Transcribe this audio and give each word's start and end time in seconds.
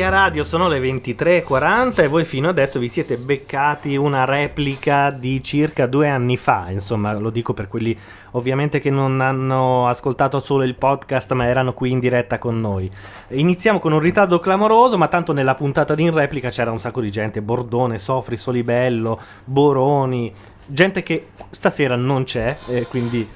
Macchia 0.00 0.18
Radio 0.18 0.44
sono 0.44 0.66
le 0.66 0.80
23.40 0.80 2.04
e 2.04 2.08
voi 2.08 2.24
fino 2.24 2.48
adesso 2.48 2.78
vi 2.78 2.88
siete 2.88 3.18
beccati 3.18 3.96
una 3.96 4.24
replica 4.24 5.10
di 5.10 5.42
circa 5.42 5.86
due 5.86 6.08
anni 6.08 6.38
fa, 6.38 6.70
insomma 6.70 7.12
lo 7.12 7.28
dico 7.28 7.52
per 7.52 7.68
quelli 7.68 7.94
ovviamente 8.30 8.80
che 8.80 8.88
non 8.88 9.20
hanno 9.20 9.88
ascoltato 9.88 10.40
solo 10.40 10.64
il 10.64 10.74
podcast 10.74 11.32
ma 11.32 11.44
erano 11.44 11.74
qui 11.74 11.90
in 11.90 11.98
diretta 11.98 12.38
con 12.38 12.58
noi. 12.62 12.90
Iniziamo 13.28 13.78
con 13.78 13.92
un 13.92 13.98
ritardo 13.98 14.38
clamoroso 14.38 14.96
ma 14.96 15.08
tanto 15.08 15.34
nella 15.34 15.54
puntata 15.54 15.94
di 15.94 16.04
in 16.04 16.14
replica 16.14 16.48
c'era 16.48 16.70
un 16.70 16.80
sacco 16.80 17.02
di 17.02 17.10
gente, 17.10 17.42
Bordone, 17.42 17.98
Sofri, 17.98 18.38
Solibello, 18.38 19.20
Boroni, 19.44 20.32
gente 20.64 21.02
che 21.02 21.26
stasera 21.50 21.96
non 21.96 22.24
c'è, 22.24 22.56
eh, 22.68 22.86
quindi 22.86 23.28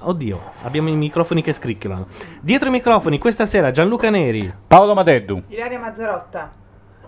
Oddio, 0.00 0.40
abbiamo 0.62 0.88
i 0.88 0.96
microfoni 0.96 1.40
che 1.40 1.52
scricchiolano. 1.52 2.06
Dietro 2.40 2.68
i 2.68 2.72
microfoni 2.72 3.18
questa 3.18 3.46
sera 3.46 3.70
Gianluca 3.70 4.10
Neri, 4.10 4.52
Paolo 4.66 4.94
Madeddu. 4.94 5.42
Ilaria 5.48 5.78
Mazzarotta. 5.78 6.52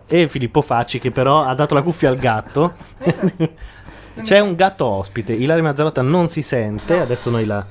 e 0.07 0.29
Filippo 0.29 0.61
Facci 0.63 0.99
che 0.99 1.11
però 1.11 1.43
ha 1.45 1.55
dato 1.55 1.75
la 1.75 1.83
cuffia 1.83 2.09
al 2.09 2.17
gatto. 2.17 2.75
C'è 4.23 4.39
un 4.39 4.55
gatto 4.55 4.85
ospite, 4.85 5.33
Ilaria 5.33 5.63
Mazzarotta 5.63 6.03
non 6.03 6.29
si 6.29 6.43
sente, 6.43 7.01
adesso 7.01 7.31
noi 7.31 7.45
la, 7.45 7.65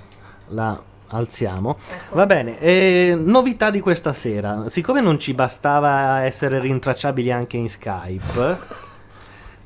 la 0.50 0.82
alziamo. 1.08 1.78
Va 2.12 2.26
bene, 2.26 2.60
eh, 2.60 3.18
novità 3.18 3.70
di 3.70 3.80
questa 3.80 4.14
sera, 4.14 4.66
siccome 4.70 5.02
non 5.02 5.20
ci 5.20 5.34
bastava 5.34 6.24
essere 6.24 6.60
rintracciabili 6.60 7.32
anche 7.32 7.58
in 7.58 7.70
Skype, 7.70 8.58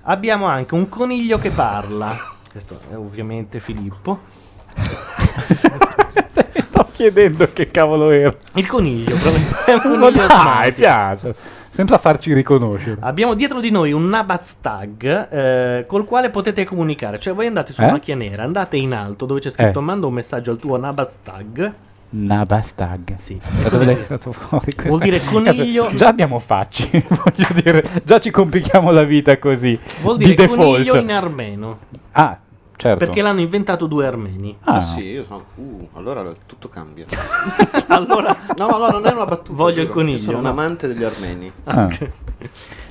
abbiamo 0.03 0.45
anche 0.45 0.73
un 0.73 0.89
coniglio 0.89 1.37
che 1.37 1.49
parla. 1.49 2.15
Questo 2.51 2.79
è 2.91 2.95
ovviamente 2.95 3.59
Filippo. 3.59 4.51
Sto 6.67 6.87
chiedendo 6.91 7.49
che 7.53 7.69
cavolo 7.71 8.09
era. 8.09 8.33
Il 8.53 8.65
coniglio, 8.67 9.15
probabilmente 9.15 9.73
Ma 9.75 9.81
coniglio 9.81 10.09
dai, 10.11 10.25
smart. 10.27 10.71
piace. 10.73 11.35
Sempre 11.69 11.95
a 11.95 11.97
farci 11.97 12.33
riconoscere. 12.33 12.97
Abbiamo 12.99 13.33
dietro 13.33 13.59
di 13.59 13.71
noi 13.71 13.91
un 13.93 14.07
Nabaz 14.07 14.57
tag 14.61 15.31
eh, 15.31 15.85
col 15.87 16.05
quale 16.05 16.29
potete 16.29 16.65
comunicare. 16.65 17.19
Cioè, 17.19 17.33
voi 17.33 17.47
andate 17.47 17.73
su 17.73 17.81
Eh? 17.81 17.89
macchia 17.89 18.15
nera, 18.15 18.43
andate 18.43 18.77
in 18.77 18.93
alto 18.93 19.25
dove 19.25 19.39
c'è 19.39 19.49
scritto 19.49 19.79
Eh. 19.79 19.83
manda 19.83 20.05
un 20.05 20.13
messaggio 20.13 20.51
al 20.51 20.57
tuo 20.57 20.77
Nabaz 20.77 21.15
tag. 21.23 21.73
Nabastag. 22.15 23.15
Sì. 23.15 23.39
Da 23.63 23.69
dove 23.69 23.85
l'hai 23.85 23.97
tirato 23.99 24.31
fuori 24.33 24.71
Vuol 24.85 24.99
dire 24.99 25.19
coniglio- 25.25 25.89
Già 25.95 26.09
abbiamo 26.09 26.37
facci, 26.37 26.87
voglio 27.07 27.47
dire, 27.63 27.83
già 28.03 28.19
ci 28.19 28.29
complichiamo 28.29 28.91
la 28.91 29.01
vita 29.03 29.39
così. 29.39 29.77
Vuol 30.01 30.17
di 30.17 30.25
dire 30.25 30.35
default. 30.45 30.61
coniglio 30.73 30.95
in 30.97 31.11
armeno. 31.11 31.79
Ah, 32.11 32.37
certo. 32.83 33.05
Perché 33.05 33.21
l'hanno 33.21 33.41
inventato 33.41 33.85
due 33.87 34.05
armeni. 34.05 34.55
Ah, 34.61 34.73
Ah 34.75 34.81
sì, 34.81 35.03
io 35.03 35.23
sono... 35.23 35.45
Uh, 35.55 35.89
allora 35.93 36.23
tutto 36.45 36.67
cambia. 36.69 37.05
allora 37.87 38.35
No, 38.57 38.67
no, 38.67 38.77
no, 38.77 38.89
non 38.89 39.05
è 39.05 39.11
una 39.11 39.25
battuta. 39.25 39.53
Voglio 39.53 39.81
il 39.81 39.89
coniglio, 39.89 40.17
Io 40.17 40.23
sono 40.23 40.37
un 40.37 40.43
no. 40.43 40.49
amante 40.49 40.87
degli 40.87 41.03
armeni. 41.03 41.51
ah. 41.65 41.87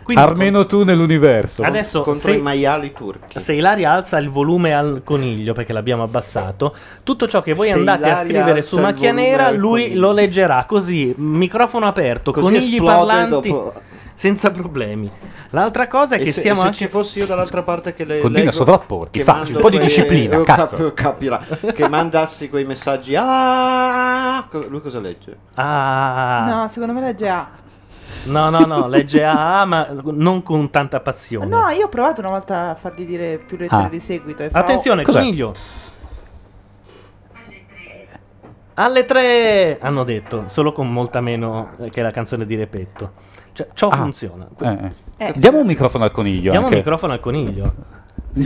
Quindi, 0.02 0.22
Almeno 0.22 0.66
tu 0.66 0.82
nell'universo. 0.82 1.62
Adesso 1.62 2.02
Contro 2.02 2.32
se, 2.32 2.38
i 2.38 2.40
maiali 2.40 2.92
turchi. 2.92 3.38
se 3.38 3.52
Ilaria 3.52 3.92
alza 3.92 4.18
il 4.18 4.30
volume 4.30 4.74
al 4.74 5.02
coniglio 5.04 5.52
perché 5.52 5.72
l'abbiamo 5.72 6.02
abbassato, 6.02 6.74
tutto 7.04 7.28
ciò 7.28 7.40
che 7.40 7.54
voi 7.54 7.68
Se 7.68 7.74
andate 7.74 8.04
a 8.04 8.06
Ilaria 8.08 8.24
scrivere 8.24 8.58
alza 8.58 8.68
su 8.68 8.80
macchia 8.80 9.12
nera, 9.12 9.50
lui 9.50 9.82
coniglio. 9.82 10.00
lo 10.00 10.12
leggerà 10.12 10.64
così, 10.66 11.14
microfono 11.16 11.86
aperto, 11.86 12.32
Così 12.32 12.46
conigli 12.46 12.82
parlanti 12.82 13.48
dopo. 13.48 13.74
Senza 14.14 14.50
problemi. 14.50 15.10
L'altra 15.50 15.86
cosa 15.88 16.16
è 16.16 16.20
E 16.20 16.24
che 16.24 16.32
se, 16.32 16.40
siamo 16.40 16.60
se 16.60 16.66
anche 16.66 16.76
ci 16.78 16.88
fossi 16.88 17.18
io 17.18 17.26
dall'altra 17.26 17.62
parte 17.62 17.92
che 17.94 18.04
le 18.04 18.20
Continua 18.20 18.40
a 18.40 18.44
leggo, 18.44 18.56
sovrapporti, 18.56 19.18
che 19.18 19.24
facci 19.24 19.52
mando 19.52 19.56
un 19.58 19.62
po' 19.64 19.70
di 19.70 19.78
disciplina, 19.78 20.38
eh, 20.38 20.42
cazzo. 20.44 20.76
cap- 20.76 20.94
capirà 20.94 21.38
che 21.74 21.88
mandassi 21.88 22.48
quei 22.48 22.64
messaggi 22.64 23.14
ah 23.18 24.46
lui 24.68 24.80
cosa 24.80 25.00
legge? 25.00 25.36
Ah, 25.54 26.44
No, 26.48 26.68
secondo 26.68 26.92
me 26.94 27.00
legge 27.00 27.28
A. 27.28 27.48
no, 28.24 28.50
no, 28.50 28.60
no, 28.60 28.86
legge 28.88 29.24
A, 29.24 29.64
ma 29.64 29.88
non 30.04 30.42
con 30.42 30.70
tanta 30.70 31.00
passione. 31.00 31.46
No, 31.46 31.68
io 31.70 31.86
ho 31.86 31.88
provato 31.88 32.20
una 32.20 32.30
volta 32.30 32.70
a 32.70 32.74
fargli 32.74 33.04
dire 33.04 33.38
più 33.38 33.56
lettere 33.56 33.84
Ah. 33.84 33.88
di 33.88 34.00
seguito. 34.00 34.42
E 34.44 34.50
fa- 34.50 34.58
Attenzione, 34.60 35.02
Cos'è? 35.02 35.18
coniglio. 35.18 35.54
Alle 38.74 39.04
tre 39.04 39.78
hanno 39.80 40.02
detto, 40.02 40.44
solo 40.46 40.72
con 40.72 40.90
molta 40.90 41.20
meno 41.20 41.72
che 41.90 42.00
la 42.00 42.10
canzone 42.10 42.46
di 42.46 42.54
Repetto. 42.56 43.12
Cioè, 43.52 43.68
ciò 43.74 43.88
Ah. 43.88 43.96
funziona. 43.96 44.48
Eh. 44.60 44.90
Eh. 45.18 45.32
Diamo 45.36 45.58
un 45.60 45.66
microfono 45.66 46.04
al 46.04 46.10
coniglio. 46.12 46.50
Diamo 46.50 46.58
un 46.58 46.64
anche. 46.64 46.76
microfono 46.76 47.12
al 47.12 47.20
coniglio. 47.20 47.74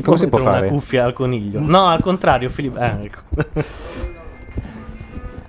Come 0.02 0.16
si 0.18 0.28
può 0.28 0.38
fare? 0.40 0.66
una 0.66 0.74
cuffia 0.76 1.04
al 1.04 1.12
coniglio? 1.12 1.60
No, 1.60 1.86
al 1.86 2.02
contrario, 2.02 2.48
Filippo. 2.50 2.78
Ah, 2.80 2.98
ecco. 3.00 3.20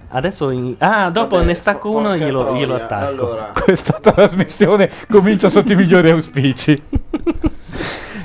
Adesso. 0.10 0.50
in- 0.52 0.76
Ah, 0.78 1.10
dopo 1.10 1.36
Vabbè, 1.36 1.48
ne 1.48 1.54
stacco 1.54 1.90
uno 1.92 2.14
e 2.14 2.18
glielo, 2.20 2.56
glielo 2.56 2.76
attacco. 2.76 3.06
Allora, 3.08 3.52
Questa 3.60 3.94
trasmissione 4.00 4.90
comincia 5.10 5.50
sotto 5.50 5.74
i 5.74 5.76
migliori 5.76 6.10
auspici. 6.12 6.82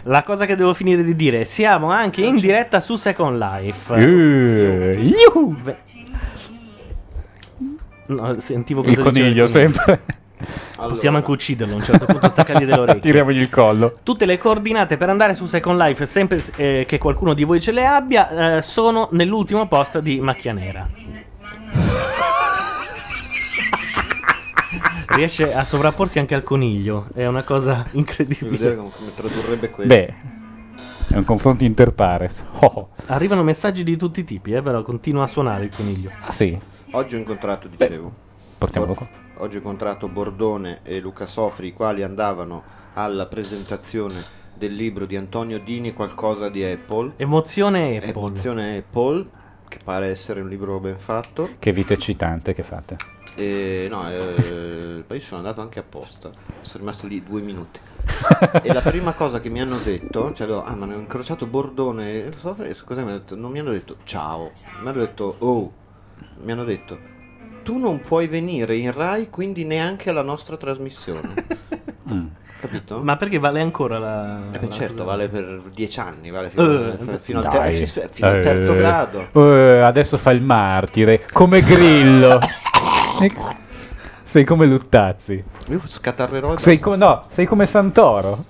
La 0.05 0.23
cosa 0.23 0.47
che 0.47 0.55
devo 0.55 0.75
finire 0.75 1.03
di 1.03 1.17
dire: 1.17 1.45
siamo 1.45 1.91
anche 1.91 2.23
in 2.23 2.37
diretta 2.37 2.81
su 2.81 2.97
Second 2.97 3.39
Life. 3.39 3.95
Eh, 3.97 5.01
yuhu! 5.01 5.57
Beh. 5.63 5.77
No, 8.07 8.39
sentivo 8.41 8.83
Il 8.85 8.99
coniglio 8.99 9.47
sempre. 9.47 10.01
Allora, 10.77 10.95
Possiamo 10.95 11.17
anche 11.19 11.31
ucciderlo 11.31 11.75
a 11.75 11.77
un 11.77 11.83
certo 11.85 12.07
punto, 12.07 12.29
staccargli 12.29 12.65
delle 12.65 12.79
orecchie. 12.81 13.01
Tiriamogli 13.01 13.39
il 13.41 13.49
collo. 13.51 13.99
Tutte 14.03 14.27
le 14.27 14.39
coordinate 14.39 14.97
per 14.97 15.09
andare 15.09 15.35
su 15.35 15.47
Second 15.47 15.79
Life, 15.81 16.05
sempre 16.07 16.43
eh, 16.57 16.85
che 16.87 16.99
qualcuno 16.99 17.35
di 17.35 17.45
voi 17.45 17.61
ce 17.61 17.71
le 17.73 17.87
abbia, 17.87 18.57
eh, 18.59 18.63
sono 18.63 19.09
nell'ultimo 19.13 19.67
post 19.69 19.99
di 20.01 20.21
Macchia 20.21 20.53
Nera. 20.53 20.87
Riesce 25.15 25.53
a 25.53 25.65
sovrapporsi 25.65 26.19
anche 26.19 26.35
al 26.35 26.43
coniglio, 26.43 27.09
è 27.15 27.27
una 27.27 27.43
cosa 27.43 27.87
incredibile. 27.93 28.77
come, 28.77 28.91
come 28.97 29.15
tradurrebbe 29.15 29.71
questo. 29.71 29.95
Beh, 29.95 30.15
è 31.09 31.17
un 31.17 31.25
confronto 31.25 31.65
interpares. 31.65 32.45
Oh, 32.65 32.91
Arrivano 33.07 33.43
messaggi 33.43 33.83
di 33.83 33.97
tutti 33.97 34.21
i 34.21 34.25
tipi, 34.25 34.53
eh, 34.53 34.63
però 34.63 34.83
continua 34.83 35.25
a 35.25 35.27
suonare 35.27 35.65
il 35.65 35.75
coniglio. 35.75 36.11
ah 36.25 36.31
sì, 36.33 36.59
Oggi 36.93 37.17
ho 37.17 37.19
incontrato, 37.19 37.69
dicevo. 37.69 38.13
portiamolo 38.57 38.95
Bor- 38.95 39.09
qua. 39.09 39.21
Oggi 39.39 39.57
ho 39.57 39.59
incontrato 39.59 40.09
Bordone 40.09 40.81
e 40.83 41.01
Luca 41.01 41.27
Sofri, 41.27 41.69
i 41.69 41.73
quali 41.73 42.03
andavano 42.03 42.63
alla 42.95 43.27
presentazione 43.27 44.23
del 44.55 44.75
libro 44.75 45.07
di 45.07 45.17
Antonio 45.17 45.59
Dini, 45.59 45.95
qualcosa 45.95 46.49
di 46.49 46.63
Apple. 46.63 47.15
Emozione 47.17 47.97
Apple. 47.97 48.11
Emozione 48.11 48.77
Apple, 48.77 49.27
che 49.69 49.79
pare 49.83 50.09
essere 50.09 50.43
un 50.43 50.49
libro 50.49 50.79
ben 50.79 50.99
fatto. 50.99 51.49
Che 51.59 51.73
vita 51.73 51.95
eccitante 51.95 52.53
che 52.53 52.63
fate. 52.63 52.97
E 53.35 53.87
no, 53.91 54.11
eh, 54.11 55.03
poi 55.07 55.19
sono 55.19 55.41
andato 55.41 55.63
anche 55.63 55.79
apposta. 55.79 56.31
Sono 56.61 56.85
rimasto 56.85 57.07
lì 57.07 57.23
due 57.23 57.41
minuti. 57.41 57.81
e 58.63 58.73
la 58.73 58.83
prima 58.83 59.13
cosa 59.13 59.41
che 59.41 59.49
mi 59.49 59.61
hanno 59.61 59.79
detto, 59.79 60.33
cioè, 60.35 60.51
ah, 60.51 60.75
ma 60.77 60.85
ne 60.85 60.95
ho 60.95 60.99
incrociato 60.99 61.47
Bordone 61.47 62.27
e 62.27 62.33
Sofri, 62.37 62.77
cosa 62.85 63.01
mi 63.01 63.09
hanno 63.09 63.19
detto? 63.19 63.35
Non 63.35 63.51
mi 63.51 63.61
hanno 63.61 63.71
detto 63.71 63.97
ciao, 64.05 64.53
mi 64.83 64.89
hanno 64.89 64.99
detto 64.99 65.37
oh, 65.39 65.73
mi 66.41 66.53
hanno 66.53 66.65
detto 66.65 67.21
tu 67.63 67.79
non 67.79 68.01
puoi 68.01 68.27
venire 68.27 68.77
in 68.77 68.93
Rai, 68.93 69.31
quindi 69.31 69.65
neanche 69.65 70.11
alla 70.11 70.23
nostra 70.23 70.57
trasmissione. 70.57 71.35
Mm. 72.13 72.27
Capito? 72.61 73.01
Ma 73.03 73.17
perché 73.17 73.39
vale 73.39 73.61
ancora 73.61 73.99
la... 73.99 74.39
Eh 74.53 74.59
beh, 74.59 74.67
la- 74.67 74.71
certo, 74.71 75.05
vale 75.05 75.29
per 75.29 75.63
dieci 75.73 76.01
anni, 76.01 76.31
vale 76.31 76.51
fino, 76.51 76.89
Eh, 77.15 77.19
fino 77.21 77.39
al, 77.39 77.49
ter- 77.49 77.73
sì, 77.87 77.87
fino 78.11 78.29
al 78.29 78.41
terzo 78.41 78.75
Eh, 78.75 78.77
grado. 78.77 79.29
eh, 79.33 79.79
adesso 79.81 80.19
fa 80.19 80.33
il 80.33 80.43
martire, 80.43 81.25
come 81.33 81.61
Grillo. 81.63 82.39
sei 84.23 84.45
come 84.45 84.67
Luttazzi. 84.67 85.43
Io 85.69 85.81
scatarrerò 85.87 86.57
Sei 86.57 86.79
come, 86.81 86.97
no, 86.97 87.25
sei 87.29 87.47
come 87.47 87.67
Santoro. 87.67 88.45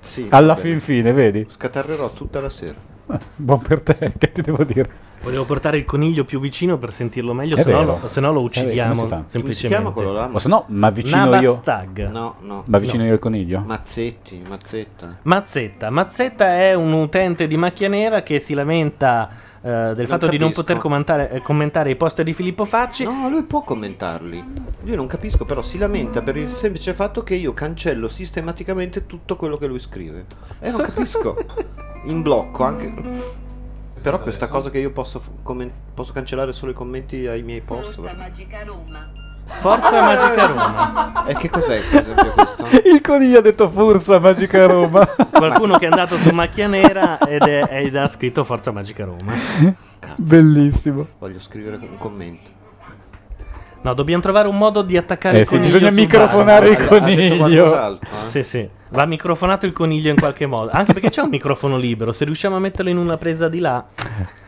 Sì, 0.00 0.26
Alla 0.30 0.54
vabbè. 0.54 0.60
fin 0.60 0.80
fine, 0.80 1.12
vedi? 1.12 1.46
Scatarrerò 1.48 2.10
tutta 2.10 2.40
la 2.40 2.48
sera. 2.50 2.74
Buon 3.36 3.60
per 3.60 3.80
te, 3.80 4.12
che 4.18 4.32
ti 4.32 4.40
devo 4.42 4.64
dire. 4.64 4.88
Volevo 5.22 5.44
portare 5.44 5.78
il 5.78 5.84
coniglio 5.84 6.24
più 6.24 6.38
vicino 6.40 6.76
per 6.78 6.92
sentirlo 6.92 7.32
meglio, 7.32 7.56
se 7.56 7.70
no, 7.70 8.00
se 8.06 8.20
no 8.20 8.32
lo 8.32 8.40
Eh, 8.40 8.44
uccidiamo 8.44 8.94
come 8.94 9.02
si 9.02 9.06
fa? 9.08 9.14
Come 9.16 9.24
si 9.26 9.30
semplicemente. 9.32 9.76
chiama 9.82 9.90
quello 9.92 10.12
là? 10.12 10.28
O 10.32 10.38
se 10.38 10.48
no, 10.48 10.64
ma 10.68 10.90
vicino 10.90 11.24
io. 11.40 11.52
Nabastag. 11.52 12.10
No, 12.10 12.34
no. 12.40 12.62
Ma 12.66 12.78
vicino 12.78 13.04
io 13.04 13.12
al 13.12 13.18
coniglio? 13.18 13.62
Mazzetti, 13.64 14.42
Mazzetta. 14.46 15.16
Mazzetta. 15.22 15.90
Mazzetta 15.90 16.56
è 16.58 16.74
un 16.74 16.92
utente 16.92 17.46
di 17.46 17.56
macchia 17.56 17.88
nera 17.88 18.22
che 18.22 18.38
si 18.40 18.54
lamenta 18.54 19.28
eh, 19.62 19.92
del 19.94 20.06
fatto 20.06 20.26
di 20.26 20.38
non 20.38 20.50
capisco. 20.50 20.62
poter 20.62 20.78
commentare, 20.78 21.30
eh, 21.30 21.42
commentare 21.42 21.90
i 21.90 21.96
post 21.96 22.22
di 22.22 22.32
Filippo 22.32 22.64
Facci. 22.64 23.04
No, 23.04 23.28
lui 23.28 23.42
può 23.42 23.62
commentarli. 23.62 24.44
Io 24.84 24.96
non 24.96 25.06
capisco, 25.06 25.44
però 25.44 25.60
si 25.60 25.78
lamenta 25.78 26.22
per 26.22 26.36
il 26.36 26.50
semplice 26.50 26.94
fatto 26.94 27.22
che 27.22 27.34
io 27.34 27.52
cancello 27.52 28.08
sistematicamente 28.08 29.06
tutto 29.06 29.36
quello 29.36 29.56
che 29.56 29.66
lui 29.66 29.78
scrive. 29.78 30.26
E 30.60 30.70
non 30.70 30.82
capisco. 30.82 31.36
In 32.04 32.22
blocco 32.22 32.62
anche. 32.62 32.92
Però 34.00 34.20
questa 34.20 34.46
cosa 34.46 34.70
che 34.70 34.78
io 34.78 34.90
posso, 34.92 35.18
f- 35.18 35.30
commen- 35.42 35.72
posso 35.92 36.12
cancellare 36.12 36.52
solo 36.52 36.70
i 36.70 36.74
commenti 36.74 37.26
ai 37.26 37.42
miei 37.42 37.62
post. 37.62 37.94
Forza 37.94 38.14
Magica 38.14 38.62
Roma. 38.62 39.10
Forza 39.46 40.00
Magica 40.02 40.46
Roma. 40.46 41.24
E 41.26 41.34
che 41.34 41.48
cos'è 41.50 41.80
per 41.90 42.00
esempio 42.00 42.32
questo? 42.32 42.64
Il 42.84 43.00
coniglio 43.00 43.38
ha 43.38 43.42
detto 43.42 43.68
Forza 43.70 44.18
Magica 44.18 44.66
Roma. 44.66 45.06
Qualcuno 45.06 45.78
che 45.78 45.86
è 45.86 45.88
andato 45.90 46.16
su 46.18 46.30
macchia 46.30 46.66
nera 46.66 47.18
ed, 47.18 47.42
è, 47.42 47.68
ed 47.84 47.96
ha 47.96 48.08
scritto 48.08 48.44
Forza 48.44 48.70
Magica 48.72 49.04
Roma. 49.04 49.32
Cazzo, 49.98 50.14
Bellissimo. 50.22 51.06
voglio 51.18 51.38
scrivere 51.40 51.76
un 51.76 51.96
commento. 51.98 52.54
No, 53.82 53.94
dobbiamo 53.94 54.20
trovare 54.22 54.48
un 54.48 54.56
modo 54.58 54.82
di 54.82 54.96
attaccare 54.96 55.36
Eh 55.36 55.40
il 55.42 55.46
sì, 55.46 55.54
coniglio. 55.56 55.72
bisogna 55.78 55.90
microfonare 55.92 56.70
bar. 56.72 56.72
il 56.72 56.76
Ha- 56.76 56.96
ha 56.96 57.00
detto 57.00 57.36
coniglio. 57.36 57.36
qualcos'altro, 57.64 58.08
eh? 58.10 58.28
Sì, 58.30 58.42
sì. 58.42 58.68
Va 58.90 59.04
microfonato 59.04 59.66
il 59.66 59.72
coniglio 59.72 60.10
in 60.10 60.16
qualche 60.16 60.46
modo. 60.46 60.70
Anche 60.72 60.92
perché 60.92 61.10
c'è 61.10 61.20
un 61.22 61.28
microfono 61.28 61.76
libero. 61.76 62.12
Se 62.12 62.24
riusciamo 62.24 62.56
a 62.56 62.58
metterlo 62.60 62.90
in 62.90 62.96
una 62.98 63.16
presa 63.16 63.48
di 63.48 63.58
là. 63.58 63.84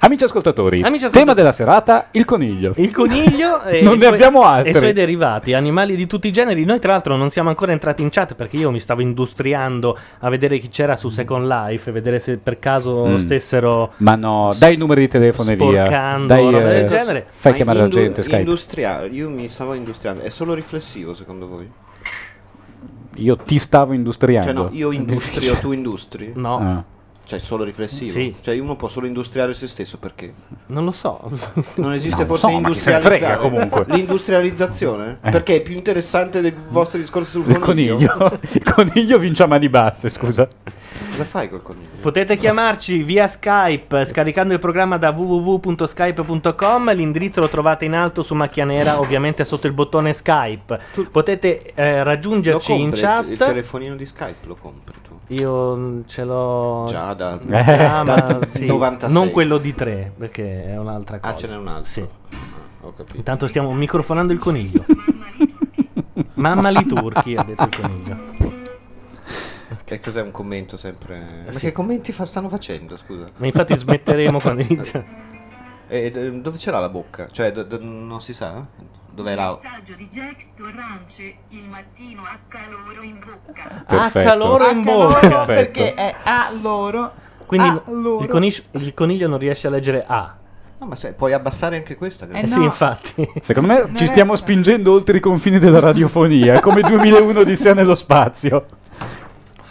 Amici 0.01 0.25
ascoltatori, 0.25 0.77
Amici 0.83 1.05
ascoltatori. 1.07 1.13
tema 1.25 1.35
della 1.35 1.53
serata, 1.53 2.09
il 2.13 2.25
coniglio. 2.25 2.73
Il 2.77 2.93
coniglio 2.93 3.63
e 3.67 3.83
Non 3.83 3.95
i 3.95 3.99
ne 3.99 4.05
suoi- 4.05 4.15
abbiamo 4.15 4.43
altri. 4.43 4.71
E 4.73 4.75
i 4.75 4.79
suoi 4.79 4.93
derivati, 4.93 5.55
animali 5.55 5.97
di 5.97 6.07
tutti 6.07 6.29
i 6.29 6.33
generi. 6.33 6.65
Noi, 6.65 6.79
tra 6.79 6.93
l'altro, 6.93 7.17
non 7.17 7.31
siamo 7.31 7.49
ancora 7.49 7.73
entrati 7.73 8.03
in 8.03 8.11
chat 8.11 8.35
perché 8.35 8.57
io 8.57 8.71
mi 8.71 8.79
stavo 8.81 9.01
industriando 9.01 9.99
a 10.21 10.29
vedere 10.29 10.59
chi 10.59 10.69
c'era 10.69 10.95
su 10.97 11.09
Second 11.09 11.47
Life, 11.47 11.91
vedere 11.91 12.21
se 12.21 12.37
per 12.37 12.59
caso 12.61 13.07
Mm. 13.07 13.17
stessero. 13.17 13.93
Ma 13.99 14.15
no, 14.15 14.55
dai 14.57 14.75
i 14.75 14.77
numeri 14.77 15.01
di 15.03 15.09
telefono 15.09 15.51
e 15.51 15.57
via. 15.57 15.85
Sporcando, 15.85 16.27
Dai, 16.27 16.45
roba 16.45 16.59
eh, 16.71 16.75
del 16.75 16.89
genere. 16.89 17.27
Fai 17.29 17.51
Ma 17.51 17.57
chiamare 17.57 17.79
la 17.79 17.85
indu- 17.85 17.99
gente, 17.99 18.23
Skype. 18.23 18.41
Industriale, 18.41 19.09
io 19.09 19.29
mi 19.29 19.49
stavo 19.49 19.75
industriando. 19.75 20.23
È 20.23 20.29
solo 20.29 20.55
riflessivo 20.55 21.13
secondo 21.13 21.49
voi? 21.49 21.69
Io 23.19 23.37
ti 23.37 23.59
stavo 23.59 23.93
industriando. 23.93 24.53
Cioè 24.53 24.63
no, 24.63 24.69
io 24.73 24.93
industrio, 24.93 25.55
tu 25.59 25.73
industri? 25.73 26.33
No, 26.37 26.59
Ah. 26.59 26.85
Cioè 27.29 27.39
solo 27.39 27.63
riflessivo? 27.63 28.11
Sì. 28.11 28.35
Cioè 28.41 28.59
uno 28.59 28.75
può 28.77 28.89
solo 28.89 29.07
industriare 29.07 29.53
se 29.53 29.67
stesso 29.69 29.99
perché? 29.99 30.33
non 30.69 30.87
lo 30.87 30.93
so. 30.93 31.21
Non 31.77 31.93
esiste 31.93 32.23
No, 32.23 32.27
forse 32.27 32.51
no, 32.51 32.61
ma 32.61 32.71
chi 32.71 32.79
se 32.81 32.91
ne 32.91 32.97
industrializzare 32.97 33.19
frega, 33.19 33.37
comunque. 33.37 33.85
L'industrializzazione? 33.89 35.19
Eh. 35.23 35.31
Perché 35.31 35.57
è 35.57 35.61
più 35.61 35.75
interessante 35.75 36.41
dei 36.41 36.55
vostri 36.71 37.01
discorsi 37.01 37.33
sul 37.33 37.47
Il 37.51 37.59
coniglio? 37.59 37.97
coniglio. 37.97 38.39
il 38.51 38.63
coniglio 38.73 39.19
vince 39.19 39.43
a 39.43 39.47
mani 39.47 39.69
basse, 39.69 40.09
scusa. 40.09 40.49
Cosa 41.11 41.25
fai 41.25 41.49
col 41.49 41.63
coniglio? 41.63 41.89
Potete 42.01 42.37
chiamarci 42.37 43.03
via 43.03 43.27
Skype 43.27 44.05
scaricando 44.07 44.55
il 44.55 44.61
programma 44.61 44.97
da 44.99 45.11
www.skype.com. 45.11 46.95
L'indirizzo 46.95 47.41
lo 47.41 47.49
trovate 47.49 47.85
in 47.85 47.95
alto 47.95 48.23
su 48.23 48.35
macchia 48.35 48.65
nera, 48.65 48.99
ovviamente 48.99 49.45
sotto 49.45 49.67
il 49.67 49.73
bottone 49.73 50.13
Skype. 50.13 50.81
Potete 51.11 51.73
eh, 51.75 51.99
Lo 51.99 52.03
raggiungerci 52.05 52.73
in 52.73 52.79
compri 52.91 52.99
il- 53.01 53.05
chat. 53.05 53.29
Il 53.31 53.37
telefonino 53.39 53.97
di 53.97 54.07
Skype 54.07 54.47
lo 54.47 54.55
compri 54.57 54.95
tu? 55.03 55.07
Io 55.35 55.77
mm, 55.77 56.01
ce 56.07 56.25
l'ho 56.25 56.87
Già 56.89 57.13
da... 57.15 57.39
già, 57.45 58.03
ma 58.03 58.17
dal 58.17 58.49
sì, 58.51 58.67
96. 58.67 59.13
non 59.13 59.31
quello 59.31 59.59
di 59.59 59.75
3, 59.75 60.13
perché 60.17 60.65
è 60.67 60.79
un'altra 60.79 61.19
cosa. 61.21 61.35
Ah, 61.35 61.37
ce 61.37 61.47
n'è 61.49 61.57
un 61.57 61.69
altro? 61.69 61.91
Sì. 61.91 62.01
Ah, 62.01 62.87
ho 62.87 62.95
capito. 62.97 63.17
Intanto 63.17 63.47
stiamo 63.47 63.73
microfonando 63.75 64.33
il 64.33 64.39
coniglio. 64.39 64.85
Mamma 66.35 66.71
li 66.71 66.85
turchi, 66.87 67.35
ha 67.35 67.43
detto 67.43 67.65
il 67.65 67.77
coniglio. 67.81 68.28
Che 69.89 70.01
cos'è 70.01 70.21
un 70.21 70.31
commento 70.33 70.77
sempre? 70.77 71.45
Ma 71.47 71.53
Sì. 71.53 71.61
che 71.61 71.73
commenti 71.73 72.13
fa- 72.13 72.27
stanno 72.27 72.51
facendo, 72.51 72.99
scusa? 72.99 73.25
Ma 73.39 73.47
infatti 73.47 73.75
smetteremo 73.75 74.39
quando 74.41 74.61
inizia. 74.61 75.03
E 75.89 76.11
d- 76.11 76.43
dove 76.43 76.59
ce 76.59 76.71
l'ha 76.71 76.79
la 76.79 76.91
bocca? 76.91 77.27
Cioè, 77.31 77.51
d- 77.53 77.65
d- 77.65 77.81
non 77.81 78.21
si 78.21 78.35
sa? 78.35 78.63
Dov'è 79.11 79.35
la... 79.35 79.59
Messaggio 79.63 79.95
di 79.97 80.07
Jack 80.13 80.49
Torrance. 80.55 81.35
Il 81.49 81.65
mattino 81.71 82.21
ha 82.21 82.39
calore 82.49 83.07
in 83.07 83.19
bocca. 83.19 83.83
Perfetto. 83.87 84.19
Ha 84.29 84.31
calore 84.31 84.71
in 84.73 84.83
bocca. 84.83 85.45
perché 85.47 85.95
è 85.95 86.15
a 86.23 86.51
loro. 86.61 87.11
Quindi 87.47 87.69
a 87.69 87.83
loro. 87.87 88.25
il, 88.25 88.29
conis- 88.29 88.63
il 88.73 88.93
coniglio 88.93 89.27
non 89.27 89.39
riesce 89.39 89.69
a 89.69 89.71
leggere 89.71 90.05
A. 90.07 90.37
No, 90.81 90.87
ma 90.87 90.97
se, 90.97 91.15
puoi 91.15 91.33
abbassare 91.33 91.77
anche 91.77 91.97
questa? 91.97 92.29
Eh 92.31 92.41
Eh 92.41 92.43
no. 92.43 92.49
sì, 92.49 92.63
infatti. 92.63 93.27
Secondo 93.41 93.73
me 93.73 93.81
Non 93.87 93.97
ci 93.97 94.07
stiamo 94.07 94.37
spingendo 94.37 94.93
oltre 94.93 95.17
i 95.17 95.21
confini 95.21 95.59
della 95.59 95.81
radiofonia, 95.81 96.61
come 96.61 96.83
2001 96.83 97.43
di 97.43 97.57
sia 97.57 97.73
nello 97.73 97.95
spazio. 97.95 98.67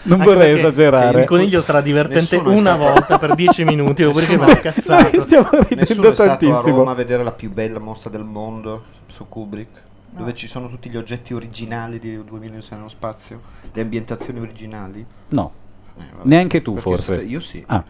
Non 0.08 0.22
Anche 0.22 0.34
vorrei 0.34 0.56
esagerare. 0.58 1.22
Il 1.22 1.26
coniglio 1.28 1.62
sarà 1.62 1.82
divertente 1.82 2.36
Nessuno 2.38 2.56
una 2.56 2.76
stato- 2.76 2.92
volta 2.94 3.18
per 3.18 3.36
10 3.36 3.64
minuti, 3.64 4.04
dopodiché 4.04 4.38
Nessuno- 4.38 4.46
va 4.48 4.54
Noi 4.54 4.62
cassato. 4.62 5.22
stiamo 5.22 5.50
Nessuno 5.52 5.66
ridendo 5.70 6.10
è 6.10 6.14
stato 6.14 6.24
a 6.32 6.38
tantissimo. 6.38 6.78
Roma 6.78 6.92
a 6.92 6.96
vedere 6.96 7.24
la 7.24 7.32
più 7.32 7.52
bella 7.52 7.80
mostra 7.80 8.10
del 8.10 8.24
mondo 8.24 8.84
su 9.08 9.26
Kubrick? 9.28 9.86
Dove 10.10 10.34
ci 10.34 10.48
sono 10.48 10.68
tutti 10.68 10.90
gli 10.90 10.98
oggetti 10.98 11.34
originali 11.34 12.00
di 12.00 12.24
2001 12.24 12.76
nello 12.78 12.90
spazio? 12.90 13.42
Le 13.72 13.82
ambientazioni 13.82 14.40
originali? 14.40 15.06
No, 15.30 15.52
Eh, 15.98 16.02
vabbè. 16.16 16.28
neanche 16.28 16.62
tu 16.62 16.74
Perché 16.74 16.90
forse. 16.90 17.18
se- 17.20 17.24
Io 17.26 17.40
sì. 17.40 17.64
Ah. 17.68 17.84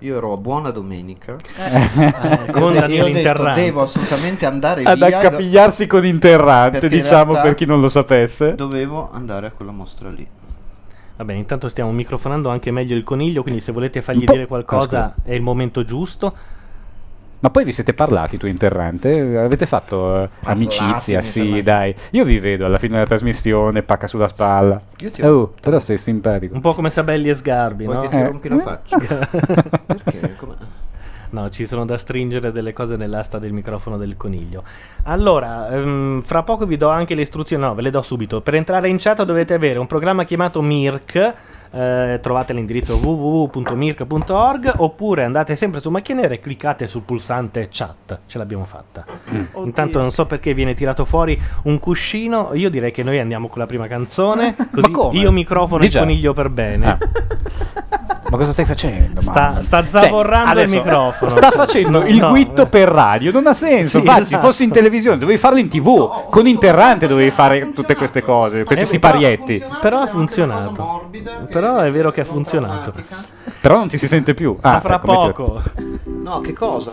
Io 0.00 0.16
ero 0.16 0.32
a 0.32 0.36
buona 0.36 0.70
domenica. 0.70 1.36
Eh, 1.56 2.50
con 2.50 2.74
Io 2.90 3.04
ho 3.04 3.08
detto, 3.08 3.52
devo 3.54 3.82
assolutamente 3.82 4.46
andare 4.46 4.82
Ad 4.82 4.96
via. 4.96 5.18
accapigliarsi 5.18 5.86
con 5.86 6.04
interrante, 6.04 6.88
diciamo 6.88 7.40
per 7.40 7.54
chi 7.54 7.66
non 7.66 7.80
lo 7.80 7.88
sapesse. 7.88 8.56
Dovevo 8.56 9.10
andare 9.12 9.46
a 9.46 9.50
quella 9.52 9.70
mostra 9.70 10.10
lì. 10.10 10.26
Va 11.22 11.28
bene, 11.28 11.38
intanto 11.38 11.68
stiamo 11.68 11.92
microfonando 11.92 12.48
anche 12.48 12.72
meglio 12.72 12.96
il 12.96 13.04
coniglio, 13.04 13.42
quindi 13.42 13.60
se 13.60 13.70
volete 13.70 14.02
fargli 14.02 14.24
po'- 14.24 14.32
dire 14.32 14.46
qualcosa 14.48 15.12
scusa. 15.14 15.30
è 15.30 15.34
il 15.34 15.40
momento 15.40 15.84
giusto. 15.84 16.34
Ma 17.38 17.48
poi 17.50 17.64
vi 17.64 17.70
siete 17.70 17.94
parlati 17.94 18.38
tu 18.38 18.46
interrante? 18.46 19.36
Avete 19.38 19.66
fatto 19.66 20.24
eh, 20.24 20.28
amicizia? 20.44 21.18
mi 21.18 21.24
Sì, 21.24 21.62
dai. 21.62 21.94
Io 22.10 22.24
vi 22.24 22.40
vedo 22.40 22.66
alla 22.66 22.78
fine 22.78 22.94
della 22.94 23.06
trasmissione, 23.06 23.82
pacca 23.84 24.08
sulla 24.08 24.26
spalla. 24.26 24.80
Io 24.98 25.10
ti 25.12 25.22
ho- 25.22 25.32
Oh, 25.32 25.54
però 25.60 25.78
sei 25.78 25.96
simpatico. 25.96 26.54
Un 26.56 26.60
po' 26.60 26.74
come 26.74 26.90
Sabelli 26.90 27.28
e 27.28 27.34
Sgarbi, 27.34 27.84
Vuoi 27.84 27.96
no? 27.96 28.02
che 28.02 28.08
ti 28.08 28.16
Eh. 28.16 28.24
rompi 28.28 28.48
la 28.48 28.58
faccia? 28.58 28.98
Perché? 29.86 30.34
Come- 30.36 30.56
No, 31.32 31.48
ci 31.48 31.66
sono 31.66 31.86
da 31.86 31.96
stringere 31.96 32.52
delle 32.52 32.74
cose 32.74 32.96
nell'asta 32.96 33.38
del 33.38 33.52
microfono 33.52 33.96
del 33.96 34.18
coniglio. 34.18 34.64
Allora, 35.04 35.70
ehm, 35.70 36.20
fra 36.20 36.42
poco 36.42 36.66
vi 36.66 36.76
do 36.76 36.88
anche 36.88 37.14
le 37.14 37.22
istruzioni, 37.22 37.62
no, 37.62 37.74
ve 37.74 37.80
le 37.80 37.90
do 37.90 38.02
subito. 38.02 38.42
Per 38.42 38.54
entrare 38.54 38.90
in 38.90 38.98
chat 38.98 39.24
dovete 39.24 39.54
avere 39.54 39.78
un 39.78 39.86
programma 39.86 40.24
chiamato 40.24 40.60
Mirk. 40.60 41.34
Eh, 41.72 42.18
trovate 42.22 42.52
l'indirizzo 42.52 42.96
www.mirk.org 42.96 44.74
oppure 44.76 45.24
andate 45.24 45.56
sempre 45.56 45.80
su 45.80 45.90
macchia 45.90 46.14
nera 46.14 46.34
e 46.34 46.40
cliccate 46.40 46.86
sul 46.86 47.02
pulsante 47.02 47.68
chat. 47.70 48.20
Ce 48.26 48.38
l'abbiamo 48.38 48.64
fatta. 48.64 49.04
Oddio. 49.52 49.64
Intanto 49.64 49.98
non 50.00 50.10
so 50.10 50.26
perché 50.26 50.54
viene 50.54 50.74
tirato 50.74 51.04
fuori 51.04 51.40
un 51.64 51.78
cuscino. 51.78 52.50
Io 52.54 52.70
direi 52.70 52.92
che 52.92 53.02
noi 53.02 53.18
andiamo 53.18 53.48
con 53.48 53.58
la 53.58 53.66
prima 53.66 53.86
canzone. 53.86 54.54
Così 54.72 54.90
come? 54.90 55.18
io 55.18 55.32
microfono 55.32 55.80
Di 55.80 55.86
il 55.86 55.96
coniglio 55.96 56.32
per 56.34 56.48
bene. 56.50 56.86
Ah. 56.86 56.98
Ma 58.32 58.38
cosa 58.38 58.52
stai 58.52 58.64
facendo? 58.64 59.20
Sta- 59.20 59.60
sta 59.60 59.82
Cioè, 59.82 59.90
zavorrando 60.04 60.52
il 60.52 60.58
adesso 60.60 60.74
microfono. 60.76 61.30
Sta 61.30 61.50
facendo 61.50 62.00
No, 62.00 62.06
il 62.06 62.16
no, 62.16 62.28
guitto 62.30 62.66
per 62.66 62.88
radio. 62.88 63.30
Non 63.30 63.46
ha 63.46 63.52
senso. 63.52 63.98
Sì, 64.00 64.06
Infatti, 64.06 64.22
esatto. 64.22 64.46
fossi 64.46 64.64
in 64.64 64.70
televisione, 64.70 65.18
dovevi 65.18 65.36
farlo 65.38 65.58
in 65.58 65.68
tv. 65.68 66.28
Con 66.30 66.46
Interrante 66.46 67.06
dovevi 67.06 67.30
fare 67.30 67.72
tutte 67.72 67.94
queste 67.94 68.22
cose, 68.22 68.64
questi 68.64 68.84
Eh, 68.84 68.88
siparietti. 68.88 69.62
Però 69.82 70.00
ha 70.00 70.06
funzionato. 70.06 71.10
Però 71.50 71.61
è 71.82 71.90
vero 71.92 72.10
che 72.10 72.20
ha 72.22 72.24
funzionato. 72.24 72.92
Però 73.60 73.76
non 73.78 73.88
ci 73.88 73.98
si 73.98 74.06
sente 74.08 74.34
più. 74.34 74.56
Ah, 74.60 74.72
Ma 74.72 74.80
fra 74.80 74.94
ecco, 74.96 75.06
metti- 75.06 75.32
poco. 75.32 75.62
No, 76.04 76.40
che 76.40 76.52
cosa? 76.52 76.92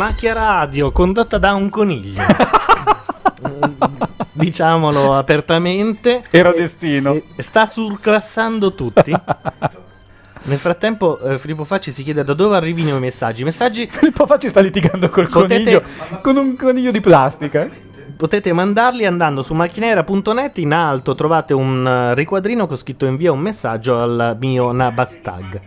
Macchia 0.00 0.32
Radio 0.32 0.92
condotta 0.92 1.36
da 1.36 1.52
un 1.52 1.68
coniglio. 1.68 2.22
Diciamolo 4.32 5.14
apertamente. 5.14 6.24
Era 6.30 6.52
destino. 6.52 7.12
E- 7.12 7.24
Sta 7.36 7.66
surclassando 7.66 8.72
tutti. 8.72 9.12
Nel 10.44 10.56
frattempo, 10.56 11.20
eh, 11.20 11.38
Filippo 11.38 11.64
Facci 11.64 11.92
si 11.92 12.02
chiede 12.02 12.24
da 12.24 12.32
dove 12.32 12.56
arrivino 12.56 12.96
i 12.96 12.98
messaggi. 12.98 13.44
Messaggi 13.44 13.88
Filippo 13.90 14.24
Facci 14.24 14.48
sta 14.48 14.60
litigando 14.60 15.10
col 15.10 15.28
Potete- 15.28 15.64
coniglio, 15.64 15.82
con 16.22 16.36
un 16.38 16.56
coniglio 16.56 16.90
di 16.92 17.00
plastica. 17.00 17.68
potete 18.16 18.54
mandarli 18.54 19.04
andando 19.04 19.42
su 19.42 19.52
macchinera.net. 19.52 20.56
In 20.60 20.72
alto 20.72 21.14
trovate 21.14 21.52
un 21.52 21.86
eh, 21.86 22.14
riquadrino 22.14 22.66
con 22.66 22.76
scritto 22.78 23.04
invia 23.04 23.32
un 23.32 23.40
messaggio 23.40 24.00
al 24.00 24.34
mio 24.40 24.72
Nabastag. 24.72 25.60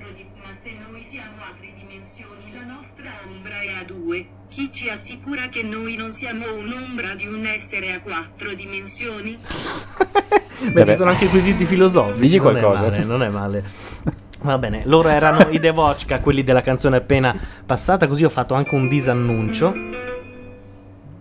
Ci 4.73 4.89
assicura 4.89 5.49
che 5.49 5.61
noi 5.61 5.95
non 5.95 6.09
siamo 6.09 6.45
un'ombra 6.51 7.13
di 7.13 7.27
un 7.27 7.45
essere 7.45 7.93
a 7.93 8.01
quattro 8.01 8.55
dimensioni? 8.55 9.37
Beh, 10.73 10.85
ci 10.85 10.95
sono 10.95 11.11
anche 11.11 11.27
quesiti 11.27 11.65
filosofici. 11.65 12.19
Digli 12.19 12.37
non 12.37 12.51
qualcosa. 12.51 12.87
È 12.87 12.89
male, 12.89 13.03
non 13.03 13.21
è 13.21 13.29
male. 13.29 13.63
Va 14.41 14.57
bene, 14.57 14.81
loro 14.85 15.09
erano 15.09 15.47
i 15.51 15.59
Devochka, 15.59 16.19
quelli 16.19 16.43
della 16.43 16.61
canzone 16.61 16.97
appena 16.97 17.35
passata, 17.65 18.07
così 18.07 18.23
ho 18.23 18.29
fatto 18.29 18.55
anche 18.55 18.73
un 18.73 18.87
disannuncio. 18.87 19.73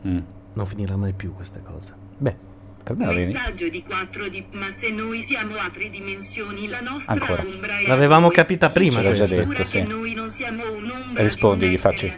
Mm. 0.07 0.19
Non 0.55 0.67
finirà 0.67 0.97
mai 0.97 1.13
più 1.13 1.35
questa 1.35 1.61
cosa. 1.61 1.95
Beh, 2.17 2.37
per 2.83 2.97
me. 2.97 3.07
Messaggio 3.07 3.69
di 3.69 3.83
quattro 3.83 4.29
di... 4.29 4.45
Ma 4.53 4.71
se 4.71 4.91
noi 4.91 5.23
siamo 5.23 5.55
a 5.57 5.71
tre 5.71 5.89
dimensioni, 5.89 6.69
la 6.69 6.81
nostra 6.81 7.15
Ancora. 7.15 7.43
ombra 7.43 7.79
è 7.79 7.87
L'avevamo 7.87 8.27
due. 8.27 8.35
capita 8.35 8.69
prima 8.69 9.01
L'ho 9.01 9.13
già 9.13 9.27
detto, 9.27 9.53
che 9.53 9.65
sì. 9.65 9.83
noi 9.83 10.15
non 10.15 10.29
siamo 10.29 10.63
un'ombra 10.71 11.23
Rispondi, 11.23 11.69
gli 11.69 11.79
facci. 11.79 12.13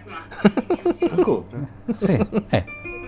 Ancora? 1.11 1.44
Sì, 1.99 2.12
eh. 2.49 2.64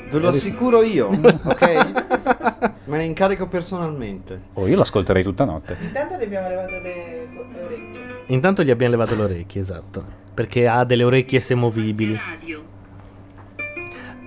Ve 0.08 0.18
lo 0.20 0.28
assicuro 0.28 0.82
io, 0.82 1.08
ok? 1.08 2.84
Me 2.84 2.96
ne 2.98 3.04
incarico 3.04 3.48
personalmente. 3.48 4.40
Oh, 4.52 4.68
io 4.68 4.76
l'ascolterei 4.76 5.24
tutta 5.24 5.44
notte. 5.44 5.76
Intanto 5.80 6.16
le 6.16 6.24
abbiamo 6.24 6.48
levato 6.48 6.70
le, 6.70 6.80
le 7.32 7.62
orecchie. 7.64 8.00
Intanto 8.26 8.62
gli 8.62 8.70
abbiamo 8.70 8.92
levato 8.92 9.16
le 9.16 9.22
orecchie, 9.22 9.60
esatto. 9.60 10.04
Perché 10.32 10.68
ha 10.68 10.84
delle 10.84 11.02
orecchie 11.02 11.40
semovibili. 11.40 12.14
Radio. 12.14 12.64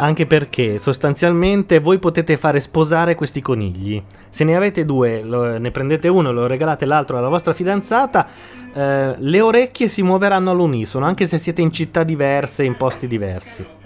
Anche 0.02 0.26
perché 0.26 0.80
sostanzialmente 0.80 1.80
voi 1.80 2.00
potete 2.00 2.38
fare 2.38 2.62
sposare 2.62 3.16
questi 3.16 3.42
conigli. 3.42 4.02
Se 4.30 4.46
ne 4.46 4.56
avete 4.56 4.86
due, 4.86 5.22
lo- 5.24 5.58
ne 5.58 5.72
prendete 5.72 6.08
uno 6.08 6.30
e 6.30 6.32
lo 6.32 6.48
regalate 6.48 6.86
l'altro 6.86 7.18
alla 7.18 7.28
vostra 7.28 7.52
fidanzata, 7.54 8.26
eh, 8.74 9.16
le 9.18 9.42
orecchie 9.42 9.90
si 9.90 10.02
muoveranno 10.02 10.52
all'unisono, 10.52 11.06
anche 11.06 11.28
se 11.28 11.38
siete 11.38 11.62
in 11.62 11.74
città 11.74 12.04
diverse, 12.04 12.64
in 12.64 12.78
posti 12.78 13.08
diversi. 13.08 13.62
A 13.62 13.86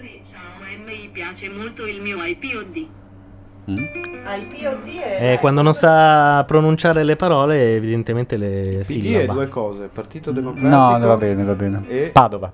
me 0.86 0.92
piace 1.10 1.48
molto 1.48 1.84
il 1.84 2.00
mio 2.00 2.18
iPod. 2.22 2.86
Mm? 3.70 3.76
IPOD 3.76 4.86
è... 5.18 5.32
Eh, 5.32 5.38
quando 5.40 5.62
non 5.62 5.74
sa 5.74 6.44
pronunciare 6.46 7.02
le 7.02 7.16
parole, 7.16 7.74
evidentemente 7.74 8.36
le 8.36 8.68
PD 8.68 8.78
è 8.78 8.84
sillaba. 8.84 9.32
due 9.32 9.48
cose, 9.48 9.88
Partito 9.92 10.30
Democratico 10.30 10.68
No, 10.70 10.98
va 11.00 11.16
bene, 11.16 11.42
va 11.42 11.54
bene. 11.54 11.82
e 11.88 12.10
Padova. 12.12 12.52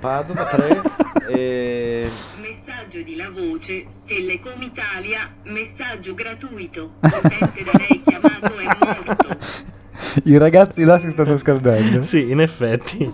Padova 0.00 0.44
3 0.44 0.82
e 1.34 2.10
Messaggio 2.66 3.02
di 3.02 3.14
La 3.16 3.28
Voce, 3.28 3.84
Telecom 4.06 4.62
Italia, 4.62 5.18
messaggio 5.42 6.14
gratuito. 6.14 6.92
L'utente 7.00 7.62
da 7.62 7.72
lei 7.76 8.00
chiamato 8.00 8.54
è 8.56 8.64
morto. 8.64 9.36
I 10.24 10.38
ragazzi 10.38 10.82
là 10.84 10.98
si 10.98 11.10
stanno 11.10 11.36
scaldando. 11.36 12.00
Sì, 12.00 12.30
in 12.30 12.40
effetti. 12.40 13.12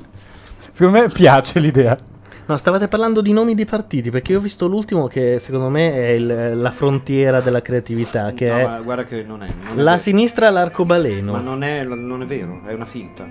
Secondo 0.70 1.00
me 1.00 1.08
piace 1.08 1.58
l'idea. 1.58 1.98
No, 2.46 2.56
stavate 2.56 2.86
parlando 2.86 3.20
di 3.20 3.32
nomi 3.32 3.56
di 3.56 3.64
partiti, 3.64 4.10
perché 4.10 4.30
io 4.30 4.38
ho 4.38 4.42
visto 4.42 4.68
l'ultimo 4.68 5.08
che 5.08 5.40
secondo 5.42 5.68
me 5.68 5.94
è 5.94 6.10
il- 6.10 6.52
la 6.54 6.70
frontiera 6.70 7.40
della 7.40 7.60
creatività, 7.60 8.30
che 8.30 8.48
no, 8.48 8.56
è 8.56 8.62
ma 8.64 8.80
guarda 8.82 9.04
che 9.04 9.24
non 9.24 9.42
è, 9.42 9.48
non 9.64 9.78
è 9.80 9.82
la 9.82 9.90
vero. 9.90 10.02
sinistra 10.02 10.48
l'arcobaleno. 10.50 11.32
Ma 11.32 11.40
non 11.40 11.64
è, 11.64 11.82
non 11.82 12.22
è 12.22 12.24
vero, 12.24 12.62
è 12.66 12.72
una 12.72 12.86
finta. 12.86 13.26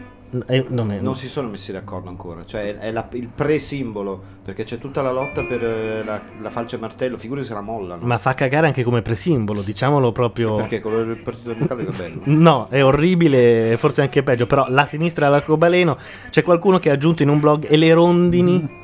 Eh, 0.45 0.65
non 0.69 0.91
è- 0.91 0.99
Non 0.99 1.15
si 1.15 1.27
sono 1.27 1.47
messi 1.49 1.71
d'accordo 1.71 2.07
ancora, 2.07 2.45
cioè 2.45 2.75
è, 2.75 2.77
è 2.77 2.91
la- 2.91 3.07
il 3.13 3.27
pre-simbolo, 3.33 4.21
perché 4.43 4.63
c'è 4.63 4.77
tutta 4.77 5.01
la 5.01 5.11
lotta 5.11 5.43
per 5.43 5.63
eh, 5.63 6.03
la, 6.03 6.21
la 6.39 6.49
falce 6.51 6.75
e 6.75 6.79
martello, 6.79 7.17
figuri 7.17 7.43
se 7.43 7.53
la 7.53 7.61
mollano. 7.61 8.05
Ma 8.05 8.17
fa 8.19 8.35
cagare 8.35 8.67
anche 8.67 8.83
come 8.83 9.01
presimbolo, 9.01 9.61
diciamolo 9.61 10.11
proprio. 10.11 10.55
Perché 10.55 10.81
quello 10.81 11.03
del 11.03 11.17
Partito 11.17 11.53
Democratico 11.53 11.91
è 11.91 11.95
bello. 11.95 12.21
No, 12.39 12.67
è 12.69 12.83
orribile, 12.83 13.75
forse 13.77 14.01
anche 14.01 14.21
peggio, 14.21 14.45
però 14.45 14.65
la 14.69 14.85
sinistra 14.85 15.25
all'arcobaleno, 15.27 15.97
c'è 16.29 16.43
qualcuno 16.43 16.77
che 16.77 16.89
ha 16.91 16.93
aggiunto 16.93 17.23
in 17.23 17.29
un 17.29 17.39
blog 17.39 17.65
e 17.67 17.75
le 17.75 17.91
rondini. 17.93 18.77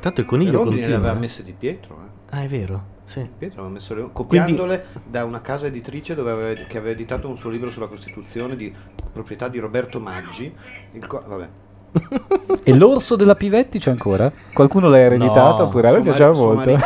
Tanto 0.00 0.20
il 0.20 0.26
Le 0.26 0.30
coniglio 0.32 0.52
rondini 0.52 0.76
le 0.76 0.80
continua. 0.84 0.98
aveva 1.00 1.16
eh. 1.16 1.20
messe 1.20 1.44
di 1.44 1.52
Pietro, 1.56 1.98
eh. 2.30 2.36
Ah, 2.36 2.42
è 2.42 2.48
vero, 2.48 2.82
sì. 3.04 3.28
Pietro 3.38 3.60
aveva 3.60 3.74
messo 3.74 3.94
le 3.94 4.08
copiandole 4.12 4.84
da 5.06 5.24
una 5.24 5.40
casa 5.40 5.66
editrice 5.66 6.14
dove 6.14 6.30
aveva- 6.30 6.60
che 6.66 6.78
aveva 6.78 6.92
editato 6.92 7.28
un 7.28 7.36
suo 7.36 7.50
libro 7.50 7.70
sulla 7.70 7.86
Costituzione 7.88 8.56
di 8.56 8.72
proprietà 9.12 9.48
di 9.48 9.58
Roberto 9.58 10.00
Maggi. 10.00 10.52
Il 10.92 11.06
qua- 11.06 11.22
vabbè. 11.26 11.48
E 12.64 12.74
l'orso 12.74 13.16
della 13.16 13.34
Pivetti 13.34 13.78
c'è 13.78 13.90
ancora? 13.90 14.30
Qualcuno 14.52 14.88
l'ha 14.88 14.98
ereditato 14.98 15.62
No. 15.62 15.68
oppure 15.68 15.88
a 15.88 15.92
me 15.92 16.02
piaceva 16.02 16.32
molto. 16.32 16.70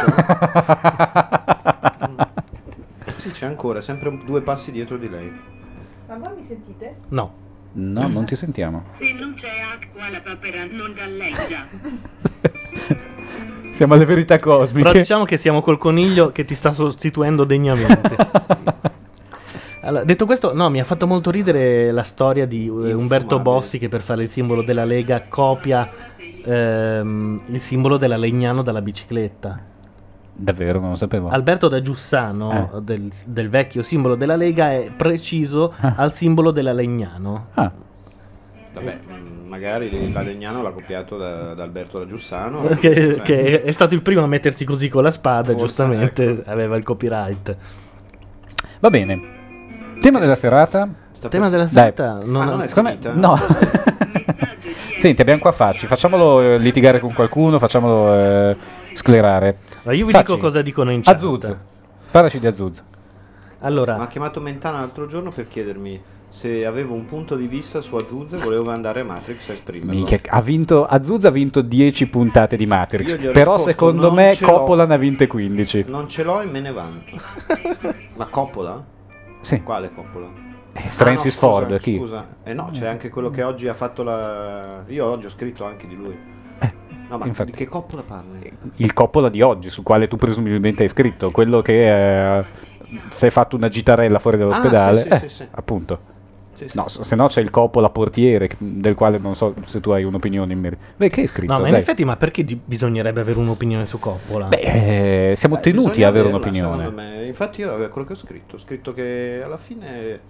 Sì, 3.19 3.31
c'è 3.31 3.47
ancora, 3.47 3.81
sempre 3.81 4.09
un- 4.09 4.23
due 4.25 4.41
passi 4.41 4.71
dietro 4.71 4.97
di 4.97 5.09
lei. 5.09 5.33
Ma 6.09 6.17
voi 6.17 6.37
mi 6.37 6.43
sentite? 6.43 6.97
No. 7.09 7.45
No, 7.77 8.09
non 8.09 8.25
ti 8.25 8.37
sentiamo. 8.37 8.83
Se 8.85 9.13
non 9.13 9.35
c'è 9.35 9.49
acqua 9.73 10.09
la 10.11 10.21
papera 10.21 10.65
non 10.71 10.93
galleggia. 10.93 11.65
Siamo 13.71 13.95
alle 13.95 14.07
verità 14.07 14.39
Però 14.39 14.59
cosmiche. 14.59 14.93
diciamo 14.93 15.25
che 15.25 15.37
siamo 15.37 15.61
col 15.61 15.77
coniglio 15.77 16.33
che 16.33 16.47
ti 16.47 16.55
sta 16.55 16.73
sostituendo 16.73 17.45
degnamente. 17.45 18.17
Allora, 19.87 20.03
detto 20.03 20.27
questo, 20.27 20.53
no, 20.53 20.69
mi 20.69 20.81
ha 20.81 20.85
fatto 20.85 21.07
molto 21.07 21.31
ridere 21.31 21.93
la 21.93 22.03
storia 22.03 22.45
di 22.45 22.67
eh, 22.67 22.93
Umberto. 22.93 23.39
Bossi 23.39 23.79
che 23.79 23.89
per 23.89 24.03
fare 24.03 24.25
il 24.25 24.29
simbolo 24.29 24.65
della 24.65 24.85
Lega 24.85 25.23
copia 25.29 25.89
ehm, 26.45 27.43
il 27.47 27.61
simbolo 27.61 27.97
della 27.97 28.17
Legnano 28.17 28.63
dalla 28.63 28.83
bicicletta. 28.83 29.76
Davvero, 30.39 30.81
non 30.81 30.91
lo 30.91 30.97
sapevo. 30.97 31.29
Alberto 31.31 31.67
da 31.69 31.81
Giussano, 31.81 32.71
Eh. 32.77 32.81
del, 32.83 33.11
del 33.25 33.49
vecchio 33.49 33.83
simbolo 33.83 34.17
della 34.17 34.37
Lega, 34.37 34.71
è 34.73 34.91
preciso 34.95 35.73
al 35.81 36.13
simbolo 36.13 36.51
della 36.51 36.73
Legnano. 36.73 37.47
Ah, 37.55 37.73
Vabbè, 38.75 38.99
mh, 39.07 39.49
magari 39.49 40.13
la 40.13 40.21
Legnano 40.21 40.61
l'ha 40.61 40.71
copiato 40.73 41.17
da, 41.17 41.55
da 41.55 41.63
Alberto 41.63 41.99
da 41.99 42.05
Giussano. 42.07 42.67
Che, 42.79 43.15
Cioè, 43.17 43.23
che 43.23 43.63
è 43.63 43.73
stato 43.73 43.95
il 43.95 44.03
primo 44.03 44.23
a 44.23 44.27
mettersi 44.27 44.67
così 44.67 44.91
con 44.91 45.03
la 45.03 45.11
spada, 45.11 45.53
Forse, 45.53 45.59
giustamente 45.67 46.25
ecco. 46.31 46.51
aveva 46.51 46.77
il 46.77 46.83
copyright. 46.85 47.57
va 48.81 48.91
bene. 48.91 49.21
Tema 50.03 50.19
della 50.19 50.35
serata? 50.35 50.87
sta 51.13 51.29
Tema 51.31 51.49
per- 51.49 51.53
della 51.53 51.65
Dai. 51.65 51.93
serata 51.97 52.19
non 52.27 52.43
Ah, 52.43 52.45
non 52.45 52.61
è 52.61 52.67
finita? 52.67 53.13
no. 53.15 53.39
Senti, 54.99 55.21
abbiamo 55.23 55.41
qua 55.41 55.53
Facci. 55.53 55.87
Facciamolo 55.87 56.43
eh, 56.43 56.59
litigare 56.59 57.01
con 57.01 57.13
qualcuno, 57.15 57.59
facciamolo 57.59 58.15
eh, 58.15 58.57
sclerare. 58.93 59.59
Ma 59.87 59.93
io 59.93 60.05
vi 60.05 60.11
Facci. 60.11 60.33
dico 60.33 60.39
cosa 60.39 60.63
dicono 60.63 60.91
in 60.91 61.01
chat. 61.03 61.15
Azuz. 61.15 61.57
Parlaci 62.11 62.41
di 62.41 62.47
Azuz. 62.49 62.83
Allora, 63.61 63.97
Mi 63.97 64.03
ha 64.03 64.07
chiamato 64.09 64.41
Mentana 64.41 64.81
l'altro 64.81 65.07
giorno 65.07 65.31
per 65.31 65.47
chiedermi 65.47 66.03
se 66.29 66.67
avevo 66.67 66.93
un 66.95 67.05
punto 67.07 67.37
di 67.37 67.47
vista 67.47 67.81
su 67.81 67.95
Azuz 67.95 68.33
e 68.33 68.39
volevo 68.39 68.71
andare 68.73 69.01
a 69.01 69.05
Matrix 69.05 69.49
a 69.49 69.53
esprimerlo. 69.53 69.93
Minchia, 69.95 70.19
ha 70.29 70.41
vinto, 70.43 70.85
Azuz 70.87 71.25
ha 71.25 71.31
vinto 71.31 71.63
10 71.63 72.09
puntate 72.09 72.57
di 72.57 72.67
Matrix. 72.67 73.13
Io 73.13 73.19
gli 73.19 73.27
ho 73.29 73.33
Però 73.33 73.53
risposto, 73.55 73.71
secondo 73.71 74.07
"Non 74.09 74.15
me 74.17 74.35
ce 74.35 74.45
l'ho". 74.45 74.53
Coppola 74.53 74.87
ne 74.87 74.95
ha 74.95 74.99
vinte 74.99 75.29
15. 75.29 75.85
Non 75.87 76.09
ce 76.09 76.25
l'ho 76.25 76.41
e 76.41 76.47
me 76.47 76.59
ne 76.61 76.73
vanto. 76.73 77.17
Ma 78.17 78.27
Coppola? 78.27 78.85
Sì. 79.41 79.63
Quale 79.63 79.93
Coppola? 79.95 80.27
Eh, 80.73 80.81
Francis 80.89 81.41
Ah, 81.41 81.47
no, 81.47 81.53
scusa, 81.53 81.67
Ford, 81.69 81.79
chi? 81.81 81.97
Scusa, 81.97 82.27
eh 82.43 82.53
no, 82.55 82.71
c'è 82.73 82.87
anche 82.87 83.09
quello 83.09 83.31
che 83.31 83.45
oggi 83.45 83.69
ha 83.69 83.75
fatto 83.75 84.03
la. 84.03 84.83
Io 84.89 85.07
oggi 85.07 85.27
ho 85.27 85.31
scritto 85.31 85.65
anche 85.65 85.87
di 85.87 85.95
lui. 85.95 86.35
No, 87.09 87.19
ma 87.19 87.25
Eh, 87.25 87.29
infatti. 87.29 87.51
di 87.51 87.57
che 87.57 87.67
Coppola 87.67 88.03
parli? 88.03 88.53
Il 88.77 88.93
Coppola 88.93 89.29
di 89.29 89.43
oggi, 89.43 89.71
sul 89.71 89.85
quale 89.85 90.09
tu 90.09 90.17
presumibilmente 90.17 90.83
hai 90.83 90.89
scritto, 90.89 91.31
quello 91.31 91.63
che 91.63 92.39
eh, 92.39 92.45
si 93.11 93.27
è 93.27 93.31
fatto 93.31 93.57
una 93.57 93.69
gitarella 93.69 94.19
fuori 94.19 94.39
dall'ospedale. 94.39 95.01
Ah, 95.01 95.03
sì, 95.03 95.09
sì, 95.09 95.25
Eh, 95.25 95.29
sì, 95.29 95.35
sì. 95.35 95.49
Appunto. 95.51 96.01
Sì, 96.57 96.69
sì. 96.69 96.77
No, 96.79 96.89
se 96.89 97.15
no 97.17 97.27
c'è 97.27 97.43
il 97.43 97.51
Coppola 97.51 97.91
portiere, 97.91 98.49
del 98.57 98.95
quale 98.95 99.19
non 99.19 99.37
so 99.37 99.55
se 99.67 99.79
tu 99.81 99.91
hai 99.91 100.05
un'opinione 100.05 100.55
in 100.55 100.59
merito. 100.59 100.83
Beh, 100.97 101.11
che 101.11 101.21
hai 101.21 101.27
scritto? 101.27 101.53
no, 101.53 101.59
ma 101.61 101.67
in 101.67 101.73
Dai. 101.73 101.83
effetti, 101.83 102.03
ma 102.05 102.17
perché 102.17 102.45
di- 102.45 102.59
bisognerebbe 102.65 103.21
avere 103.21 103.39
un'opinione 103.39 103.85
su 103.85 103.99
Coppola? 103.99 104.47
Beh, 104.47 105.31
eh, 105.31 105.37
siamo 105.37 105.59
Eh, 105.59 105.61
tenuti 105.61 106.03
a 106.03 106.09
avere 106.09 106.29
un'opinione. 106.29 107.27
Infatti, 107.27 107.61
io 107.61 107.73
avevo 107.73 107.91
quello 107.91 108.07
che 108.07 108.15
ho 108.15 108.17
scritto. 108.17 108.57
Ho 108.57 108.59
scritto 108.59 108.93
che 108.93 109.43
alla 109.45 109.59
fine. 109.59 110.21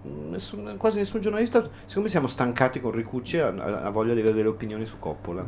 mh, 0.00 0.30
nessun- 0.30 0.74
quasi 0.78 0.98
nessun 0.98 1.20
giornalista. 1.20 1.60
Secondo 1.62 2.02
me 2.02 2.08
siamo 2.08 2.26
stancati 2.28 2.80
con 2.80 2.90
Ricucci 2.92 3.38
a, 3.38 3.48
a- 3.48 3.80
a 3.82 3.90
voglia 3.90 4.14
di 4.14 4.20
avere 4.20 4.34
delle 4.36 4.48
opinioni 4.48 4.86
su 4.86 4.98
Coppola. 4.98 5.44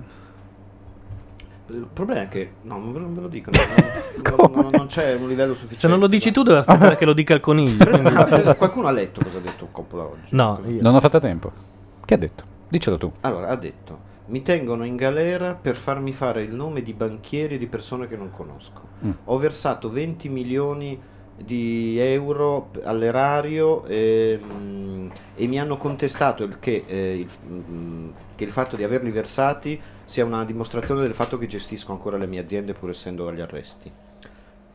Il 1.68 1.88
problema 1.92 2.22
è 2.22 2.28
che. 2.28 2.52
No, 2.62 2.78
non 2.78 2.92
ve 2.92 2.98
lo, 3.00 3.04
non 3.06 3.14
ve 3.14 3.20
lo 3.22 3.28
dico. 3.28 3.50
non- 4.36 4.52
non, 4.52 4.70
non- 4.72 4.86
c'è 4.86 5.14
un 5.14 5.28
livello 5.28 5.52
sufficiente. 5.54 5.80
Se 5.80 5.88
non 5.88 5.98
lo 5.98 6.06
dici 6.06 6.30
tu, 6.30 6.42
devi 6.42 6.58
aspettare 6.58 6.96
che 6.96 7.04
lo 7.04 7.12
dica 7.12 7.34
il 7.34 7.40
coniglio. 7.40 7.84
quindi- 7.84 8.02
per 8.12 8.22
esempio, 8.24 8.54
qualcuno 8.56 8.86
ha 8.86 8.92
letto 8.92 9.20
cosa 9.22 9.38
ha 9.38 9.40
detto 9.40 9.68
Coppola 9.70 10.04
oggi? 10.04 10.28
No, 10.30 10.60
io. 10.66 10.78
Non 10.82 10.94
ho 10.94 11.00
fatto 11.00 11.18
tempo. 11.18 11.50
Che 12.04 12.14
ha 12.14 12.18
detto? 12.18 12.44
Dicelo 12.68 12.98
tu. 12.98 13.10
Allora, 13.22 13.48
ha 13.48 13.56
detto: 13.56 13.98
Mi 14.26 14.42
tengono 14.42 14.84
in 14.84 14.96
galera 14.96 15.54
per 15.54 15.76
farmi 15.76 16.12
fare 16.12 16.42
il 16.42 16.52
nome 16.54 16.82
di 16.82 16.92
banchieri 16.92 17.54
e 17.56 17.58
di 17.58 17.66
persone 17.66 18.06
che 18.06 18.16
non 18.16 18.30
conosco. 18.30 18.80
Mm. 19.04 19.10
Ho 19.24 19.38
versato 19.38 19.90
20 19.90 20.28
milioni 20.28 20.98
di 21.36 21.98
euro 21.98 22.70
all'erario 22.84 23.84
e, 23.84 24.40
mm, 24.42 25.08
e 25.34 25.46
mi 25.46 25.60
hanno 25.60 25.76
contestato 25.76 26.44
il 26.44 26.58
che, 26.58 26.84
eh, 26.86 27.18
il, 27.18 27.28
mm, 27.48 28.10
che 28.34 28.44
il 28.44 28.50
fatto 28.50 28.76
di 28.76 28.84
averli 28.84 29.10
versati 29.10 29.80
sia 30.04 30.24
una 30.24 30.44
dimostrazione 30.44 31.02
del 31.02 31.14
fatto 31.14 31.36
che 31.38 31.46
gestisco 31.46 31.92
ancora 31.92 32.16
le 32.16 32.26
mie 32.26 32.40
aziende 32.40 32.72
pur 32.72 32.90
essendo 32.90 33.28
agli 33.28 33.40
arresti. 33.40 33.90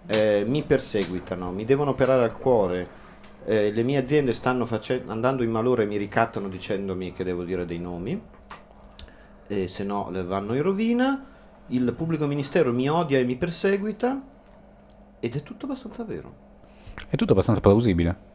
Eh, 0.08 0.43
mi 0.47 0.63
perseguitano, 0.63 1.52
mi 1.52 1.65
devono 1.65 1.91
operare 1.91 2.24
al 2.24 2.38
cuore. 2.38 3.00
eh, 3.45 3.71
le 3.71 3.84
mie 3.84 3.97
aziende 3.97 4.34
stanno 4.34 4.67
andando 5.08 5.43
in 5.43 5.50
malore 5.52 5.84
e 5.84 5.86
mi 5.88 5.97
ricattano 5.97 6.47
dicendomi 6.47 7.13
che 7.13 7.24
devo 7.24 7.43
dire 7.43 7.65
dei 7.65 7.80
nomi, 7.80 8.21
e 9.47 9.67
se 9.67 9.84
no 9.84 10.10
vanno 10.26 10.54
in 10.54 10.62
rovina. 10.62 11.26
Il 11.67 11.93
pubblico 11.93 12.28
ministero 12.28 12.74
mi 12.74 12.89
odia 12.89 13.19
e 13.19 13.24
mi 13.24 13.36
perseguita, 13.36 14.21
ed 15.19 15.36
è 15.36 15.43
tutto 15.43 15.65
abbastanza 15.65 16.04
vero. 16.04 16.50
È 17.10 17.15
tutto 17.15 17.34
abbastanza 17.34 17.62
plausibile. 17.62 18.30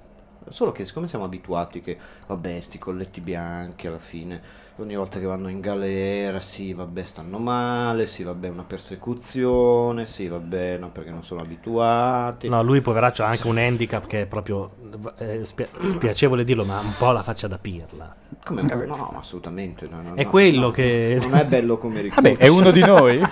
Solo 0.48 0.70
che 0.70 0.84
siccome 0.84 1.08
siamo 1.08 1.24
abituati 1.24 1.80
che, 1.80 1.96
vabbè, 2.26 2.60
sti 2.60 2.78
colletti 2.78 3.20
bianchi 3.20 3.88
alla 3.88 3.98
fine, 3.98 4.40
ogni 4.76 4.94
volta 4.94 5.18
che 5.18 5.24
vanno 5.24 5.48
in 5.48 5.58
galera, 5.58 6.38
sì, 6.38 6.72
vabbè, 6.72 7.02
stanno 7.02 7.38
male, 7.38 8.06
sì, 8.06 8.22
vabbè, 8.22 8.48
una 8.48 8.62
persecuzione, 8.62 10.06
sì, 10.06 10.28
vabbè, 10.28 10.78
no, 10.78 10.90
perché 10.90 11.10
non 11.10 11.24
sono 11.24 11.40
abituati. 11.40 12.48
No, 12.48 12.62
lui 12.62 12.80
poveraccio 12.80 13.24
ha 13.24 13.28
anche 13.28 13.48
un 13.48 13.58
handicap 13.58 14.06
che 14.06 14.22
è 14.22 14.26
proprio 14.26 14.70
eh, 15.18 15.44
spia- 15.44 15.66
spiacevole 15.80 16.44
dirlo, 16.44 16.64
ma 16.64 16.78
un 16.78 16.94
po' 16.96 17.10
la 17.10 17.24
faccia 17.24 17.48
da 17.48 17.58
pirla. 17.58 18.14
Come? 18.44 18.62
No, 18.62 18.84
no, 18.94 19.14
assolutamente. 19.18 19.88
no, 19.88 20.00
no, 20.00 20.14
È 20.14 20.22
no, 20.22 20.30
quello 20.30 20.60
no, 20.66 20.70
che- 20.70 21.18
Non 21.22 21.34
è 21.34 21.44
bello 21.44 21.76
come 21.76 22.02
ricordo. 22.02 22.28
Vabbè, 22.30 22.40
è 22.40 22.46
uno 22.46 22.70
di 22.70 22.84
noi. 22.84 23.20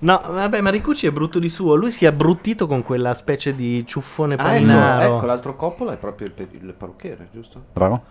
No, 0.00 0.20
vabbè, 0.24 0.60
ma 0.60 0.70
Ricucci 0.70 1.06
è 1.06 1.10
brutto 1.10 1.38
di 1.38 1.48
suo. 1.48 1.74
Lui 1.74 1.90
si 1.90 2.04
è 2.04 2.08
abbruttito 2.08 2.66
con 2.66 2.82
quella 2.82 3.14
specie 3.14 3.54
di 3.54 3.84
ciuffone 3.86 4.34
Ah, 4.34 4.42
ecco, 4.42 4.52
paninaro. 4.66 5.16
ecco, 5.16 5.26
l'altro 5.26 5.56
coppola 5.56 5.92
è 5.92 5.96
proprio 5.96 6.28
il, 6.28 6.32
pe- 6.34 6.48
il 6.50 6.72
parrucchiere, 6.76 7.28
giusto? 7.32 7.62
Bravo. 7.72 8.02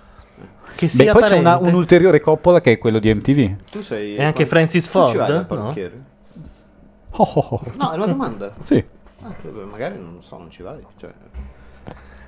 Che 0.75 0.89
Beh, 0.93 1.11
poi 1.11 1.23
c'è 1.23 1.37
una- 1.37 1.51
parente. 1.53 1.69
un 1.69 1.73
ulteriore 1.79 2.19
coppola 2.19 2.59
che 2.61 2.73
è 2.73 2.77
quello 2.77 2.99
di 2.99 3.13
MTV. 3.13 3.55
Tu 3.71 3.81
sei... 3.81 4.15
E 4.15 4.23
anche 4.23 4.45
Francis 4.45 4.83
tu 4.83 4.89
Ford, 4.91 5.11
ci 5.11 5.17
vai 5.17 5.27
dal 5.27 5.37
no? 5.37 5.45
parrucchiere? 5.45 6.01
Oh, 7.11 7.23
oh, 7.23 7.47
oh. 7.49 7.61
No, 7.75 7.91
è 7.91 7.95
una 7.95 8.05
domanda. 8.05 8.53
Sì. 8.63 8.83
Ah, 9.23 9.33
magari 9.65 9.97
non 9.97 10.19
so, 10.21 10.37
non 10.37 10.51
ci 10.51 10.61
vai. 10.61 10.79
Cioè, 10.97 11.11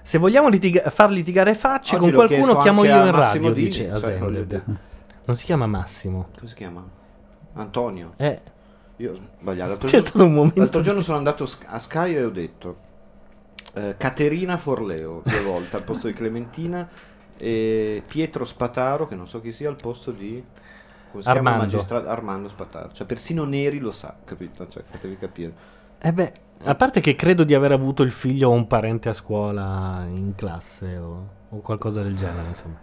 Se 0.02 0.17
vogliamo 0.17 0.48
litiga- 0.48 0.89
far 0.89 1.12
litigare 1.12 1.54
facce 1.54 1.98
Oggi 1.98 2.12
con 2.12 2.26
qualcuno, 2.28 2.58
chiamo 2.62 2.84
io 2.84 2.95
in 3.06 3.10
Massimo 3.12 3.50
radio, 3.50 3.54
Dini, 3.54 3.67
dice 3.67 4.00
cioè. 4.00 4.17
Non 5.26 5.36
si 5.36 5.45
chiama 5.45 5.67
Massimo. 5.67 6.30
come 6.36 6.48
si 6.48 6.56
chiama? 6.56 6.84
Antonio. 7.54 8.13
Eh, 8.17 8.41
Io 9.00 9.12
ho 9.12 9.16
sbagliato. 9.42 9.70
L'altro 9.70 9.88
C'è 9.88 9.94
giorno- 9.98 10.10
stato 10.10 10.26
un 10.26 10.34
momento- 10.34 10.60
L'altro 10.60 10.82
giorno 10.82 11.02
sono 11.02 11.18
andato 11.18 11.48
a 11.68 11.80
Sky 11.80 12.14
e 12.16 12.24
ho 12.24 12.30
detto 12.30 12.78
eh, 13.74 13.96
Caterina 13.98 14.58
Forleo 14.58 15.22
due 15.24 15.42
volte 15.42 15.76
al 15.76 15.84
posto 15.84 16.08
di 16.08 16.14
Clementina 16.14 16.88
e 17.38 18.04
Pietro 18.06 18.44
Spataro, 18.46 19.08
che 19.08 19.16
non 19.16 19.28
so 19.28 19.40
chi 19.42 19.52
sia, 19.54 19.70
al 19.70 19.76
posto 19.78 20.12
di 20.12 20.44
Armando. 21.24 21.86
Armando 22.06 22.50
Spataro. 22.50 22.92
Cioè, 22.92 23.06
persino 23.08 23.44
Neri 23.46 23.80
lo 23.80 23.92
sa, 23.92 24.16
capito? 24.26 24.68
Cioè, 24.68 24.84
fatevi 24.86 25.18
capire. 25.18 25.54
eh 26.00 26.12
beh, 26.14 26.34
a 26.64 26.76
parte 26.76 27.00
che 27.00 27.16
credo 27.16 27.44
di 27.44 27.54
aver 27.54 27.72
avuto 27.72 28.04
il 28.04 28.12
figlio 28.12 28.50
o 28.50 28.52
un 28.54 28.68
parente 28.68 29.08
a 29.10 29.14
scuola 29.14 30.06
in 30.14 30.34
classe 30.36 30.98
o, 30.98 31.28
o 31.50 31.62
qualcosa 31.62 32.02
del 32.04 32.16
genere, 32.18 32.48
insomma. 32.50 32.80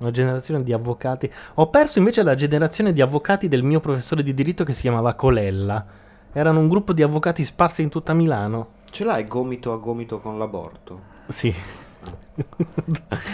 Una 0.00 0.10
generazione 0.10 0.62
di 0.62 0.72
avvocati. 0.72 1.30
Ho 1.54 1.68
perso 1.70 1.98
invece 1.98 2.22
la 2.22 2.34
generazione 2.36 2.92
di 2.92 3.00
avvocati 3.00 3.48
del 3.48 3.64
mio 3.64 3.80
professore 3.80 4.22
di 4.22 4.32
diritto 4.32 4.62
che 4.64 4.72
si 4.72 4.82
chiamava 4.82 5.14
Colella. 5.14 5.84
Erano 6.32 6.60
un 6.60 6.68
gruppo 6.68 6.92
di 6.92 7.02
avvocati 7.02 7.42
sparsi 7.42 7.82
in 7.82 7.88
tutta 7.88 8.12
Milano. 8.12 8.68
Ce 8.90 9.04
l'hai 9.04 9.26
gomito 9.26 9.72
a 9.72 9.76
gomito 9.76 10.20
con 10.20 10.38
l'aborto? 10.38 11.00
Sì. 11.28 11.52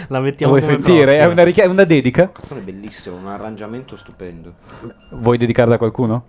la 0.07 0.17
Lo 0.17 0.21
mettiamo 0.21 0.53
vuoi 0.53 0.65
sentire? 0.65 1.19
È 1.19 1.25
una, 1.25 1.43
richi- 1.43 1.61
è 1.61 1.65
una 1.65 1.83
dedica? 1.83 2.29
Canzone 2.31 2.61
bellissima, 2.61 3.15
un 3.15 3.27
arrangiamento 3.27 3.95
stupendo. 3.95 4.53
Vuoi 5.11 5.37
dedicarla 5.37 5.75
a 5.75 5.77
qualcuno? 5.77 6.25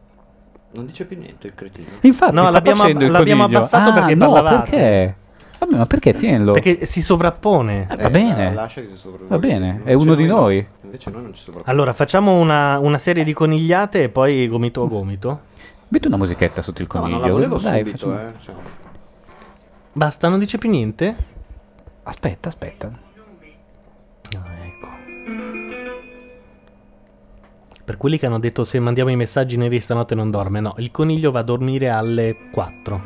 Non 0.73 0.85
dice 0.85 1.07
più 1.07 1.17
niente 1.17 1.47
il 1.47 1.55
cretino. 1.55 1.87
Infatti, 2.03 2.35
No, 2.35 2.43
sta 2.43 2.51
l'abbiamo- 2.51 2.87
il 2.89 3.11
l'abbiamo 3.11 3.45
abbassato 3.45 3.91
ah, 3.91 3.93
perché 3.95 4.15
no, 4.15 4.31
parlavate. 4.33 4.71
perché? 4.71 5.17
Vabbè, 5.59 5.77
ma 5.77 5.87
perché? 5.87 6.13
Tienilo. 6.13 6.53
Perché 6.53 6.85
si 6.87 7.01
sovrappone. 7.01 7.87
Eh, 7.91 7.97
va 7.97 8.11
bene. 8.11 8.53
Lascia 8.53 8.81
che 8.83 8.89
si 8.89 8.97
sopravvive. 8.97 9.29
Va 9.29 9.39
bene, 9.39 9.81
è 9.85 9.95
uno 9.95 10.15
di 10.15 10.27
no. 10.27 10.41
noi. 10.41 10.67
Invece 10.83 11.11
noi 11.11 11.23
non 11.23 11.33
ci 11.33 11.39
sopravviviamo. 11.43 11.71
Allora, 11.79 11.93
facciamo 11.95 12.39
una, 12.39 12.79
una 12.79 12.99
serie 12.99 13.25
di 13.25 13.33
conigliate 13.33 14.03
e 14.05 14.09
poi 14.11 14.47
gomito 14.49 14.83
a 14.85 14.87
gomito. 14.87 15.41
Metti 15.89 16.09
una 16.09 16.17
musichetta 16.17 16.63
sotto 16.63 16.83
il 16.83 16.89
No, 16.93 17.01
coniglio. 17.01 17.19
non 17.19 17.27
la 17.29 17.33
volevo 17.33 17.59
Dai, 17.59 17.79
subito, 17.85 17.97
facciamo- 18.11 18.29
eh. 18.29 18.33
cioè. 18.41 18.55
Basta, 19.93 20.29
non 20.29 20.39
dice 20.39 20.59
più 20.59 20.69
niente? 20.69 21.17
Aspetta, 22.03 22.49
aspetta. 22.49 22.87
Ah, 24.37 24.65
ecco. 24.65 24.89
Per 27.85 27.97
quelli 27.97 28.19
che 28.19 28.27
hanno 28.27 28.41
detto 28.41 28.65
se 28.65 28.79
mandiamo 28.81 29.11
i 29.11 29.17
messaggi 29.17 29.57
neri 29.57 29.79
stanotte 29.81 30.15
non 30.15 30.31
dorme, 30.31 30.61
no, 30.61 30.75
il 30.79 30.91
coniglio 30.91 31.31
va 31.31 31.41
a 31.41 31.45
dormire 31.45 31.89
alle 31.89 32.37
4, 32.51 33.01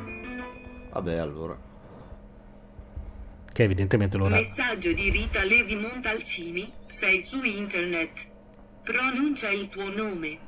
Vabbè, 0.93 1.17
allora. 1.19 1.57
Che 3.61 3.65
evidentemente 3.65 4.17
l'ora... 4.17 4.37
Messaggio 4.37 4.93
di 4.93 5.11
Rita 5.11 5.45
Levi 5.45 5.77
Montalcini, 5.77 6.73
sei 6.87 7.21
su 7.21 7.43
internet. 7.45 8.29
Pronuncia 8.83 9.51
il 9.51 9.69
tuo 9.69 9.95
nome. 9.95 10.39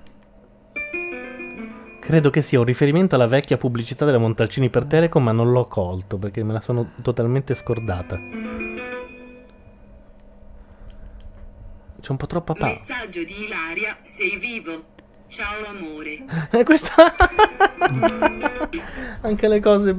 Credo 2.00 2.30
che 2.30 2.40
sia 2.40 2.58
un 2.58 2.64
riferimento 2.64 3.14
alla 3.14 3.26
vecchia 3.26 3.58
pubblicità 3.58 4.06
della 4.06 4.18
Montalcini 4.18 4.70
per 4.70 4.86
Telecom, 4.86 5.22
ma 5.22 5.32
non 5.32 5.52
l'ho 5.52 5.66
colto 5.66 6.16
perché 6.16 6.42
me 6.42 6.54
la 6.54 6.62
sono 6.62 6.94
totalmente 7.02 7.54
scordata. 7.54 8.18
C'è 12.00 12.10
un 12.10 12.16
po' 12.16 12.26
troppa 12.26 12.54
pausa. 12.54 12.94
Messaggio 12.94 13.22
di 13.24 13.44
Ilaria, 13.44 13.98
sei 14.00 14.36
vivo. 14.38 14.91
Ciao 15.32 15.66
amore. 15.66 16.18
Eh, 16.52 16.62
questa... 16.62 16.92
Anche 19.22 19.48
le 19.48 19.60
cose... 19.60 19.96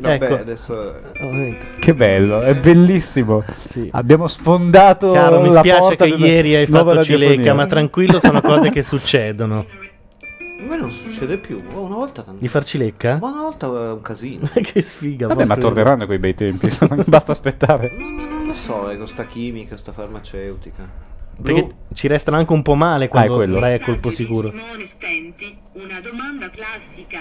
Vabbè, 0.00 0.14
ecco. 0.14 0.34
adesso... 0.34 0.74
Ovviamente. 1.20 1.78
Che 1.78 1.94
bello, 1.94 2.40
è 2.40 2.52
bellissimo. 2.56 3.44
Sì. 3.68 3.88
Abbiamo 3.92 4.26
sfondato 4.26 5.12
Caro, 5.12 5.40
mi 5.40 5.52
la 5.52 5.60
spiace 5.60 5.80
porta 5.80 6.04
che 6.04 6.14
ieri 6.14 6.56
hai 6.56 6.66
fatto 6.66 7.04
cilecca, 7.04 7.26
radiofonia. 7.26 7.54
ma 7.54 7.66
tranquillo, 7.66 8.18
sono 8.18 8.40
cose 8.40 8.70
che 8.70 8.82
succedono. 8.82 9.58
A 9.60 10.64
me 10.68 10.76
non 10.76 10.90
succede 10.90 11.38
più. 11.38 11.62
Oh, 11.74 11.82
una 11.82 11.94
volta 11.94 12.22
tanto. 12.22 12.40
Di 12.40 12.48
far 12.48 12.64
cilecca? 12.64 13.18
Ma 13.20 13.28
una 13.28 13.42
volta 13.42 13.66
è 13.66 13.92
un 13.92 14.02
casino. 14.02 14.50
che 14.60 14.82
sfiga. 14.82 15.28
Vabbè, 15.28 15.44
ma 15.44 15.56
torneranno 15.56 16.06
quei 16.06 16.18
bei 16.18 16.34
tempi, 16.34 16.68
basta 17.06 17.30
aspettare. 17.30 17.92
No, 17.96 18.04
ma 18.04 18.26
non 18.26 18.46
lo 18.48 18.54
so, 18.54 18.90
è 18.90 18.96
con 18.96 19.06
sta 19.06 19.26
chimica, 19.26 19.76
sta 19.76 19.92
farmaceutica. 19.92 21.11
Perché 21.42 21.74
ci 21.94 22.06
restano 22.08 22.36
anche 22.36 22.52
un 22.52 22.62
po' 22.62 22.74
male 22.74 23.08
quando 23.08 23.30
Ah, 23.30 23.34
è 23.34 23.36
quello. 23.36 23.58
a 23.58 23.60
Messaggio 23.60 23.84
colpo 23.84 24.10
sicuro. 24.10 24.50
Simone 24.50 24.84
Stenti, 24.84 25.56
una 25.72 26.00
domanda 26.00 26.48
classica. 26.50 27.20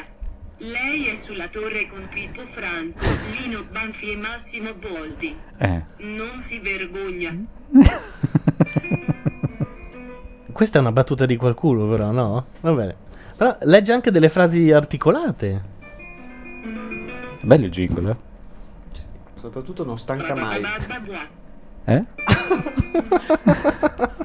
Lei 0.58 1.08
è 1.08 1.16
sulla 1.16 1.48
torre 1.48 1.88
con 1.88 2.08
Pippo 2.08 2.42
Franco, 2.42 3.00
Lino 3.42 3.64
Banfi 3.72 4.12
e 4.12 4.16
Massimo 4.16 4.74
Boldi. 4.76 5.36
Eh. 5.58 5.82
Non 5.98 6.40
si 6.40 6.60
vergogna. 6.60 7.36
Questa 10.52 10.78
è 10.78 10.82
una 10.82 10.92
battuta 10.92 11.26
di 11.26 11.36
qualcuno, 11.38 11.88
però, 11.88 12.12
no? 12.12 12.46
Va 12.60 12.72
bene. 12.74 12.96
Però 13.36 13.58
legge 13.62 13.92
anche 13.94 14.12
delle 14.12 14.30
frasi 14.30 14.72
articolate. 14.72 15.70
Bello 17.42 17.66
il 17.66 17.72
jingle, 17.72 18.12
eh? 18.12 18.16
soprattutto 19.40 19.84
non 19.84 19.98
stanca 19.98 20.36
mai. 20.36 20.62
Eh? 21.86 22.04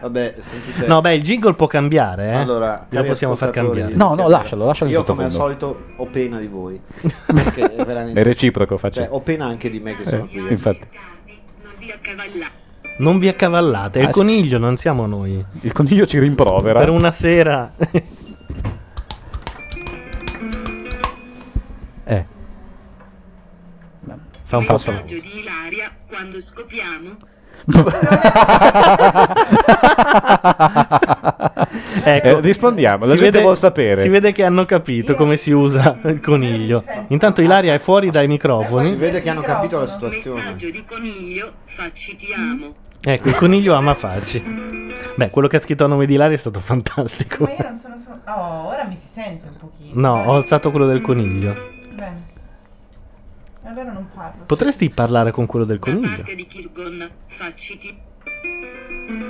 Vabbè, 0.00 0.34
sentite. 0.40 0.86
No, 0.86 1.00
beh, 1.00 1.14
il 1.14 1.22
jingle 1.22 1.54
può 1.54 1.66
cambiare, 1.66 2.30
eh. 2.30 2.34
Allora, 2.34 2.86
lo 2.88 3.04
possiamo 3.04 3.36
far 3.36 3.50
cambiare. 3.50 3.94
No, 3.94 4.14
no, 4.14 4.28
lascialo, 4.28 4.66
lascialo 4.66 4.90
Io 4.90 5.04
come 5.04 5.24
al 5.24 5.32
solito 5.32 5.86
ho 5.96 6.06
pena 6.06 6.38
di 6.38 6.46
voi. 6.46 6.80
Perché 7.26 7.74
è 7.74 7.84
veramente... 7.84 8.20
È 8.20 8.22
reciproco, 8.22 8.76
faccio. 8.76 9.00
Cioè, 9.00 9.08
ho 9.10 9.20
pena 9.20 9.46
anche 9.46 9.70
di 9.70 9.80
me 9.80 9.96
che 9.96 10.08
sono 10.08 10.26
qui. 10.26 10.46
eh. 10.46 10.52
infatti. 10.52 10.84
Non 11.62 11.72
vi 11.78 11.90
accavallate. 11.90 12.64
Non 12.98 13.18
vi 13.18 13.28
accavallate, 13.28 13.98
è 13.98 14.02
il 14.02 14.08
Ah, 14.08 14.12
coniglio, 14.12 14.58
non 14.58 14.76
siamo 14.76 15.06
noi. 15.06 15.44
Il 15.62 15.72
coniglio 15.72 16.06
ci 16.06 16.18
rimprovera. 16.18 16.78
Per 16.78 16.90
una 16.90 17.10
sera. 17.10 17.72
Eh. 22.08 22.24
Fa 24.44 24.58
un 24.58 24.64
passo 24.64 24.90
avanti. 24.90 25.14
Messaggio 25.14 25.28
di 25.28 25.40
Ilaria, 25.40 25.90
quando 26.06 26.40
scopiamo. 26.40 27.16
Ecco. 32.04 32.26
Eh, 32.38 32.40
rispondiamo, 32.40 33.04
la 33.04 33.12
Si 33.14 33.18
gente 33.18 33.40
vuol 33.40 33.56
sapere. 33.56 34.02
Si 34.02 34.08
vede 34.08 34.32
che 34.32 34.44
hanno 34.44 34.64
capito 34.64 35.14
come 35.14 35.36
si 35.36 35.50
usa 35.50 35.98
il 36.04 36.20
coniglio. 36.20 36.84
Intanto 37.08 37.40
Ilaria 37.40 37.74
è 37.74 37.78
fuori 37.78 38.10
dai 38.10 38.22
Si 38.22 38.28
microfoni. 38.28 38.94
vede 38.94 39.20
che 39.20 39.28
hanno 39.28 39.40
capito 39.40 39.78
la 39.80 39.86
situazione. 39.86 40.40
Messaggio 40.42 40.70
di 40.70 40.84
coniglio, 40.84 41.52
facci 41.64 42.14
ti 42.16 42.32
amo. 42.32 42.74
Ecco, 43.00 43.28
il 43.28 43.34
coniglio 43.34 43.74
ama 43.74 43.94
farci. 43.94 44.42
Beh, 45.16 45.30
quello 45.30 45.48
che 45.48 45.56
ha 45.56 45.60
scritto 45.60 45.84
a 45.84 45.88
nome 45.88 46.06
di 46.06 46.14
Ilaria 46.14 46.36
è 46.36 46.38
stato 46.38 46.60
fantastico. 46.60 47.44
Ma 47.44 47.50
io 47.50 47.68
non 47.68 47.78
sono 47.78 47.96
solo... 47.98 48.20
Oh, 48.26 48.68
ora 48.68 48.84
mi 48.84 48.96
si 48.96 49.08
sente 49.08 49.46
un 49.48 49.56
pochino. 49.56 49.90
No, 49.94 50.22
eh. 50.22 50.26
ho 50.26 50.34
alzato 50.34 50.70
quello 50.70 50.86
del 50.86 51.00
coniglio. 51.00 51.54
Bene. 51.94 52.25
Allora 53.66 53.92
non 53.92 54.08
parlo. 54.14 54.44
Potresti 54.44 54.88
parlare 54.90 55.30
con 55.32 55.46
quello 55.46 55.64
del 55.64 55.78
Da 55.78 55.90
coniglio. 55.90 56.08
parte 56.16 56.34
di 56.34 56.46
Kirgon, 56.46 57.10
facciti. 57.26 57.98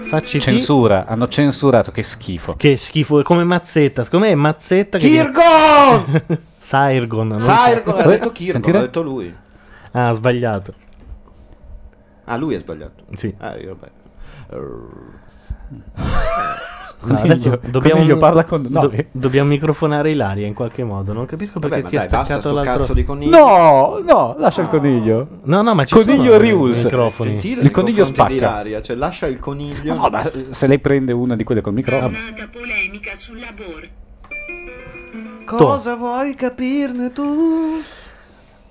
Facci 0.08 0.40
Censura, 0.40 1.06
hanno 1.06 1.28
censurato, 1.28 1.90
che 1.90 2.02
schifo. 2.02 2.54
Che 2.56 2.76
schifo, 2.76 3.20
è 3.20 3.22
come 3.22 3.44
Mazzetta. 3.44 4.04
Secondo 4.04 4.26
me 4.26 4.32
è 4.32 4.36
Mazzetta 4.36 4.98
che. 4.98 5.08
Kirgon! 5.08 6.22
Sairgon. 6.58 7.26
non 7.28 7.40
Sairgon, 7.40 7.98
ha 7.98 8.02
so. 8.02 8.08
detto 8.08 8.32
Kirgon, 8.32 8.52
Sentire? 8.62 8.78
ha 8.78 8.80
detto 8.82 9.02
lui. 9.02 9.34
Ah, 9.92 10.08
ha 10.08 10.12
sbagliato. 10.12 10.74
Ah, 12.24 12.36
lui 12.36 12.54
ha 12.54 12.60
sbagliato. 12.60 13.04
Sì. 13.16 13.34
Ah, 13.38 13.56
io 13.56 13.76
vabbè. 13.78 13.90
adesso 17.00 17.22
Coniglio- 17.50 17.60
dobbiamo, 17.70 17.94
Coniglio 18.00 18.16
parla 18.16 18.44
con 18.44 18.62
do- 18.62 18.80
noi. 18.80 19.06
dobbiamo 19.12 19.48
microfonare 19.50 20.10
Ilaria 20.10 20.46
in 20.46 20.54
qualche 20.54 20.82
modo. 20.84 21.12
Non 21.12 21.26
capisco 21.26 21.58
perché 21.60 21.82
Vabbè, 21.82 21.96
dai, 21.96 22.06
basta 22.08 22.24
staccato 22.24 22.52
l'altro. 22.52 22.76
cazzo 22.78 22.92
di 22.94 23.04
coniglio. 23.04 23.36
No, 23.38 23.98
no, 24.04 24.36
lascia 24.38 24.62
il 24.62 24.68
coniglio. 24.68 25.28
No, 25.44 25.62
no, 25.62 25.74
ma 25.74 25.84
ci 25.84 25.94
Coniglio 25.94 26.32
sono 26.32 26.44
i 26.44 26.50
Rules. 26.50 26.84
microfoni. 26.84 27.30
Gentile 27.30 27.62
Il 27.62 27.70
coniglio 27.70 28.04
spacca. 28.04 28.32
Ilaria, 28.32 28.82
cioè 28.82 28.96
lascia 28.96 29.26
il 29.26 29.38
coniglio. 29.38 29.94
No, 29.94 30.08
ma 30.08 30.22
se 30.50 30.66
lei 30.66 30.78
prende 30.78 31.12
una 31.12 31.36
di 31.36 31.44
quelle 31.44 31.60
col 31.60 31.74
microfono. 31.74 32.10
Nata 32.10 32.48
polemica 32.50 33.14
sull'aborto. 33.14 34.04
Cosa 35.44 35.94
vuoi 35.94 36.34
capirne 36.34 37.12
tu? 37.12 37.80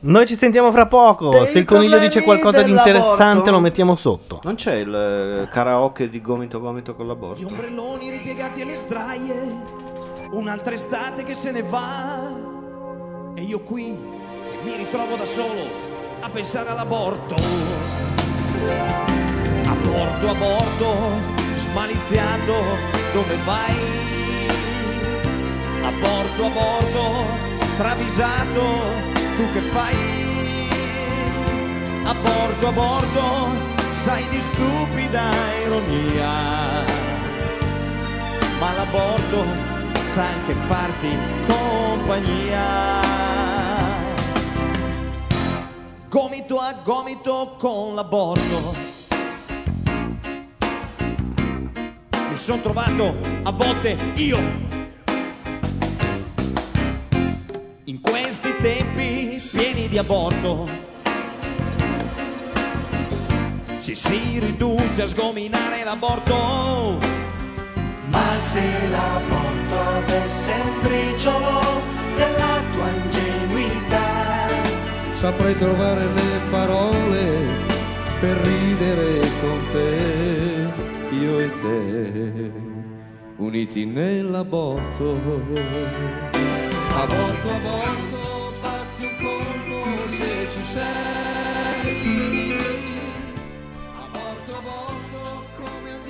Noi 0.05 0.27
ci 0.27 0.37
sentiamo 0.37 0.71
fra 0.71 0.85
poco. 0.85 1.29
Dei 1.29 1.47
Se 1.47 1.59
il 1.59 1.65
coniglio 1.65 1.97
dice 1.97 2.21
qualcosa 2.21 2.61
di 2.61 2.69
interessante, 2.69 3.49
lo 3.49 3.59
mettiamo 3.59 3.95
sotto. 3.95 4.39
Non 4.43 4.53
c'è 4.53 4.75
il 4.75 4.93
eh, 4.93 5.47
karaoke 5.49 6.11
di 6.11 6.21
gomito 6.21 6.59
gomito 6.59 6.93
con 6.93 7.07
l'aborto? 7.07 7.41
Gli 7.41 7.45
ombrelloni 7.45 8.11
ripiegati 8.11 8.61
alle 8.61 8.75
straie, 8.75 9.33
un'altra 10.29 10.75
estate 10.75 11.23
che 11.23 11.33
se 11.33 11.51
ne 11.51 11.63
va. 11.63 12.21
E 13.33 13.41
io 13.41 13.61
qui 13.61 13.97
mi 14.63 14.75
ritrovo 14.75 15.15
da 15.15 15.25
solo 15.25 15.61
a 16.21 16.29
pensare 16.29 16.69
all'aborto. 16.69 17.35
Aborto, 19.65 20.29
aborto, 20.29 20.85
smaliziato, 21.55 22.53
dove 23.11 23.37
vai? 23.43 23.75
Aborto, 25.81 26.45
aborto, 26.45 27.54
travisato, 27.77 28.63
tu 29.35 29.49
che 29.51 29.61
fai? 29.61 29.95
Aborto, 32.03 32.67
aborto, 32.67 33.49
sai 33.91 34.27
di 34.29 34.39
stupida 34.39 35.23
ironia. 35.65 36.83
Ma 38.59 38.73
l'aborto 38.73 39.43
sa 40.01 40.23
anche 40.23 40.53
farti 40.67 41.17
compagnia. 41.47 42.63
Gomito 46.09 46.57
a 46.57 46.73
gomito 46.83 47.55
con 47.59 47.95
l'aborto. 47.95 48.75
Mi 52.29 52.37
sono 52.37 52.61
trovato 52.61 53.15
a 53.43 53.51
volte 53.51 53.97
io 54.15 54.74
di 59.95 60.01
aborto 60.01 60.67
ci 63.79 63.95
si 63.95 64.39
riduce 64.39 65.03
a 65.03 65.07
sgominare 65.07 65.85
l'aborto. 65.85 66.97
Ma 68.09 68.37
se 68.37 68.89
l'aborto 68.89 69.79
avesse 69.95 70.51
un 70.51 70.81
briciolo 70.81 71.61
della 72.17 72.61
tua 72.73 72.89
ingenuità, 72.89 74.47
saprei 75.13 75.57
trovare 75.57 76.05
le 76.13 76.39
parole 76.49 77.23
per 78.19 78.35
ridere 78.35 79.19
con 79.39 79.59
te, 79.71 81.15
io 81.15 81.39
e 81.39 81.51
te, 81.61 82.51
uniti 83.37 83.85
nell'aborto. 83.85 85.21
Aborto, 86.91 87.49
aborto, 87.49 88.24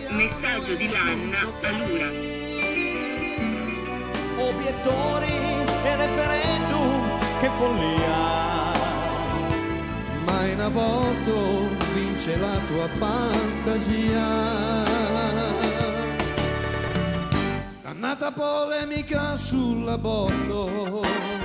Messaggio 0.09 0.73
di 0.73 0.89
Lanna 0.89 1.37
a 1.61 1.71
Lura. 1.71 2.09
obiettori 4.37 5.31
e 5.83 5.95
referendum, 5.95 7.19
che 7.39 7.49
follia. 7.57 8.73
ma 10.25 10.45
in 10.47 10.59
aborto 10.59 11.69
vince 11.93 12.35
la 12.37 12.57
tua 12.67 12.87
fantasia. 12.87 14.25
Dannata 17.83 18.31
polemica 18.31 19.37
sull'aborto. 19.37 21.44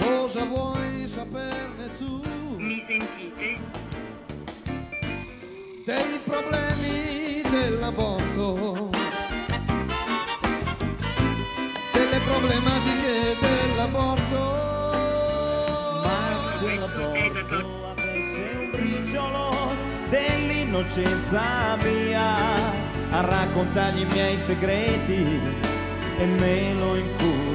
Cosa 0.00 0.44
vuoi 0.44 1.06
saperne 1.06 1.88
tu 1.98 2.22
Mi 2.58 2.78
sentite? 2.78 3.80
dei 5.84 6.20
problemi 6.24 7.42
dell'aborto? 7.50 8.90
Delle 11.92 12.20
problematiche 12.20 13.36
dell'aborto? 13.40 14.38
Ma 16.04 16.38
se 16.58 16.78
l'aborto 16.78 17.86
avesse 17.86 18.56
un 18.58 18.70
briciolo 18.70 19.72
dell'innocenza 20.10 21.76
mia, 21.82 22.28
a 23.10 23.20
raccontargli 23.20 24.02
i 24.02 24.04
miei 24.04 24.38
segreti 24.38 25.40
e 26.18 26.24
me 26.24 26.74
lo 26.74 26.94
inculerei. 26.96 27.49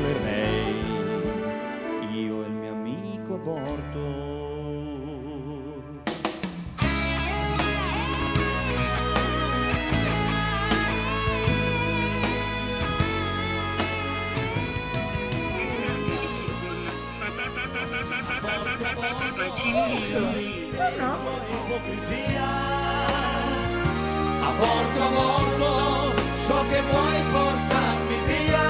Facinissimi. 19.96 20.76
ipocrisia. 21.66 22.50
Aborto, 24.50 25.00
aborto, 25.02 25.72
so 26.34 26.66
che 26.70 26.82
vuoi 26.82 27.22
portarmi 27.32 28.18
via. 28.28 28.68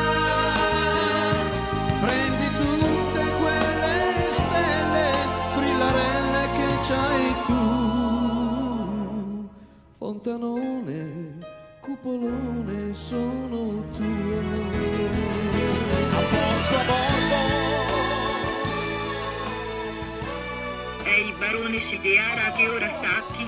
Prendi 2.02 2.48
tutte 2.62 3.22
quelle 3.42 4.30
stelle 4.30 5.12
brillarelle 5.56 6.44
che 6.58 6.68
c'hai 6.88 7.28
tu. 7.46 7.64
Fontanone, 9.98 11.40
cupolone 11.82 12.94
sono 12.94 13.84
tue. 13.94 14.44
Aborto, 16.20 16.76
aborto, 16.84 17.75
il 21.18 21.34
barone 21.38 21.80
Shigeara 21.80 22.52
che 22.52 22.68
ora 22.68 22.88
stacchi. 22.90 23.48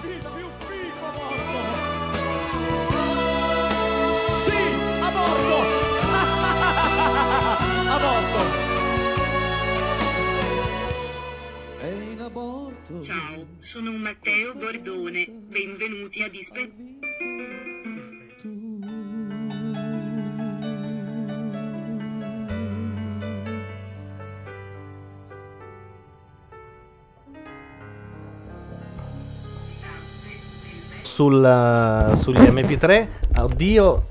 Sì, 4.27 4.57
aborto. 5.01 5.57
aborto. 7.87 8.65
È 11.79 11.87
in 11.87 12.19
aborto. 12.21 13.01
Ciao, 13.03 13.47
sono 13.59 13.91
Matteo 13.91 14.53
Bordone. 14.55 15.27
Benvenuti 15.29 16.23
a 16.23 16.29
Dispe... 16.29 17.56
Sul, 31.17 31.33
uh, 31.43 32.15
sugli 32.15 32.37
MP3. 32.37 33.07
Oddio. 33.39 34.03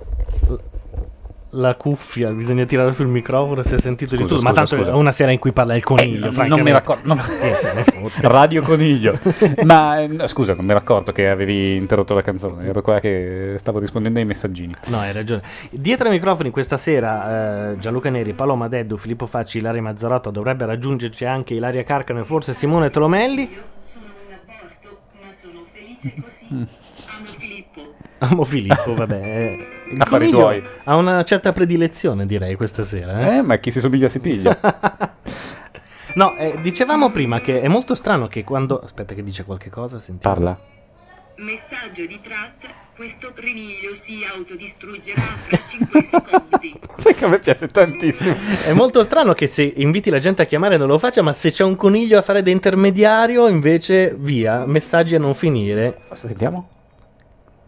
la 1.51 1.75
cuffia, 1.77 2.31
bisogna 2.33 2.65
tirare 2.65 2.91
sul 2.93 3.07
microfono 3.07 3.63
se 3.63 3.77
è 3.77 3.81
sentito 3.81 4.17
di 4.17 4.23
Scusa, 4.23 4.35
tutto. 4.35 4.43
Ma 4.43 4.51
scusa, 4.51 4.61
tanto 4.67 4.77
scusa. 4.77 4.91
è 4.91 4.99
una 5.01 5.13
sera 5.13 5.31
in 5.31 5.39
cui 5.39 5.53
parla 5.53 5.77
il 5.77 5.85
coniglio. 5.85 6.27
Eh, 6.31 6.47
non 6.49 6.61
mi 6.63 6.73
raccordo. 6.73 7.03
non- 7.07 7.19
Eh, 7.21 7.55
se 7.55 7.73
ne 7.73 7.85
fotte. 7.85 8.11
Radio 8.29 8.61
Coniglio. 8.63 9.19
Ma 9.65 10.01
eh, 10.01 10.09
no, 10.09 10.27
scusa, 10.27 10.53
non 10.55 10.65
mi 10.65 10.73
ero 10.73 10.81
accorto 10.81 11.13
che 11.13 11.29
avevi 11.31 11.77
interrotto 11.77 12.13
la 12.13 12.23
canzone. 12.23 12.67
Ero 12.67 12.83
qua 12.83 12.99
che 12.99 13.55
stavo 13.59 13.79
rispondendo 13.79 14.19
ai 14.19 14.25
messaggini. 14.27 14.75
No, 14.89 14.99
hai 14.99 15.13
ragione. 15.13 15.43
Dietro 15.71 16.09
ai 16.09 16.13
microfoni 16.15 16.51
questa 16.51 16.77
sera 16.77 17.71
eh, 17.71 17.79
Gianluca 17.79 18.11
Neri, 18.11 18.33
Paloma 18.33 18.67
Deddu, 18.67 18.97
Filippo 18.97 19.27
Facci, 19.27 19.59
Ilaria 19.59 19.81
Mazzarotto, 19.81 20.31
dovrebbe 20.31 20.67
raggiungerci 20.67 21.25
anche 21.25 21.55
Ilaria 21.55 21.85
Carcano 21.85 22.19
e 22.21 22.25
forse 22.25 22.53
Simone 22.53 22.91
Tolomelli. 22.91 23.49
Sono 23.81 24.05
in 24.29 24.35
aborto, 24.35 24.99
ma 25.23 25.33
sono 25.33 25.65
felice 25.73 26.13
così. 26.21 26.67
Amo 28.19 28.45
Filippo. 28.45 28.95
Vabbè. 28.97 29.15
eh, 29.15 29.67
il 29.93 30.01
Affari 30.01 30.31
tuoi. 30.31 30.63
Ha 30.85 30.97
una 30.97 31.23
certa 31.25 31.53
predilezione, 31.53 32.27
direi, 32.27 32.55
questa 32.57 32.85
sera. 32.85 33.21
eh. 33.21 33.37
Eh, 33.37 33.43
ma 33.43 33.57
chi 33.59 33.71
si 33.71 33.81
somiglia 33.81 34.09
si 34.09 34.21
piglia. 34.21 34.59
No, 36.17 36.35
eh, 36.37 36.55
dicevamo 36.63 37.11
prima 37.11 37.41
che 37.43 37.61
è 37.61 37.69
molto 37.69 37.95
strano 37.95 38.27
che 38.27 38.43
quando... 38.43 38.79
Aspetta 38.81 39.13
che 39.13 39.23
dice 39.23 39.45
qualche 39.45 39.69
cosa, 39.69 40.01
sentiamo. 40.01 40.35
Parla. 40.35 40.59
Messaggio 41.37 42.07
di 42.07 42.19
Trat, 42.23 42.67
questo 42.97 43.31
riniglio 43.37 43.93
si 43.93 44.21
autodistruggerà 44.35 45.21
fra 45.21 45.59
5 45.63 46.01
secondi. 46.03 46.81
Sai 46.97 47.15
che 47.15 47.23
a 47.23 47.29
me 47.29 47.39
piace 47.39 47.69
tantissimo. 47.69 48.35
È 48.65 48.73
molto 48.73 49.03
strano 49.03 49.35
che 49.35 49.47
se 49.47 49.63
inviti 49.77 50.09
la 50.09 50.19
gente 50.19 50.41
a 50.41 50.47
chiamare 50.47 50.79
non 50.79 50.89
lo 50.89 50.99
faccia, 50.99 51.21
ma 51.21 51.35
se 51.35 51.51
c'è 51.53 51.65
un 51.65 51.77
coniglio 51.77 52.17
a 52.19 52.23
fare 52.23 52.43
da 52.43 52.49
intermediario, 52.49 53.47
invece 53.49 54.15
via, 54.19 54.65
messaggi 54.65 55.17
a 55.17 55.19
non 55.19 55.35
finire. 55.35 55.99
Sentiamo. 56.15 56.71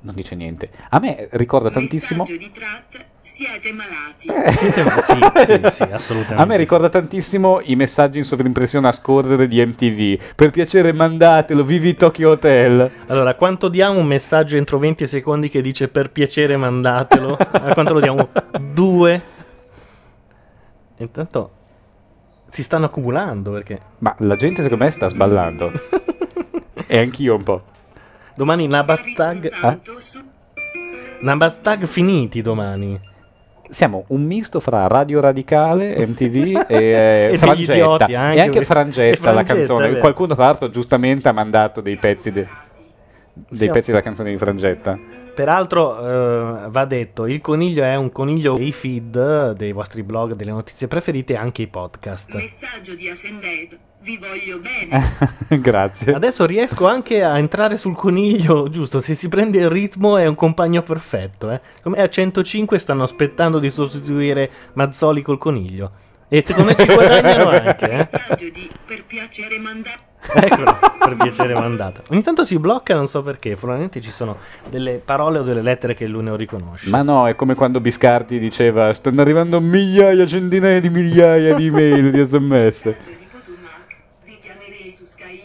Non 0.01 0.15
dice 0.15 0.37
niente. 0.37 0.71
A 0.91 1.01
me 1.01 1.29
ricorda 1.33 1.71
tantissimo. 1.71 2.23
Messaggio 2.23 2.39
di 2.39 2.51
Trat, 2.53 3.05
siete 3.19 3.73
malati. 3.73 4.57
Siete- 4.57 4.85
sì, 5.05 5.45
sì, 5.45 5.71
sì, 5.71 5.83
assolutamente. 5.83 6.43
A 6.43 6.45
me 6.45 6.57
ricorda 6.57 6.89
tantissimo 6.89 7.61
i 7.65 7.75
messaggi 7.75 8.19
in 8.19 8.25
sovrimpressione 8.25 8.87
a 8.87 8.93
scorrere 8.93 9.49
di 9.49 9.65
MTV. 9.65 10.35
Per 10.37 10.51
piacere 10.51 10.93
mandatelo, 10.93 11.65
vivi 11.65 11.97
Tokyo 11.97 12.31
Hotel. 12.31 12.89
Allora, 13.07 13.35
quanto 13.35 13.69
diamo 13.69 13.99
un 13.99 14.07
messaggio 14.07 14.57
entro 14.57 14.79
20 14.79 15.07
secondi 15.09 15.49
che 15.49 15.61
dice 15.61 15.89
per 15.89 16.11
piacere 16.11 16.57
mandatelo? 16.57 17.35
A 17.37 17.73
quanto 17.75 17.93
lo 17.93 18.01
diamo? 18.01 18.29
Due? 18.61 19.23
Intanto 20.99 21.53
si 22.51 22.63
stanno 22.63 22.87
accumulando 22.87 23.51
perché 23.53 23.79
Ma 23.99 24.15
la 24.21 24.37
gente 24.37 24.63
secondo 24.63 24.85
me 24.85 24.91
sta 24.91 25.09
sballando. 25.09 25.73
e 26.87 26.99
anch'io 26.99 27.35
un 27.35 27.43
po'. 27.43 27.63
Domani 28.39 28.69
Nabastag... 28.69 29.51
Ah? 29.63 29.77
Nabastag 31.21 31.85
finiti 31.87 32.41
domani. 32.43 32.99
Siamo 33.69 34.05
un 34.09 34.23
misto 34.25 34.61
fra 34.61 34.87
Radio 34.87 35.21
Radicale, 35.21 35.95
MTV 36.07 36.65
e, 36.69 36.75
eh, 36.77 37.25
E 37.25 37.29
degli 37.31 37.37
Frangetta. 37.39 37.73
idioti 37.75 38.15
anche, 38.15 38.37
e 38.37 38.41
anche 38.41 38.51
perché- 38.53 38.65
Frangetta, 38.65 39.17
e 39.17 39.17
Frangetta, 39.21 39.33
la 39.33 39.41
è 39.41 39.45
canzone. 39.45 39.89
vero. 39.89 40.01
Qualcuno, 40.01 40.35
tra 40.35 40.45
l'altro, 40.45 40.71
giustamente 40.71 41.29
ha 41.29 41.33
mandato 41.33 41.81
dei 41.81 41.97
pezzi, 41.97 42.31
de- 42.31 42.49
dei 43.35 43.59
Siamo- 43.59 43.73
pezzi 43.75 43.91
della 43.91 44.03
canzone 44.03 44.31
di 44.31 44.39
Frangetta. 44.39 44.99
Peraltro 45.35 45.99
eh, 46.65 46.69
va 46.71 46.85
detto, 46.85 47.27
il 47.27 47.41
coniglio 47.41 47.83
è 47.85 47.95
un 47.97 48.11
coniglio 48.11 48.55
dei 48.57 48.73
feed, 48.73 49.53
dei 49.53 49.73
vostri 49.73 50.03
blog, 50.03 50.35
delle 50.35 50.51
notizie 50.51 50.89
preferite 50.89 51.35
e 51.35 51.37
anche 51.37 51.63
i 51.63 51.67
podcast. 51.69 52.33
Messaggio 52.35 52.95
di 52.95 53.09
Ascended, 53.09 53.79
vi 54.03 54.17
voglio 54.17 54.61
bene. 54.61 55.03
Grazie. 55.61 56.15
Adesso 56.15 56.47
riesco 56.47 56.87
anche 56.87 57.23
a 57.23 57.39
entrare 57.39 57.77
sul 57.77 57.97
coniglio, 57.97 58.69
giusto? 58.69 59.01
Se 59.01 59.15
si 59.15 59.29
prende 59.29 59.59
il 59.59 59.69
ritmo 59.69 60.17
è 60.17 60.27
un 60.27 60.35
compagno 60.35 60.83
perfetto. 60.83 61.51
Eh. 61.51 61.61
Secondo 61.77 61.99
me 61.99 62.05
a 62.05 62.09
105 62.09 62.79
stanno 62.79 63.03
aspettando 63.03 63.59
di 63.59 63.71
sostituire 63.71 64.51
Mazzoli 64.75 65.23
col 65.23 65.39
coniglio. 65.39 65.91
E 66.29 66.45
secondo 66.47 66.75
me 66.77 66.85
ci 66.85 66.95
guadagnano 66.95 67.49
anche. 67.51 67.91
Eh. 67.91 67.97
Messaggio 67.97 68.51
di 68.51 68.71
per 68.87 69.05
piacere 69.05 69.59
mandare. 69.59 70.07
Eccolo, 70.35 70.79
per 70.99 71.17
piacere 71.17 71.55
mandato. 71.55 72.03
Ogni 72.09 72.23
tanto 72.23 72.45
si 72.45 72.59
blocca, 72.59 72.95
non 72.95 73.07
so 73.07 73.23
perché. 73.23 73.55
Probabilmente 73.55 74.01
ci 74.01 74.11
sono 74.11 74.37
delle 74.69 75.01
parole 75.03 75.39
o 75.39 75.43
delle 75.43 75.63
lettere 75.63 75.95
che 75.95 76.07
lui 76.07 76.23
non 76.23 76.37
riconosce. 76.37 76.91
Ma 76.91 77.03
no, 77.03 77.29
è 77.29 77.35
come 77.35 77.55
quando 77.55 77.81
Biscardi 77.81 78.39
diceva 78.39 78.93
stanno 78.93 79.21
arrivando 79.21 79.61
migliaia, 79.61 80.27
centinaia 80.27 80.81
di 80.81 80.91
migliaia 80.91 81.55
di 81.55 81.67
email, 81.67 82.11
di 82.11 82.25
sms. 82.25 82.95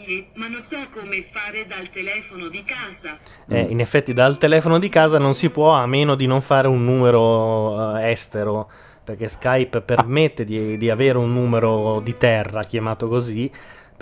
Sky, 0.04 0.26
ma 0.34 0.48
non 0.48 0.60
so 0.60 0.76
come 0.92 1.22
fare 1.22 1.64
dal 1.66 1.88
telefono 1.88 2.48
di 2.48 2.62
casa. 2.62 3.18
Eh, 3.48 3.60
in 3.60 3.80
effetti 3.80 4.12
dal 4.12 4.36
telefono 4.36 4.78
di 4.78 4.90
casa 4.90 5.18
non 5.18 5.34
si 5.34 5.48
può 5.48 5.70
a 5.70 5.86
meno 5.86 6.14
di 6.14 6.26
non 6.26 6.42
fare 6.42 6.68
un 6.68 6.84
numero 6.84 7.96
eh, 7.96 8.10
estero, 8.10 8.68
perché 9.02 9.28
Skype 9.28 9.80
permette 9.80 10.44
di, 10.44 10.76
di 10.76 10.90
avere 10.90 11.18
un 11.18 11.32
numero 11.32 12.00
di 12.00 12.16
terra, 12.18 12.62
chiamato 12.62 13.08
così, 13.08 13.50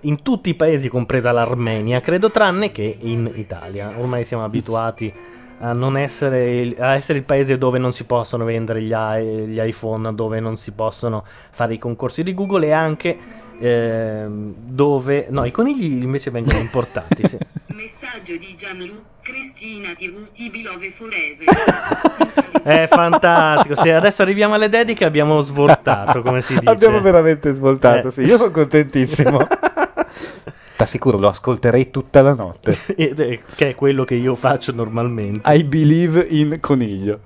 in 0.02 0.22
tutti 0.22 0.50
i 0.50 0.54
paesi, 0.54 0.88
compresa 0.88 1.30
l'Armenia, 1.30 2.00
credo, 2.00 2.30
tranne 2.30 2.72
che 2.72 2.96
in 3.00 3.30
Italia. 3.34 3.92
Ormai 3.96 4.24
siamo 4.24 4.42
abituati 4.42 5.12
a 5.60 5.72
non 5.72 5.96
essere 5.96 6.60
il, 6.60 6.76
a 6.80 6.96
essere 6.96 7.20
il 7.20 7.24
paese 7.24 7.56
dove 7.56 7.78
non 7.78 7.92
si 7.92 8.04
possono 8.04 8.44
vendere 8.44 8.82
gli, 8.82 8.92
gli 8.92 9.60
iPhone, 9.60 10.12
dove 10.14 10.40
non 10.40 10.56
si 10.56 10.72
possono 10.72 11.24
fare 11.50 11.74
i 11.74 11.78
concorsi 11.78 12.24
di 12.24 12.34
Google 12.34 12.66
e 12.66 12.72
anche 12.72 13.18
ehm, 13.62 14.54
dove... 14.56 15.26
No, 15.30 15.44
i 15.44 15.50
conigli 15.50 16.02
invece 16.02 16.30
vengono 16.30 16.58
importati. 16.60 17.26
sì. 17.28 17.38
Messaggio 17.66 18.36
di 18.36 18.54
Gianlu, 18.56 19.02
Cristina 19.22 19.92
TV, 19.94 20.30
ti 20.32 20.62
love 20.62 20.90
forever. 20.90 22.60
È 22.62 22.86
fantastico. 22.88 23.76
Se 23.76 23.92
adesso 23.92 24.22
arriviamo 24.22 24.54
alle 24.54 24.68
dediche 24.68 25.04
abbiamo 25.04 25.40
svoltato, 25.40 26.22
come 26.22 26.42
si 26.42 26.54
dice. 26.58 26.68
Abbiamo 26.70 27.00
veramente 27.00 27.52
svoltato, 27.52 28.08
Eh. 28.08 28.10
sì. 28.10 28.22
Io 28.22 28.36
sono 28.36 28.50
contentissimo. 28.50 29.38
T'assicuro, 30.76 31.18
lo 31.18 31.28
ascolterei 31.28 31.90
tutta 31.90 32.22
la 32.22 32.34
notte. 32.34 32.76
Che 32.94 33.40
è 33.56 33.74
quello 33.74 34.04
che 34.04 34.16
io 34.16 34.34
faccio 34.34 34.72
normalmente. 34.72 35.52
I 35.54 35.64
believe 35.64 36.26
in 36.28 36.58
coniglio. 36.60 37.20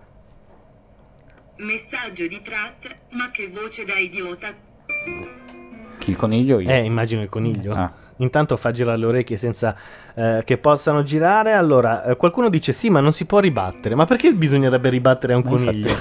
Messaggio 1.58 2.26
di 2.26 2.40
Trat, 2.42 2.96
ma 3.12 3.30
che 3.30 3.48
voce 3.48 3.84
da 3.84 3.94
idiota. 3.94 4.48
Chi 5.98 6.10
il 6.10 6.16
coniglio? 6.16 6.60
Io. 6.60 6.68
Eh, 6.68 6.84
immagino 6.84 7.22
il 7.22 7.28
coniglio. 7.28 7.74
Ah. 7.74 7.92
Intanto 8.18 8.56
fa 8.56 8.70
girare 8.70 8.96
le 8.96 9.06
orecchie 9.06 9.36
senza 9.36 9.76
eh, 10.14 10.42
che 10.44 10.58
possano 10.58 11.02
girare. 11.02 11.52
Allora, 11.52 12.04
eh, 12.04 12.16
qualcuno 12.16 12.48
dice 12.48 12.72
sì, 12.72 12.88
ma 12.88 13.00
non 13.00 13.12
si 13.12 13.24
può 13.26 13.38
ribattere. 13.40 13.94
Ma 13.94 14.06
perché 14.06 14.32
bisognerebbe 14.34 14.88
ribattere 14.88 15.34
a 15.34 15.36
un 15.36 15.42
Ma 15.44 15.50
coniglio? 15.50 15.88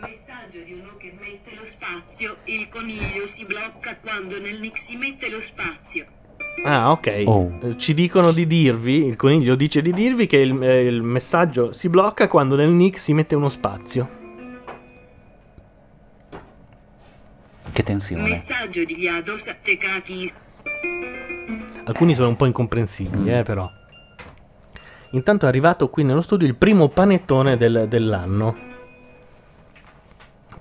Messaggio 0.00 0.58
di 0.64 0.72
uno 0.80 0.96
che 0.98 1.12
mette 1.18 1.50
lo 1.56 1.64
spazio, 1.64 2.36
il 2.44 2.68
coniglio 2.68 3.26
si 3.26 3.44
blocca 3.44 3.96
quando 4.00 4.38
nel 4.40 4.58
nick 4.60 4.78
si 4.78 4.96
mette 4.96 5.30
lo 5.30 5.40
spazio. 5.40 6.06
Ah, 6.64 6.90
ok. 6.90 7.22
Oh. 7.26 7.52
Eh, 7.62 7.76
Ci 7.78 7.94
dicono 7.94 8.32
di 8.32 8.46
dirvi, 8.46 9.06
il 9.06 9.16
coniglio 9.16 9.54
dice 9.54 9.82
di 9.82 9.92
dirvi 9.92 10.26
che 10.26 10.38
il, 10.38 10.60
eh, 10.62 10.84
il 10.84 11.02
messaggio 11.02 11.72
si 11.72 11.88
blocca 11.88 12.26
quando 12.26 12.56
nel 12.56 12.70
nick 12.70 12.98
si 12.98 13.12
mette 13.12 13.34
uno 13.34 13.48
spazio. 13.48 14.22
Che 17.74 17.82
tensione. 17.82 18.22
Alcuni 21.86 22.14
sono 22.14 22.28
un 22.28 22.36
po' 22.36 22.46
incomprensibili, 22.46 23.24
Mm. 23.24 23.34
eh, 23.34 23.42
però. 23.42 23.68
Intanto 25.10 25.44
è 25.44 25.48
arrivato 25.48 25.88
qui 25.90 26.04
nello 26.04 26.20
studio 26.22 26.46
il 26.46 26.54
primo 26.54 26.88
panettone 26.88 27.56
del- 27.56 27.86
dell'anno. 27.88 28.72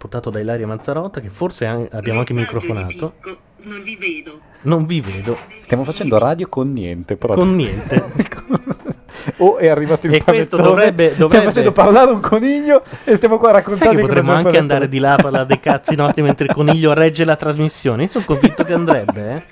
Portato 0.03 0.29
da 0.29 0.41
Ilaria 0.41 0.67
Mazzarotta, 0.67 1.21
che 1.21 1.29
forse 1.29 1.65
an- 1.65 1.87
abbiamo 1.91 2.19
anche 2.19 2.33
microfonato. 2.33 3.13
Non 3.61 3.81
vi 3.83 3.95
vedo. 3.95 4.39
Non 4.63 4.85
vi 4.85 4.99
vedo. 4.99 5.37
Stiamo 5.61 5.85
facendo 5.85 6.17
radio 6.17 6.49
con 6.49 6.73
niente, 6.73 7.15
proprio. 7.15 7.41
Con 7.41 7.55
niente. 7.55 8.03
O 9.37 9.55
è 9.55 9.69
arrivato 9.69 10.07
il 10.07 10.15
E 10.15 10.21
questo 10.21 10.57
panettone, 10.57 10.63
dovrebbe- 10.63 11.05
Stiamo 11.11 11.23
dovrebbe- 11.29 11.45
facendo 11.45 11.71
parlare 11.71 12.11
un 12.11 12.19
coniglio 12.19 12.83
e 13.05 13.15
stiamo 13.15 13.37
qua 13.37 13.51
a 13.53 13.63
Sai 13.73 13.95
che 13.95 14.01
potremmo 14.01 14.31
anche 14.31 14.43
panettone. 14.43 14.57
andare 14.57 14.89
di 14.89 14.97
là 14.99 15.13
a 15.13 15.15
parlare 15.15 15.45
dei 15.45 15.61
cazzi 15.61 15.95
nostri 15.95 16.21
mentre 16.21 16.47
il 16.47 16.51
coniglio 16.53 16.91
regge 16.91 17.23
la 17.23 17.37
trasmissione? 17.37 18.03
Io 18.03 18.09
sono 18.09 18.25
convinto 18.25 18.65
che 18.65 18.73
andrebbe, 18.73 19.33
eh. 19.35 19.43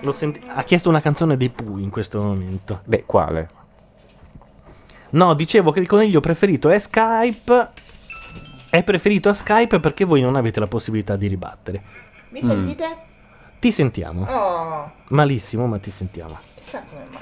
L'ho 0.00 0.12
senti- 0.12 0.42
ha 0.46 0.62
chiesto 0.64 0.90
una 0.90 1.00
canzone 1.00 1.38
dei 1.38 1.48
Pooh 1.48 1.78
in 1.78 1.88
questo 1.88 2.20
momento. 2.20 2.80
Beh, 2.84 3.04
quale? 3.06 3.48
No, 5.10 5.32
dicevo 5.34 5.70
che 5.72 5.80
il 5.80 5.86
coniglio 5.88 6.20
preferito 6.20 6.68
è 6.68 6.78
Skype. 6.78 7.68
È 8.70 8.82
preferito 8.84 9.28
a 9.28 9.34
Skype 9.34 9.80
perché 9.80 10.04
voi 10.04 10.20
non 10.20 10.36
avete 10.36 10.60
la 10.60 10.66
possibilità 10.68 11.16
di 11.16 11.26
ribattere. 11.26 11.82
Mi 12.30 12.40
Mm. 12.42 12.48
sentite? 12.48 12.96
Ti 13.58 13.72
sentiamo. 13.72 14.24
Oh, 14.26 14.92
Malissimo, 15.08 15.66
ma 15.66 15.78
ti 15.78 15.90
sentiamo. 15.90 16.38
chissà 16.54 16.82
come 16.88 17.02
mai. 17.10 17.20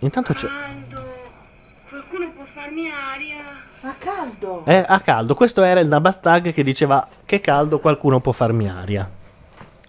Intanto 0.00 0.32
c'è. 0.32 0.48
Qualcuno 1.88 2.30
può 2.34 2.44
farmi 2.44 2.88
aria? 2.88 3.36
Ma 3.82 3.94
caldo! 3.98 4.64
È 4.64 4.84
a 4.88 5.00
caldo. 5.00 5.34
Questo 5.34 5.62
era 5.62 5.80
il 5.80 5.86
Nabastag 5.88 6.52
che 6.52 6.62
diceva 6.64 7.06
che 7.26 7.40
caldo 7.40 7.78
qualcuno 7.78 8.20
può 8.20 8.32
farmi 8.32 8.68
aria. 8.68 9.08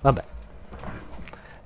Vabbè. 0.01 0.23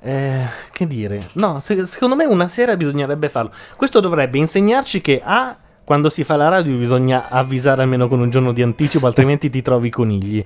Eh, 0.02 0.48
che 0.72 0.88
dire? 0.88 1.30
No, 1.34 1.60
se- 1.60 1.86
secondo 1.86 2.16
me 2.16 2.26
una 2.26 2.48
sera 2.48 2.78
bisognerebbe 2.78 3.28
farlo. 3.28 3.52
Questo 3.76 4.00
dovrebbe 4.00 4.38
insegnarci 4.38 5.02
che 5.02 5.20
A. 5.24 5.58
quando 5.90 6.12
si 6.12 6.24
fa 6.24 6.36
la 6.36 6.50
radio 6.50 6.78
bisogna 6.78 7.30
avvisare 7.30 7.82
almeno 7.82 8.08
con 8.08 8.20
un 8.20 8.30
giorno 8.30 8.54
di 8.54 8.62
anticipo, 8.62 9.08
altrimenti 9.08 9.50
ti 9.50 9.64
trovi 9.64 9.88
i 9.88 9.90
conigli. 9.90 10.46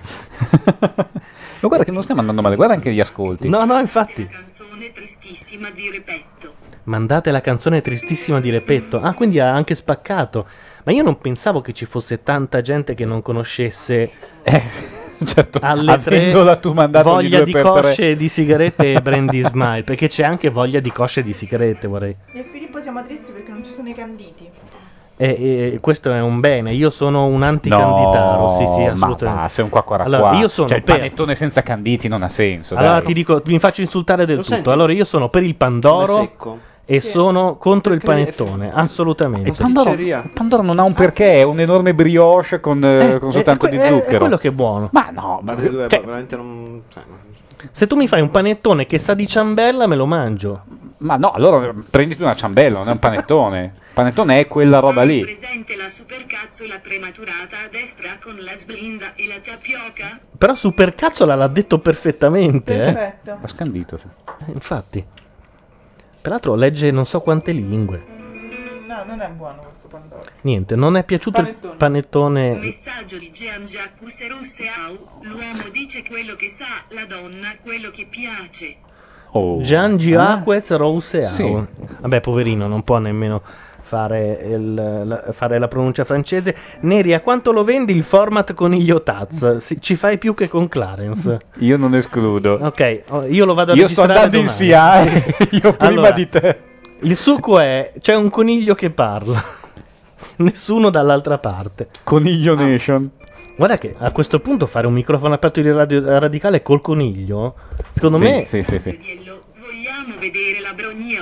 Ma 1.60 1.68
guarda 1.68 1.84
che 1.84 1.90
non 1.90 2.02
stiamo 2.02 2.20
andando 2.20 2.40
male, 2.40 2.56
guarda 2.56 2.72
anche 2.72 2.90
gli 2.94 3.00
ascolti. 3.00 3.50
No, 3.50 3.62
no, 3.66 3.78
infatti. 3.78 4.26
Canzone 4.26 4.90
tristissima 4.90 5.68
di 5.68 5.90
Repetto. 5.90 6.54
Mandate 6.84 7.30
la 7.30 7.42
canzone 7.42 7.82
tristissima 7.82 8.40
di 8.40 8.48
Repetto. 8.48 9.02
Ah, 9.02 9.12
quindi 9.12 9.38
ha 9.38 9.52
anche 9.52 9.74
spaccato. 9.74 10.46
Ma 10.84 10.92
io 10.92 11.02
non 11.02 11.18
pensavo 11.18 11.60
che 11.60 11.74
ci 11.74 11.84
fosse 11.84 12.22
tanta 12.22 12.62
gente 12.62 12.94
che 12.94 13.04
non 13.04 13.20
conoscesse 13.20 14.10
certo, 15.26 15.58
alle 15.60 15.98
tre 15.98 16.30
tu 16.58 16.72
voglia 16.72 17.44
di 17.44 17.52
per 17.52 17.70
tre. 17.70 17.82
cosce 17.82 18.16
di 18.16 18.30
sigarette 18.30 18.94
e 18.94 19.02
Brandy 19.02 19.42
Smile. 19.44 19.82
Perché 19.82 20.08
c'è 20.08 20.22
anche 20.22 20.48
voglia 20.48 20.80
di 20.80 20.90
cosce 20.90 21.22
di 21.22 21.34
sigarette, 21.34 21.86
vorrei. 21.86 22.16
E 22.32 22.46
Filippo 22.50 22.80
siamo 22.80 23.04
tristi 23.04 23.30
perché 23.30 23.50
non 23.50 23.62
ci 23.62 23.72
sono 23.72 23.90
i 23.90 23.94
canditi. 23.94 24.63
E, 25.26 25.72
e 25.74 25.78
questo 25.80 26.12
è 26.12 26.20
un 26.20 26.40
bene. 26.40 26.72
Io 26.72 26.90
sono 26.90 27.26
un 27.26 27.42
anticanditaro. 27.42 28.48
sì, 28.48 28.66
sì, 28.66 28.82
ma 28.82 28.90
assolutamente. 28.92 29.24
va, 29.42 29.48
sei 29.48 29.64
un 29.64 29.70
qua 29.70 29.82
qua 29.82 29.98
Allora, 29.98 30.34
io 30.36 30.48
sono 30.48 30.68
cioè, 30.68 30.78
il 30.78 30.82
per- 30.84 30.96
panettone 30.96 31.34
senza 31.34 31.62
canditi 31.62 32.08
non 32.08 32.22
ha 32.22 32.28
senso. 32.28 32.76
Allora 32.76 32.94
dai. 32.94 33.04
ti 33.04 33.12
dico, 33.14 33.40
mi 33.46 33.58
faccio 33.58 33.80
insultare 33.80 34.26
del 34.26 34.36
Lo 34.36 34.42
tutto. 34.42 34.54
senti? 34.54 34.68
Allora 34.70 34.92
io 34.92 35.04
sono 35.04 35.28
per 35.28 35.42
il 35.42 35.54
Pandoro 35.54 36.30
e 36.86 37.00
Sì. 37.00 37.08
sono 37.10 37.56
contro 37.56 37.94
il 37.94 38.00
Perché 38.04 38.32
panettone. 38.34 38.70
Assolutamente. 38.74 39.48
Il 39.48 39.56
Pandoro, 39.58 39.90
il 39.92 40.30
Pandoro 40.34 40.62
non 40.62 40.78
ha 40.78 40.82
un 40.82 40.92
perché, 40.92 41.34
è 41.36 41.42
un 41.42 41.58
enorme 41.60 41.94
brioche 41.94 42.60
con, 42.60 42.84
eh, 42.84 43.14
Eh, 43.14 43.18
con 43.18 43.30
è- 43.30 43.32
soltanto 43.32 43.66
è, 43.66 43.70
di 43.70 43.76
è- 43.78 43.82
è 43.82 43.86
zucchero. 43.88 44.18
quello 44.18 44.36
che 44.36 44.48
è 44.48 44.52
buono. 44.52 44.88
Ma 44.92 45.08
no, 45.10 45.40
ma 45.42 45.52
Ma 45.54 45.60
due 45.60 45.88
cioè, 45.88 46.00
veramente 46.00 46.36
non... 46.36 46.82
Cioè, 46.92 47.02
no. 47.08 47.16
Se 47.70 47.86
tu 47.86 47.96
mi 47.96 48.06
fai 48.06 48.20
un 48.20 48.30
panettone 48.30 48.84
che 48.84 48.98
sa 48.98 49.14
di 49.14 49.26
ciambella, 49.26 49.86
me 49.86 49.96
lo 49.96 50.04
mangio. 50.04 50.62
ma 50.98 51.16
no, 51.16 51.30
allora 51.32 51.72
prenditi 51.90 52.22
una 52.22 52.34
ciambella, 52.34 52.78
non 52.78 52.88
è 52.88 52.92
un 52.92 52.98
panettone. 52.98 53.74
Il 53.96 54.00
panettone 54.00 54.40
è 54.40 54.48
quella 54.48 54.80
roba 54.80 55.04
lì. 55.04 55.20
presente 55.20 55.76
la 55.76 55.88
supercazzola 55.88 56.80
prematurata 56.80 57.58
a 57.64 57.68
destra 57.70 58.18
con 58.20 58.34
la 58.40 58.56
sblinda 58.56 59.14
e 59.14 59.28
la 59.28 59.38
tapioca? 59.40 60.18
Però 60.36 60.52
Supercazzola 60.56 61.36
l'ha 61.36 61.46
detto 61.46 61.78
perfettamente. 61.78 62.74
Eh? 62.74 62.92
Perfetto. 62.92 63.38
Ha 63.40 63.46
scandito. 63.46 63.96
sì. 63.96 64.06
Eh, 64.48 64.50
Infatti. 64.52 65.04
Peraltro 66.20 66.56
legge 66.56 66.90
non 66.90 67.06
so 67.06 67.20
quante 67.20 67.52
lingue. 67.52 68.02
Mm, 68.04 68.86
No, 68.88 69.04
non 69.06 69.20
è 69.20 69.28
buono 69.28 69.58
questo 69.62 69.86
Pandoro. 69.86 70.24
Niente, 70.40 70.74
non 70.74 70.96
è 70.96 71.04
piaciuto 71.04 71.40
Panettone. 71.40 71.72
il 71.72 71.78
panettone. 71.78 72.54
Messaggio 72.58 73.16
di 73.16 73.30
Jean-Jacques 73.30 74.26
Rousseau. 74.28 75.20
L'uomo 75.20 75.68
dice 75.70 76.02
quello 76.02 76.34
che 76.34 76.48
sa, 76.48 76.66
la 76.88 77.04
donna 77.06 77.52
quello 77.62 77.90
che 77.90 78.08
piace. 78.10 78.74
Oh. 79.36 79.62
Gian 79.62 79.96
Giaquez 79.98 80.70
Rousseau. 80.74 81.28
Sì. 81.28 81.64
Vabbè, 82.00 82.20
poverino, 82.20 82.66
non 82.66 82.82
può 82.82 82.98
nemmeno 82.98 83.40
fare, 83.84 84.40
il- 84.50 84.74
la, 85.06 85.32
fare 85.32 85.58
la 85.58 85.68
pronuncia 85.68 86.04
francese. 86.04 86.56
Neri, 86.80 87.12
a 87.14 87.20
quanto 87.20 87.52
lo 87.52 87.62
vendi 87.62 87.94
il 87.94 88.02
format 88.02 88.52
coniglio 88.54 89.00
Taz? 89.00 89.58
Si- 89.58 89.80
ci 89.80 89.94
fai 89.94 90.18
più 90.18 90.34
che 90.34 90.48
con 90.48 90.66
Clarence. 90.68 91.38
Io 91.58 91.76
non 91.76 91.94
escludo. 91.94 92.58
Ok, 92.60 93.02
oh, 93.08 93.24
io 93.26 93.44
lo 93.44 93.54
vado 93.54 93.72
a 93.72 93.74
Io 93.76 93.86
sto 93.86 94.06
registrare 94.06 94.34
andando 94.34 94.36
in 94.38 94.46
domani. 94.46 95.18
SIA, 95.18 95.20
Sì, 95.20 95.20
sì. 95.20 95.48
io 95.62 95.74
prima 95.74 95.92
Allora, 95.92 96.10
di 96.12 96.28
te. 96.28 96.58
Il 97.00 97.16
succo 97.16 97.58
è: 97.60 97.92
c'è 98.00 98.14
un 98.16 98.30
coniglio 98.30 98.74
che 98.74 98.90
parla, 98.90 99.42
nessuno 100.36 100.90
dall'altra 100.90 101.38
parte. 101.38 101.88
Coniglio 102.02 102.54
Nation. 102.54 103.10
Guarda 103.56 103.78
che 103.78 103.94
a 103.96 104.10
questo 104.10 104.40
punto 104.40 104.66
fare 104.66 104.86
un 104.88 104.94
microfono 104.94 105.34
aperto 105.34 105.60
di 105.60 105.70
radio 105.70 106.18
radicale 106.18 106.60
col 106.62 106.80
coniglio, 106.80 107.54
secondo 107.92 108.16
Sì, 108.16 108.22
me, 108.24 108.44
sì, 108.46 108.62
sì, 108.64 108.78
sì. 108.80 108.98
Vogliamo 109.54 110.18
vedere 110.18 110.60
la 110.60 110.72
brogna? 110.72 111.20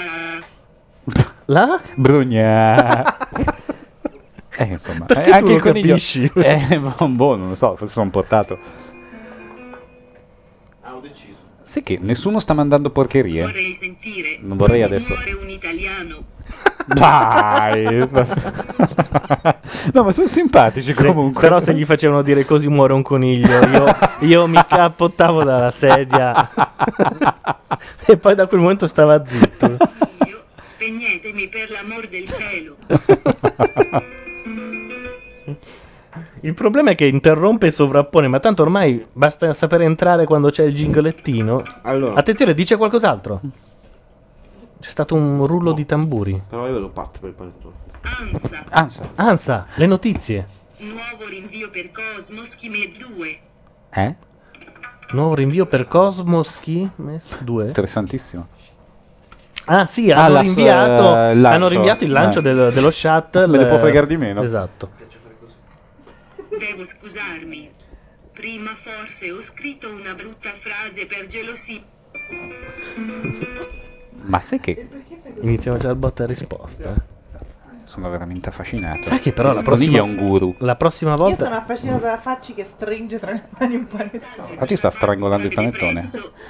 là 1.47 1.81
Brugna. 1.95 3.17
Eh, 4.55 4.65
insomma, 4.65 5.07
Perché 5.07 5.23
eh, 5.23 5.27
tu 5.29 5.33
anche 5.33 5.49
lo 5.51 5.55
il 5.57 5.61
coniglio. 5.63 5.89
capisci? 5.89 6.31
Eh, 6.37 6.79
boh, 6.79 7.37
non 7.37 7.49
lo 7.49 7.55
so, 7.55 7.75
forse 7.75 7.95
sono 7.95 8.11
portato. 8.11 8.59
Ah, 10.83 10.95
ho 10.95 11.01
deciso. 11.01 11.39
Sai 11.65 11.83
che 11.83 11.99
nessuno 11.99 12.39
sta 12.39 12.53
mandando 12.53 12.91
porcherie. 12.91 13.45
Vorrei 13.47 13.73
sentire. 13.73 14.39
Non 14.43 14.59
vorrei 14.59 14.83
adesso. 14.83 15.15
muore 15.15 15.33
un 15.33 15.49
italiano. 15.49 16.17
Dai, 16.85 18.07
no, 19.95 20.03
ma 20.05 20.13
sono 20.13 20.27
simpatici 20.27 20.93
se- 20.93 21.05
comunque. 21.07 21.41
però 21.41 21.59
se 21.59 21.73
gli 21.73 21.87
facevano 21.87 22.21
dire 22.21 22.45
così 22.45 22.69
muore 22.69 22.93
un 22.93 23.03
coniglio, 23.03 23.59
io, 23.69 23.85
io 24.21 24.47
mi 24.49 24.61
cappottavo 24.67 25.45
dalla 25.45 25.71
sedia 25.71 26.51
e 28.05 28.17
poi 28.19 28.35
da 28.35 28.47
quel 28.47 28.61
momento 28.61 28.87
stava 28.87 29.25
zitto. 29.25 29.77
Spegnetemi 30.83 31.47
per 31.47 31.71
l'amor 31.71 32.09
del 32.09 32.29
cielo. 32.29 32.77
Il 36.41 36.55
problema 36.55 36.91
è 36.91 36.97
che 36.97 37.07
interrompe 37.07 37.69
e 37.69 37.71
sovrappone, 37.71 38.27
ma 38.27 38.41
tanto 38.41 38.63
ormai 38.63 39.07
basta 39.13 39.55
sapere 39.55 39.85
entrare 39.85 40.25
quando 40.25 40.51
c'è 40.51 40.65
il 40.65 40.75
gingolettino. 40.75 41.63
Allora, 41.83 42.19
Attenzione, 42.19 42.53
dice 42.53 42.77
qualcos'altro. 42.77 43.41
C'è 44.81 44.91
stato 44.91 45.15
un 45.15 45.47
rullo 45.47 45.73
di 45.73 45.87
tamburi. 45.87 46.43
però 46.49 46.67
io 46.67 46.73
ve 46.73 46.81
l'ho 46.81 46.91
fatto 46.93 47.21
per 47.21 47.29
il 47.29 47.37
panettone. 47.37 47.75
Ansa. 48.33 48.65
Ansa. 48.71 49.11
Ansa, 49.15 49.67
le 49.77 49.87
notizie. 49.87 50.49
Nuovo 50.79 51.29
rinvio 51.31 51.71
per 51.71 51.93
Cosmos 51.93 52.57
Chimè 52.57 52.91
2. 52.99 53.41
Eh? 53.91 54.17
Nuovo 55.13 55.37
rinvio 55.37 55.67
per 55.67 55.87
Cosmos 55.87 56.59
Chimes 56.59 57.41
2. 57.41 57.67
Interessantissimo. 57.69 58.49
Ah 59.67 59.87
sì, 59.87 60.11
Ah, 60.11 60.25
hanno, 60.25 60.33
la- 60.35 60.41
rinviato, 60.41 61.03
il 61.33 61.41
lancio. 61.41 61.49
hanno 61.49 61.69
rinviato 61.69 62.05
il 62.05 62.11
lancio 62.11 62.39
Eh. 62.41 62.43
del- 62.43 62.73
dello 62.73 62.91
shuttle. 62.91 63.47
Me 63.47 63.59
ne 63.59 63.67
può 63.67 63.79
fregare 63.79 64.07
di 64.07 64.17
meno. 64.17 64.43
Esatto. 64.43 64.91
Devo 66.59 66.85
scusarmi. 66.85 67.71
Prima 68.33 68.71
forse 68.71 69.31
ho 69.31 69.41
scritto 69.41 69.89
una 69.93 70.15
brutta 70.15 70.51
frase 70.51 71.07
per 71.07 71.27
gelosia. 71.27 71.81
Ma 74.25 74.41
sai 74.41 74.61
che 74.61 74.89
Iniziamo 75.41 75.77
già 75.79 75.89
il 75.91 75.97
botta 75.97 76.25
e 76.25 76.27
risposta. 76.27 76.95
eh. 76.95 77.11
sono 77.85 78.09
veramente 78.11 78.49
affascinato. 78.49 79.03
Sai 79.09 79.21
che 79.21 79.33
però 79.33 79.53
la 79.53 79.63
prossima, 79.63 79.99
è 79.99 80.01
un 80.01 80.17
guru. 80.17 80.55
la 80.59 80.77
prossima 80.77 81.11
Io 81.13 81.17
volta... 81.17 81.45
sono 81.45 81.57
affascinato 81.57 81.99
dalla 82.01 82.19
Facci 82.19 82.55
che 82.55 82.65
stringe 82.65 83.19
tra 83.19 83.33
le 83.33 83.49
mani 83.59 83.75
un 83.77 83.87
panettone. 83.87 84.57
Oggi 84.59 84.77
sta 84.77 84.91
strangolando 84.91 85.47
il 85.49 85.55
panettone. 85.55 86.01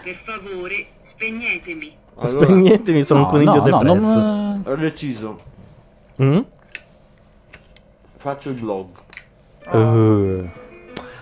Per 0.03 0.15
favore, 0.15 0.87
spegnetemi. 0.99 1.97
Allora, 2.17 2.47
Spegnetemi, 2.47 3.05
sono 3.05 3.21
un 3.21 3.25
No, 3.27 3.31
coniglio 3.33 3.55
no, 3.55 3.67
no, 3.69 3.79
depresso. 3.79 4.19
non- 4.19 4.63
ho 4.67 4.77
deciso. 4.77 5.39
Mm? 6.23 6.39
Faccio 8.17 8.49
il 8.51 8.55
blog. 8.61 8.87
Eh, 9.73 10.51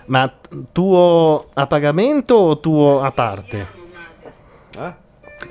Ma 0.07 0.33
tuo 0.73 1.47
a 1.55 1.67
pagamento 1.67 2.35
o 2.35 2.59
tuo 2.61 3.01
a 3.01 3.11
parte? 3.13 3.67
Eh? 4.77 4.95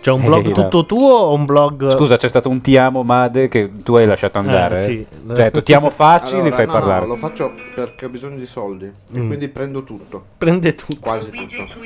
Cioè 0.01 0.13
un 0.13 0.25
blog 0.25 0.47
Eh, 0.47 0.51
tutto 0.51 0.85
tuo 0.85 1.13
o 1.15 1.33
un 1.33 1.45
blog... 1.45 1.89
Scusa, 1.89 2.17
c'è 2.17 2.27
stato 2.27 2.47
un 2.49 2.61
ti 2.61 2.77
amo 2.77 3.01
Made 3.03 3.47
che 3.47 3.71
tu 3.81 3.95
hai 3.95 4.05
lasciato 4.05 4.37
andare. 4.37 4.79
Eh, 4.79 4.81
eh? 4.81 4.85
sì. 4.85 5.07
Cioè, 5.33 5.63
ti 5.63 5.73
amo 5.73 5.89
facci, 5.89 6.33
Allora, 6.33 6.43
li 6.49 6.51
fai 6.51 6.65
no, 6.67 6.71
parlare. 6.73 7.01
No, 7.01 7.07
lo 7.07 7.15
faccio 7.15 7.53
perché 7.73 8.05
ho 8.05 8.09
bisogno 8.09 8.35
di 8.37 8.45
soldi. 8.45 8.85
E 8.85 9.19
Mm. 9.19 9.27
quindi 9.27 9.47
prendo 9.47 9.83
tutto. 9.83 10.23
Prende 10.37 10.75
tutto. 10.75 10.99
Quasi 10.99 11.31
Luigi 11.31 11.57
tutto. 11.57 11.79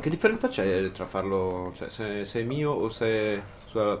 Che 0.00 0.10
differenza 0.10 0.48
c'è 0.48 0.90
tra 0.92 1.06
farlo, 1.06 1.72
cioè, 1.76 1.88
se, 1.90 2.24
se 2.24 2.40
è 2.40 2.42
mio 2.44 2.70
o 2.70 2.88
se 2.88 3.06
è 3.06 3.42
sulla, 3.66 4.00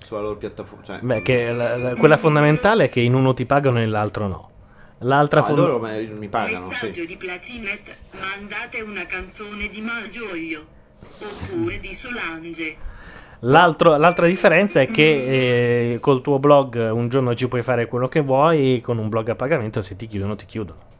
sulla 0.00 0.20
loro 0.20 0.36
piattaforma? 0.36 0.84
Cioè, 0.84 0.98
Beh, 1.00 1.22
che 1.22 1.50
la- 1.52 1.76
la- 1.76 1.94
quella 1.96 2.16
fondamentale 2.16 2.84
è 2.84 2.88
che 2.88 3.00
in 3.00 3.14
uno 3.14 3.34
ti 3.34 3.44
pagano 3.44 3.78
e 3.78 3.80
nell'altro 3.80 4.26
no. 4.28 4.50
L'altra 4.98 5.40
no, 5.40 5.46
fon- 5.46 5.56
loro 5.56 5.78
me- 5.80 6.06
mi 6.06 6.28
pagano, 6.28 6.68
Messaggio 6.68 7.00
sì. 7.00 7.06
di 7.06 7.16
Platinet. 7.16 7.96
Mandate 8.12 8.80
una 8.82 9.04
canzone 9.06 9.66
di 9.68 9.80
Malgioglio. 9.80 10.64
Oppure 11.20 11.78
di 11.80 11.92
Solange. 11.92 12.76
l'altro- 13.40 13.96
l'altra 13.96 14.26
differenza 14.26 14.80
è 14.80 14.90
che 14.90 15.92
eh, 15.94 15.98
col 16.00 16.22
tuo 16.22 16.38
blog 16.38 16.90
un 16.92 17.08
giorno 17.08 17.34
ci 17.34 17.46
puoi 17.48 17.62
fare 17.62 17.86
quello 17.86 18.08
che 18.08 18.20
vuoi, 18.20 18.80
con 18.80 18.96
un 18.98 19.08
blog 19.10 19.28
a 19.28 19.34
pagamento 19.34 19.82
se 19.82 19.96
ti 19.96 20.06
chiudono 20.06 20.34
ti 20.36 20.46
chiudono. 20.46 20.92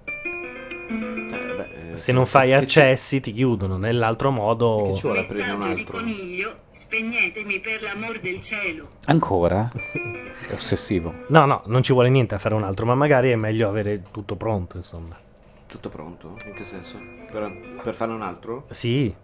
Eh, 1.94 1.98
Se 1.98 2.12
non 2.12 2.26
fai 2.26 2.52
accessi 2.52 3.20
ti 3.20 3.32
chiudono, 3.32 3.76
nell'altro 3.76 4.30
modo... 4.30 4.82
Che 4.86 4.94
ci 4.96 5.02
vuole 5.02 5.20
aprire 5.20 5.50
un 5.50 5.58
Messaggio 5.58 5.74
di 5.74 5.80
altro? 5.80 5.98
Coniglio. 5.98 6.58
Spegnetemi 6.68 7.60
per 7.60 7.82
l'amor 7.82 8.20
del 8.20 8.40
cielo. 8.40 8.90
Ancora? 9.04 9.70
È 10.46 10.52
ossessivo. 10.52 11.14
No, 11.28 11.46
no, 11.46 11.62
non 11.66 11.82
ci 11.82 11.92
vuole 11.92 12.10
niente 12.10 12.34
a 12.34 12.38
fare 12.38 12.54
un 12.54 12.64
altro, 12.64 12.84
ma 12.84 12.94
magari 12.94 13.30
è 13.30 13.36
meglio 13.36 13.66
avere 13.66 14.02
tutto 14.10 14.36
pronto, 14.36 14.76
insomma. 14.76 15.16
Tutto 15.66 15.88
pronto? 15.88 16.36
In 16.44 16.52
che 16.52 16.64
senso? 16.64 16.98
Per, 17.30 17.78
per 17.82 17.94
fare 17.94 18.12
un 18.12 18.20
altro? 18.20 18.66
Sì, 18.70 19.14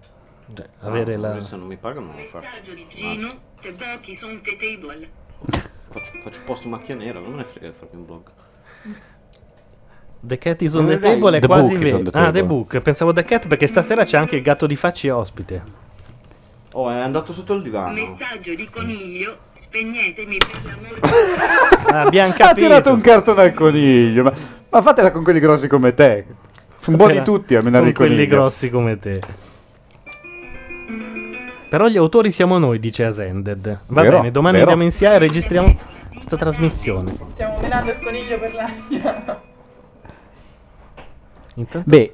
cioè, 0.54 0.68
No, 0.80 0.88
avere 0.88 1.16
la... 1.16 1.40
Se 1.40 1.56
non 1.56 1.66
mi 1.66 1.76
pagano 1.76 2.06
non 2.06 2.16
lo 2.16 2.22
faccio. 2.22 2.46
Messaggio 2.46 2.74
di 2.74 2.86
Gino. 2.88 3.28
Te 3.60 3.72
bocchi 3.72 4.14
son 4.14 4.40
te 4.40 4.56
table. 4.56 5.18
Faccio, 5.90 6.12
faccio 6.22 6.40
post 6.44 6.64
macchia 6.66 6.94
nera, 6.94 7.18
non 7.18 7.32
me 7.32 7.38
ne 7.38 7.44
frega 7.44 7.70
di 7.70 7.74
farmi 7.74 7.96
un 7.98 8.06
blog. 8.06 8.30
The 10.22 10.38
Cat 10.38 10.60
is 10.62 10.74
on 10.74 10.84
Eh, 10.90 10.94
the 10.94 10.98
dai, 10.98 11.12
table 11.18 11.36
è 11.36 11.40
The 11.40 11.46
quasi 11.46 11.68
Book 11.68 11.78
vero. 11.78 12.02
the 12.02 12.10
Ah. 12.18 12.30
The 12.30 12.44
Book. 12.44 12.80
Pensavo 12.80 13.12
The 13.12 13.22
Cat 13.24 13.46
perché 13.46 13.66
stasera 13.66 14.04
c'è 14.04 14.18
anche 14.18 14.36
il 14.36 14.42
gatto 14.42 14.66
di 14.66 14.76
facci 14.76 15.08
ospite. 15.08 15.62
Oh, 16.72 16.88
è 16.90 17.00
andato 17.00 17.32
sotto 17.32 17.54
il 17.54 17.62
divano. 17.62 17.92
Messaggio 17.94 18.54
di 18.54 18.68
coniglio, 18.68 19.38
spegnetemi 19.50 20.36
per 20.36 20.60
l'amor 20.62 21.00
di 21.00 21.90
Abbiamo 21.92 22.30
Ha 22.32 22.34
capito. 22.36 22.54
tirato 22.66 22.92
un 22.92 23.00
cartone 23.00 23.42
al 23.42 23.54
coniglio, 23.54 24.22
ma, 24.22 24.32
ma 24.68 24.82
fatela 24.82 25.10
con 25.10 25.24
quelli 25.24 25.40
grossi 25.40 25.66
come 25.66 25.94
te. 25.94 26.24
Sono 26.80 26.96
buoni 26.96 27.14
Fatela 27.16 27.36
tutti 27.38 27.54
a 27.56 27.62
menare 27.62 27.80
con 27.82 27.88
il 27.90 27.94
coniglio. 27.96 28.14
quelli 28.14 28.30
grossi 28.30 28.70
come 28.70 28.98
te. 28.98 29.20
Però 31.68 31.86
gli 31.88 31.96
autori 31.96 32.30
siamo 32.30 32.58
noi, 32.58 32.78
dice 32.80 33.04
Asended. 33.04 33.80
Va 33.88 34.02
Vero, 34.02 34.16
bene, 34.18 34.30
domani 34.30 34.58
vero. 34.58 34.70
andiamo 34.70 34.90
in 34.90 34.96
SIA 34.96 35.14
e 35.14 35.18
registriamo 35.18 35.78
questa 36.12 36.36
trasmissione. 36.36 37.16
Stiamo 37.30 37.58
menando 37.60 37.90
il 37.90 37.98
coniglio 38.00 38.38
per 38.38 38.54
l'aria. 38.54 39.40
Intanto- 41.60 41.88
Beh, 41.88 42.12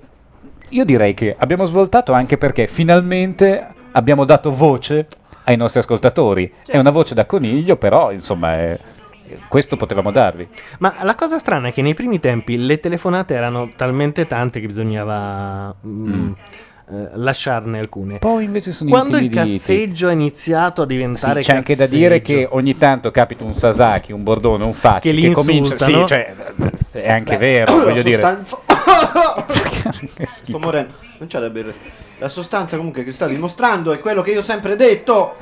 io 0.71 0.85
direi 0.85 1.15
che 1.15 1.35
abbiamo 1.39 1.65
svoltato 1.65 2.13
anche 2.13 2.37
perché 2.39 2.67
finalmente 2.67 3.67
abbiamo 3.93 4.25
dato 4.25 4.51
voce 4.51 5.07
ai 5.45 5.57
nostri 5.57 5.81
ascoltatori. 5.81 6.53
È 6.67 6.77
una 6.77 6.91
voce 6.91 7.15
da 7.15 7.25
coniglio, 7.25 7.77
però 7.77 8.11
insomma, 8.13 8.55
è- 8.55 8.79
questo 9.49 9.77
potevamo 9.77 10.11
darvi. 10.11 10.47
Ma 10.79 10.95
la 11.03 11.15
cosa 11.15 11.39
strana 11.39 11.69
è 11.69 11.73
che 11.73 11.83
nei 11.83 11.95
primi 11.95 12.21
tempi 12.21 12.57
le 12.59 12.79
telefonate 12.81 13.35
erano 13.35 13.73
talmente 13.77 14.27
tante 14.27 14.61
che 14.61 14.67
bisognava 14.67 15.75
mm, 15.87 16.33
eh, 16.89 17.09
lasciarne 17.15 17.79
alcune. 17.79 18.19
Poi 18.19 18.45
invece 18.45 18.71
sono 18.73 18.91
Quando 18.91 19.17
il 19.17 19.29
cazzeggio 19.29 20.09
ha 20.09 20.13
iniziato 20.13 20.83
a 20.83 20.87
Sì, 20.87 20.93
diventare 20.95 21.41
c'è 21.41 21.55
anche 21.57 21.75
da 21.75 21.87
dire 21.87 22.23
che 22.23 22.47
ogni 22.51 22.77
tanto 22.79 23.11
capita 23.11 23.45
un 23.45 23.55
Sasaki, 23.55 24.13
un 24.13 24.23
Bordone, 24.23 24.65
un 24.65 24.73
Facci 24.73 25.01
Che 25.09 25.13
li 25.13 25.23
che, 25.23 25.31
comincia. 25.33 25.77
Sì, 25.79 26.03
cioè, 26.07 26.35
è 26.93 27.11
anche 27.11 27.37
Beh, 27.37 27.39
vero, 27.39 27.77
la 27.77 27.83
voglio 27.85 28.03
dire. 28.03 28.23
sostanza- 28.23 28.61
Sto 30.43 30.59
morendo. 30.59 30.95
Non 31.19 31.29
c'è 31.29 31.41
da 31.41 31.51
bere. 31.51 31.75
La 32.19 32.29
sostanza 32.29 32.77
comunque 32.77 33.03
che 33.05 33.13
sta 33.13 33.27
dimostrando 33.27 33.93
è 33.93 34.01
quello 34.01 34.23
che 34.23 34.31
io 34.33 34.41
ho 34.41 34.45
sempre 34.45 34.77
detto. 34.77 35.35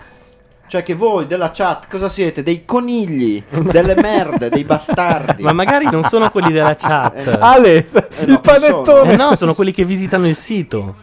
Cioè 0.66 0.82
che 0.82 0.94
voi 0.94 1.26
della 1.26 1.50
chat 1.52 1.88
cosa 1.90 2.08
siete? 2.08 2.42
Dei 2.42 2.64
conigli, 2.64 3.42
delle 3.70 3.94
merde, 3.94 4.48
dei 4.48 4.64
bastardi. 4.64 5.42
Ma 5.42 5.52
magari 5.52 5.86
non 5.90 6.04
sono 6.04 6.30
quelli 6.30 6.52
della 6.52 6.74
chat. 6.74 7.16
Eh, 7.18 7.36
Ale, 7.38 7.76
Eh, 7.76 7.84
no, 7.92 8.00
il 8.00 8.16
sono? 8.26 8.40
panettone. 8.40 9.12
Eh 9.12 9.16
no, 9.16 9.36
sono 9.36 9.54
quelli 9.54 9.72
che 9.72 9.84
visitano 9.84 10.26
il 10.26 10.36
sito. 10.36 10.96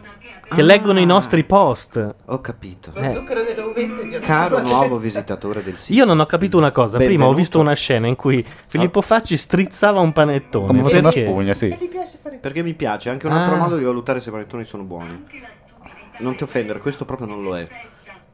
Che 0.54 0.60
Ah. 0.60 0.64
leggono 0.64 1.00
i 1.00 1.06
nostri 1.06 1.44
post. 1.44 2.14
Ho 2.26 2.40
capito. 2.40 2.90
Lo 2.94 3.12
zucchero 3.12 3.42
delle 3.42 3.60
uvette 3.62 4.08
di 4.08 4.18
Caro 4.20 4.60
nuovo 4.60 4.98
visitatore 4.98 5.62
del 5.62 5.76
sito. 5.76 5.98
Io 5.98 6.04
non 6.04 6.20
ho 6.20 6.26
capito 6.26 6.56
una 6.58 6.70
cosa. 6.70 6.96
Prima 6.98 7.06
ho 7.06 7.08
Benvenuto. 7.16 7.36
visto 7.36 7.60
una 7.60 7.74
scena 7.74 8.06
in 8.06 8.16
cui 8.16 8.44
Filippo 8.66 9.00
Facci 9.02 9.36
strizzava 9.36 10.00
un 10.00 10.12
panettone. 10.12 10.66
Come 10.66 10.80
fosse 10.82 10.98
una 10.98 11.10
spugna, 11.10 11.54
sì. 11.54 11.90
Perché 12.40 12.62
mi 12.62 12.74
piace, 12.74 13.08
è 13.08 13.12
anche 13.12 13.26
un 13.26 13.32
altro 13.32 13.54
Ah. 13.54 13.58
modo 13.58 13.76
di 13.76 13.84
valutare 13.84 14.20
se 14.20 14.28
i 14.28 14.32
panettoni 14.32 14.64
sono 14.64 14.82
buoni. 14.84 15.24
Non 16.18 16.36
ti 16.36 16.42
offendere, 16.42 16.80
questo 16.80 17.04
proprio 17.04 17.26
non 17.26 17.42
lo 17.42 17.56
è. 17.56 17.66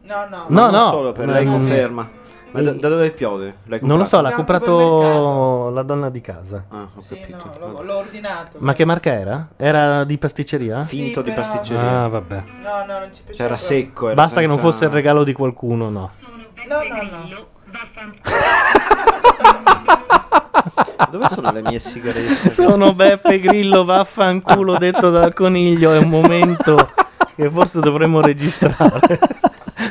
No, 0.02 0.26
no. 0.28 0.44
No, 0.48 0.70
no. 0.70 0.90
solo 0.90 1.12
per 1.12 1.28
lei 1.28 1.44
conferma. 1.44 2.08
Ma 2.51 2.62
da, 2.62 2.70
da 2.72 2.88
dove 2.88 3.11
piove? 3.11 3.59
L'hai 3.64 3.78
Non 3.82 3.99
lo 3.99 4.05
so, 4.05 4.20
l'ha 4.20 4.32
comprato? 4.32 5.68
La 5.70 5.82
donna 5.82 6.09
di 6.09 6.20
casa. 6.20 6.64
Ah, 6.68 6.88
ho 6.94 7.03
Sì, 7.03 7.18
capito. 7.20 7.51
no, 7.61 7.72
l'ho, 7.72 7.82
l'ho 7.82 7.96
ordinato. 7.96 8.57
Ma 8.61 8.72
che 8.72 8.84
marca 8.86 9.12
era? 9.12 9.49
Era 9.57 10.05
di 10.05 10.16
pasticceria? 10.18 10.82
Finto 10.84 11.20
Sì, 11.22 11.28
di 11.28 11.34
però- 11.34 11.46
pasticceria. 11.49 12.03
Ah, 12.05 12.09
vabbè. 12.09 12.42
No, 12.62 12.84
no, 12.86 12.99
non 13.01 13.12
ci 13.12 13.22
piaceva. 13.22 13.49
C'era 13.49 13.57
proprio. 13.57 13.57
secco. 13.57 14.07
era 14.07 14.14
Basta 14.14 14.40
che 14.40 14.46
non 14.46 14.57
senza- 14.57 14.70
fosse 14.70 14.84
il 14.86 14.90
regalo 14.90 15.24
di 15.24 15.32
qualcuno, 15.34 15.88
no. 15.90 16.11
sono 16.12 16.36
No, 16.68 16.76
no, 16.76 17.28
no. 17.28 17.46
Dove 21.11 21.29
sono 21.31 21.53
le 21.53 21.62
mie 21.62 21.79
sigarette? 21.79 22.49
Sono 22.49 22.93
Beppe 22.93 23.39
Grillo, 23.41 23.85
vaffanculo 23.85 24.76
detto 24.79 25.11
dal 25.11 25.33
coniglio. 25.33 25.93
È 25.93 25.99
un 25.99 26.09
momento 26.09 26.91
che 27.35 27.51
forse 27.51 27.81
dovremmo 27.81 28.20
registrare. 28.20 29.18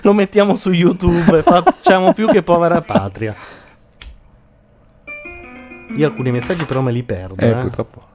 Lo 0.02 0.14
mettiamo 0.14 0.56
su 0.56 0.72
YouTube 0.72 1.40
e 1.40 1.42
facciamo 1.42 2.14
più 2.14 2.28
che 2.28 2.44
povera 2.44 2.82
patria. 2.82 3.36
Io 5.96 6.06
alcuni 6.06 6.32
messaggi 6.32 6.66
però 6.66 6.82
me 6.82 6.92
li 6.92 7.04
perdo. 7.04 7.44
Eh, 7.44 7.50
eh. 7.50 7.56
purtroppo. 7.56 8.06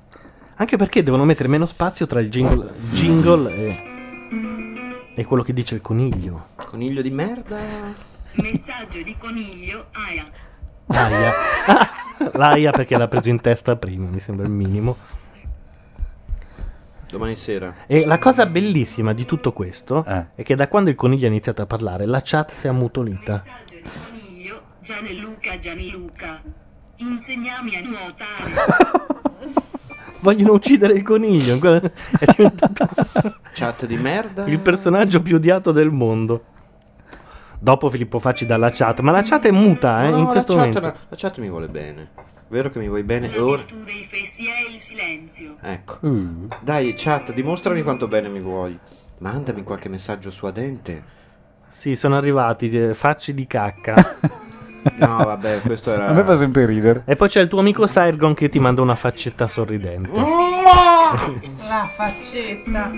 Anche 0.57 0.77
perché 0.77 1.03
devono 1.03 1.25
mettere 1.25 1.49
meno 1.49 1.67
spazio 1.67 2.07
tra 2.07 2.21
il 2.21 2.29
jingle, 2.29 2.71
jingle 2.91 3.53
e, 3.53 5.15
e 5.15 5.25
quello 5.25 5.43
che 5.43 5.53
dice 5.53 5.75
il 5.75 5.81
coniglio. 5.81 6.49
Coniglio 6.57 7.03
di 7.03 7.11
merda. 7.11 7.57
Messaggio 8.35 9.03
di 9.03 9.17
coniglio, 9.19 9.87
aia. 9.93 10.25
L'aia. 10.93 11.33
L'aia 12.35 12.71
perché 12.71 12.97
l'ha 12.97 13.09
preso 13.09 13.29
in 13.31 13.41
testa 13.41 13.77
prima, 13.77 14.09
mi 14.09 14.21
sembra 14.21 14.47
il 14.47 14.53
minimo. 14.53 14.97
Domani 17.11 17.37
sera. 17.37 17.75
E 17.87 18.07
la 18.07 18.19
cosa 18.19 18.47
bellissima 18.47 19.13
di 19.13 19.27
tutto 19.27 19.53
questo 19.53 20.05
Eh. 20.07 20.27
è 20.37 20.43
che 20.43 20.55
da 20.55 20.69
quando 20.69 20.89
il 20.89 20.97
coniglio 20.97 21.27
ha 21.27 21.29
iniziato 21.29 21.61
a 21.61 21.67
parlare, 21.67 22.07
la 22.07 22.21
chat 22.25 22.53
si 22.53 22.67
è 22.67 22.71
ammutolita. 22.71 23.43
Coniglio, 24.09 24.63
Gianluca 24.81 25.59
Gianluca. 25.59 26.41
Insegnami 26.97 27.77
a 27.77 27.81
nuotare. 27.83 29.51
Vogliono 30.21 30.53
uccidere 30.53 30.95
il 30.95 31.03
coniglio. 31.03 31.57
È 31.57 32.25
diventato 32.37 32.89
Chat 33.53 33.87
di 33.87 33.97
merda. 33.97 34.45
il 34.47 34.61
personaggio 34.61 35.21
più 35.21 35.37
odiato 35.37 35.73
del 35.73 35.91
mondo. 35.91 36.45
Dopo 37.63 37.89
Filippo 37.91 38.19
Facci 38.19 38.45
dalla 38.45 38.71
chat, 38.71 38.99
ma 39.01 39.13
la 39.13 39.23
chat 39.23 39.47
è 39.47 39.53
muta 39.53 40.05
eh, 40.05 40.11
No, 40.11 40.17
in 40.19 40.25
la 40.25 40.31
questo 40.33 40.55
chat, 40.55 40.59
momento. 40.67 40.81
la, 40.81 40.95
la 41.11 41.17
chat 41.17 41.39
mi 41.39 41.49
vuole 41.49 41.69
bene. 41.69 42.09
Vero 42.49 42.71
che 42.71 42.81
mi 42.81 42.89
vuoi 42.89 43.05
bene? 43.05 43.29
La 43.33 43.41
Ora. 43.45 43.59
virtù 43.59 43.85
dei 43.85 44.03
fessi 44.03 44.47
è 44.49 44.69
il 44.69 44.81
silenzio. 44.81 45.55
Ecco. 45.61 45.99
Uh. 46.05 46.49
Dai, 46.61 46.93
chat, 46.97 47.33
dimostrami 47.33 47.83
quanto 47.83 48.09
bene 48.09 48.29
mi 48.29 48.41
vuoi. 48.41 48.77
Mandami 49.19 49.63
qualche 49.63 49.89
messaggio 49.89 50.33
suadente. 50.33 51.05
Sì, 51.69 51.95
sono 51.95 52.17
arrivati 52.17 52.69
eh, 52.69 52.95
facci 52.95 53.33
di 53.33 53.47
cacca. 53.47 53.95
No, 54.97 55.17
vabbè, 55.25 55.61
questo 55.61 55.93
era. 55.93 56.07
A 56.09 56.13
me 56.13 56.23
fa 56.25 56.37
sempre 56.37 56.67
ridere. 56.67 57.03
e 57.07 57.17
poi 57.17 57.29
c'è 57.29 57.41
il 57.41 57.49
tuo 57.49 57.61
amico 57.61 57.87
Sirgon 57.87 58.35
che 58.35 58.49
ti 58.49 58.59
manda 58.59 58.81
una 58.83 58.95
faccetta 58.95 59.49
sorridente. 59.49 60.11
La 60.13 61.89
faccetta. 61.95 62.91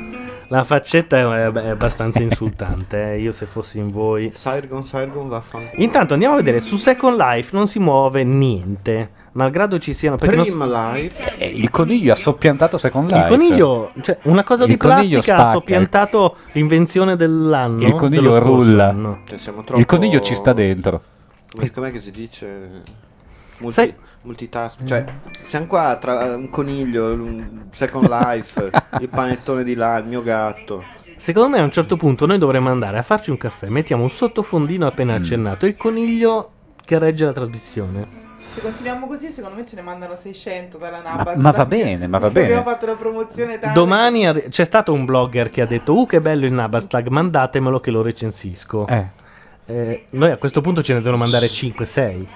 La 0.49 0.64
faccetta 0.64 1.16
è, 1.18 1.51
è 1.53 1.68
abbastanza 1.68 2.22
insultante. 2.22 3.12
eh, 3.14 3.20
Io 3.20 3.32
se 3.32 3.47
fossi 3.47 3.78
in 3.78 3.89
voi. 3.89 4.30
Sirgon, 4.35 4.85
Sirgon, 4.85 5.28
vaffanculo. 5.28 5.82
Intanto 5.82 6.12
andiamo 6.12 6.35
a 6.35 6.37
vedere 6.39 6.61
su 6.61 6.76
Second 6.76 7.18
Life 7.18 7.51
non 7.57 7.66
si 7.66 7.78
muove 7.78 8.24
niente. 8.24 9.11
Malgrado 9.32 9.78
ci 9.78 9.95
siano. 9.95 10.16
Perché 10.16 10.37
non 10.37 10.45
Prima 10.45 10.93
live. 10.93 11.12
Eh, 11.39 11.47
il 11.49 11.68
coniglio 11.70 12.12
ha 12.12 12.16
soppiantato 12.16 12.76
Second 12.78 13.11
Life. 13.11 13.22
il 13.24 13.28
coniglio, 13.28 13.93
cioè 14.03 14.18
una 14.22 14.45
cosa 14.45 14.62
Il 14.64 14.70
di 14.70 14.76
coniglio 14.76 14.97
plastica 15.18 15.22
spacca. 15.35 15.49
ha 15.49 15.53
soppiantato 15.53 16.37
l'invenzione 16.53 17.16
dell'anno. 17.16 17.82
Il 17.85 17.95
coniglio 17.95 18.20
dello 18.20 18.35
scorso 18.35 18.49
rulla. 18.55 18.89
anno. 18.89 19.18
Cioè, 19.26 19.39
siamo 19.39 19.62
troppo... 19.62 19.80
Il 19.80 19.87
coniglio 19.87 20.20
ci 20.20 20.35
sta 20.37 20.53
dentro. 20.53 21.03
Come, 21.55 21.70
com'è 21.70 21.92
che 21.92 22.00
si 22.00 22.11
dice? 22.11 22.82
Multi, 23.59 23.74
Sai- 23.74 23.94
Multitask. 24.22 24.82
Cioè, 24.84 25.05
siamo 25.46 25.66
qua 25.66 25.96
tra 26.00 26.34
un 26.34 26.50
coniglio, 26.50 27.12
un 27.12 27.66
Second 27.72 28.09
Life, 28.09 28.70
il 29.00 29.09
panettone 29.09 29.62
di 29.62 29.74
là, 29.74 29.96
il 29.98 30.07
mio 30.07 30.22
gatto. 30.22 30.82
Secondo 31.16 31.48
me 31.50 31.61
a 31.61 31.62
un 31.62 31.70
certo 31.70 31.96
punto 31.96 32.26
noi 32.26 32.38
dovremmo 32.38 32.70
andare 32.70 32.98
a 32.98 33.02
farci 33.02 33.30
un 33.30 33.38
caffè, 33.38 33.68
mettiamo 33.68 34.02
un 34.02 34.11
sottofondino 34.11 34.86
appena 34.86 35.12
Mm. 35.12 35.16
accennato 35.22 35.66
il 35.66 35.76
coniglio 35.76 36.50
che 36.84 36.98
regge 36.98 37.24
la 37.24 37.32
trasmissione. 37.32 38.22
Se 38.52 38.61
continuiamo 38.61 39.07
così, 39.07 39.30
secondo 39.30 39.57
me 39.57 39.66
ce 39.66 39.76
ne 39.76 39.82
mandano 39.82 40.16
600 40.16 40.76
dalla 40.76 41.00
Ma, 41.02 41.14
Nabas. 41.16 41.36
ma 41.36 41.50
va 41.52 41.66
bene, 41.66 42.07
ma 42.09 42.18
va 42.18 42.26
Perché 42.30 42.42
Abbiamo 42.42 42.62
bene. 42.62 42.74
fatto 42.74 42.86
la 42.86 42.96
promozione 42.96 43.59
tale. 43.59 43.72
Domani 43.72 44.26
arri- 44.26 44.48
c'è 44.48 44.64
stato 44.64 44.92
un 44.92 45.05
blogger 45.05 45.48
che 45.50 45.61
ha 45.62 45.66
detto 45.66 45.96
Uh 45.96 46.07
che 46.07 46.20
bello 46.20 46.44
il 46.46 46.52
Nabastag, 46.52 47.07
mandatemelo 47.09 47.78
che 47.80 47.90
lo 47.92 48.02
recensisco. 48.02 48.86
Eh, 48.88 49.07
Eh, 49.66 50.04
noi 50.10 50.30
a 50.30 50.36
questo 50.36 50.60
punto 50.60 50.82
ce 50.82 50.92
ne 50.94 51.00
devono 51.00 51.16
mandare 51.22 51.46
5-6. 51.46 52.26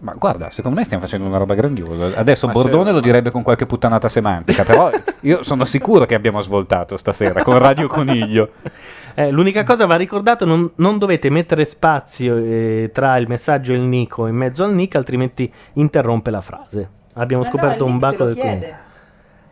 ma 0.00 0.12
guarda, 0.14 0.50
secondo 0.50 0.78
me 0.78 0.84
stiamo 0.84 1.02
facendo 1.02 1.26
una 1.26 1.38
roba 1.38 1.54
grandiosa. 1.54 2.18
Adesso 2.18 2.46
Ma 2.46 2.52
Bordone 2.52 2.84
c'è- 2.86 2.92
lo 2.92 3.00
direbbe 3.00 3.30
con 3.30 3.42
qualche 3.42 3.64
puttanata 3.66 4.08
semantica, 4.08 4.62
però 4.64 4.90
io 5.20 5.42
sono 5.42 5.64
sicuro 5.64 6.04
che 6.04 6.14
abbiamo 6.14 6.40
svoltato 6.42 6.96
stasera 6.96 7.42
con 7.42 7.58
Radio 7.58 7.88
Coniglio. 7.88 8.50
Eh, 9.16 9.30
l'unica 9.30 9.62
cosa 9.62 9.86
va 9.86 9.94
ricordato, 9.94 10.44
non, 10.44 10.72
non 10.74 10.98
dovete 10.98 11.30
mettere 11.30 11.64
spazio 11.64 12.36
eh, 12.36 12.90
tra 12.92 13.16
il 13.16 13.28
messaggio 13.28 13.72
e 13.72 13.76
il 13.76 13.82
nico 13.82 14.26
in 14.26 14.34
mezzo 14.34 14.64
al 14.64 14.74
nick, 14.74 14.96
altrimenti 14.96 15.48
interrompe 15.74 16.32
la 16.32 16.40
frase. 16.40 16.88
Abbiamo 17.12 17.44
Ma 17.44 17.48
no, 17.48 17.54
scoperto 17.54 17.84
il 17.84 17.90
un 17.92 17.96
Nick 17.96 18.00
te 18.00 18.10
bacco 18.10 18.24
lo 18.24 18.34
del 18.34 18.42
chiede. 18.42 18.76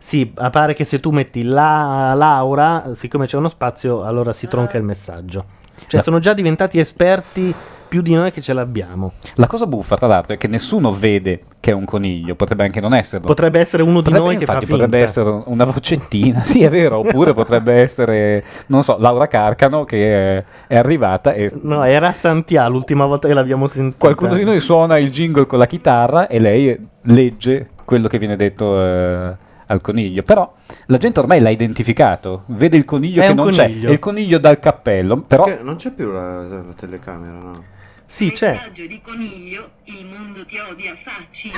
Sì, 0.05 0.29
appare 0.35 0.73
che 0.73 0.83
se 0.83 0.99
tu 0.99 1.11
metti 1.11 1.43
la 1.43 2.13
Laura, 2.13 2.89
siccome 2.93 3.25
c'è 3.25 3.37
uno 3.37 3.47
spazio, 3.47 4.03
allora 4.03 4.33
si 4.33 4.47
tronca 4.49 4.77
il 4.77 4.83
messaggio. 4.83 5.45
Cioè, 5.87 6.01
sono 6.01 6.19
già 6.19 6.33
diventati 6.33 6.77
esperti 6.77 7.55
più 7.87 8.01
di 8.01 8.13
noi 8.13 8.31
che 8.31 8.41
ce 8.41 8.51
l'abbiamo. 8.51 9.13
La 9.35 9.47
cosa 9.47 9.65
buffa, 9.65 9.95
tra 9.95 10.07
l'altro, 10.07 10.33
è 10.33 10.37
che 10.37 10.47
nessuno 10.47 10.91
vede 10.91 11.43
che 11.61 11.71
è 11.71 11.73
un 11.73 11.85
coniglio, 11.85 12.35
potrebbe 12.35 12.63
anche 12.65 12.81
non 12.81 12.93
esserlo. 12.93 13.25
Potrebbe 13.27 13.61
essere 13.61 13.81
uno 13.81 14.01
di 14.01 14.03
Potrebbe- 14.03 14.25
noi 14.25 14.37
che 14.37 14.45
fa 14.45 14.51
infatti, 14.53 14.65
finta. 14.65 14.83
potrebbe 14.83 15.03
essere 15.03 15.41
una 15.45 15.63
vocettina, 15.63 16.41
sì 16.43 16.63
è 16.63 16.69
vero, 16.69 16.97
oppure 16.97 17.33
potrebbe 17.33 17.73
essere, 17.75 18.43
non 18.67 18.83
so, 18.83 18.97
Laura 18.99 19.27
Carcano 19.27 19.85
che 19.85 20.37
è, 20.37 20.43
è 20.67 20.75
arrivata 20.77 21.31
e 21.33 21.49
No, 21.61 21.81
era 21.85 22.11
Santia 22.11 22.67
l'ultima 22.67 23.05
volta 23.05 23.29
che 23.29 23.33
l'abbiamo 23.33 23.67
sentita. 23.67 23.99
qualcuno 23.99 24.35
di 24.35 24.43
noi 24.43 24.59
suona 24.59 24.97
il 24.97 25.09
jingle 25.09 25.47
con 25.47 25.59
la 25.59 25.65
chitarra 25.65 26.27
e 26.27 26.39
lei 26.39 26.77
legge 27.03 27.69
quello 27.85 28.07
che 28.09 28.17
viene 28.17 28.35
detto 28.35 28.79
eh, 28.81 29.35
al 29.67 29.81
coniglio, 29.81 30.23
però 30.23 30.53
la 30.87 30.97
gente 30.97 31.19
ormai 31.19 31.39
l'ha 31.39 31.49
identificato, 31.49 32.43
vede 32.47 32.77
il 32.77 32.85
coniglio 32.85 33.21
È 33.21 33.25
che 33.25 33.29
un 33.31 33.35
non 33.37 33.49
coniglio. 33.51 33.85
c'è, 33.85 33.89
e 33.89 33.91
il 33.93 33.99
coniglio 33.99 34.37
dal 34.37 34.59
cappello, 34.59 35.21
però 35.21 35.43
Perché 35.45 35.63
non 35.63 35.75
c'è 35.77 35.91
più 35.91 36.11
la, 36.11 36.41
la 36.43 36.63
telecamera, 36.75 37.39
no? 37.39 37.63
Sì, 38.05 38.31
c'è. 38.31 38.51
Messaggio 38.51 38.85
di 38.85 39.01
coniglio, 39.01 39.69
il 39.85 40.05
mondo 40.05 40.45
ti 40.45 40.57
odia, 40.59 40.93
facci. 40.93 41.51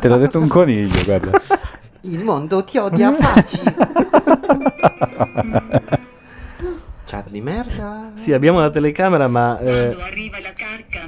te 0.00 0.08
l'ha 0.08 0.16
detto 0.16 0.38
un 0.38 0.46
coniglio, 0.48 1.02
guarda. 1.04 1.40
Il 2.02 2.22
mondo 2.22 2.62
ti 2.62 2.78
odia, 2.78 3.12
facci. 3.12 3.60
Chat 7.06 7.28
di 7.28 7.40
merda. 7.40 8.12
Sì, 8.14 8.32
abbiamo 8.32 8.60
la 8.60 8.70
telecamera, 8.70 9.26
ma 9.26 9.58
eh, 9.58 9.86
Quando 9.94 10.02
arriva 10.02 10.38
la 10.40 10.52
carca, 10.54 11.06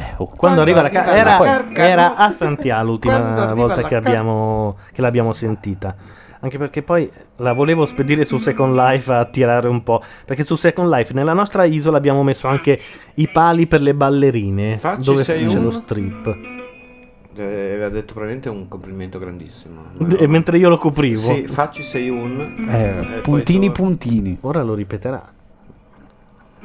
no? 0.00 0.14
oh, 0.24 0.26
quando 0.36 0.60
arriva 0.62 0.82
la 0.82 0.88
arriva 0.88 1.02
ca- 1.04 1.10
la 1.12 1.16
era, 1.16 1.36
carca, 1.36 1.88
era 1.88 2.08
no? 2.08 2.14
a 2.16 2.30
Santiago 2.30 2.84
l'ultima 2.90 3.18
Quando 3.18 3.40
arriva 3.42 3.54
volta 3.54 3.82
che, 3.82 3.94
abbiamo, 3.94 4.76
che 4.92 5.00
l'abbiamo 5.00 5.32
sentita. 5.32 5.94
Anche 6.42 6.56
perché 6.56 6.82
poi 6.82 7.10
la 7.36 7.52
volevo 7.52 7.84
spedire 7.84 8.24
su 8.24 8.38
Second 8.38 8.74
Life 8.74 9.12
a 9.12 9.26
tirare 9.26 9.68
un 9.68 9.82
po'. 9.82 10.02
Perché 10.24 10.42
su 10.42 10.56
Second 10.56 10.90
Life 10.90 11.12
nella 11.12 11.34
nostra 11.34 11.64
isola 11.64 11.98
abbiamo 11.98 12.22
messo 12.22 12.48
anche 12.48 12.78
i 13.16 13.28
pali 13.28 13.66
per 13.66 13.82
le 13.82 13.92
ballerine. 13.92 14.78
Facci 14.78 15.02
dove 15.04 15.22
c'è 15.22 15.36
un- 15.42 15.62
lo 15.62 15.70
strip. 15.70 16.38
Eh, 17.36 17.42
aveva 17.42 17.88
detto 17.90 18.12
probabilmente 18.14 18.48
un 18.48 18.68
complimento 18.68 19.18
grandissimo. 19.18 19.82
E 20.18 20.26
mentre 20.26 20.56
io 20.56 20.70
lo 20.70 20.78
coprivo. 20.78 21.34
Sì, 21.34 21.46
facci 21.46 21.82
sei 21.82 22.08
un... 22.08 22.66
Eh, 22.70 23.20
puntini 23.20 23.66
tu- 23.66 23.72
puntini. 23.72 24.38
Ora 24.40 24.62
lo 24.62 24.72
ripeterà. 24.74 25.22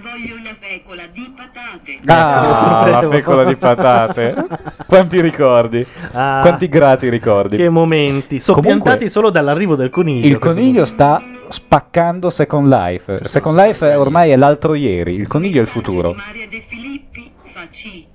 Voglio 0.05 0.35
la 0.43 0.53
fecola 0.53 1.07
di 1.11 1.33
patate. 1.35 1.99
Ah, 2.05 2.83
Io 2.85 2.91
la 2.91 3.09
fecola 3.09 3.43
di 3.43 3.55
patate. 3.55 4.35
Quanti 4.85 5.19
ricordi? 5.19 5.83
Ah, 6.11 6.41
Quanti 6.43 6.69
grati 6.69 7.09
ricordi? 7.09 7.57
Che 7.57 7.69
momenti. 7.69 8.39
Soppiantati 8.39 8.81
Comunque, 8.81 9.09
solo 9.09 9.31
dall'arrivo 9.31 9.75
del 9.75 9.89
coniglio. 9.89 10.27
Il 10.27 10.37
coniglio 10.37 10.85
sta 10.85 11.23
spaccando 11.49 12.29
Second 12.29 12.67
Life. 12.67 13.21
Second 13.23 13.57
Life 13.57 13.89
è 13.89 13.97
ormai 13.97 14.29
è 14.29 14.35
l'altro 14.35 14.75
ieri, 14.75 15.15
il 15.15 15.27
coniglio 15.27 15.57
è 15.57 15.61
il 15.61 15.67
futuro. 15.67 16.13
Maria 16.13 16.47
De 16.47 16.59
Filippi, 16.59 17.31
facci. 17.41 18.05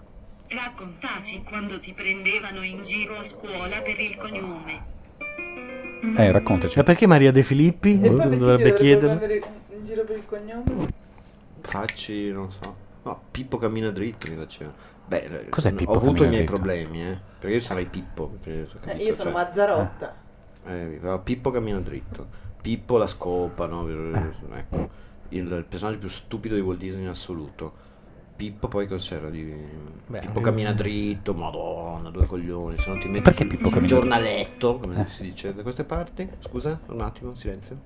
Raccontaci 0.46 1.42
quando 1.42 1.80
ti 1.80 1.92
prendevano 1.92 2.62
in 2.62 2.84
giro 2.84 3.16
a 3.16 3.22
scuola 3.24 3.80
per 3.82 3.98
il 3.98 4.16
cognome. 4.16 4.84
Eh, 6.16 6.30
raccontaci. 6.30 6.78
Ma 6.78 6.84
perché 6.84 7.08
Maria 7.08 7.32
De 7.32 7.42
Filippi? 7.42 7.98
Dovrebbe 7.98 8.74
chiederlo. 8.74 9.24
in 9.24 9.84
giro 9.84 10.04
per 10.04 10.16
il 10.18 10.24
cognome? 10.24 10.98
Facci, 11.62 12.30
non 12.32 12.50
so. 12.50 12.76
No, 13.02 13.22
Pippo 13.30 13.58
cammina 13.58 13.90
dritto 13.90 14.28
mi 14.28 14.36
faceva. 14.36 14.72
Beh, 15.04 15.18
eh, 15.46 15.48
Cos'è 15.48 15.72
Pippo 15.74 15.92
ho 15.92 15.96
avuto 15.96 16.24
i 16.24 16.28
miei 16.28 16.44
dritto? 16.44 16.52
problemi, 16.52 17.02
eh. 17.02 17.20
Perché 17.38 17.54
io 17.56 17.60
sarei 17.60 17.86
Pippo. 17.86 18.22
ho 18.24 18.38
Eh, 18.42 18.66
capito, 18.80 19.02
io 19.02 19.12
sono 19.12 19.30
cioè, 19.30 19.32
Mazzarotta. 19.32 20.16
eh, 20.64 20.98
però 21.00 21.20
Pippo 21.22 21.50
cammina 21.50 21.80
dritto. 21.80 22.28
Pippo 22.60 22.96
la 22.98 23.06
scopa, 23.06 23.66
no? 23.66 23.88
Ecco. 24.52 24.90
Il, 25.28 25.50
il 25.50 25.64
personaggio 25.68 25.98
più 25.98 26.08
stupido 26.08 26.54
di 26.54 26.60
Walt 26.60 26.78
Disney 26.78 27.02
in 27.04 27.08
assoluto. 27.08 27.88
Pippo 28.36 28.68
poi 28.68 28.86
cosa 28.86 29.02
c'era 29.16 29.30
di... 29.30 29.44
Beh, 30.06 30.18
Pippo 30.18 30.40
eh, 30.40 30.42
cammina 30.42 30.72
dritto, 30.72 31.34
madonna, 31.34 32.10
due 32.10 32.26
coglioni, 32.26 32.78
se 32.78 32.90
no 32.90 32.98
ti 32.98 33.08
metti 33.08 33.22
perché 33.22 33.46
sul, 33.46 33.46
Pippo 33.46 33.68
sul 33.68 33.70
cammina 33.70 33.98
dritto? 33.98 34.18
giornaletto, 34.18 34.78
come 34.78 35.00
Eh. 35.00 35.08
si 35.08 35.22
dice 35.22 35.54
da 35.54 35.62
queste 35.62 35.84
parti. 35.84 36.28
Scusa, 36.40 36.80
un 36.86 37.00
attimo, 37.00 37.34
silenzio. 37.34 37.78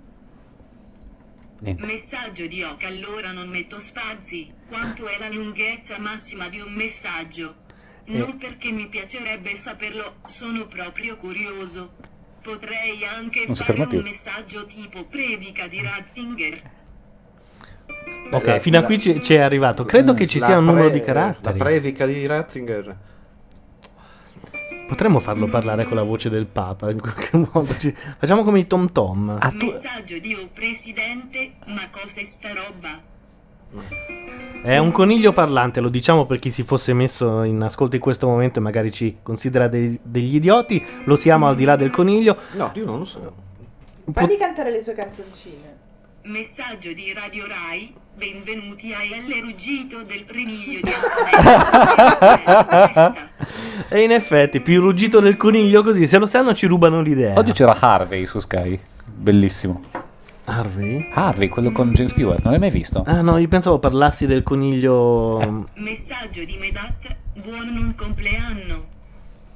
Niente. 1.64 1.86
Messaggio 1.86 2.46
di 2.46 2.62
Oca, 2.62 2.86
allora 2.88 3.32
non 3.32 3.48
metto 3.48 3.78
spazi. 3.80 4.52
Quanto 4.68 5.06
è 5.08 5.16
la 5.18 5.30
lunghezza 5.30 5.98
massima 5.98 6.48
di 6.48 6.60
un 6.60 6.72
messaggio? 6.74 7.62
Non 8.06 8.36
perché 8.36 8.70
mi 8.70 8.86
piacerebbe 8.88 9.54
saperlo, 9.56 10.16
sono 10.26 10.66
proprio 10.66 11.16
curioso. 11.16 11.92
Potrei 12.42 13.02
anche 13.06 13.44
Non 13.46 13.56
fare 13.56 13.72
ferma 13.72 13.86
più. 13.86 13.98
un 13.98 14.04
messaggio 14.04 14.66
tipo 14.66 15.04
predica 15.06 15.66
di 15.66 15.80
Ratzinger. 15.80 16.70
Ok, 18.30 18.44
La- 18.46 18.58
fino 18.60 18.76
a 18.76 18.80
la- 18.80 18.86
qui 18.86 19.00
ci, 19.00 19.22
ci 19.22 19.32
è 19.34 19.38
arrivato. 19.40 19.84
Credo 19.84 20.12
che 20.12 20.26
ci 20.26 20.40
sia 20.42 20.58
un 20.58 20.66
numero 20.66 20.88
pre- 20.90 20.98
di 20.98 21.04
caratteri. 21.04 21.58
La 21.58 21.64
previca 21.64 22.04
di 22.04 22.26
Ratzinger. 22.26 22.96
Potremmo 24.94 25.18
farlo 25.18 25.46
parlare 25.48 25.86
con 25.86 25.96
la 25.96 26.04
voce 26.04 26.30
del 26.30 26.46
Papa 26.46 26.88
in 26.88 27.00
qualche 27.00 27.30
modo. 27.36 27.66
Ci- 27.76 27.92
Facciamo 28.16 28.44
come 28.44 28.60
i 28.60 28.66
Tom 28.68 28.92
Tom. 28.92 29.36
Ah, 29.40 29.48
tu... 29.48 29.56
Messaggio 29.56 30.20
di 30.20 30.34
oh 30.34 30.48
presidente, 30.54 31.54
ma 31.66 31.80
cos'è 31.90 32.22
sta 32.22 32.50
roba? 32.50 32.90
È 34.62 34.78
un 34.78 34.92
coniglio 34.92 35.32
parlante, 35.32 35.80
lo 35.80 35.88
diciamo 35.88 36.26
per 36.26 36.38
chi 36.38 36.48
si 36.52 36.62
fosse 36.62 36.92
messo 36.92 37.42
in 37.42 37.60
ascolto 37.62 37.96
in 37.96 38.00
questo 38.02 38.28
momento 38.28 38.60
e 38.60 38.62
magari 38.62 38.92
ci 38.92 39.16
considera 39.20 39.66
dei- 39.66 39.98
degli 40.00 40.36
idioti. 40.36 40.80
Lo 41.06 41.16
siamo 41.16 41.48
al 41.48 41.56
di 41.56 41.64
là 41.64 41.74
del 41.74 41.90
coniglio. 41.90 42.36
No, 42.52 42.70
io 42.74 42.84
non 42.84 43.00
lo 43.00 43.04
so. 43.04 43.34
Fagli 44.12 44.36
cantare 44.38 44.70
le 44.70 44.80
sue 44.80 44.92
canzoncine. 44.92 45.73
Messaggio 46.26 46.94
di 46.94 47.12
Radio 47.12 47.46
Rai, 47.46 47.92
benvenuti 48.16 48.94
a 48.94 49.02
El 49.02 49.30
Ruggito 49.42 50.04
del 50.04 50.24
Riniglio 50.26 50.80
di 50.82 50.90
Antonella. 52.10 53.14
E 53.90 54.00
in 54.00 54.10
effetti, 54.10 54.60
più 54.60 54.80
ruggito 54.80 55.20
del 55.20 55.36
coniglio 55.36 55.82
così, 55.82 56.06
se 56.06 56.16
lo 56.16 56.24
sanno 56.24 56.54
ci 56.54 56.66
rubano 56.66 57.02
l'idea. 57.02 57.36
Oggi 57.36 57.52
c'era 57.52 57.76
Harvey 57.78 58.24
su 58.24 58.38
Sky. 58.38 58.80
Bellissimo. 59.04 59.82
Harvey? 60.44 61.10
Harvey, 61.12 61.48
quello 61.48 61.70
con 61.72 61.92
James 61.92 62.12
Stewart, 62.12 62.42
non 62.42 62.52
l'hai 62.52 62.60
mai 62.60 62.70
visto? 62.70 63.02
Ah 63.06 63.20
no, 63.20 63.36
io 63.36 63.48
pensavo 63.48 63.78
parlassi 63.78 64.24
del 64.24 64.42
coniglio... 64.42 65.68
Messaggio 65.74 66.42
di 66.44 66.56
Medat, 66.58 67.16
buon 67.34 67.70
non 67.70 67.94
compleanno. 67.94 68.93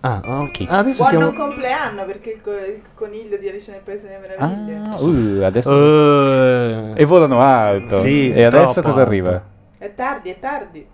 Ah, 0.01 0.21
ok. 0.25 0.51
Chi? 0.53 0.67
Adesso 0.69 0.97
Buon 0.97 1.09
siamo... 1.09 1.25
non 1.25 1.35
compleanno 1.35 2.05
perché 2.05 2.31
il, 2.31 2.41
co- 2.41 2.51
il 2.53 2.83
coniglio 2.95 3.37
di 3.37 3.49
Alice 3.49 3.71
nel 3.71 3.81
Paese 3.81 4.07
delle 4.07 4.19
Meraviglie. 4.21 4.81
Ah, 4.89 5.01
uh, 5.03 5.43
adesso... 5.43 5.73
Eh, 5.75 6.93
E 6.95 7.05
volano 7.05 7.41
alto. 7.41 8.01
Sì, 8.01 8.31
e 8.33 8.45
adesso 8.45 8.81
cosa 8.81 9.01
alto. 9.01 9.11
arriva? 9.11 9.45
È 9.77 9.95
tardi, 9.95 10.31
è 10.31 10.39
tardi. 10.39 10.87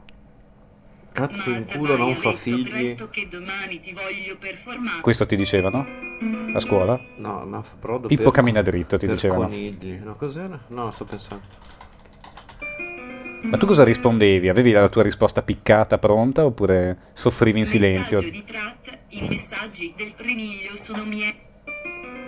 Cazzo 1.12 1.50
in 1.50 1.64
culo 1.66 1.96
non 1.96 2.16
fa 2.16 2.32
figli. 2.32 2.68
presto 2.68 3.09
che 3.09 3.28
domani 3.30 3.78
ti 3.78 3.92
voglio 3.92 4.36
performare. 4.38 5.00
Questo 5.00 5.26
ti 5.26 5.36
dicevano? 5.36 5.86
A 6.52 6.61
scuola? 6.61 6.98
No, 7.16 7.44
ma 7.44 7.62
fa 7.62 7.74
brodo 7.78 8.09
Pippo 8.09 8.24
per- 8.24 8.32
cammina 8.32 8.62
dritto, 8.62 8.96
ti 8.96 9.07
per 9.07 9.14
dicevano. 9.14 9.42
conigli. 9.42 10.00
No, 10.02 10.14
cos'era? 10.16 10.59
No, 10.68 10.90
sto 10.92 11.05
pensando. 11.05 11.42
Ma 13.45 13.59
tu 13.59 13.66
cosa 13.66 13.84
rispondevi? 13.84 14.49
Avevi 14.49 14.70
la 14.72 14.88
tua 14.88 15.03
risposta 15.03 15.42
piccata 15.42 15.99
pronta 15.99 16.45
oppure 16.45 16.97
soffrivi 17.12 17.59
in 17.61 17.66
silenzio? 17.66 18.20
Di 18.20 18.42
Trat, 18.45 18.99
i 19.09 19.26
messaggi 19.28 19.92
del 19.97 20.14
Triniglio 20.14 20.74
sono 20.76 21.05
miei. 21.05 21.34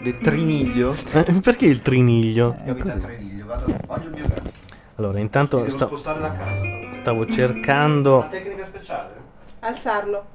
Del 0.03 0.19
triniglio? 0.19 0.95
Eh, 1.14 1.41
Perché 1.41 1.64
il 1.67 1.81
triniglio? 1.83 2.55
Capita 2.64 2.97
triniglio, 2.97 3.47
vado, 3.47 3.64
voglio 3.87 4.09
il 4.09 4.14
mio 4.14 4.27
gatto. 4.29 4.53
Allora, 4.97 5.19
intanto 5.19 5.57
Devo 5.59 5.71
sta- 5.71 5.87
spostare 5.87 6.21
la 6.21 6.37
casa. 6.37 6.93
stavo 6.93 7.27
cercando 7.27 8.17
Una 8.17 8.27
tecnica 8.29 8.67
speciale? 8.67 9.14
Alzarlo. 9.61 10.27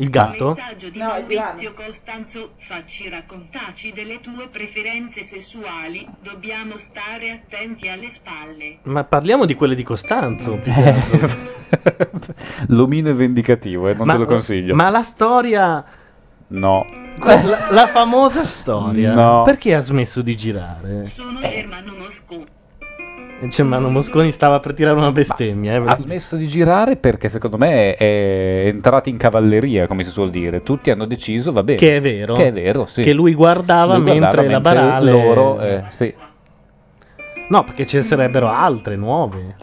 Il 0.00 0.10
gatto. 0.10 0.50
Messaggio 0.50 0.90
di 0.90 0.98
No, 0.98 1.06
Maurizio 1.06 1.72
Costanzo, 1.72 2.52
facci 2.56 3.08
raccontaci 3.08 3.92
delle 3.92 4.20
tue 4.20 4.48
preferenze 4.48 5.22
sessuali, 5.22 6.06
dobbiamo 6.22 6.76
stare 6.76 7.30
attenti 7.32 7.88
alle 7.88 8.08
spalle. 8.08 8.78
Ma 8.84 9.04
parliamo 9.04 9.44
di 9.44 9.54
quelle 9.54 9.74
di 9.74 9.82
Costanzo. 9.82 10.56
più 10.58 10.72
che 10.72 10.88
altro. 10.90 11.56
L'omino 12.68 13.10
è 13.10 13.14
vendicativo, 13.14 13.88
eh, 13.88 13.94
non 13.94 14.06
ma, 14.06 14.12
te 14.12 14.18
lo 14.18 14.24
consiglio. 14.26 14.74
Ma 14.74 14.88
la 14.88 15.02
storia, 15.02 15.84
No. 16.50 16.86
la, 17.18 17.68
la 17.70 17.86
famosa 17.88 18.46
storia, 18.46 19.12
No. 19.12 19.42
perché 19.42 19.74
ha 19.74 19.80
smesso 19.80 20.22
di 20.22 20.36
girare? 20.36 21.04
Sono 21.06 21.40
Germano 21.40 21.92
Moscò. 21.98 22.36
Germano 23.50 23.88
Mosconi 23.88 24.32
stava 24.32 24.58
per 24.58 24.74
tirare 24.74 24.98
una 24.98 25.12
bestemmia. 25.12 25.74
eh, 25.74 25.82
Ha 25.86 25.96
smesso 25.96 26.36
di 26.36 26.48
girare 26.48 26.96
perché 26.96 27.28
secondo 27.28 27.56
me 27.56 27.94
è 27.94 28.64
entrato 28.66 29.08
in 29.08 29.16
cavalleria, 29.16 29.86
come 29.86 30.02
si 30.02 30.10
suol 30.10 30.30
dire. 30.30 30.62
Tutti 30.62 30.90
hanno 30.90 31.06
deciso, 31.06 31.52
va 31.52 31.62
bene. 31.62 31.78
Che 31.78 31.96
è 31.96 32.00
vero. 32.00 32.34
Che 32.34 32.48
è 32.48 32.52
vero, 32.52 32.86
sì. 32.86 33.02
Che 33.02 33.12
lui 33.12 33.34
guardava, 33.34 33.96
Lui 33.96 34.04
guardava 34.18 34.42
mentre 34.42 34.52
la 34.52 34.60
barale. 34.60 35.10
loro, 35.10 35.60
eh, 35.60 35.84
sì. 35.90 36.12
No, 37.50 37.64
perché 37.64 37.86
ce 37.86 37.98
ne 37.98 38.02
sarebbero 38.02 38.48
altre 38.48 38.96
nuove. 38.96 39.56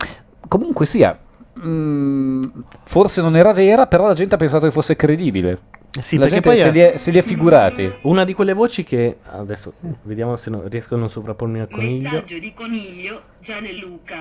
Comunque 0.48 0.86
sia, 0.86 1.18
mm, 1.66 2.44
forse 2.84 3.22
non 3.22 3.36
era 3.36 3.52
vera, 3.54 3.88
però 3.88 4.08
la 4.08 4.14
gente 4.14 4.36
ha 4.36 4.38
pensato 4.38 4.66
che 4.66 4.72
fosse 4.72 4.96
credibile. 4.96 5.60
Sì, 6.02 6.18
la 6.18 6.28
perché 6.28 6.42
gente 6.42 6.50
poi 6.50 6.58
se 6.58 6.68
è- 6.68 6.72
li, 6.72 6.80
è, 6.80 6.98
se 6.98 7.12
li 7.12 7.18
è 7.18 7.22
figurati. 7.22 7.92
Una 8.02 8.24
di 8.26 8.34
quelle 8.34 8.54
voci 8.54 8.84
che 8.84 9.18
adesso 9.32 9.74
vediamo 10.04 10.36
se 10.36 10.50
non- 10.50 10.68
riesco 10.70 10.96
a 10.96 10.98
non 10.98 11.10
sovrappormi 11.10 11.60
al 11.62 11.70
coniglio. 11.70 12.10
Messaggio 12.12 12.38
di 12.40 12.54
Coniglio, 12.54 13.22
Gianluca. 13.40 14.16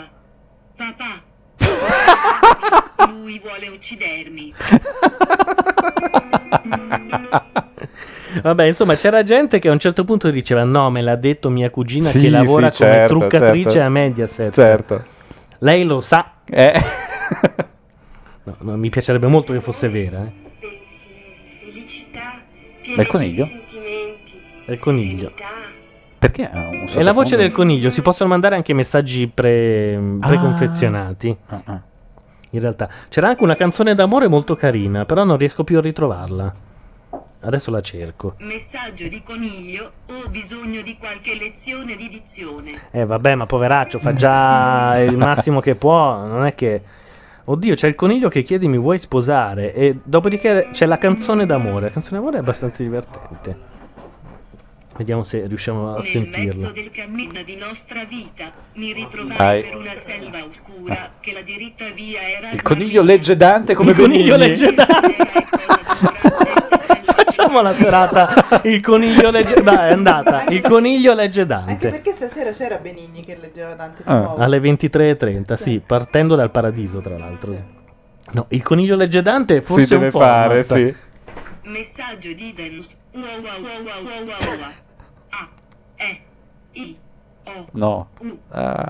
Papà. 0.77 1.33
Lui 3.11 3.39
vuole 3.41 3.69
uccidermi. 3.69 4.53
Vabbè, 8.43 8.65
insomma, 8.65 8.97
c'era 8.97 9.23
gente 9.23 9.59
che 9.59 9.69
a 9.69 9.73
un 9.73 9.79
certo 9.79 10.05
punto 10.05 10.31
diceva: 10.31 10.65
No, 10.65 10.91
me 10.91 11.01
l'ha 11.03 11.17
detto 11.17 11.51
mia 11.51 11.71
cugina 11.71 12.09
Sì, 12.09 12.21
che 12.23 12.29
lavora 12.31 12.71
sì, 12.71 12.83
come 12.83 12.93
certo, 12.95 13.17
truccatrice 13.19 13.71
certo. 13.71 13.87
a 13.87 13.89
Mediaset. 13.91 14.53
Certo. 14.53 15.05
Lei 15.59 15.85
lo 15.85 16.01
sa. 16.01 16.33
Eh. 16.45 16.83
No, 18.47 18.57
no, 18.59 18.77
mi 18.77 18.91
piacerebbe 18.91 19.27
molto 19.27 19.55
che 19.55 19.61
fosse 19.63 19.89
vera. 19.89 20.19
eh. 20.23 20.44
Il 22.97 23.07
coniglio? 23.07 23.49
È 24.65 24.73
il 24.73 24.79
coniglio. 24.79 25.33
Perché 26.19 26.49
ha 26.51 26.69
un 26.69 26.89
È 26.93 27.03
la 27.03 27.13
voce 27.13 27.37
del 27.37 27.51
coniglio, 27.51 27.91
si 27.91 28.01
possono 28.01 28.31
mandare 28.31 28.55
anche 28.55 28.73
messaggi 28.73 29.27
pre- 29.27 30.17
preconfezionati. 30.21 31.37
Ah, 31.47 31.63
ah. 31.65 31.83
In 32.51 32.61
realtà 32.61 32.89
c'era 33.09 33.29
anche 33.29 33.43
una 33.43 33.57
canzone 33.57 33.95
d'amore 33.95 34.29
molto 34.29 34.55
carina, 34.55 35.05
però 35.05 35.25
non 35.25 35.37
riesco 35.37 35.65
più 35.65 35.79
a 35.79 35.81
ritrovarla. 35.81 36.55
Adesso 37.41 37.71
la 37.71 37.83
cerco. 37.83 38.37
Messaggio 38.39 39.07
di 39.07 39.23
coniglio, 39.23 39.93
ho 40.09 40.29
bisogno 40.31 40.81
di 40.81 40.97
qualche 40.97 41.37
lezione 41.37 41.95
di 41.95 42.09
dizione. 42.09 42.85
Eh 42.91 43.05
vabbè, 43.05 43.35
ma 43.35 43.45
poveraccio, 43.45 43.99
fa 43.99 44.15
già 44.15 44.99
il 45.01 45.17
massimo 45.17 45.61
che 45.61 45.75
può, 45.75 46.25
non 46.25 46.47
è 46.47 46.55
che... 46.55 46.83
Oddio, 47.47 47.75
c'è 47.75 47.89
il 47.89 47.95
coniglio 47.95 48.31
che 48.31 48.43
chiede 48.43 48.67
mi 48.67 48.79
vuoi 48.79 48.99
sposare 48.99 49.75
e 49.75 49.99
dopodiché 50.03 50.69
c'è 50.73 50.87
la 50.87 50.97
canzone 50.97 51.45
d'amore. 51.45 51.87
La 51.87 51.91
canzone 51.91 52.17
d'amore 52.17 52.39
è 52.39 52.41
abbastanza 52.41 52.83
divertente. 52.83 53.73
Vediamo 54.97 55.25
se 55.25 55.47
riusciamo 55.47 55.91
a 55.91 55.95
Nel 55.97 56.05
sentirla. 56.05 56.55
mezzo 56.55 56.71
del 56.73 56.91
cammino 56.91 57.43
di 57.43 57.57
nostra 57.57 58.05
vita 58.05 58.51
mi 58.75 58.93
ritrovai 58.93 59.37
Dai. 59.37 59.63
per 59.63 59.77
una 59.77 59.93
selva 59.93 60.45
oscura 60.45 61.11
che 61.21 61.33
la 61.33 61.43
diritta 61.43 61.91
via 61.91 62.21
era 62.21 62.53
Il 62.53 62.63
coniglio 62.63 63.03
legge 63.03 63.37
Dante 63.37 63.75
come 63.75 63.91
Il 63.91 63.97
coniglio 63.97 64.37
legge 64.37 64.73
Dante. 64.73 65.27
Facciamo 67.25 67.61
la 67.63 67.73
serata. 67.73 68.61
Il 68.65 68.81
coniglio 68.81 69.31
legge. 69.31 69.63
Dai, 69.63 69.89
è 69.89 69.93
andata. 69.93 70.45
Il 70.47 70.61
coniglio 70.61 71.15
legge 71.15 71.43
Anche 71.43 71.55
Dante. 71.55 71.89
perché 71.91 72.13
stasera 72.13 72.51
c'era 72.51 72.77
Benigni 72.77 73.25
che 73.25 73.37
leggeva 73.41 73.75
Dante 73.75 74.03
di 74.05 74.09
Ah. 74.11 74.19
nuovo. 74.19 74.37
Alle 74.43 74.61
23.30, 74.61 75.57
sì, 75.57 75.81
partendo 75.85 76.35
dal 76.37 76.51
paradiso, 76.51 77.01
tra 77.01 77.17
l'altro. 77.17 77.57
No, 78.33 78.47
il 78.49 78.63
coniglio 78.63 78.97
legge 78.97 79.23
Dante 79.23 79.61
forse 79.63 79.83
Si 79.83 79.89
deve 79.89 80.11
fare, 80.11 80.63
sì. 80.63 80.95
Messaggio 81.65 82.33
di 82.33 82.53
Dens. 82.55 82.97
Wow, 83.13 83.23
wow, 83.25 83.41
wow, 83.41 84.25
wow, 84.25 84.59
wow. 84.59 84.69
A. 85.31 85.49
E. 85.97 86.21
I. 86.73 86.97
O. 87.47 87.67
No. 87.73 88.09
U. 88.21 88.39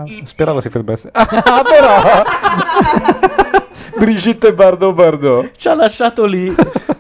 Y. 0.07 0.23
speravo 0.25 0.61
si 0.61 0.71
fermasse. 0.71 1.11
Ah, 1.15 1.63
però! 1.63 2.23
Brigitte 3.99 4.53
Bardot 4.55 4.95
Bardot. 4.95 5.51
Ci 5.57 5.69
ha 5.69 5.75
lasciato 5.75 6.25
lì. 6.25 6.53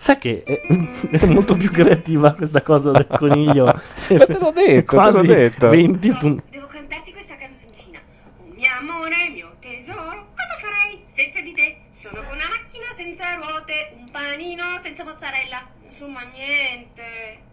Sai 0.00 0.16
che 0.16 0.42
è, 0.44 0.62
è 1.14 1.26
molto 1.26 1.54
più 1.54 1.70
creativa 1.70 2.32
questa 2.32 2.62
cosa 2.62 2.90
del 2.90 3.06
coniglio. 3.06 3.66
Ma 4.16 4.26
te 4.26 4.38
l'ho 4.38 4.50
detto, 4.50 4.72
te 4.72 4.84
Quasi 4.84 5.12
l'ho 5.12 5.22
detto. 5.22 5.68
20 5.68 6.10
punti. 6.12 6.42
Devo 6.48 6.66
cantarti 6.68 7.12
questa 7.12 7.36
canzoncina. 7.36 7.98
Oh 8.38 8.44
mio 8.54 8.70
amore, 8.78 9.28
mio 9.28 9.50
tesoro, 9.60 10.28
cosa 10.34 10.56
farei 10.58 11.04
senza 11.04 11.42
di 11.42 11.52
te? 11.52 11.80
Sono 11.90 12.22
con 12.22 12.34
una 12.34 12.48
macchina 12.48 12.86
senza 12.96 13.34
ruote, 13.34 13.92
un 13.98 14.10
panino 14.10 14.78
senza 14.82 15.04
mozzarella, 15.04 15.66
insomma 15.84 16.22
niente. 16.32 17.48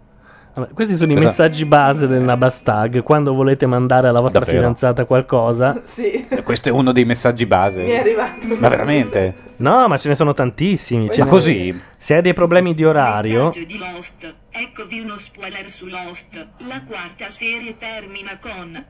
Vabbè, 0.58 0.74
questi 0.74 0.96
sono 0.96 1.12
i 1.12 1.16
Esatto. 1.16 1.30
messaggi 1.30 1.66
base 1.66 2.08
del 2.08 2.24
Nabastag. 2.24 3.04
Quando 3.04 3.34
volete 3.34 3.66
mandare 3.68 4.08
alla 4.08 4.22
vostra 4.22 4.40
Davvero? 4.40 4.58
fidanzata 4.60 5.06
qualcosa, 5.06 5.80
Sì, 5.86 6.26
Questo 6.44 6.70
è 6.70 6.72
uno 6.72 6.92
dei 6.92 7.06
messaggi 7.06 7.46
base. 7.46 7.84
mi 7.84 7.90
è 7.92 8.00
arrivato. 8.00 8.48
Ma 8.58 8.68
veramente? 8.68 9.36
no, 9.58 9.88
ma 9.88 9.98
ce 10.00 10.10
ne 10.10 10.16
sono 10.16 10.34
tantissimi. 10.34 11.12
Ce 11.12 11.20
Ma 11.20 11.26
ne- 11.26 11.32
così? 11.32 11.82
Se 11.98 12.16
hai 12.16 12.22
dei 12.22 12.34
problemi 12.34 12.74
di 12.74 12.84
orario, 12.84 13.46
Messaggio 13.48 13.66
di 13.66 13.78
Lost. 13.78 14.36
Eccovi 14.52 15.00
uno 15.00 15.18
spoiler 15.18 15.70
su 15.70 15.86
Lost. 15.86 16.48
La 16.68 16.82
quarta 16.88 17.30
serie 17.30 17.76
termina 17.78 18.38
con. 18.42 18.84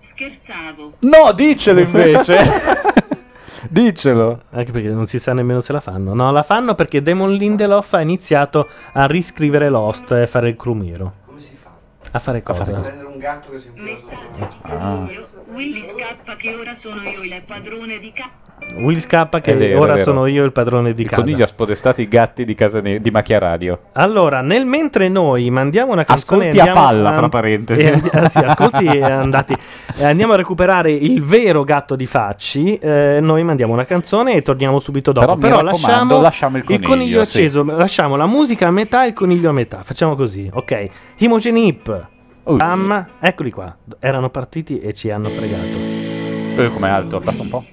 Scherzavo. 0.00 0.94
No, 1.00 1.32
dicelo 1.32 1.78
invece. 1.80 2.36
Dicelo. 3.68 4.42
anche 4.50 4.72
perché 4.72 4.88
non 4.88 5.06
si 5.06 5.18
sa 5.18 5.32
nemmeno 5.32 5.60
se 5.60 5.72
la 5.72 5.80
fanno. 5.80 6.14
No, 6.14 6.30
la 6.32 6.42
fanno 6.42 6.74
perché 6.74 7.02
Damon 7.02 7.32
Lindelof 7.34 7.94
ha 7.94 8.00
iniziato 8.00 8.68
a 8.92 9.06
riscrivere 9.06 9.68
Lost 9.68 10.12
e 10.12 10.26
fare 10.26 10.48
il 10.50 10.56
crumiro. 10.56 11.12
Come 11.26 11.40
si 11.40 11.56
fa? 11.60 11.70
A 12.10 12.18
fare 12.18 12.42
cosa? 12.42 12.64
fare 12.64 12.80
Prendere 12.80 13.08
un 13.08 13.18
gatto 13.18 13.50
che 13.50 13.58
si 13.58 13.70
Messaggio 13.74 14.30
di 14.34 14.46
Ah. 14.62 15.08
Willy 15.52 15.82
scappa 15.82 16.34
che 16.36 16.54
ora 16.54 16.74
sono 16.74 17.02
io 17.02 17.22
il 17.22 17.42
padrone 17.46 17.98
di 17.98 18.12
casa. 18.12 18.30
Will 18.76 18.98
scappa 19.00 19.40
che 19.40 19.54
vero, 19.54 19.80
ora 19.80 19.98
sono 19.98 20.26
io 20.26 20.44
il 20.44 20.52
padrone 20.52 20.94
di 20.94 21.02
Il 21.02 21.08
casa. 21.08 21.20
coniglio 21.22 21.44
ha 21.44 21.46
spodestato 21.46 22.00
i 22.00 22.08
gatti 22.08 22.44
di, 22.44 22.54
casa 22.54 22.80
ne- 22.80 23.00
di 23.00 23.10
Macchia 23.10 23.38
Radio. 23.38 23.80
Allora, 23.92 24.40
nel 24.40 24.64
mentre 24.64 25.08
noi 25.08 25.50
mandiamo 25.50 25.92
una 25.92 26.04
canzone 26.04 26.48
Ascolti 26.48 26.68
a 26.68 26.72
palla, 26.72 27.12
fra 27.12 27.28
parentesi. 27.30 27.80
e 27.82 27.92
andi- 27.92 28.08
ah, 28.12 28.28
sì, 28.28 28.38
ascolti 28.38 28.84
e 28.86 29.02
andati. 29.02 29.56
E 29.96 30.04
andiamo 30.04 30.32
a 30.32 30.36
recuperare 30.36 30.90
il 30.92 31.22
vero 31.22 31.64
gatto 31.64 31.96
di 31.96 32.06
Facci. 32.06 32.76
eh, 32.78 33.18
noi 33.20 33.42
mandiamo 33.44 33.72
una 33.74 33.84
canzone 33.84 34.34
e 34.34 34.42
torniamo 34.42 34.78
subito 34.80 35.12
dopo. 35.12 35.36
Però 35.36 35.56
Però, 35.56 35.60
lasciamo, 35.60 36.20
lasciamo 36.20 36.56
il 36.56 36.64
coniglio, 36.82 37.24
sì. 37.24 37.38
acceso, 37.38 37.62
lasciamo 37.64 38.16
la 38.16 38.26
musica 38.26 38.68
a 38.68 38.70
metà 38.70 39.04
e 39.04 39.08
il 39.08 39.12
coniglio 39.14 39.50
a 39.50 39.52
metà. 39.52 39.82
Facciamo 39.82 40.16
così, 40.16 40.48
ok? 40.52 40.88
Imogen 41.18 41.56
Hip. 41.58 42.06
Uh. 42.44 42.56
Bam, 42.56 43.06
eccoli 43.20 43.50
qua. 43.52 43.76
Erano 44.00 44.30
partiti 44.30 44.80
e 44.80 44.94
ci 44.94 45.10
hanno 45.10 45.28
fregato. 45.28 46.60
Eh, 46.60 46.72
com'è 46.72 46.88
alto? 46.88 47.16
Abbassa 47.18 47.42
un 47.42 47.48
po'. 47.48 47.64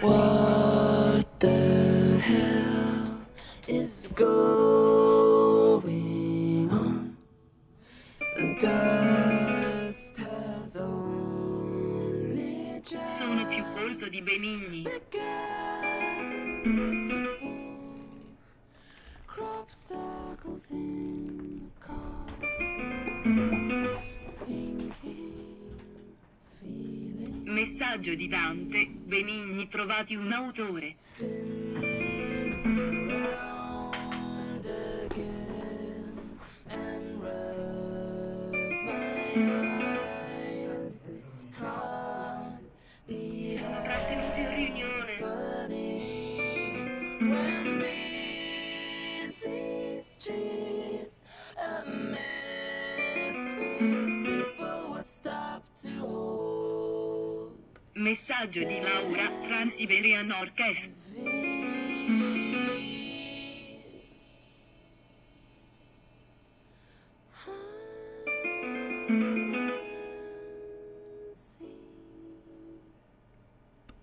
What 0.00 1.40
the 1.40 2.20
hell 2.22 3.18
is 3.66 4.08
going 4.14 4.30
on? 6.70 7.16
Dust 8.60 10.16
has 10.18 10.76
only 10.76 12.80
just 12.84 13.18
Sono 13.18 13.44
più 13.46 13.64
colto 13.74 14.08
di 14.08 14.22
Benigni. 14.22 14.82
begun 14.84 15.18
to 17.08 17.24
form. 17.40 18.28
Crop 19.26 19.68
circles 19.68 20.70
in 20.70 21.26
the 21.26 21.70
car. 21.84 22.24
Feeling. 24.30 24.87
Messaggio 27.58 28.14
di 28.14 28.28
Dante. 28.28 28.86
Benigni 28.86 29.66
trovati 29.66 30.14
un 30.14 30.30
autore. 30.30 30.94
Sono 43.56 43.82
trattenuti 43.82 44.40
in 44.40 44.54
riunione. 44.54 45.07
Messaggio 58.08 58.64
di 58.64 58.80
Laura. 58.80 59.30
Transiberian 59.42 60.30
Orchestra. 60.30 60.94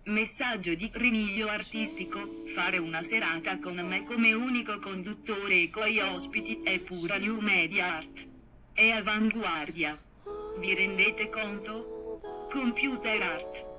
Messaggio 0.04 0.76
di 0.76 0.92
Riniglio 0.94 1.48
artistico. 1.48 2.44
Fare 2.54 2.78
una 2.78 3.02
serata 3.02 3.58
con 3.58 3.78
me 3.78 4.04
come 4.04 4.34
unico 4.34 4.78
conduttore 4.78 5.64
e 5.64 5.70
coi 5.72 5.98
ospiti 5.98 6.62
è 6.64 6.80
pura 6.80 7.18
new 7.18 7.40
media 7.40 7.96
art. 7.96 8.28
È 8.72 8.88
avanguardia. 8.88 10.00
Vi 10.60 10.76
rendete 10.76 11.28
conto? 11.30 12.22
Computer 12.52 13.22
art. 13.24 13.74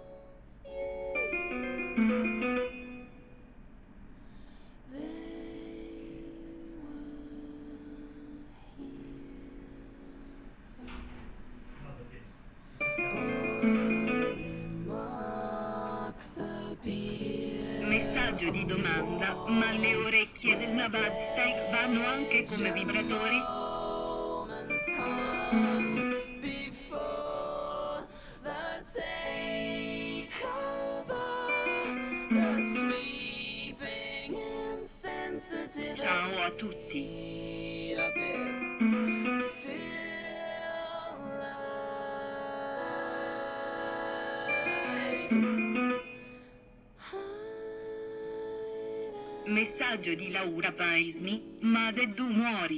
Disney, 51.06 51.40
ma 51.60 51.92
Deddu 51.92 52.26
muori. 52.26 52.75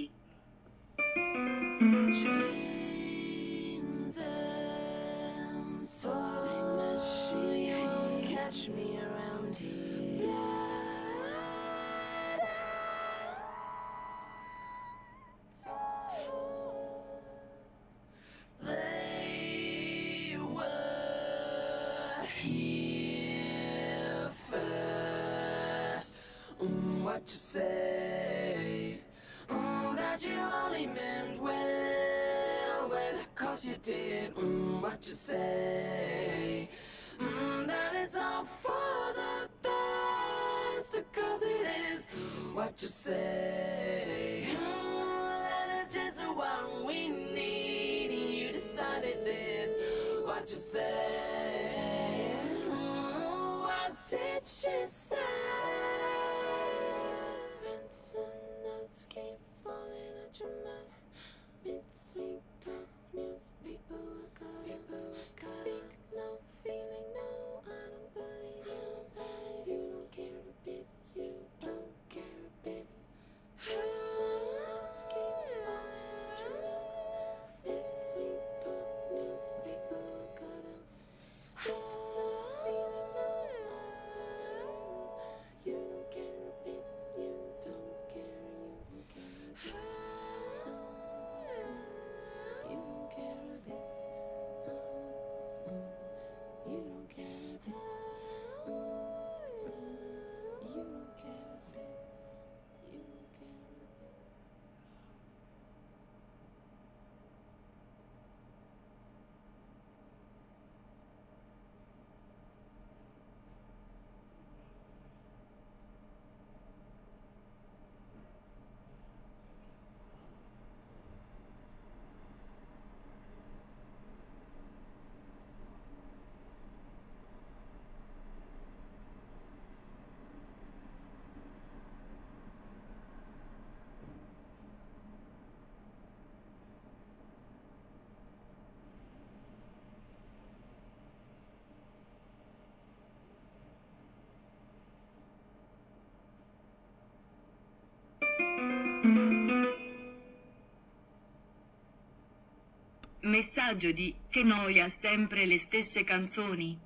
Messaggio 153.28 153.92
di 153.92 154.14
Che 154.30 154.42
noia 154.42 154.88
sempre 154.88 155.44
le 155.44 155.58
stesse 155.58 156.02
canzoni. 156.02 156.78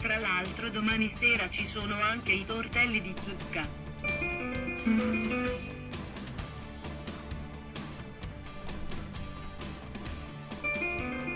Tra 0.00 0.16
l'altro 0.16 0.70
domani 0.70 1.06
sera 1.06 1.50
ci 1.50 1.66
sono 1.66 1.94
anche 2.00 2.32
i 2.32 2.46
tortelli 2.46 3.00
di 3.02 3.14
zucca. 3.20 3.68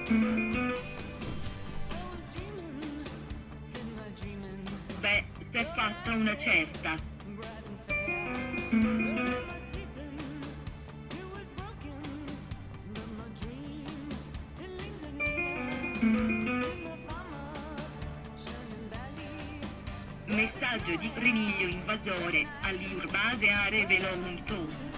Mm. 0.09 0.46
È 5.57 5.65
fatta 5.65 6.13
una 6.13 6.37
certa. 6.37 6.95
Messaggio 20.27 20.95
di 20.97 21.11
Cremiglio 21.11 21.67
invasore, 21.69 22.47
all'Urbase 22.61 23.49
Arevelo 23.49 24.13
Untos. 24.13 24.91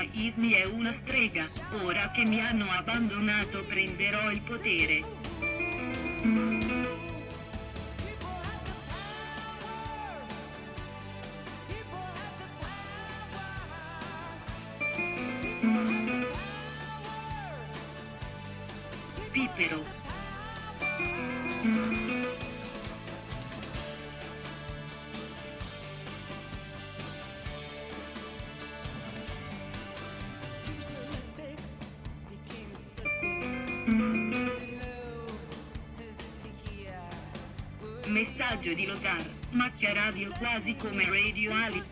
Isni 0.00 0.52
è 0.52 0.64
una 0.64 0.92
strega, 0.92 1.46
ora 1.82 2.10
che 2.10 2.24
mi 2.24 2.40
hanno 2.40 2.64
abbandonato 2.70 3.64
prenderò 3.64 4.30
il 4.30 4.40
potere, 4.40 5.11
radio 40.22 40.30
quasi 40.38 40.76
come 40.76 41.04
Radio 41.08 41.52
Ali. 41.52 41.91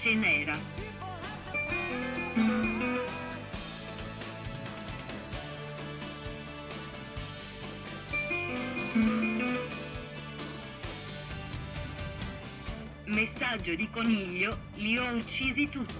Dolce 0.00 0.14
nera. 0.14 0.58
Messaggio 13.04 13.74
di 13.74 13.90
coniglio, 13.90 14.56
li 14.76 14.96
ho 14.96 15.12
uccisi 15.12 15.68
tutti. 15.68 15.99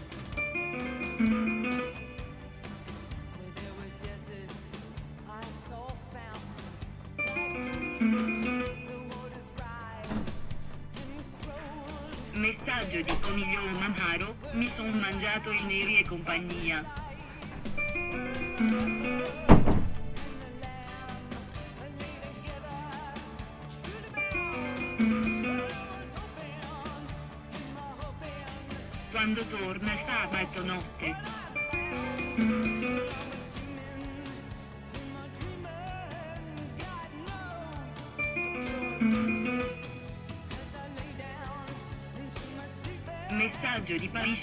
Neri 16.40 16.70
e 16.70 16.70
compagnia. 16.70 16.99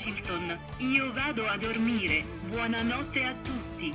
Hilton, 0.08 0.58
io 0.78 1.12
vado 1.12 1.46
a 1.50 1.58
dormire, 1.58 2.24
buonanotte 2.46 3.26
a 3.26 3.34
tutti. 3.44 3.94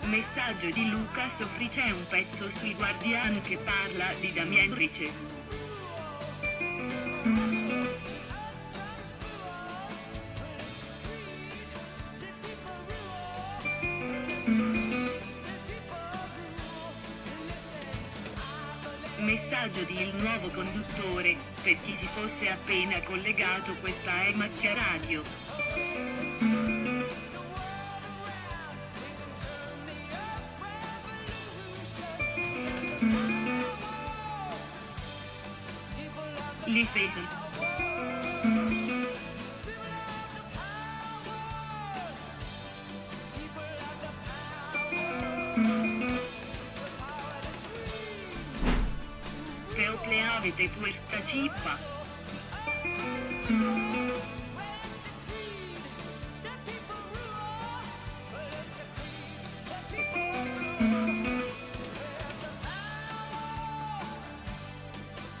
Messaggio 0.00 0.70
di 0.70 0.88
Luca 0.90 1.28
Sofri 1.28 1.68
c'è 1.68 1.92
un 1.92 2.04
pezzo 2.08 2.50
sui 2.50 2.74
Guardian 2.74 3.40
che 3.42 3.56
parla 3.58 4.12
di 4.18 4.32
Damien 4.32 4.74
Rice. 4.74 5.12
Messaggio 19.82 19.84
di 19.84 20.00
il 20.00 20.14
nuovo 20.14 20.48
conduttore, 20.50 21.36
per 21.62 21.76
chi 21.82 21.92
si 21.92 22.06
fosse 22.06 22.48
appena 22.48 23.00
collegato 23.02 23.74
questa 23.80 24.24
è 24.24 24.32
Macchia 24.34 24.74
Radio. 24.74 25.41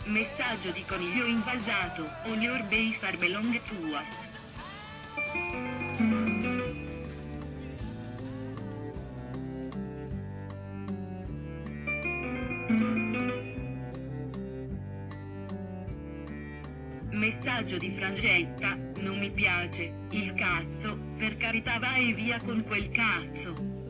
Messaggio 0.04 0.72
di 0.72 0.84
coniglio 0.84 1.24
invasato, 1.26 2.02
o 2.24 2.34
your 2.34 2.60
base 2.64 3.06
are 3.06 3.16
belong 3.16 3.60
to 3.62 3.76
us. 3.94 4.28
Messaggio 17.10 17.78
di 17.78 17.90
Frangetta, 17.90 18.76
non 18.96 19.18
mi 19.18 19.30
piace, 19.30 20.06
il 20.10 20.34
cazzo, 20.34 20.98
per 21.16 21.36
carità 21.36 21.78
vai 21.78 22.12
via 22.12 22.40
con 22.40 22.64
quel 22.64 22.90
cazzo. 22.90 23.81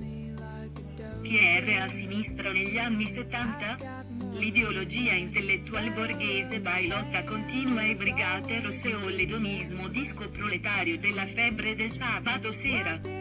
Me 0.00 0.34
like 0.36 1.80
a 1.80 1.88
sinistra 1.88 2.50
negli 2.50 2.76
anni 2.76 3.06
70? 3.06 4.04
L'ideologia 4.32 5.12
intellettuale 5.12 5.92
borghese 5.92 6.60
bailotta 6.60 7.22
continua 7.22 7.82
e 7.82 7.94
brigate 7.94 8.60
rosse 8.62 8.94
o 8.94 9.08
l'edonismo 9.08 9.88
disco 9.88 10.28
proletario 10.28 10.98
della 10.98 11.26
febbre 11.26 11.76
del 11.76 11.90
sabato 11.90 12.50
sera. 12.50 13.13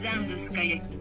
Usando 0.00 0.38
Skype. 0.38 0.98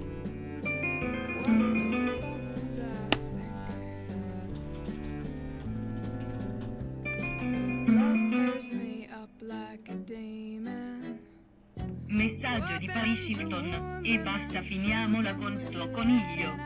Messaggio 12.07 12.77
di 12.77 12.87
Paris 12.87 13.29
Hilton, 13.29 14.01
e 14.03 14.19
basta 14.19 14.61
finiamola 14.61 15.33
con 15.35 15.57
sto 15.57 15.89
coniglio. 15.91 16.59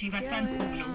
Shiva 0.00 0.22
Fanculo. 0.22 0.86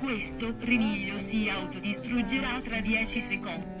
Questo 0.00 0.54
premiglio 0.56 1.18
si 1.18 1.48
autodistruggerà 1.48 2.60
tra 2.60 2.78
10 2.80 3.20
secondi. 3.22 3.74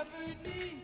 Never 0.00 0.34
need 0.44 0.79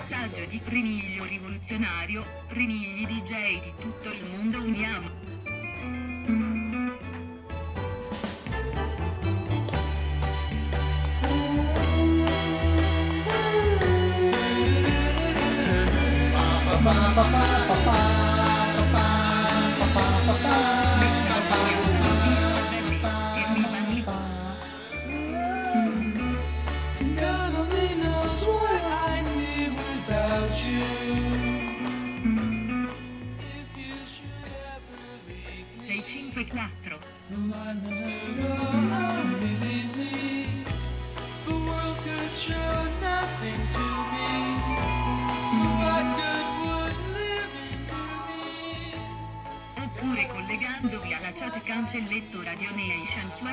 Messaggio 0.00 0.46
di 0.46 0.60
Riniglio 0.64 1.24
rivoluzionario, 1.26 2.24
Rinigli 2.48 3.06
DJ 3.06 3.62
di 3.62 3.72
tutto 3.78 4.10
il 4.10 4.24
mondo 4.34 4.56
uniamo. 4.62 5.29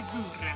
Azzurra. 0.07 0.53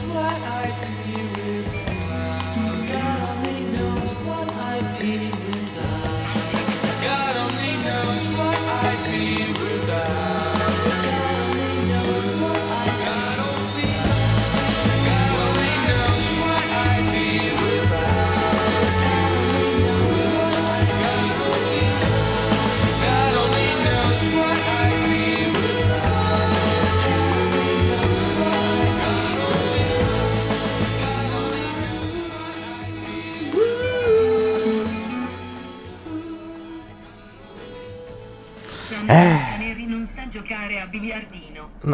God 0.00 0.29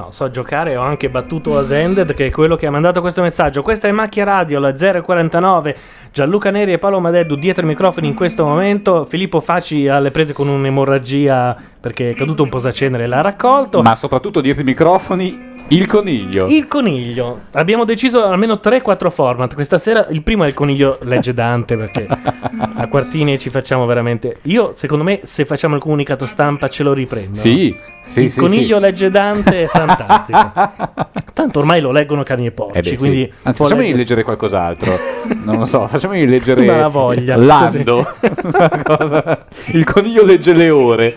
No, 0.07 0.13
so 0.13 0.31
giocare, 0.31 0.77
ho 0.77 0.83
anche 0.83 1.11
battuto 1.11 1.59
Asended 1.59 2.15
che 2.15 2.27
è 2.27 2.31
quello 2.31 2.55
che 2.55 2.67
ha 2.67 2.71
mandato 2.71 3.01
questo 3.01 3.23
messaggio. 3.23 3.63
Questa 3.63 3.89
è 3.89 3.91
Macchia 3.91 4.23
Radio, 4.23 4.61
la 4.61 4.73
049. 4.73 5.77
Gianluca 6.13 6.51
Neri 6.51 6.73
e 6.73 6.79
Paolo 6.79 7.01
Madeddu 7.01 7.35
dietro 7.35 7.65
i 7.65 7.67
microfoni 7.67 8.07
in 8.07 8.15
questo 8.15 8.45
momento. 8.45 9.05
Filippo 9.05 9.41
Faci 9.41 9.89
alle 9.89 10.13
prese 10.13 10.33
con 10.33 10.47
un'emorragia 10.47 11.57
perché 11.81 12.11
è 12.11 12.15
caduto 12.15 12.45
un 12.45 12.49
posacenere 12.51 13.03
e 13.03 13.07
l'ha 13.09 13.21
raccolto. 13.21 13.83
Ma 13.83 13.97
soprattutto 13.97 14.41
dietro 14.41 14.63
i 14.63 14.67
microfoni 14.67 15.55
il 15.69 15.87
coniglio. 15.87 16.47
Il 16.49 16.69
coniglio. 16.69 17.41
Abbiamo 17.53 17.85
deciso 17.85 18.23
almeno 18.25 18.61
3-4 18.63 19.11
format. 19.11 19.55
Questa 19.55 19.79
sera 19.79 20.07
il 20.11 20.23
primo 20.23 20.45
è 20.45 20.47
il 20.49 20.55
coniglio 20.55 20.99
legge 21.03 21.35
Dante 21.35 21.77
perché 21.77 22.07
a 22.77 22.87
quartini 22.89 23.39
ci 23.39 23.51
facciamo 23.51 23.85
veramente... 23.87 24.39
Io, 24.43 24.73
secondo 24.77 25.03
me, 25.05 25.21
se 25.25 25.45
facciamo 25.45 25.75
il 25.75 25.81
comunicato 25.81 26.27
stampa 26.27 26.69
ce 26.69 26.83
lo 26.85 26.93
riprendo. 26.93 27.35
Sì, 27.37 27.77
sì, 28.05 28.23
il 28.23 28.31
sì, 28.31 28.39
coniglio 28.41 28.77
sì. 28.77 28.83
legge 28.83 29.11
Dante 29.11 29.65
è 29.65 29.67
fantastico. 29.73 30.53
Tanto 31.33 31.59
ormai 31.59 31.81
lo 31.81 31.91
leggono 31.91 32.23
cani 32.23 32.47
e 32.47 32.51
porci, 32.53 32.79
Eh 32.79 32.83
beh, 32.83 32.89
sì. 32.89 32.97
quindi 32.97 33.23
Anzi, 33.23 33.33
può 33.43 33.53
facciamogli 33.53 33.79
leggere- 33.79 33.97
leggere 33.99 34.23
qualcos'altro. 34.23 34.99
Non 35.47 35.59
lo 35.59 35.65
so, 35.65 35.87
facciamogli 35.89 36.27
leggere 36.27 36.63
Una 36.69 36.87
voglia, 36.89 37.37
Lando. 37.37 38.15
Cosa- 38.85 39.47
Il 39.73 39.85
coniglio 39.85 40.25
legge 40.25 40.53
le 40.53 40.71
ore. 40.71 41.17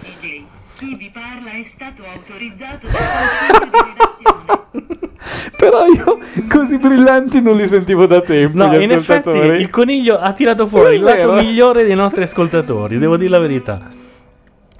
Chi 0.79 0.95
vi 0.95 1.11
parla 1.11 1.51
è 1.51 1.63
stato 1.63 2.03
autorizzato 2.05 2.87
dal 2.87 2.95
consiglio 2.95 3.67
di 3.67 3.79
redazione. 3.91 5.09
Però 5.57 5.85
io 5.87 6.19
così 6.47 6.77
brillanti 6.77 7.41
non 7.41 7.57
li 7.57 7.67
sentivo 7.67 8.05
da 8.05 8.21
tempo. 8.21 8.63
No, 8.63 8.73
gli 8.77 8.83
in 8.83 8.91
effetti 8.91 9.27
ascoltatori. 9.27 9.59
il 9.59 9.69
coniglio 9.69 10.17
ha 10.17 10.31
tirato 10.31 10.67
fuori 10.67 10.93
È 10.93 10.97
il 10.97 11.03
lato 11.03 11.33
migliore 11.33 11.83
dei 11.83 11.95
nostri 11.95 12.23
ascoltatori, 12.23 12.97
devo 12.97 13.17
dire 13.17 13.29
la 13.29 13.39
verità. 13.39 13.89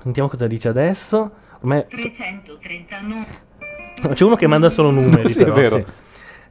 Sentiamo 0.02 0.30
cosa 0.30 0.48
dice 0.48 0.70
adesso. 0.70 1.32
Ormai 1.60 1.86
339. 1.90 3.26
c'è 4.14 4.24
uno 4.24 4.38
che 4.38 4.48
manda 4.48 4.70
solo 4.70 4.92
numeri. 4.92 5.28
Sì, 5.28 5.42
è 5.42 5.44
però, 5.44 5.54
vero. 5.56 5.76
sì. 5.76 5.86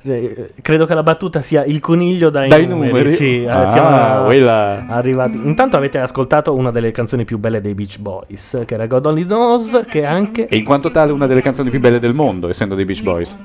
Sì, 0.01 0.33
credo 0.63 0.87
che 0.87 0.95
la 0.95 1.03
battuta 1.03 1.43
sia 1.43 1.65
il 1.65 1.81
coniglio 1.81 2.31
dai, 2.31 2.49
Dai 2.49 2.67
numeri. 2.67 2.93
numeri? 2.93 3.15
Sì, 3.15 3.43
eh, 3.43 3.49
Ah, 3.49 3.71
siamo 3.73 4.25
quella- 4.27 4.87
arrivati. 4.87 5.37
Intanto 5.43 5.77
avete 5.77 5.99
ascoltato 5.99 6.55
una 6.55 6.71
delle 6.71 6.93
canzoni 6.93 7.25
più 7.25 7.39
belle 7.39 7.61
dei 7.61 7.75
Beach 7.75 7.99
Boys, 7.99 8.63
che 8.65 8.75
era 8.75 8.87
God 8.87 9.07
Only 9.07 9.25
Knows, 9.25 9.87
che 9.91 10.05
anche 10.07 10.47
E 10.47 10.57
in 10.57 10.65
quanto 10.65 10.91
tale 10.93 11.11
una 11.11 11.27
delle 11.27 11.43
canzoni 11.43 11.69
più 11.71 11.81
belle 11.81 11.99
del 11.99 12.15
mondo, 12.15 12.49
essendo 12.49 12.77
dei 12.77 12.85
Beach 12.85 13.03
Boys. 13.03 13.37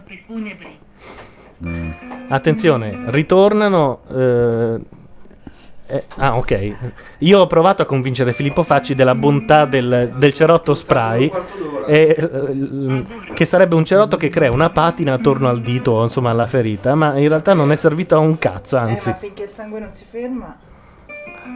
Mm. 1.65 1.89
Attenzione, 2.27 3.03
ritornano. 3.07 3.99
eh, 4.15 4.79
Eh, 5.85 6.05
ah, 6.17 6.37
ok. 6.37 6.75
Io 7.19 7.39
ho 7.39 7.47
provato 7.47 7.81
a 7.81 7.85
convincere 7.85 8.31
Filippo 8.33 8.63
Facci 8.63 8.95
della 8.95 9.15
bontà 9.15 9.65
del, 9.65 10.13
del 10.15 10.33
cerotto 10.33 10.73
spray, 10.73 11.29
e, 11.87 12.15
eh, 12.17 13.05
che 13.33 13.45
sarebbe 13.45 13.75
un 13.75 13.83
cerotto 13.83 14.15
che 14.17 14.29
crea 14.29 14.49
una 14.51 14.69
patina 14.69 15.13
attorno 15.13 15.49
al 15.49 15.61
dito, 15.61 15.91
o 15.91 16.03
insomma 16.03 16.29
alla 16.29 16.47
ferita, 16.47 16.95
ma 16.95 17.17
in 17.17 17.27
realtà 17.27 17.53
non 17.53 17.71
è 17.71 17.75
servito 17.75 18.15
a 18.15 18.19
un 18.19 18.37
cazzo, 18.39 18.77
Eh, 18.77 18.79
anzi. 18.79 19.09
ma 19.09 19.15
finché 19.15 19.43
il 19.43 19.49
sangue 19.49 19.79
non 19.81 19.93
si 19.93 20.05
ferma. 20.09 20.57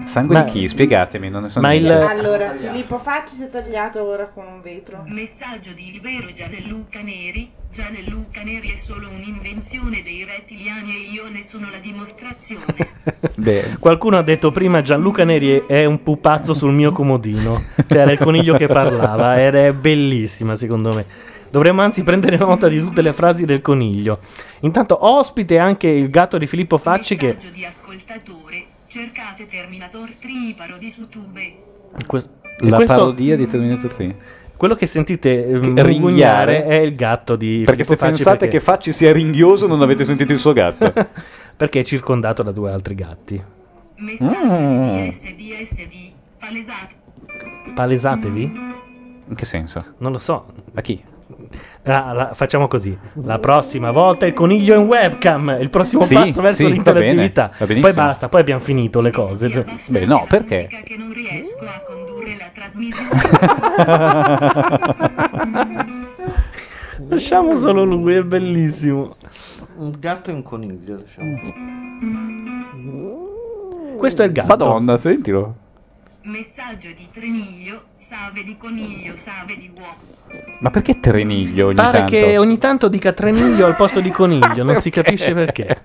Sangue 0.03 0.35
Ma- 0.35 0.43
di 0.43 0.51
chi? 0.51 0.68
Spiegatemi, 0.68 1.30
non 1.30 1.43
ne 1.43 1.49
so 1.49 1.59
Ma 1.59 1.73
il-. 1.73 1.89
Allora, 1.89 2.53
Filippo 2.55 2.97
Facci 2.99 3.35
si 3.35 3.43
è 3.43 3.49
tagliato 3.49 4.03
ora 4.03 4.27
con 4.27 4.45
un 4.45 4.61
vetro. 4.61 5.03
Messaggio 5.07 5.72
di 5.73 5.93
il 5.93 6.01
vero 6.01 6.31
Gianluca 6.34 7.01
Neri. 7.01 7.51
Gianluca 7.72 8.41
Neri 8.43 8.72
è 8.72 8.77
solo 8.77 9.07
un'invenzione 9.09 10.01
dei 10.01 10.26
rettiliani 10.26 10.95
e 10.95 11.11
io 11.11 11.30
ne 11.30 11.43
sono 11.43 11.69
la 11.69 11.80
dimostrazione. 11.80 12.65
Beh, 13.35 13.77
Qualcuno 13.80 14.18
ha 14.18 14.23
detto 14.23 14.51
prima 14.51 14.81
Gianluca 14.81 15.23
Neri 15.23 15.65
è 15.68 15.85
un 15.85 16.01
pupazzo 16.01 16.53
sul 16.53 16.73
mio 16.73 16.91
comodino. 16.91 17.61
Cioè 17.88 17.99
era 17.99 18.11
il 18.11 18.18
coniglio 18.18 18.55
che 18.55 18.68
parlava 18.68 19.43
ed 19.45 19.55
è 19.55 19.73
bellissima 19.73 20.55
secondo 20.55 20.93
me. 20.93 21.05
Dovremmo 21.49 21.81
anzi 21.81 22.03
prendere 22.03 22.38
nota 22.38 22.68
di 22.68 22.80
tutte 22.80 23.01
le 23.01 23.14
frasi 23.14 23.45
del 23.45 23.61
coniglio. 23.61 24.19
Intanto 24.61 25.05
ospite 25.05 25.57
anche 25.57 25.88
il 25.88 26.09
gatto 26.09 26.38
di 26.38 26.47
Filippo 26.47 26.77
Facci 26.77 27.15
che... 27.15 27.27
Messaggio 27.27 27.53
di 27.53 27.65
ascoltatore. 27.65 28.65
Cercate 28.98 29.45
Terminator 29.48 30.10
Triparo 30.19 30.78
di 30.80 30.90
su 30.90 31.07
Tube. 31.07 31.56
que- 32.07 32.24
la 32.61 32.78
questo- 32.78 32.95
parodia 32.95 33.36
di 33.36 33.45
Terminator 33.45 33.94
3. 33.94 34.15
Quello 34.57 34.74
che 34.74 34.88
sentite 34.88 35.45
Che- 35.45 35.60
ringhiare. 35.60 35.84
ringhiare 35.88 36.65
è 36.65 36.74
il 36.78 36.95
gatto 36.95 37.36
di 37.36 37.61
Perché 37.64 37.84
se 37.84 37.95
Filippo 37.95 38.06
Facci 38.06 38.24
pensate 38.24 38.38
perché- 38.40 38.57
che 38.57 38.64
Facci 38.64 38.91
sia 38.91 39.14
ringhioso 39.14 39.68
non 39.68 39.84
avete 39.84 40.03
sentito 40.03 40.34
il 40.34 40.40
suo 40.40 40.52
gatto. 40.53 40.91
perché 41.56 41.82
è 41.82 41.84
circondato 41.84 42.41
da 42.41 42.52
due 42.52 42.72
altri 42.72 42.95
gatti. 42.95 43.40
Messaggio 43.98 44.45
Mm. 44.49 45.10
Palesate. 46.40 46.95
Palesatevi? 47.76 48.44
In 49.30 49.36
che 49.36 49.45
senso? 49.45 49.94
Non 49.99 50.11
lo 50.11 50.18
so. 50.18 50.48
A 50.74 50.82
chi? 50.82 50.99
Ah, 51.89 52.14
la- 52.14 52.34
facciamo 52.34 52.68
così. 52.68 52.95
La 53.23 53.39
prossima 53.39 53.91
volta 53.91 54.26
il 54.26 54.34
coniglio 54.34 54.76
in 54.76 54.85
webcam. 54.85 55.57
Il 55.59 55.69
prossimo 55.69 56.01
Sì, 56.03 56.14
passo 56.15 56.41
verso 56.41 56.55
sì, 56.57 56.64
va 56.64 56.69
l'interattività. 56.69 57.51
bene, 57.57 57.76
va. 57.76 57.88
Poi 57.88 57.93
basta, 57.93 58.27
poi 58.30 58.41
abbiamo 58.41 58.59
finito 58.61 58.99
le 59.01 59.11
cose. 59.11 59.65
Beh, 59.88 60.05
no, 60.05 60.26
perché? 60.27 60.68
Che 60.68 60.95
non 60.97 61.14
riesco 61.14 61.64
a 61.65 61.81
condurre 61.85 62.35
la 62.38 62.49
trasmissione. 62.53 63.09
Lasciamo 67.09 67.55
solo 67.55 67.84
lui, 67.84 68.15
è 68.15 68.23
bellissimo. 68.23 69.15
Un 69.76 69.93
gatto 69.99 70.30
e 70.31 70.34
un 70.34 70.43
coniglio, 70.43 70.95
diciamo. 70.97 71.35
Questo 73.97 74.23
è 74.23 74.26
il 74.26 74.31
gatto. 74.31 74.47
Madonna, 74.47 74.97
sentilo. 74.97 75.55
Messaggio 76.27 76.89
di 76.89 77.07
Treniglio. 77.11 77.83
Save 77.97 78.43
di 78.43 78.57
coniglio, 78.57 79.15
save 79.15 79.55
di 79.57 79.71
uovo. 79.73 79.95
Ma 80.59 80.69
perché 80.69 80.99
Treniglio 80.99 81.67
ogni 81.67 81.75
Pare 81.75 81.97
tanto? 81.99 82.11
che 82.11 82.37
ogni 82.37 82.57
tanto 82.57 82.87
dica 82.89 83.11
treniglio 83.13 83.65
al 83.65 83.75
posto 83.75 83.99
di 84.01 84.11
coniglio, 84.11 84.63
non 84.63 84.79
si 84.81 84.89
capisce 84.89 85.33
perché. 85.33 85.81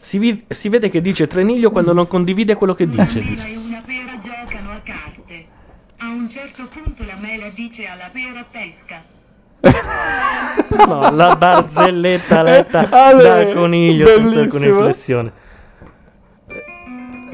Si, 0.00 0.18
vi- 0.18 0.44
si 0.48 0.68
vede 0.68 0.90
che 0.90 1.00
dice 1.00 1.26
treniglio 1.26 1.70
quando 1.70 1.92
non 1.92 2.06
condivide 2.06 2.54
quello 2.56 2.74
che 2.74 2.88
dice. 2.88 3.20
dice. 3.20 3.48
e 3.48 3.56
una 3.56 3.82
pera 3.84 4.12
giocano 4.20 4.70
a 4.70 4.80
carte. 4.84 5.46
A 5.98 6.06
un 6.08 6.28
certo 6.30 6.66
punto 6.68 7.04
la 7.04 7.16
mela 7.20 7.48
dice 7.54 7.86
alla 7.86 8.10
pera 8.12 8.44
pesca. 8.50 9.02
No, 10.86 11.10
la 11.10 11.36
barzelletta 11.36 12.42
letta 12.42 12.88
Ale, 12.90 13.22
dal 13.44 13.54
coniglio 13.54 14.06
senza 14.06 14.40
alcuna 14.40 14.66
bellissimo. 14.66 15.30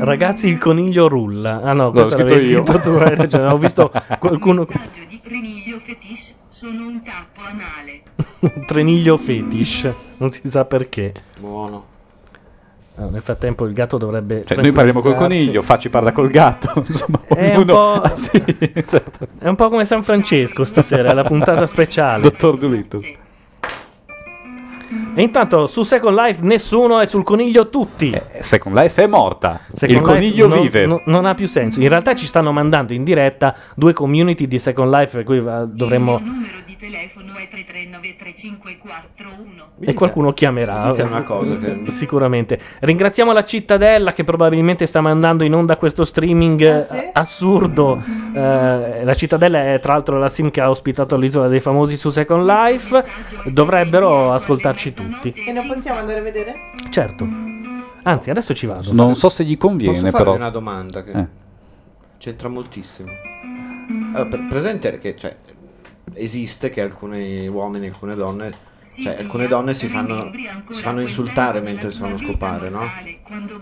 Ragazzi, 0.05 0.49
il 0.49 0.59
coniglio 0.59 1.09
rulla. 1.09 1.61
Ah 1.63 1.73
no, 1.73 1.91
questo 1.91 2.11
scritto 2.11 2.29
l'avevi 2.29 2.49
io. 2.51 2.65
scritto 2.65 2.81
tu, 2.81 2.91
hai 2.97 3.15
ragione. 3.15 3.47
Ho 3.49 3.59
visto 3.59 3.93
qualcuno. 4.19 4.67
Messaggio 4.69 5.01
di 5.09 5.21
Treniglio 5.23 5.79
fetish. 5.79 6.35
Sono 6.49 6.87
un 6.87 7.03
tappo 7.03 7.41
anale. 7.43 8.03
Un 8.41 8.65
treniglio 8.67 9.17
fetish. 9.17 9.89
Non 10.19 10.31
si 10.31 10.43
sa 10.49 10.65
perché. 10.65 11.13
Buono. 11.39 11.85
Ah, 12.97 13.07
nel 13.11 13.23
frattempo 13.23 13.65
il 13.67 13.73
gatto 13.73 13.97
dovrebbe. 13.99 14.45
Cioè, 14.45 14.59
noi 14.61 14.73
parliamo 14.73 15.01
col 15.01 15.15
coniglio, 15.15 15.63
Facci 15.63 15.89
parla 15.89 16.13
col 16.13 16.29
gatto. 16.29 16.73
Insomma, 16.87 17.21
È 17.27 17.55
un, 17.55 17.63
ognuno- 17.71 18.01
po'... 18.01 18.15
Sì, 18.17 18.43
certo. 18.87 19.27
è 19.39 19.49
un 19.49 19.55
po' 19.57 19.69
come 19.71 19.85
San 19.85 20.03
Francesco 20.03 20.65
stasera, 20.65 21.11
è 21.11 21.15
la 21.15 21.25
puntata 21.25 21.67
speciale. 21.67 22.23
Dottor 22.23 22.59
Dolittle. 22.59 23.17
E 25.15 25.23
intanto 25.23 25.67
su 25.67 25.83
Second 25.83 26.17
Life 26.17 26.39
nessuno 26.43 27.01
è 27.01 27.07
sul 27.07 27.25
coniglio 27.25 27.69
tutti. 27.69 28.15
Second 28.41 28.77
Life 28.77 29.03
è 29.03 29.07
morta. 29.07 29.61
Second 29.75 29.91
il 29.91 29.97
Life 29.99 30.13
coniglio 30.13 30.47
non- 30.47 30.61
vive. 30.63 30.87
non- 30.87 31.03
non 31.07 31.27
ha 31.27 31.35
più 31.35 31.49
senso. 31.49 31.81
In 31.81 31.89
realtà 31.89 32.15
ci 32.15 32.27
stanno 32.27 32.53
mandando 32.53 32.93
in 32.93 33.03
diretta 33.05 33.55
due 33.75 33.93
community 33.93 34.47
di 34.47 34.59
Second 34.59 34.93
Life 34.93 35.17
per 35.17 35.25
cui 35.25 35.41
va- 35.41 35.65
dovremmo... 35.65 36.17
Il 36.19 36.23
mio 36.23 36.33
numero 36.33 36.57
di 36.65 36.77
telefono 36.77 37.33
è 37.37 37.49
33935341. 37.55 39.69
E 39.81 39.95
qualcuno 39.95 40.33
chiamerà. 40.33 40.91
Dite 40.91 41.03
una 41.03 41.23
cosa 41.23 41.57
che- 41.59 41.85
Sicuramente. 41.91 42.59
Ringraziamo 42.81 43.33
la 43.33 43.45
cittadella 43.45 44.13
che 44.13 44.25
probabilmente 44.25 44.87
sta 44.87 45.01
mandando 45.01 45.45
in 45.45 45.55
onda 45.55 45.77
questo 45.77 46.05
streaming 46.05 46.61
eh, 46.63 47.11
assurdo. 47.13 48.01
Eh, 48.35 49.05
la 49.05 49.15
cittadella 49.15 49.73
è 49.75 49.81
tra 49.81 49.93
l'altro 49.95 50.19
la 50.19 50.29
sim 50.29 50.51
che 50.51 50.61
ha 50.61 50.71
ospitato 50.71 51.17
l'isola 51.17 51.49
dei 51.49 51.61
famosi 51.61 51.97
su 51.97 52.11
Second 52.11 52.45
Life. 52.47 53.05
Dovrebbero 53.47 54.33
ascoltarci 54.33 54.93
tutti. 54.93 55.00
E 55.35 55.53
non 55.53 55.67
possiamo 55.67 55.99
andare 55.99 56.19
a 56.19 56.23
vedere? 56.23 56.55
Certo. 56.91 57.27
Anzi, 58.03 58.31
adesso 58.31 58.55
ci 58.55 58.67
vado. 58.67 58.93
Non 58.93 59.15
so 59.15 59.29
se 59.29 59.45
gli 59.45 59.57
conviene, 59.59 59.93
Posso 59.99 60.11
farvi 60.11 60.25
però. 60.25 60.35
una 60.37 60.51
domanda 60.51 61.03
che 61.05 61.11
Eh. 61.13 61.27
c'entra 62.19 62.49
moltissimo. 62.49 63.11
Allora, 64.13 64.27
per- 64.27 64.47
presente 64.49 64.99
che 64.99 65.17
cioè, 65.17 65.37
esiste 66.15 66.71
che 66.71 66.81
alcuni 66.81 67.47
uomini 67.47 67.87
e 67.87 67.89
alcune 67.91 68.15
donne, 68.15 68.51
cioè 69.03 69.17
alcune 69.19 69.47
donne 69.49 69.75
si 69.75 69.87
fanno, 69.89 70.31
si 70.71 70.81
fanno 70.83 71.01
insultare 71.01 71.61
mentre 71.61 71.91
si 71.91 71.99
fanno 71.99 72.17
scopare, 72.17 72.71
no? 72.71 72.83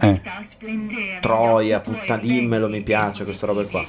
Eh. 0.01 0.21
Troia, 1.21 1.81
puttana, 1.81 2.21
dimmelo, 2.21 2.69
mi 2.69 2.83
piace, 2.83 3.25
queste 3.25 3.45
robe 3.47 3.65
qua. 3.67 3.85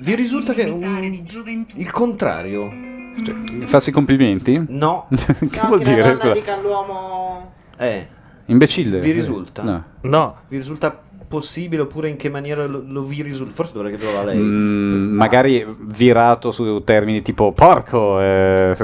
Vi 0.00 0.14
risulta 0.14 0.52
che 0.54 0.64
un- 0.64 1.24
il 1.74 1.90
contrario? 1.90 2.70
Cioè, 3.22 3.34
farsi 3.66 3.90
complimenti? 3.90 4.64
No. 4.68 5.06
che 5.10 5.60
No, 5.60 5.66
vuol 5.68 5.78
che 5.80 5.84
la 5.84 5.90
dire? 5.90 6.02
donna 6.02 6.14
scusa? 6.16 6.32
dica 6.32 6.54
all'uomo... 6.54 7.52
Eh, 7.76 8.08
Imbecille? 8.46 8.98
vi 9.00 9.12
risulta? 9.12 9.62
No. 9.62 9.84
No. 10.02 10.36
Vi 10.48 10.56
risulta 10.56 11.00
possibile 11.34 11.82
oppure 11.82 12.08
in 12.08 12.16
che 12.16 12.28
maniera 12.28 12.64
lo, 12.66 12.82
lo 12.86 13.02
vi 13.02 13.22
risulta? 13.22 13.52
Forse 13.54 13.72
dovrei 13.74 13.94
a 13.94 14.22
lei. 14.22 14.36
Mm, 14.38 15.14
magari 15.16 15.66
virato 15.80 16.50
su 16.50 16.82
termini 16.84 17.22
tipo 17.22 17.52
porco, 17.52 18.20
eh, 18.20 18.74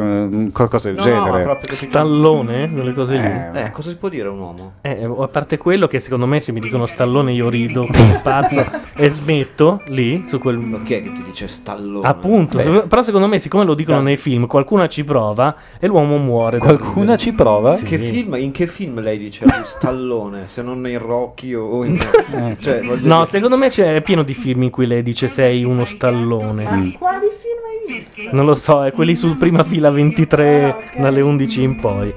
qualcosa 0.53 0.91
del 0.91 0.97
No, 0.99 1.05
no, 1.05 1.25
genere. 1.33 1.59
che- 1.65 1.75
Stallone, 1.75 2.71
quelle 2.73 2.93
cose 2.95 3.17
lì. 3.17 3.25
Eh. 3.25 3.65
Eh, 3.67 3.71
cosa 3.71 3.91
si 3.91 3.97
può 3.97 4.09
dire 4.09 4.29
a 4.29 4.31
un 4.33 4.39
uomo? 4.39 4.73
Eh, 4.83 5.05
a 5.05 5.29
parte 5.29 5.57
quello 5.59 5.87
che 5.87 5.99
secondo 5.99 6.27
me 6.27 6.41
se 6.41 6.53
mi 6.53 6.61
dicono 6.61 6.87
stallone 6.87 7.33
io 7.33 7.49
rido 7.49 7.87
come 7.87 8.21
pazzo 8.23 8.65
e 8.97 9.09
smetto 9.11 9.83
lì 9.87 10.25
su 10.27 10.39
quel... 10.39 10.59
Ma 10.59 10.83
chi 10.83 10.95
è 10.95 11.03
che 11.03 11.13
ti 11.13 11.23
dice 11.23 11.47
stallone? 11.49 12.07
Appunto, 12.07 12.59
se- 12.59 12.83
però 12.89 13.03
secondo 13.03 13.27
me 13.29 13.39
siccome 13.39 13.65
lo 13.65 13.75
dicono 13.75 14.01
nei 14.01 14.17
film, 14.17 14.47
qualcuno 14.47 14.87
ci 14.89 15.05
prova 15.05 15.55
e 15.79 15.87
l'uomo 15.87 16.17
muore. 16.17 16.59
da 16.59 16.65
Qualcuna 16.65 17.01
ridere. 17.01 17.19
ci 17.19 17.33
prova? 17.33 17.77
Sì. 17.77 17.85
Che 17.85 17.99
film, 17.99 18.35
in 18.39 18.51
che 18.53 18.67
film 18.67 19.01
lei 19.01 19.19
dice 19.19 19.47
stallone? 19.65 20.45
Se 20.47 20.63
non 20.63 20.87
in 20.89 20.99
Rocky 20.99 21.55
o 21.55 21.69
o 21.71 21.85
in... 21.85 21.99
cioè, 22.59 22.81
voglio 22.85 23.07
No, 23.07 23.19
dire- 23.19 23.31
secondo 23.31 23.57
me 23.57 23.69
c'è 23.69 24.01
pieno 24.03 24.23
di 24.23 24.35
film 24.35 24.63
in 24.65 24.71
cui 24.71 24.87
lei 24.87 25.03
dice 25.03 25.29
sei 25.29 25.65
uno 25.65 25.85
stallone. 25.85 26.65
Ma 26.65 26.71
quali 26.99 27.27
film 27.41 27.61
hai 27.89 27.99
visto? 27.99 28.21
Non 28.35 28.45
lo 28.47 28.55
so, 28.55 28.85
è 28.85 28.93
quelli 28.93 29.17
sul 29.17 29.37
prima 29.37 29.65
fila 29.65 29.91
23 29.91 30.63
Ah, 30.65 30.69
ok. 30.69 30.99
dalle 31.01 31.21
11 31.21 31.63
in 31.63 31.81
poi. 31.81 32.13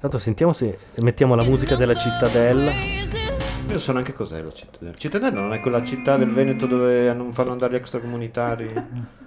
Tanto 0.00 0.18
sentiamo 0.18 0.52
se 0.52 0.76
mettiamo 1.00 1.34
la 1.34 1.42
musica 1.42 1.74
della 1.76 1.94
cittadella. 1.94 2.70
Io 3.68 3.78
so 3.78 3.92
neanche 3.92 4.12
cos'è 4.14 4.40
la 4.42 4.52
cittadella. 4.52 4.92
Cittadella 4.96 5.40
non 5.40 5.52
è 5.52 5.60
quella 5.60 5.82
città 5.82 6.16
del 6.16 6.30
Veneto 6.30 6.66
dove 6.66 7.12
non 7.12 7.32
fanno 7.32 7.50
andare 7.52 7.72
gli 7.74 7.76
extracomunitari? 7.76 8.70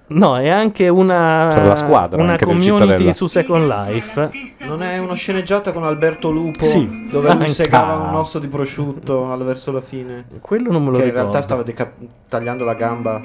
No, 0.08 0.38
è 0.40 0.50
anche 0.50 0.88
una, 0.88 1.56
la 1.64 1.76
squadra 1.76 2.22
una 2.22 2.32
anche 2.32 2.46
del 2.46 2.56
community 2.56 2.84
Cittadella. 2.88 3.14
su 3.14 3.28
Second 3.28 3.68
Life. 3.68 4.30
Non 4.66 4.82
è 4.82 4.98
una 4.98 5.14
sceneggiata 5.14 5.72
con 5.72 5.84
Alberto 5.84 6.32
Lupo 6.32 6.66
Sì, 6.66 7.08
dove 7.12 7.28
lui 7.28 7.38
anche. 7.42 7.50
segava 7.50 7.96
un 8.10 8.16
osso 8.16 8.40
di 8.40 8.48
prosciutto 8.48 9.30
al- 9.32 9.44
verso 9.44 9.72
la 9.72 9.82
fine? 9.82 10.26
Quello 10.42 10.72
non 10.72 10.84
me 10.86 10.92
lo 10.92 10.98
che 10.98 11.04
in 11.04 11.10
ricordo. 11.10 11.30
realtà 11.30 11.42
stava 11.44 11.62
deca- 11.62 11.92
tagliando 12.28 12.64
la 12.64 12.74
gamba. 12.74 13.22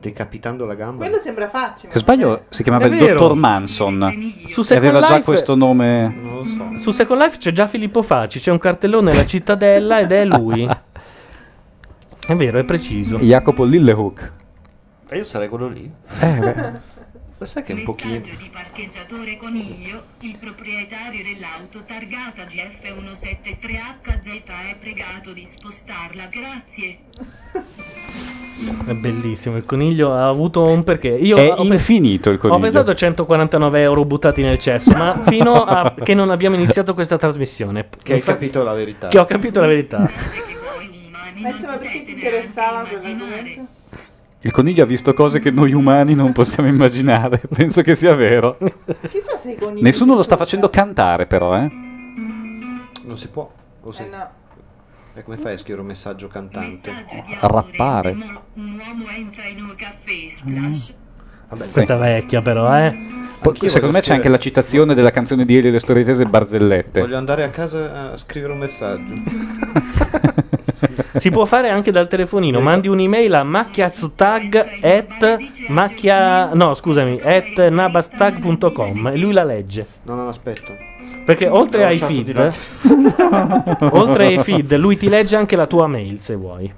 Decapitando 0.00 0.64
la 0.64 0.74
gamba? 0.74 1.04
Quello 1.04 1.20
sembra 1.20 1.48
facile. 1.48 1.92
Se 1.92 1.98
sbaglio 1.98 2.44
si 2.50 2.62
chiamava 2.62 2.84
È 2.84 2.88
il 2.88 2.96
vero. 2.98 3.18
dottor 3.18 3.36
Manson 3.36 4.32
Su 4.52 4.60
e 4.60 4.64
Second 4.64 4.86
aveva 4.86 5.00
già 5.00 5.14
Life- 5.14 5.24
questo 5.24 5.54
nome. 5.56 6.14
Non 6.14 6.36
lo 6.36 6.44
so. 6.44 6.78
Su 6.78 6.90
Second 6.92 7.20
Life 7.20 7.36
c'è 7.38 7.50
già 7.52 7.66
Filippo 7.66 8.02
Facci, 8.02 8.38
c'è 8.38 8.52
un 8.52 8.58
cartellone 8.58 9.12
La 9.14 9.26
cittadella 9.26 9.98
ed 10.00 10.12
è 10.12 10.24
lui. 10.24 10.68
È 12.28 12.36
vero, 12.36 12.58
è 12.58 12.64
preciso. 12.64 13.16
Jacopo 13.16 13.64
Lillehook. 13.64 14.32
E 15.08 15.16
io 15.16 15.24
sarei 15.24 15.48
quello 15.48 15.66
lì. 15.68 15.90
Eh, 16.20 16.26
beh. 16.38 16.80
Ma 17.38 17.46
sai 17.46 17.62
che 17.62 17.72
un 17.72 17.84
pochino... 17.84 18.14
Messaggio 18.14 18.36
di 18.36 18.50
parcheggiatore 18.52 19.36
Coniglio, 19.36 20.02
il 20.20 20.36
proprietario 20.40 21.22
dell'auto 21.22 21.84
targata 21.84 22.42
GF173HZ 22.42 24.42
è 24.70 24.76
pregato 24.78 25.32
di 25.32 25.44
spostarla, 25.46 26.26
grazie. 26.26 26.98
È 28.86 28.92
bellissimo. 28.92 29.56
Il 29.56 29.64
coniglio 29.64 30.12
ha 30.14 30.26
avuto 30.26 30.66
un 30.66 30.82
perché. 30.82 31.10
Io 31.10 31.36
È 31.36 31.52
ho 31.52 31.64
pe- 31.64 31.74
infinito 31.74 32.30
il 32.30 32.38
Ho 32.38 32.40
coniglio. 32.40 32.60
pensato 32.60 32.90
a 32.90 32.94
149 32.96 33.80
euro 33.82 34.04
buttati 34.04 34.42
nel 34.42 34.58
cesso, 34.58 34.90
ma 34.96 35.22
fino 35.28 35.62
a 35.62 35.94
che 36.02 36.14
non 36.14 36.30
abbiamo 36.30 36.56
iniziato 36.56 36.92
questa 36.92 37.18
trasmissione. 37.18 37.88
Che 38.02 38.12
hai 38.14 38.18
Infatti- 38.18 38.46
capito 38.46 38.64
la 38.64 38.74
verità. 38.74 39.06
Che 39.06 39.18
ho 39.18 39.24
capito 39.26 39.60
la 39.60 39.66
verità. 39.68 39.98
Ma 41.36 41.50
insomma, 41.50 41.78
perché 41.78 42.02
ti 42.02 42.10
interessava 42.14 42.80
quell'argomento? 42.82 43.76
Il 44.40 44.52
coniglio 44.52 44.84
ha 44.84 44.86
visto 44.86 45.14
cose 45.14 45.40
che 45.40 45.50
noi 45.50 45.72
umani 45.72 46.14
non 46.14 46.32
possiamo 46.32 46.68
immaginare. 46.68 47.40
Penso 47.52 47.82
che 47.82 47.96
sia 47.96 48.14
vero. 48.14 48.56
Chissà 49.08 49.36
se 49.36 49.52
i 49.52 49.56
conigli... 49.56 49.82
Nessuno 49.82 50.14
lo 50.14 50.22
sta 50.22 50.36
facendo 50.36 50.70
cantare, 50.70 51.26
però, 51.26 51.56
eh. 51.56 51.68
Non 53.02 53.16
si 53.16 53.28
può. 53.28 53.50
O 53.82 53.90
sì? 53.92 54.02
Eh 54.02 54.08
no. 54.08 54.30
E 55.14 55.24
come 55.24 55.36
fai 55.36 55.54
a 55.54 55.58
scrivere 55.58 55.80
un 55.80 55.88
messaggio 55.88 56.28
cantante? 56.28 56.92
Rappare. 57.40 58.10
Un 58.54 58.80
uomo 58.86 59.08
entra 59.08 59.46
in 59.46 59.60
un 59.62 59.74
caffè, 59.74 60.30
splash. 60.30 60.94
Vabbè, 61.48 61.70
questa 61.70 61.94
è 61.94 61.98
vecchia, 61.98 62.40
però, 62.40 62.78
eh. 62.78 62.96
Poi, 63.40 63.68
secondo 63.68 63.94
me 63.96 64.00
c'è 64.00 64.14
anche 64.14 64.28
la 64.28 64.38
citazione 64.38 64.94
della 64.94 65.10
canzone 65.10 65.44
di 65.44 65.56
Elio 65.56 65.70
e 65.70 65.72
le 65.72 65.80
storie 65.80 66.04
tese 66.04 66.26
Barzellette. 66.26 67.00
Voglio 67.00 67.16
andare 67.16 67.42
a 67.42 67.50
casa 67.50 68.12
a 68.12 68.16
scrivere 68.16 68.52
un 68.52 68.58
messaggio. 68.58 69.14
Si 71.18 71.30
può 71.30 71.44
fare 71.44 71.68
anche 71.70 71.90
dal 71.90 72.08
telefonino. 72.08 72.60
Mandi 72.60 72.88
un'email 72.88 73.34
a 73.34 73.42
macchiaztag 73.42 74.80
at 74.82 75.36
macchia. 75.68 76.52
No, 76.54 76.74
scusami, 76.74 77.20
at 77.22 77.68
nabastag.com 77.68 79.08
e 79.08 79.16
lui 79.16 79.32
la 79.32 79.44
legge. 79.44 79.86
No, 80.02 80.14
no, 80.14 80.28
aspetta. 80.28 80.74
Perché 81.24 81.46
oltre 81.48 81.84
ai 81.84 81.98
feed, 81.98 82.28
oltre 83.92 84.26
ai 84.26 84.38
feed, 84.38 84.74
lui 84.76 84.96
ti 84.96 85.08
legge 85.08 85.36
anche 85.36 85.56
la 85.56 85.66
tua 85.66 85.86
mail 85.86 86.20
se 86.20 86.34
vuoi. 86.34 86.72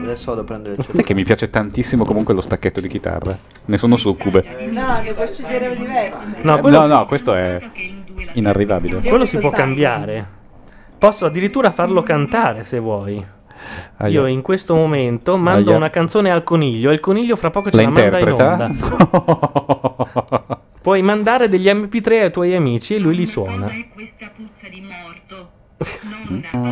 Adesso 0.00 0.26
vado 0.26 0.40
a 0.40 0.44
prendere 0.44 0.70
il 0.70 0.76
Sai 0.76 0.84
cellulare. 0.86 1.06
che 1.08 1.14
mi 1.14 1.24
piace 1.24 1.50
tantissimo 1.50 2.04
comunque 2.04 2.32
lo 2.32 2.40
stacchetto 2.40 2.80
di 2.80 2.88
chitarra? 2.88 3.36
Ne 3.66 3.76
sono 3.76 3.96
succube. 3.96 4.42
No, 4.70 5.00
ne 5.02 5.12
puoi 5.12 5.28
scegliere 5.28 5.76
diversi. 5.76 6.34
No, 6.42 6.58
quello 6.60 6.80
no, 6.80 6.86
no, 6.86 7.06
questo 7.06 7.34
è 7.34 7.58
inarrivabile. 8.34 9.00
Quello 9.02 9.26
si 9.26 9.38
può 9.38 9.50
cambiare. 9.50 10.36
Posso 10.98 11.26
addirittura 11.26 11.70
farlo 11.70 12.02
cantare 12.02 12.64
se 12.64 12.78
vuoi. 12.78 13.24
Aia. 13.96 14.20
Io 14.20 14.26
in 14.26 14.42
questo 14.42 14.74
momento 14.74 15.36
mando 15.36 15.70
Aia. 15.70 15.78
una 15.78 15.90
canzone 15.90 16.30
al 16.30 16.44
coniglio 16.44 16.90
e 16.90 16.94
il 16.94 17.00
coniglio 17.00 17.36
fra 17.36 17.50
poco 17.50 17.70
ce 17.70 17.76
La 17.76 17.82
la, 17.82 17.88
manda 17.90 18.18
in 18.18 18.30
onda. 18.32 18.70
Puoi 20.80 21.02
mandare 21.02 21.48
degli 21.48 21.66
MP3 21.66 22.22
ai 22.22 22.30
tuoi 22.32 22.54
amici 22.54 22.94
e 22.94 22.98
lui 22.98 23.14
li 23.16 23.26
suona. 23.26 23.68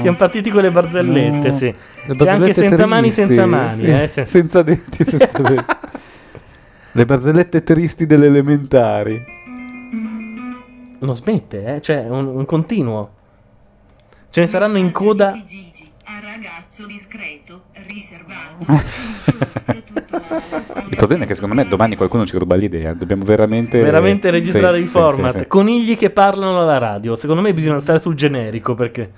Siamo 0.01 0.17
partiti 0.17 0.51
con 0.51 0.63
le 0.63 0.71
barzellette, 0.71 1.53
sì. 1.53 1.67
Le 1.67 1.75
C'è 2.17 2.29
anche 2.29 2.47
barzellette 2.47 2.55
senza 2.55 2.87
mani, 2.87 3.03
tristi, 3.03 3.27
senza 3.27 3.47
mani. 3.47 3.73
sì, 3.73 3.85
eh, 3.85 4.09
sì. 4.09 4.25
Senza 4.25 4.63
denti, 4.63 5.05
senza 5.05 5.39
denti. 5.39 5.75
Le 6.93 7.05
barzellette 7.05 7.63
tristi 7.63 8.07
delle 8.07 8.27
elementari. 8.27 9.23
Non 10.99 11.15
smette, 11.15 11.75
eh? 11.75 11.81
Cioè, 11.83 12.07
un, 12.09 12.27
un 12.27 12.45
continuo. 12.47 13.16
Ce 14.37 14.43
ne 14.43 14.49
saranno 14.49 14.77
in 14.77 14.93
coda. 14.93 15.29
A 15.29 16.21
ragazzo 16.21 16.85
discreto, 16.85 17.69
riservato. 17.87 18.67
Il 20.91 20.97
problema 20.97 21.25
è 21.25 21.27
che 21.27 21.33
secondo 21.33 21.55
me 21.55 21.67
domani 21.67 21.97
qualcuno 21.97 22.27
ci 22.27 22.37
ruba 22.37 22.55
l'idea. 22.55 22.93
Dobbiamo 22.93 23.25
veramente... 23.25 23.81
Veramente 23.81 24.29
registrare 24.29 24.77
Sì, 24.77 24.83
il 24.83 24.91
sì, 24.91 24.99
format. 24.99 25.33
sì, 25.33 25.39
sì. 25.39 25.47
Conigli 25.47 25.97
che 25.97 26.11
parlano 26.11 26.61
alla 26.61 26.77
radio. 26.77 27.17
Secondo 27.17 27.41
me 27.41 27.55
bisogna 27.55 27.81
stare 27.81 27.99
sul 27.99 28.15
generico 28.15 28.75
perché. 28.75 29.11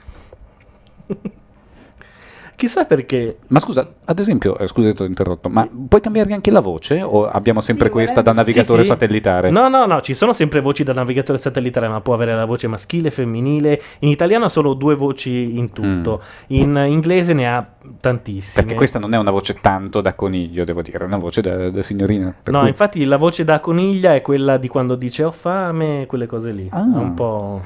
Chissà 2.59 2.87
perché. 2.87 3.39
Ma 3.47 3.61
scusa, 3.61 3.89
ad 4.05 4.19
esempio, 4.19 4.59
eh, 4.59 4.67
scusa 4.67 4.93
ti 4.93 5.03
ho 5.03 5.07
interrotto, 5.07 5.49
ma 5.49 5.69
puoi 5.89 6.01
cambiare 6.01 6.33
anche 6.33 6.51
la 6.51 6.59
voce 6.59 7.03
o 7.03 7.29
abbiamo 7.29 7.61
sempre 7.61 7.89
questa 7.89 8.21
da 8.21 8.33
navigatore 8.33 8.81
Sì, 8.83 8.89
sì. 8.89 8.91
satellitare? 8.95 9.51
No, 9.51 9.69
no, 9.69 9.87
no, 9.87 10.01
ci 10.01 10.13
sono 10.13 10.33
sempre 10.33 10.61
voci 10.61 10.83
da 10.83 10.93
navigatore 10.93 11.39
satellitare, 11.39 11.87
ma 11.87 12.01
può 12.01 12.15
avere 12.15 12.35
la 12.35 12.47
voce 12.47 12.67
maschile, 12.67 13.13
femminile. 13.13 13.81
In 14.01 14.09
italiano 14.09 14.47
ha 14.47 14.49
solo 14.49 14.75
due 14.75 14.97
voci 14.97 15.57
in 15.57 15.71
tutto. 15.71 16.21
In 16.49 16.75
inglese 16.89 17.33
ne 17.33 17.49
ha 17.49 17.65
tantissime. 18.01 18.63
Mm. 18.63 18.67
Perché 18.67 18.75
questa 18.75 18.99
non 18.99 19.15
è 19.15 19.19
una 19.19 19.31
voce 19.31 19.59
tanto 19.61 20.01
da 20.01 20.15
coniglio, 20.15 20.65
devo 20.65 20.83
dire, 20.83 20.99
è 20.99 21.03
una 21.05 21.17
voce 21.17 21.41
da, 21.41 21.71
da 21.71 21.83
signorina. 21.83 22.35
per 22.43 22.53
No, 22.53 22.59
cui- 22.59 22.71
infatti 22.71 23.05
la 23.05 23.19
voce 23.19 23.45
da 23.45 23.61
coniglia 23.61 24.17
è 24.17 24.21
quella 24.21 24.57
di 24.57 24.67
quando 24.67 24.97
dice 24.97 25.23
ho 25.23 25.31
fame, 25.31 26.07
quelle 26.09 26.27
cose 26.27 26.51
lì. 26.51 26.67
Ah. 26.73 26.81
È 26.81 26.97
un 26.97 27.15
po'. 27.15 27.65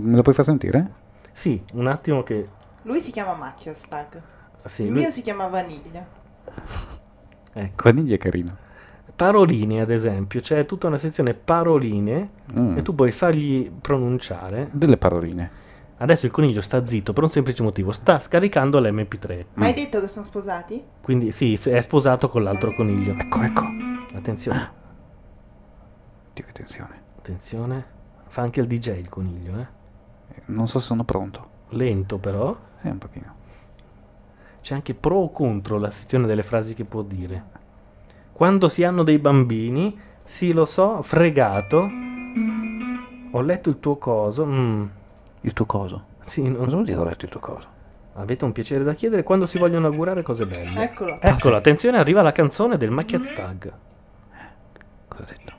Me 0.00 0.16
la 0.16 0.22
puoi 0.22 0.34
far 0.34 0.44
sentire? 0.44 0.84
Sì, 1.30 1.62
un 1.74 1.86
attimo 1.86 2.24
che. 2.24 2.48
Lui 2.82 3.00
si 3.00 3.12
chiama 3.12 3.34
Macchia 3.34 3.72
Stag. 3.76 4.20
Sì, 4.64 4.82
Il 4.84 4.90
lui- 4.92 5.00
mio 5.00 5.10
si 5.10 5.22
chiama 5.22 5.46
Vaniglia. 5.48 6.06
Ecco. 7.52 7.82
Vaniglia 7.84 8.14
è 8.14 8.18
carino. 8.18 8.56
Paroline, 9.14 9.80
ad 9.80 9.90
esempio, 9.90 10.40
c'è 10.40 10.64
tutta 10.66 10.86
una 10.86 10.98
sezione 10.98 11.34
paroline 11.34 12.30
Mm. 12.58 12.78
e 12.78 12.82
tu 12.82 12.94
puoi 12.94 13.10
fargli 13.12 13.70
pronunciare. 13.70 14.68
Delle 14.72 14.96
paroline. 14.96 15.50
Adesso 15.98 16.26
il 16.26 16.32
coniglio 16.32 16.60
sta 16.62 16.84
zitto 16.84 17.12
per 17.12 17.22
un 17.22 17.28
semplice 17.28 17.62
motivo, 17.62 17.92
sta 17.92 18.18
scaricando 18.18 18.80
l'MP3. 18.80 19.44
Ma 19.54 19.66
hai 19.66 19.74
detto 19.74 20.00
che 20.00 20.08
sono 20.08 20.26
sposati? 20.26 20.82
Quindi 21.00 21.30
sì, 21.30 21.54
è 21.54 21.80
sposato 21.80 22.28
con 22.28 22.42
l'altro 22.42 22.74
coniglio. 22.74 23.14
Ecco, 23.14 23.40
ecco. 23.42 23.62
Attenzione. 24.14 24.58
Dio, 26.34 26.44
che 26.44 26.50
attenzione. 26.50 27.00
Attenzione. 27.18 27.86
Fa 28.26 28.42
anche 28.42 28.60
il 28.60 28.66
DJ 28.66 28.98
il 28.98 29.08
coniglio, 29.08 29.58
eh. 29.60 29.66
Non 30.46 30.66
so 30.66 30.78
se 30.80 30.86
sono 30.86 31.04
pronto. 31.04 31.48
Lento 31.70 32.18
però. 32.18 32.56
Sì, 32.80 32.88
un 32.88 32.98
pochino. 32.98 33.34
C'è 34.62 34.74
anche 34.74 34.94
pro 34.94 35.16
o 35.16 35.30
contro 35.30 35.78
la 35.78 35.90
sezione 35.90 36.26
delle 36.26 36.42
frasi 36.44 36.74
che 36.74 36.84
può 36.84 37.02
dire. 37.02 37.42
Quando 38.32 38.68
si 38.68 38.84
hanno 38.84 39.02
dei 39.02 39.18
bambini, 39.18 39.98
sì 40.22 40.52
lo 40.52 40.64
so, 40.64 41.02
fregato. 41.02 41.90
Ho 43.32 43.40
letto 43.40 43.68
il 43.68 43.80
tuo 43.80 43.96
coso. 43.96 44.46
mm. 44.46 44.84
Il 45.42 45.52
tuo 45.52 45.64
coso? 45.66 46.04
Sì, 46.24 46.42
non 46.42 46.56
Cosa 46.56 46.70
vuol 46.70 46.84
dire 46.84 46.98
ho 46.98 47.04
letto 47.04 47.24
il 47.24 47.30
tuo 47.30 47.40
coso? 47.40 47.66
Avete 48.14 48.44
un 48.44 48.52
piacere 48.52 48.84
da 48.84 48.94
chiedere 48.94 49.22
quando 49.22 49.46
si 49.46 49.58
vogliono 49.58 49.86
augurare 49.88 50.22
cose 50.22 50.46
belle. 50.46 50.82
Eccolo. 50.84 51.18
Eccolo, 51.20 51.56
attenzione, 51.56 51.98
arriva 51.98 52.22
la 52.22 52.32
canzone 52.32 52.76
del 52.76 52.90
Macchiat 52.90 53.34
Tag. 53.34 53.72
Cosa 55.08 55.22
ha 55.22 55.26
detto? 55.26 55.52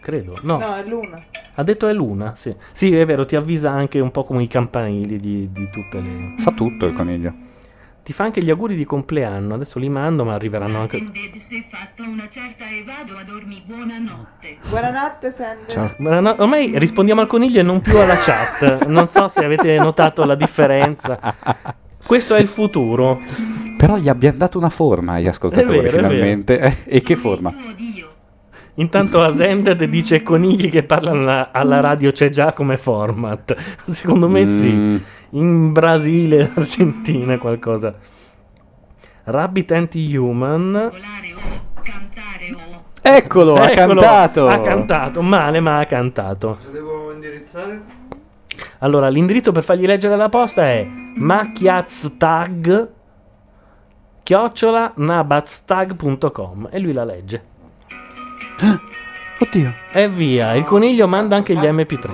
Credo. 0.00 0.38
No, 0.42 0.58
No, 0.58 0.74
è 0.74 0.84
l'una. 0.86 1.22
ha 1.54 1.62
detto 1.62 1.86
è 1.86 1.92
l'una, 1.92 2.34
sì. 2.34 2.54
Sì, 2.72 2.96
è 2.96 3.04
vero, 3.04 3.26
ti 3.26 3.36
avvisa 3.36 3.70
anche 3.70 4.00
un 4.00 4.10
po' 4.10 4.24
come 4.24 4.42
i 4.42 4.48
campanili 4.48 5.20
di, 5.20 5.52
di 5.52 5.68
tutte 5.70 6.00
le... 6.00 6.34
Fa 6.38 6.50
tutto 6.52 6.86
il 6.86 6.94
coniglio. 6.94 7.32
Ti 8.02 8.12
fa 8.14 8.24
anche 8.24 8.42
gli 8.42 8.50
auguri 8.50 8.74
di 8.76 8.84
compleanno, 8.84 9.54
adesso 9.54 9.78
li 9.78 9.88
mando, 9.88 10.24
ma 10.24 10.34
arriveranno 10.34 10.80
anche... 10.80 10.96
Sended 10.96 11.36
se 11.36 11.64
fatto 11.68 12.02
una 12.02 12.28
certa 12.30 12.64
e 12.64 12.82
vado 12.82 13.16
a 13.16 13.22
dormire 13.24 13.62
buonanotte. 13.66 14.56
Buonanotte, 14.68 15.30
Sander. 15.30 15.94
Ma 15.98 16.20
no, 16.20 16.34
ormai 16.38 16.78
rispondiamo 16.78 17.20
al 17.20 17.26
coniglio 17.26 17.60
e 17.60 17.62
non 17.62 17.80
più 17.82 17.98
alla 17.98 18.16
chat. 18.16 18.86
Non 18.86 19.06
so 19.06 19.28
se 19.28 19.40
avete 19.40 19.76
notato 19.76 20.24
la 20.24 20.34
differenza. 20.34 21.18
Questo 22.04 22.34
è 22.34 22.40
il 22.40 22.48
futuro. 22.48 23.20
Però 23.76 23.96
gli 23.96 24.08
abbiamo 24.08 24.38
dato 24.38 24.58
una 24.58 24.70
forma 24.70 25.14
agli 25.14 25.28
ascoltatori 25.28 25.78
È 25.78 25.82
vero, 25.82 25.92
è 25.92 25.96
finalmente. 25.96 26.58
Eh, 26.58 26.76
E 26.96 27.02
che 27.02 27.16
forma? 27.16 27.52
Intanto 28.80 29.22
Asended 29.24 29.84
dice 29.84 30.22
conigli 30.22 30.70
che 30.70 30.82
parlano 30.84 31.20
alla- 31.22 31.48
alla 31.52 31.80
radio 31.80 32.12
c'è 32.12 32.28
già 32.30 32.52
come 32.52 32.76
format. 32.78 33.54
Secondo 33.90 34.28
me 34.28 34.44
Mm. 34.44 34.60
sì. 34.60 35.02
In 35.30 35.72
Brasile, 35.72 36.50
Argentina, 36.56 37.38
qualcosa. 37.38 37.94
Rabbit 39.24 39.70
Anti-Human. 39.72 40.90
Eccolo, 43.02 43.54
ha 43.54 43.68
cantato. 43.68 44.46
Ha 44.48 44.60
cantato, 44.60 45.22
male 45.22 45.60
ma 45.60 45.78
ha 45.78 45.86
cantato. 45.86 46.58
devo 46.72 47.12
indirizzare? 47.12 47.98
Allora, 48.80 49.08
l'indirizzo 49.08 49.52
per 49.52 49.62
fargli 49.62 49.86
leggere 49.86 50.16
la 50.16 50.28
posta 50.28 50.62
è 50.64 50.86
macchiaztag 51.16 52.88
chiocciola 54.22 54.92
nabaztag.com 54.96 56.68
e 56.70 56.78
lui 56.78 56.92
la 56.92 57.04
legge. 57.04 57.42
Oddio. 59.38 59.72
E 59.92 60.08
via, 60.08 60.54
il 60.54 60.64
coniglio 60.64 61.08
manda 61.08 61.36
anche 61.36 61.54
gli 61.54 61.64
MP3. 61.64 62.08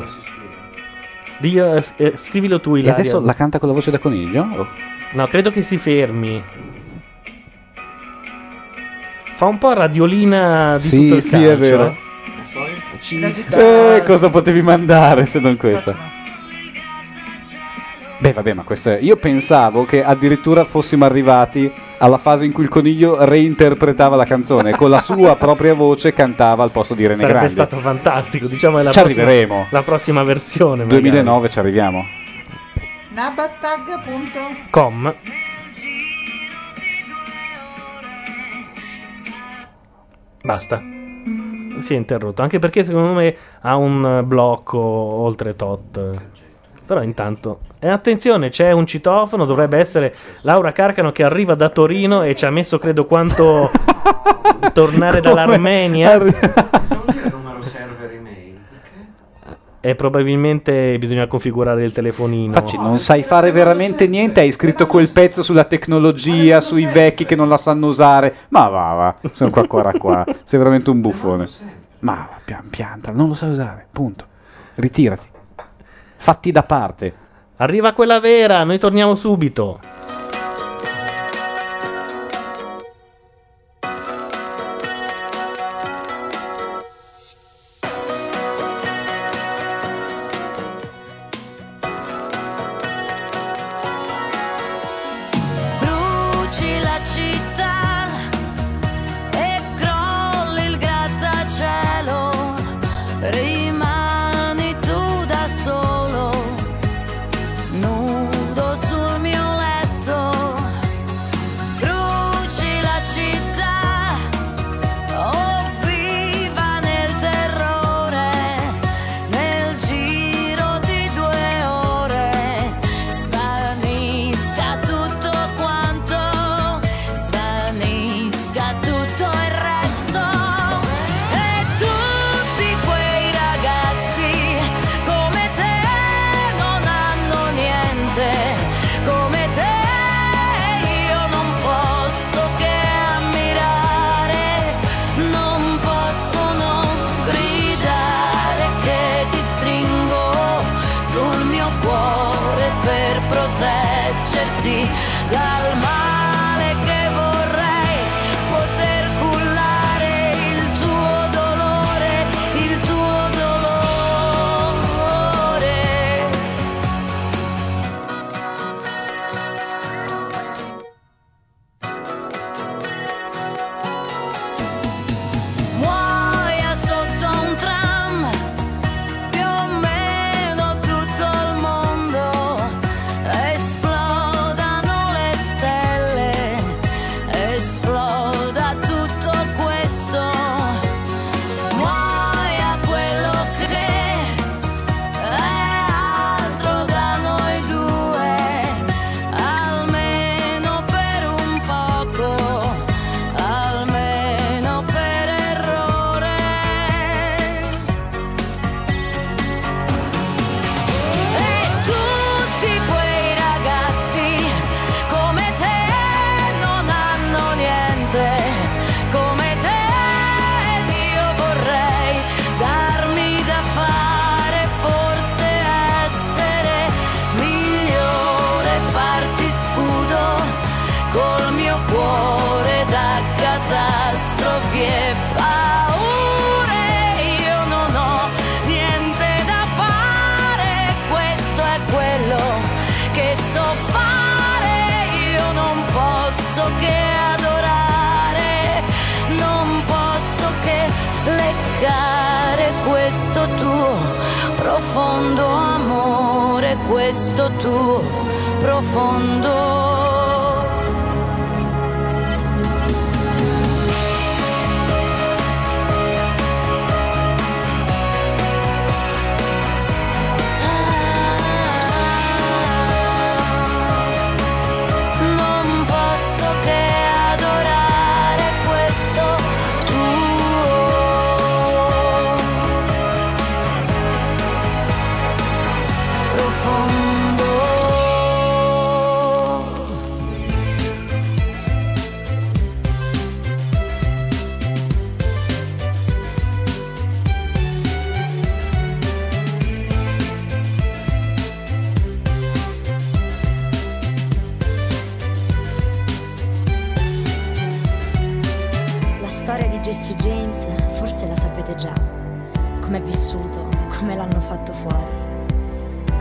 Dio, 1.38 1.74
eh, 1.74 1.84
eh, 1.96 2.14
scrivilo 2.22 2.60
tu, 2.60 2.76
E 2.76 2.80
Ilaria. 2.80 3.00
adesso 3.00 3.20
la 3.20 3.34
canta 3.34 3.58
con 3.58 3.68
la 3.68 3.74
voce 3.74 3.90
da 3.90 3.98
coniglio? 3.98 4.46
Oh. 4.56 4.66
No, 5.12 5.26
credo 5.26 5.50
che 5.50 5.62
si 5.62 5.76
fermi. 5.76 6.42
Fa 9.36 9.44
un 9.46 9.58
po' 9.58 9.72
radiolina 9.74 10.76
di 10.78 10.86
Sì, 10.86 10.96
tutto 11.02 11.14
il 11.16 11.22
sì, 11.22 11.30
calcio, 11.30 11.50
è 11.50 11.56
vero. 11.56 11.96
eh. 13.50 13.96
Eh, 13.96 14.02
cosa 14.04 14.30
potevi 14.30 14.62
mandare 14.62 15.26
se 15.26 15.40
non 15.40 15.56
questa? 15.56 15.94
Beh, 18.18 18.32
vabbè, 18.32 18.54
ma 18.54 18.62
questa. 18.62 18.98
Io 18.98 19.16
pensavo 19.16 19.84
che 19.84 20.02
addirittura 20.02 20.64
fossimo 20.64 21.04
arrivati 21.04 21.70
alla 21.98 22.16
fase 22.16 22.46
in 22.46 22.52
cui 22.52 22.62
il 22.64 22.70
coniglio 22.70 23.22
reinterpretava 23.24 24.16
la 24.16 24.24
canzone 24.24 24.70
e 24.70 24.74
con 24.74 24.88
la 24.88 25.00
sua 25.00 25.36
propria 25.36 25.74
voce 25.74 26.14
cantava 26.14 26.62
al 26.62 26.70
posto 26.70 26.94
di 26.94 27.02
René 27.06 27.16
Sarebbe 27.20 27.32
Grandi. 27.34 27.52
stato 27.52 27.76
fantastico. 27.78 28.46
Diciamo 28.46 28.78
è 28.78 28.82
la 28.82 28.90
Ci 28.90 29.00
prossima- 29.00 29.22
arriveremo. 29.22 29.66
La 29.70 29.82
prossima 29.82 30.22
versione. 30.22 30.84
magari. 30.84 31.00
2009 31.02 31.50
ci 31.50 31.58
arriviamo. 31.58 32.02
Nabastag.com 33.10 34.56
Com. 34.70 35.14
Basta. 40.42 40.82
Si 41.80 41.92
è 41.92 41.96
interrotto. 41.96 42.42
Anche 42.42 42.58
perché 42.58 42.84
secondo 42.84 43.12
me 43.12 43.36
ha 43.60 43.76
un 43.76 44.22
blocco 44.24 44.78
oltre 44.78 45.54
tot. 45.56 46.00
Però 46.86 47.02
intanto. 47.02 47.60
E 47.78 47.88
attenzione, 47.88 48.48
c'è 48.48 48.72
un 48.72 48.86
citofono. 48.86 49.44
Dovrebbe 49.44 49.78
essere 49.78 50.14
Laura 50.42 50.72
Carcano 50.72 51.12
che 51.12 51.22
arriva 51.22 51.54
da 51.54 51.68
Torino 51.68 52.22
e 52.22 52.34
ci 52.34 52.46
ha 52.46 52.50
messo 52.50 52.78
credo 52.78 53.04
quanto 53.04 53.70
tornare 54.72 55.20
dall'Armenia. 55.20 56.16
numero 56.16 57.60
server 57.60 58.10
email. 58.12 58.54
E 59.80 59.94
probabilmente 59.94 60.98
bisogna 60.98 61.26
configurare 61.26 61.84
il 61.84 61.92
telefonino. 61.92 62.54
Facci, 62.54 62.76
non 62.78 62.98
sai 62.98 63.22
fare 63.22 63.52
veramente 63.52 64.08
niente, 64.08 64.40
hai 64.40 64.52
scritto 64.52 64.86
quel 64.86 65.10
pezzo 65.10 65.42
sulla 65.42 65.64
tecnologia, 65.64 66.62
sui 66.62 66.86
vecchi 66.86 67.26
che 67.26 67.36
non 67.36 67.48
la 67.48 67.58
sanno 67.58 67.88
usare. 67.88 68.34
Ma 68.48 68.68
va, 68.68 68.92
va, 68.94 69.30
sono 69.32 69.50
qua, 69.50 69.66
qua, 69.66 69.92
qua. 69.92 70.24
Sei 70.44 70.58
veramente 70.58 70.90
un 70.90 71.00
buffone. 71.02 71.46
Ma 72.00 72.26
va, 72.30 72.38
pian 72.44 72.68
pianta, 72.70 73.12
non 73.12 73.28
lo 73.28 73.34
sai 73.34 73.50
usare, 73.50 73.86
punto. 73.92 74.24
Ritirati. 74.76 75.28
Fatti 76.16 76.50
da 76.50 76.62
parte. 76.62 77.14
Arriva 77.58 77.94
quella 77.94 78.20
vera, 78.20 78.64
noi 78.64 78.78
torniamo 78.78 79.14
subito. 79.14 79.80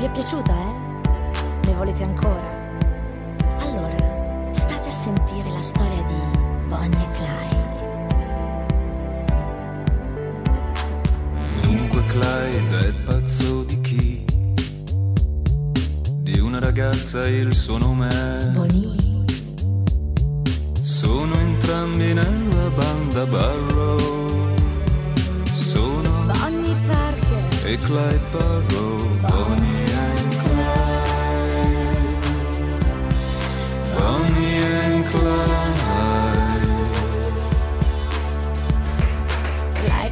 Vi 0.06 0.12
è 0.12 0.14
piaciuta, 0.14 0.54
eh? 0.54 1.68
Ne 1.68 1.74
volete 1.74 2.04
ancora? 2.04 2.78
Allora, 3.58 4.54
state 4.54 4.88
a 4.88 4.92
sentire 4.92 5.50
la 5.50 5.64
storia 5.64 6.04
di 6.04 6.14
Bonnie 6.68 7.02
e 7.02 7.12
Clyde. 7.14 8.06
Dunque 11.62 12.06
Clyde 12.06 12.88
è 12.88 12.92
pazzo 13.04 13.64
di 13.64 13.82
chi? 13.82 14.24
Di 16.20 16.40
una 16.40 16.60
ragazza 16.60 17.28
il 17.28 17.56
suo 17.56 17.80
nome 17.80 18.08
è 18.08 18.46
Bonnie. 18.52 19.24
Sono 20.82 21.34
entrambi 21.34 22.14
nella 22.14 22.70
banda 22.76 23.26
Barrow 23.26 24.54
Sono 25.52 26.26
Bonnie 26.26 26.76
Parker. 26.86 27.44
e 27.64 27.78
Clyde 27.80 28.22
Barrow 28.30 29.18
Bonnie 29.22 29.85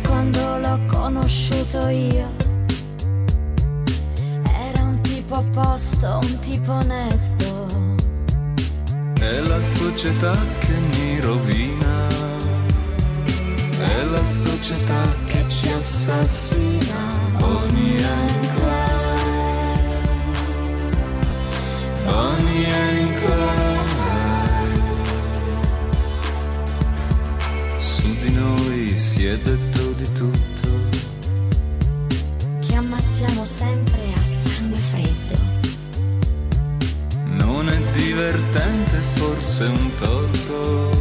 quando 0.02 0.58
l'ho 0.58 0.80
conosciuto 0.88 1.88
io 1.90 2.28
era 4.46 4.84
un 4.84 5.00
tipo 5.02 5.36
a 5.36 5.44
posto, 5.52 6.20
un 6.22 6.40
tipo 6.40 6.72
onesto. 6.72 7.68
È 9.20 9.40
la 9.40 9.60
società 9.60 10.36
che 10.60 10.74
mi 10.94 11.20
rovina, 11.20 12.08
è 13.80 14.04
la 14.04 14.24
società 14.24 15.14
che 15.28 15.46
ci 15.48 15.70
assassina. 15.70 17.22
And 18.06 18.46
Clyde, 18.56 19.04
Bonnie 22.06 22.66
and 22.66 23.18
Clyde. 23.18 23.63
Si 29.24 29.30
è 29.30 29.38
detto 29.38 29.92
di 29.94 30.12
tutto, 30.12 30.68
Che 32.60 32.76
ammazziamo 32.76 33.46
sempre 33.46 34.02
a 34.18 34.24
sangue 34.24 34.78
freddo. 34.92 35.38
non 37.38 37.70
è 37.70 37.80
divertente, 37.94 38.98
forse 39.14 39.64
un 39.64 39.96
torto. 39.96 40.93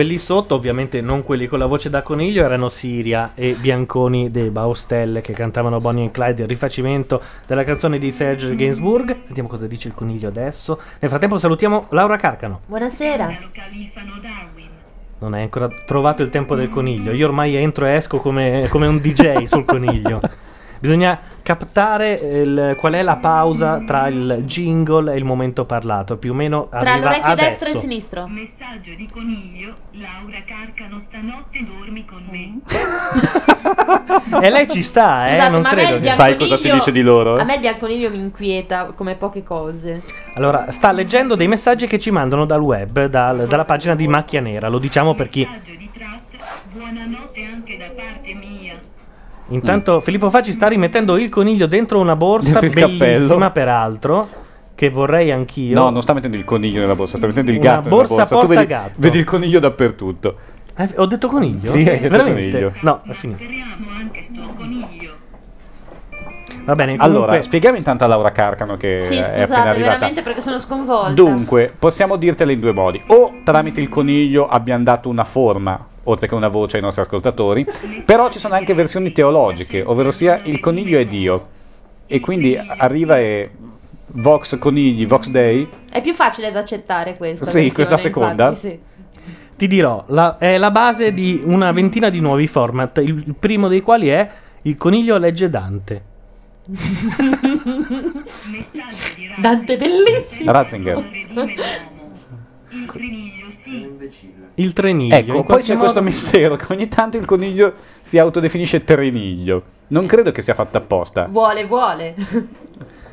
Quelli 0.00 0.16
sotto, 0.16 0.54
ovviamente 0.54 1.02
non 1.02 1.22
quelli 1.22 1.46
con 1.46 1.58
la 1.58 1.66
voce 1.66 1.90
da 1.90 2.00
coniglio, 2.00 2.42
erano 2.42 2.70
Siria 2.70 3.32
e 3.34 3.54
Bianconi 3.60 4.30
dei 4.30 4.48
Baustelle 4.48 5.20
che 5.20 5.34
cantavano 5.34 5.78
Bonnie 5.78 6.04
and 6.04 6.10
Clyde, 6.10 6.40
il 6.40 6.48
rifacimento 6.48 7.22
della 7.46 7.64
canzone 7.64 7.98
di 7.98 8.10
Serge 8.10 8.56
Gainsbourg. 8.56 9.14
Sentiamo 9.26 9.50
cosa 9.50 9.66
dice 9.66 9.88
il 9.88 9.94
coniglio 9.94 10.28
adesso. 10.28 10.80
Nel 11.00 11.10
frattempo 11.10 11.36
salutiamo 11.36 11.88
Laura 11.90 12.16
Carcano. 12.16 12.62
Buonasera. 12.64 13.28
Non 15.18 15.34
hai 15.34 15.42
ancora 15.42 15.68
trovato 15.68 16.22
il 16.22 16.30
tempo 16.30 16.54
del 16.54 16.70
coniglio. 16.70 17.12
Io 17.12 17.26
ormai 17.26 17.54
entro 17.56 17.84
e 17.84 17.92
esco 17.92 18.20
come, 18.20 18.68
come 18.70 18.86
un 18.86 18.96
DJ 18.96 19.42
sul 19.42 19.66
coniglio. 19.66 20.22
Bisogna 20.80 21.18
captare 21.42 22.14
il- 22.14 22.74
qual 22.78 22.94
è 22.94 23.02
la 23.02 23.16
pausa 23.16 23.82
tra 23.86 24.08
il 24.08 24.44
jingle 24.46 25.12
e 25.12 25.18
il 25.18 25.24
momento 25.24 25.66
parlato. 25.66 26.16
Più 26.16 26.30
o 26.32 26.34
meno 26.34 26.68
Tra 26.70 26.78
arriva 26.78 26.96
l'orecchio 27.10 27.30
adesso. 27.32 27.48
destro 27.50 27.68
e 27.68 27.72
il 27.72 27.78
sinistro. 27.78 28.26
Messaggio 28.28 28.94
di 28.96 29.06
coniglio, 29.12 29.74
Laura 29.92 30.38
Carcano 30.44 30.98
stanotte 30.98 31.64
dormi 31.64 32.04
con 32.06 32.24
me. 32.30 32.60
E 34.42 34.50
lei 34.50 34.68
ci 34.70 34.82
sta, 34.82 35.28
eh? 35.28 35.32
Scusate, 35.34 35.50
non 35.50 35.60
ma 35.62 35.68
a 35.68 35.74
me 35.74 35.80
credo 35.82 35.96
il 35.96 36.02
che... 36.02 36.08
Sai 36.10 36.36
cosa 36.36 36.56
si 36.56 36.70
dice 36.70 36.90
di 36.92 37.02
loro? 37.02 37.36
A 37.36 37.44
me 37.44 37.54
il 37.54 37.60
bianconiglio 37.60 38.10
mi 38.10 38.18
inquieta 38.18 38.86
come 38.94 39.14
poche 39.16 39.42
cose. 39.42 40.02
Allora, 40.34 40.70
sta 40.70 40.92
leggendo 40.92 41.34
dei 41.34 41.46
messaggi 41.48 41.86
che 41.86 41.98
ci 41.98 42.10
mandano 42.10 42.46
dal 42.46 42.60
web, 42.60 43.04
dal- 43.06 43.46
dalla 43.46 43.64
pagina 43.66 43.94
di 43.94 44.08
Macchia 44.08 44.40
Nera. 44.40 44.68
Lo 44.68 44.78
diciamo 44.78 45.14
per 45.14 45.28
chi. 45.28 45.46
Buonanotte 46.72 47.44
anche 47.44 47.76
da 47.76 47.90
parte 47.94 48.34
mia. 48.34 48.78
Intanto 49.48 50.00
Filippo 50.00 50.30
Facci 50.30 50.52
sta 50.52 50.68
rimettendo 50.68 51.16
il 51.18 51.28
coniglio 51.28 51.66
dentro 51.66 51.98
una 51.98 52.14
borsa 52.16 52.60
Dentro 52.60 52.66
il 52.66 52.72
bellissima, 52.96 53.26
cappello. 53.26 53.50
peraltro. 53.50 54.28
Che 54.74 54.88
vorrei 54.88 55.30
anch'io. 55.30 55.74
No, 55.78 55.90
non 55.90 56.00
sta 56.02 56.14
mettendo 56.14 56.36
il 56.38 56.44
coniglio 56.44 56.80
nella 56.80 56.94
borsa, 56.94 57.16
sta 57.18 57.26
mettendo 57.26 57.50
il 57.50 57.58
Una 57.58 57.70
gatto 57.70 57.88
borsa 57.90 58.14
nella 58.14 58.26
borsa. 58.26 58.40
Tu 58.40 58.46
vedi, 58.46 58.66
portagatto. 58.66 58.94
vedi 58.96 59.18
il 59.18 59.24
coniglio 59.24 59.58
dappertutto. 59.60 60.36
Eh, 60.76 60.88
ho 60.96 61.06
detto 61.06 61.28
coniglio? 61.28 61.66
Sì, 61.66 61.78
hai 61.78 61.84
detto 62.00 62.08
Veramente? 62.16 62.50
coniglio. 62.50 62.72
No, 62.80 63.00
è 63.04 63.12
finito. 63.12 63.42
Anche 63.98 64.22
sto 64.22 64.40
coniglio. 64.56 65.12
Va 66.64 66.74
bene, 66.74 66.96
comunque... 66.96 67.04
Allora, 67.26 67.42
spieghiamo 67.42 67.76
intanto 67.76 68.04
a 68.04 68.06
Laura 68.06 68.32
Carcano 68.32 68.76
che 68.76 69.00
Sì, 69.00 69.14
è 69.16 69.20
appena 69.20 69.44
scusate, 69.46 69.68
arrivata. 69.68 69.92
veramente 69.92 70.22
perché 70.22 70.40
sono 70.40 70.58
sconvolta. 70.58 71.12
Dunque, 71.12 71.74
possiamo 71.78 72.16
dirtele 72.16 72.52
in 72.52 72.60
due 72.60 72.72
modi. 72.72 73.02
O 73.08 73.40
tramite 73.44 73.80
il 73.80 73.88
coniglio 73.88 74.48
abbiamo 74.48 74.84
dato 74.84 75.08
una 75.08 75.24
forma 75.24 75.86
oltre 76.04 76.26
che 76.26 76.34
una 76.34 76.48
voce 76.48 76.76
ai 76.76 76.82
nostri 76.82 77.02
ascoltatori. 77.02 77.66
Però 78.04 78.30
ci 78.30 78.38
sono 78.38 78.54
anche 78.54 78.74
versioni 78.74 79.12
teologiche, 79.12 79.82
ovvero 79.82 80.10
sia 80.10 80.40
il 80.44 80.60
coniglio 80.60 80.98
è 80.98 81.06
Dio. 81.06 81.48
E 82.06 82.20
quindi 82.20 82.56
arriva 82.56 83.18
e 83.18 83.50
Vox 84.12 84.58
conigli, 84.58 85.06
Vox 85.06 85.28
Dei. 85.28 85.68
È 85.90 86.00
più 86.00 86.12
facile 86.14 86.50
da 86.50 86.60
accettare 86.60 87.16
questa. 87.16 87.44
Sì, 87.46 87.52
versione, 87.52 87.72
questa 87.72 87.96
seconda. 87.98 88.48
infatti, 88.48 88.68
sì. 88.68 88.78
Ti 89.56 89.66
dirò, 89.66 90.04
la- 90.08 90.38
è 90.38 90.56
la 90.56 90.70
base 90.70 91.12
di 91.12 91.42
una 91.44 91.70
ventina 91.70 92.08
di 92.08 92.18
nuovi 92.20 92.46
format, 92.46 92.96
il, 92.98 93.22
il 93.26 93.34
primo 93.38 93.68
dei 93.68 93.82
quali 93.82 94.08
è 94.08 94.28
Il 94.62 94.74
coniglio 94.76 95.16
legge 95.18 95.48
Dante. 95.50 96.02
Dante 99.40 99.76
bellissimo. 99.76 100.50
Ratzinger. 100.52 101.04
Il 103.70 104.08
sì. 104.10 104.32
Il 104.54 104.72
treniglio. 104.72 105.14
Ecco, 105.16 105.44
poi 105.44 105.62
c'è 105.62 105.76
questo 105.76 106.00
modo- 106.00 106.10
mistero 106.10 106.56
che 106.56 106.66
ogni 106.72 106.88
tanto 106.88 107.16
il 107.16 107.24
coniglio 107.24 107.74
si 108.00 108.18
autodefinisce 108.18 108.84
treniglio. 108.84 109.62
Non 109.88 110.06
credo 110.06 110.30
che 110.32 110.42
sia 110.42 110.54
fatto 110.54 110.78
apposta. 110.78 111.26
Vuole, 111.26 111.64
vuole. 111.66 112.14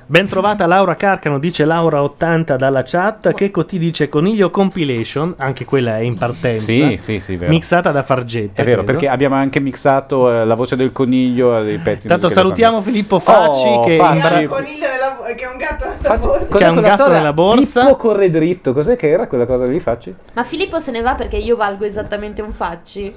Ben 0.10 0.26
trovata 0.26 0.66
Laura 0.68 0.96
Carcano, 0.96 1.38
dice 1.38 1.66
Laura80 1.66 2.56
dalla 2.56 2.82
chat. 2.84 3.34
Checco 3.34 3.66
ti 3.66 3.78
dice 3.78 4.08
Coniglio 4.08 4.50
Compilation, 4.50 5.34
anche 5.38 5.66
quella 5.66 5.98
è 5.98 6.02
in 6.02 6.18
partenza. 6.18 6.62
Sì, 6.62 6.96
sì, 6.98 7.20
sì, 7.20 7.36
vero. 7.36 7.52
Mixata 7.52 7.92
da 7.92 8.04
Fargetta. 8.04 8.62
È 8.62 8.64
vero, 8.66 8.78
credo. 8.84 8.92
perché 8.94 9.10
abbiamo 9.10 9.36
anche 9.36 9.60
mixato 9.60 10.32
eh, 10.32 10.46
la 10.46 10.56
voce 10.56 10.78
del 10.78 10.94
coniglio 10.94 11.54
ai 11.58 11.78
pezzi 11.80 12.08
Tanto 12.08 12.30
salutiamo 12.30 12.80
Filippo 12.80 13.20
Facci 13.20 13.68
Oh, 13.68 13.86
che 13.86 13.98
Facci. 13.98 14.18
in 14.18 14.22
Che 14.22 14.32
nella, 14.80 15.26
è 15.26 15.46
un 15.52 15.58
gatto 15.58 15.86
nella 15.90 16.18
borsa. 16.18 16.38
famiglia. 16.40 16.58
che 16.58 16.64
ha 16.64 16.72
un 16.72 16.82
gatto 16.82 17.08
nella 17.10 17.34
borsa. 17.34 17.82
Pippo 17.82 17.96
corre 17.98 18.30
dritto, 18.30 18.72
cos'è 18.72 18.96
che 18.96 19.10
era 19.10 19.28
quella 19.28 19.46
cosa 19.46 19.66
lì, 19.66 19.80
Facci? 19.82 20.16
Ma 20.32 20.44
Filippo 20.46 20.80
se 20.80 20.92
ne 20.92 21.02
va 21.02 21.16
perché 21.16 21.36
io 21.36 21.58
valgo 21.58 21.84
esattamente 21.84 22.42
un 22.42 22.54
facci. 22.54 23.14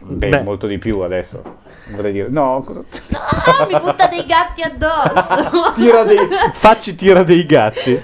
Beh, 0.00 0.28
Beh. 0.30 0.42
molto 0.42 0.66
di 0.66 0.78
più 0.78 1.00
adesso. 1.00 1.64
Vorrei 1.88 2.12
dire, 2.12 2.28
no, 2.28 2.62
cosa... 2.66 2.82
Ah, 3.58 3.66
mi 3.70 3.78
butta 3.78 4.08
dei 4.08 4.26
gatti 4.26 4.62
addosso. 4.62 5.72
tira 5.76 6.02
dei... 6.02 6.16
Facci 6.52 6.94
tira 6.96 7.22
dei 7.22 7.46
gatti. 7.46 8.00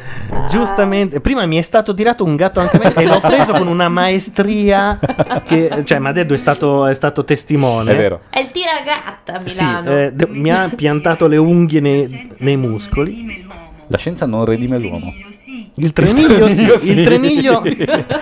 Giustamente, 0.49 1.21
prima 1.21 1.45
mi 1.47 1.57
è 1.57 1.63
stato 1.63 1.93
tirato 1.95 2.23
un 2.25 2.37
gatto 2.37 2.61
anche 2.61 2.77
a 2.77 2.81
me 2.81 2.95
e 2.95 3.07
l'ho 3.07 3.19
preso 3.21 3.53
con 3.53 3.67
una 3.67 3.89
maestria 3.89 4.99
che, 5.45 5.83
cioè, 5.85 5.99
ma 5.99 6.13
Deddo 6.13 6.35
è 6.35 6.39
stato, 6.39 6.87
è 6.87 6.95
stato 6.95 7.25
testimone. 7.25 7.91
È 7.91 7.97
vero. 7.97 8.21
È 8.31 8.39
il 8.39 8.51
tiragatta 8.53 9.35
a 9.35 9.41
Sì, 9.41 9.47
Milano. 9.57 9.91
eh, 9.91 10.13
de- 10.13 10.29
mi 10.29 10.51
ha 10.53 10.71
piantato 10.75 11.27
le 11.27 11.37
unghie 11.37 11.81
nei, 11.81 12.31
nei 12.39 12.57
muscoli. 12.57 13.45
La 13.93 13.99
scienza 13.99 14.25
non 14.25 14.47
redime 14.47 14.79
l'uomo. 14.79 15.13
Il 15.75 15.93
treniglio, 15.93 16.79
sì, 16.79 16.93
il 16.93 17.05
treniglio 17.05 17.63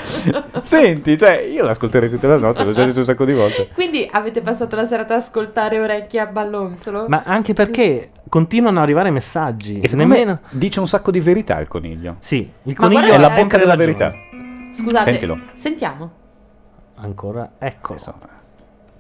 Senti, 0.63 1.17
cioè, 1.17 1.39
io 1.39 1.65
l'ascolterei 1.65 2.11
tutta 2.11 2.27
la 2.27 2.39
notte, 2.39 2.65
l'ho 2.65 2.73
già 2.73 2.85
detto 2.85 2.99
un 2.99 3.05
sacco 3.05 3.25
di 3.25 3.33
volte. 3.33 3.69
Quindi 3.73 4.09
avete 4.11 4.41
passato 4.41 4.75
la 4.75 4.85
serata 4.85 5.15
ad 5.15 5.21
ascoltare 5.21 5.79
orecchie 5.79 6.19
a 6.19 6.27
ballonzolo? 6.27 7.07
Ma 7.07 7.23
anche 7.25 7.53
perché 7.53 8.11
continuano 8.29 8.79
ad 8.79 8.83
arrivare 8.83 9.11
messaggi. 9.11 9.79
E 9.79 9.87
secondo 9.87 10.13
nemmeno... 10.13 10.41
me 10.43 10.59
dice 10.59 10.81
un 10.81 10.89
sacco 10.89 11.13
di 11.13 11.21
verità 11.21 11.61
il 11.61 11.69
coniglio. 11.69 12.17
Sì, 12.19 12.51
il 12.65 12.75
coniglio 12.75 13.13
È 13.13 13.19
la 13.19 13.31
bocca 13.31 13.59
della 13.59 13.77
verità. 13.77 14.13
Scusate, 14.73 15.11
Sentilo. 15.13 15.39
sentiamo. 15.55 16.11
Ancora, 16.97 17.53
ecco. 17.59 17.95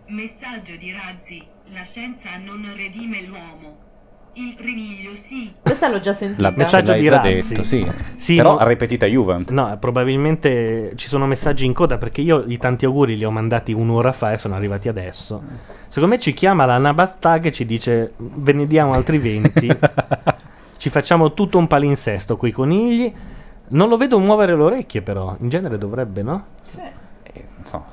Messaggio 0.06 0.76
di 0.78 0.92
Razzi. 0.92 1.44
La 1.72 1.82
scienza 1.82 2.30
non 2.44 2.62
redime 2.76 3.26
l'uomo. 3.26 3.88
Il 4.34 4.54
criniglio 4.54 5.14
sì. 5.14 5.52
Questa 5.60 5.88
l'ho 5.88 5.98
già 5.98 6.12
sentita. 6.12 6.42
La 6.48 6.54
Messaggio 6.56 6.92
di 6.92 7.02
già 7.02 7.20
Razzi. 7.20 7.48
detto, 7.48 7.62
sì. 7.64 7.86
Sì, 8.16 8.36
Però 8.36 8.52
no- 8.52 8.58
ha 8.58 8.66
ripetita 8.66 9.06
Juvent. 9.06 9.50
No, 9.50 9.76
probabilmente 9.78 10.92
ci 10.94 11.08
sono 11.08 11.26
messaggi 11.26 11.64
in 11.64 11.72
coda 11.72 11.98
perché 11.98 12.20
io 12.20 12.44
i 12.46 12.56
tanti 12.56 12.84
auguri 12.84 13.16
li 13.16 13.24
ho 13.24 13.30
mandati 13.30 13.72
un'ora 13.72 14.12
fa 14.12 14.32
e 14.32 14.36
sono 14.38 14.54
arrivati 14.54 14.88
adesso. 14.88 15.42
Secondo 15.88 16.14
me 16.14 16.20
ci 16.20 16.32
chiama 16.32 16.64
la 16.64 16.78
Nabastag 16.78 17.46
e 17.46 17.52
ci 17.52 17.66
dice 17.66 18.12
ve 18.16 18.52
ne 18.52 18.66
diamo 18.66 18.92
altri 18.92 19.18
20. 19.18 19.68
ci 20.78 20.88
facciamo 20.90 21.34
tutto 21.34 21.58
un 21.58 21.66
palinsesto 21.66 22.36
coi 22.36 22.52
conigli. 22.52 23.12
Non 23.72 23.88
lo 23.88 23.96
vedo 23.96 24.18
muovere 24.18 24.56
le 24.56 24.62
orecchie 24.62 25.02
però, 25.02 25.36
in 25.40 25.48
genere 25.48 25.76
dovrebbe, 25.78 26.22
no? 26.22 26.44
Eh, 26.76 27.44
non 27.56 27.66
so, 27.66 27.84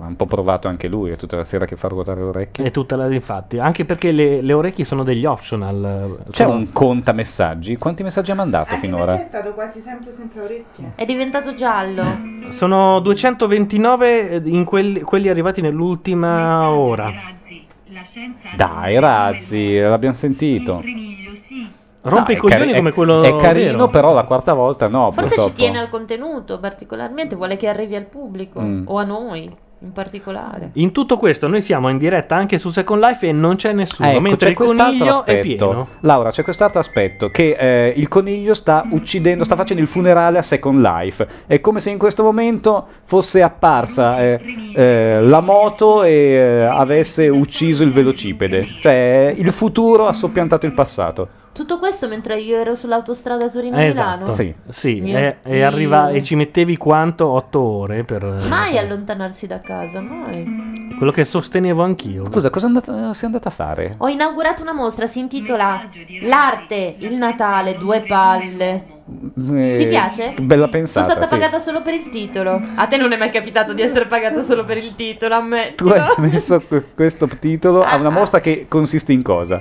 sarà 0.00 0.06
un 0.06 0.16
po' 0.16 0.26
provato 0.26 0.66
anche 0.68 0.88
lui, 0.88 1.10
è 1.10 1.16
tutta 1.16 1.36
la 1.36 1.44
sera 1.44 1.66
che 1.66 1.76
fa 1.76 1.88
ruotare 1.88 2.20
le 2.20 2.26
orecchie. 2.26 2.64
È 2.64 2.70
tutta 2.70 2.96
la 2.96 3.12
infatti, 3.12 3.58
anche 3.58 3.84
perché 3.84 4.10
le, 4.12 4.40
le 4.40 4.52
orecchie 4.54 4.84
sono 4.84 5.02
degli 5.04 5.26
optional. 5.26 6.18
C'è 6.30 6.44
sono- 6.44 6.54
un 6.54 6.72
conta 6.72 7.12
messaggi? 7.12 7.76
Quanti 7.76 8.02
messaggi 8.02 8.30
ha 8.30 8.34
mandato 8.34 8.70
Anche 8.74 8.86
finora? 8.86 9.12
perché 9.12 9.22
è 9.22 9.26
stato 9.26 9.52
quasi 9.52 9.80
sempre 9.80 10.10
senza 10.12 10.42
orecchie. 10.42 10.92
È 10.94 11.04
diventato 11.04 11.54
giallo. 11.54 12.02
Sono 12.48 13.00
229 13.00 14.40
in 14.44 14.64
quelli, 14.64 15.00
quelli 15.02 15.28
arrivati 15.28 15.60
nell'ultima 15.60 16.70
ora. 16.70 17.12
La 17.92 18.02
scienza 18.02 18.48
Dai, 18.56 18.98
Razzi, 18.98 19.78
l'abbiamo 19.78 20.14
sentito. 20.14 20.82
Rompe 22.02 22.32
No, 22.32 22.34
i 22.34 22.34
è 22.34 22.40
coglioni 22.40 22.60
cari- 22.64 22.76
come 22.76 22.92
quello 22.92 23.22
È 23.22 23.36
carino, 23.36 23.72
vero. 23.72 23.88
però 23.88 24.14
la 24.14 24.22
quarta 24.24 24.54
volta 24.54 24.88
no, 24.88 25.10
Forse 25.10 25.28
purtroppo. 25.34 25.50
ci 25.50 25.54
tiene 25.56 25.80
al 25.80 25.90
contenuto 25.90 26.58
particolarmente, 26.58 27.36
vuole 27.36 27.58
che 27.58 27.68
arrivi 27.68 27.94
al 27.94 28.06
pubblico 28.06 28.58
Mm. 28.62 28.82
o 28.86 28.96
a 28.96 29.04
noi 29.04 29.54
in 29.82 29.92
particolare. 29.92 30.70
In 30.74 30.92
tutto 30.92 31.16
questo 31.16 31.48
noi 31.48 31.62
siamo 31.62 31.88
in 31.88 31.96
diretta 31.96 32.36
anche 32.36 32.58
su 32.58 32.68
Second 32.70 33.02
Life 33.02 33.26
e 33.26 33.32
non 33.32 33.56
c'è 33.56 33.72
nessuno, 33.72 34.08
Ecco, 34.08 34.20
mentre 34.20 34.52
c'è 34.52 34.62
il 34.62 34.68
coniglio 34.68 35.04
è 35.04 35.08
aspetto. 35.08 35.40
pieno. 35.68 35.88
Laura, 36.00 36.30
c'è 36.30 36.42
quest'altro 36.42 36.80
aspetto 36.80 37.28
che 37.28 37.56
eh, 37.58 37.94
il 37.96 38.08
coniglio 38.08 38.52
sta 38.52 38.84
uccidendo, 38.90 39.44
sta 39.44 39.56
facendo 39.56 39.82
il 39.82 39.88
funerale 39.88 40.38
a 40.38 40.42
Second 40.42 40.80
Life. 40.80 41.26
È 41.46 41.60
come 41.60 41.80
se 41.80 41.90
in 41.90 41.98
questo 41.98 42.22
momento 42.22 42.86
fosse 43.04 43.42
apparsa 43.42 44.20
eh, 44.20 44.40
eh, 44.74 45.20
la 45.22 45.40
moto 45.40 46.02
e 46.02 46.10
eh, 46.12 46.62
avesse 46.64 47.28
ucciso 47.28 47.82
il 47.82 47.90
velocipede. 47.90 48.66
Cioè, 48.80 49.34
il 49.36 49.50
futuro 49.50 50.06
ha 50.06 50.12
soppiantato 50.12 50.66
il 50.66 50.72
passato. 50.72 51.39
Tutto 51.52 51.78
questo 51.80 52.06
mentre 52.08 52.38
io 52.40 52.56
ero 52.58 52.74
sull'autostrada 52.74 53.48
Torino-Milano? 53.48 54.26
esatto. 54.28 54.54
Sì, 54.70 55.00
Mio 55.00 55.18
e, 55.18 55.36
e 55.42 55.62
arriva- 55.62 56.08
e 56.10 56.22
ci 56.22 56.36
mettevi 56.36 56.76
quanto? 56.76 57.26
8 57.28 57.60
ore 57.60 58.04
per 58.04 58.24
Mai 58.48 58.78
allontanarsi 58.78 59.46
da 59.48 59.60
casa, 59.60 60.00
mai. 60.00 60.94
quello 60.96 61.10
che 61.12 61.24
sostenevo 61.24 61.82
anch'io. 61.82 62.24
Scusa, 62.26 62.50
cosa 62.50 62.66
andata- 62.66 63.12
sei 63.12 63.26
andata 63.26 63.48
a 63.48 63.52
fare? 63.52 63.94
Ho 63.98 64.08
inaugurato 64.08 64.62
una 64.62 64.72
mostra, 64.72 65.06
si 65.06 65.18
intitola 65.18 65.82
L'arte, 66.22 66.94
il 66.98 67.16
Natale, 67.16 67.76
due 67.78 68.04
palle. 68.06 68.98
Eh, 69.52 69.74
Ti 69.76 69.86
piace? 69.88 70.34
Bella 70.38 70.66
Sono 70.66 70.70
pensata. 70.70 71.10
stata 71.10 71.26
sì. 71.26 71.34
pagata 71.34 71.58
solo 71.58 71.82
per 71.82 71.94
il 71.94 72.08
titolo. 72.10 72.60
A 72.76 72.86
te 72.86 72.96
non 72.96 73.10
è 73.12 73.16
mai 73.16 73.30
capitato 73.30 73.72
di 73.74 73.82
essere 73.82 74.06
pagata 74.06 74.42
solo 74.44 74.64
per 74.64 74.76
il 74.78 74.94
titolo, 74.94 75.34
Tu 75.34 75.40
ammettilo. 75.40 75.94
hai 75.94 76.14
messo 76.30 76.60
que- 76.60 76.84
questo 76.94 77.26
titolo 77.26 77.82
a 77.82 77.96
una 77.96 78.10
mostra 78.10 78.38
che 78.38 78.66
consiste 78.68 79.12
in 79.12 79.22
cosa? 79.22 79.60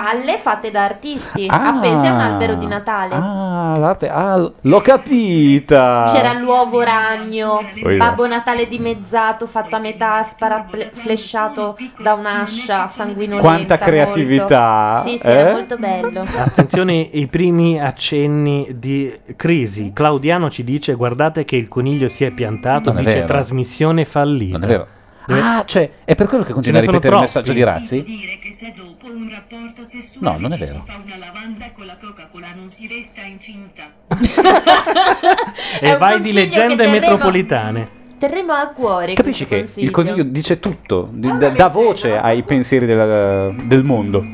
Palle 0.00 0.38
fatte 0.38 0.70
da 0.70 0.84
artisti, 0.84 1.46
Ah. 1.50 1.74
appese 1.74 2.06
a 2.06 2.12
un 2.12 2.20
albero 2.20 2.54
di 2.54 2.66
Natale. 2.66 3.14
Ah, 3.14 3.74
l'arte. 3.78 4.08
Ah, 4.08 4.36
l'ho 4.60 4.80
capita. 4.80 6.12
C'era 6.14 6.38
l'uovo 6.38 6.80
ragno, 6.82 7.60
là. 7.82 7.96
Babbo 7.96 8.28
Natale 8.28 8.68
dimezzato, 8.68 9.48
fatto 9.48 9.74
a 9.74 9.80
metà, 9.80 10.22
sparaple- 10.22 10.92
flesciato 10.94 11.76
da 12.00 12.14
un'ascia 12.14 12.86
sanguinolenta. 12.86 13.44
Quanta 13.44 13.78
creatività, 13.78 15.02
Molto. 15.04 15.08
Sì, 15.10 15.18
sì, 15.20 15.26
era 15.26 15.48
eh? 15.50 15.52
molto 15.52 15.76
bello. 15.76 16.24
Attenzione 16.36 16.94
i 16.94 17.26
primi 17.26 17.80
accenni 17.82 18.68
di 18.78 19.12
crisi. 19.34 19.90
Claudiano 19.92 20.48
ci 20.48 20.62
dice 20.62 20.94
guardate 20.94 21.44
che 21.44 21.56
il 21.56 21.66
coniglio 21.66 22.06
si 22.06 22.22
è 22.24 22.30
piantato, 22.30 22.92
Non 22.92 23.02
dice 23.02 23.24
trasmissione 23.24 24.04
fallita. 24.04 24.58
Non 24.58 24.64
è 24.64 24.70
vero. 24.70 24.86
Deve- 25.28 25.40
Ah, 25.40 25.62
cioè, 25.66 25.90
è 26.06 26.14
per 26.14 26.26
quello 26.26 26.42
che 26.42 26.54
continua 26.54 26.78
a 26.78 26.82
ripetere 26.82 27.14
il 27.14 27.20
messaggio 27.20 27.52
di 27.52 27.62
Razzi? 27.62 28.02
Dire 28.02 28.38
che 28.38 28.50
se 28.50 28.72
dopo 28.74 29.12
un 29.12 29.28
rapporto 29.30 29.84
sessuale 29.84 30.36
No, 30.36 30.40
non 30.40 30.52
è 30.54 30.56
vero. 30.56 30.72
si 30.72 30.80
fa 30.90 30.98
una 31.04 31.16
lavanda 31.18 31.70
con 31.74 31.84
la 31.84 31.96
Coca-Cola 32.00 32.46
non 32.54 32.70
si 32.70 32.86
resta 32.86 33.20
incinta. 33.22 33.92
E 35.80 35.96
vai 35.98 36.20
di 36.22 36.32
leggende 36.32 36.76
terremo- 36.76 36.92
metropolitane. 36.98 37.88
Terremo 38.18 38.52
a 38.54 38.68
cuore. 38.68 39.12
Capisci 39.12 39.46
che 39.46 39.56
il 39.56 39.62
consiglio. 39.64 39.90
coniglio 39.90 40.22
dice 40.24 40.58
tutto, 40.58 41.08
di- 41.12 41.36
da, 41.36 41.50
dà 41.50 41.68
voce 41.68 42.16
ai 42.16 42.42
pensieri 42.42 42.86
della- 42.86 43.50
del 43.62 43.84
mondo. 43.84 44.24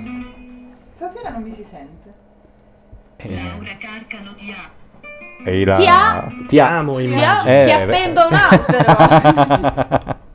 Stasera 0.95 1.31
non 1.31 1.43
mi 1.43 1.53
si 1.53 1.65
sente. 1.69 2.13
Laura 3.27 3.77
Carcano 3.79 4.33
ti 4.35 4.55
ha. 4.57 4.71
E 5.47 5.65
la- 5.65 5.75
Ti 5.77 5.87
ha? 5.87 6.27
Ti 6.47 6.61
ha. 6.61 6.79
Amo 6.79 6.97
Ti, 6.99 7.03
immagini. 7.05 7.65
ti 7.65 7.71
Eh, 7.71 7.73
appendo 7.73 8.21
a 8.21 8.27
un 8.29 8.35
albero. 8.35 10.23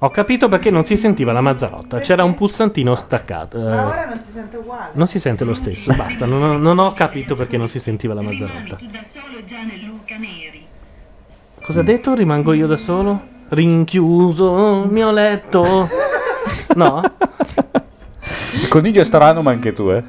Ho 0.00 0.10
capito 0.10 0.48
perché 0.48 0.70
non 0.70 0.84
si 0.84 0.96
sentiva 0.96 1.32
la 1.32 1.40
Mazzarotta. 1.40 1.98
C'era 1.98 2.22
un 2.22 2.34
pulsantino 2.34 2.94
staccato. 2.94 3.58
Ma 3.58 3.64
Eh, 3.64 3.84
ora 3.84 4.04
non 4.06 4.20
si 4.22 4.30
sente 4.32 4.56
uguale. 4.56 4.90
non 4.92 5.06
si 5.08 5.18
sente 5.18 5.44
lo 5.44 5.54
stesso. 5.54 5.92
Basta. 5.94 6.24
Non 6.24 6.42
ho, 6.42 6.56
non 6.56 6.78
ho 6.78 6.92
capito 6.92 7.34
perché 7.34 7.56
non 7.56 7.68
si 7.68 7.80
sentiva 7.80 8.14
la 8.14 8.22
Mazzarotta. 8.22 8.76
Tu 8.76 8.86
da 8.86 9.02
solo 9.02 9.42
già 9.44 9.62
nel 9.64 9.80
Luca 9.84 10.16
Neri. 10.16 10.66
Cosa 11.62 11.80
ha 11.80 11.82
detto? 11.82 12.14
Rimango 12.14 12.52
io 12.52 12.68
da 12.68 12.76
solo? 12.76 13.20
Rinchiuso 13.48 14.84
il 14.84 14.90
mio 14.92 15.10
letto. 15.10 15.88
No? 16.76 17.02
Il 18.54 18.68
coniglio 18.68 19.00
è 19.00 19.04
strano, 19.04 19.42
ma 19.42 19.50
anche 19.50 19.72
tu, 19.72 19.90
eh. 19.90 20.02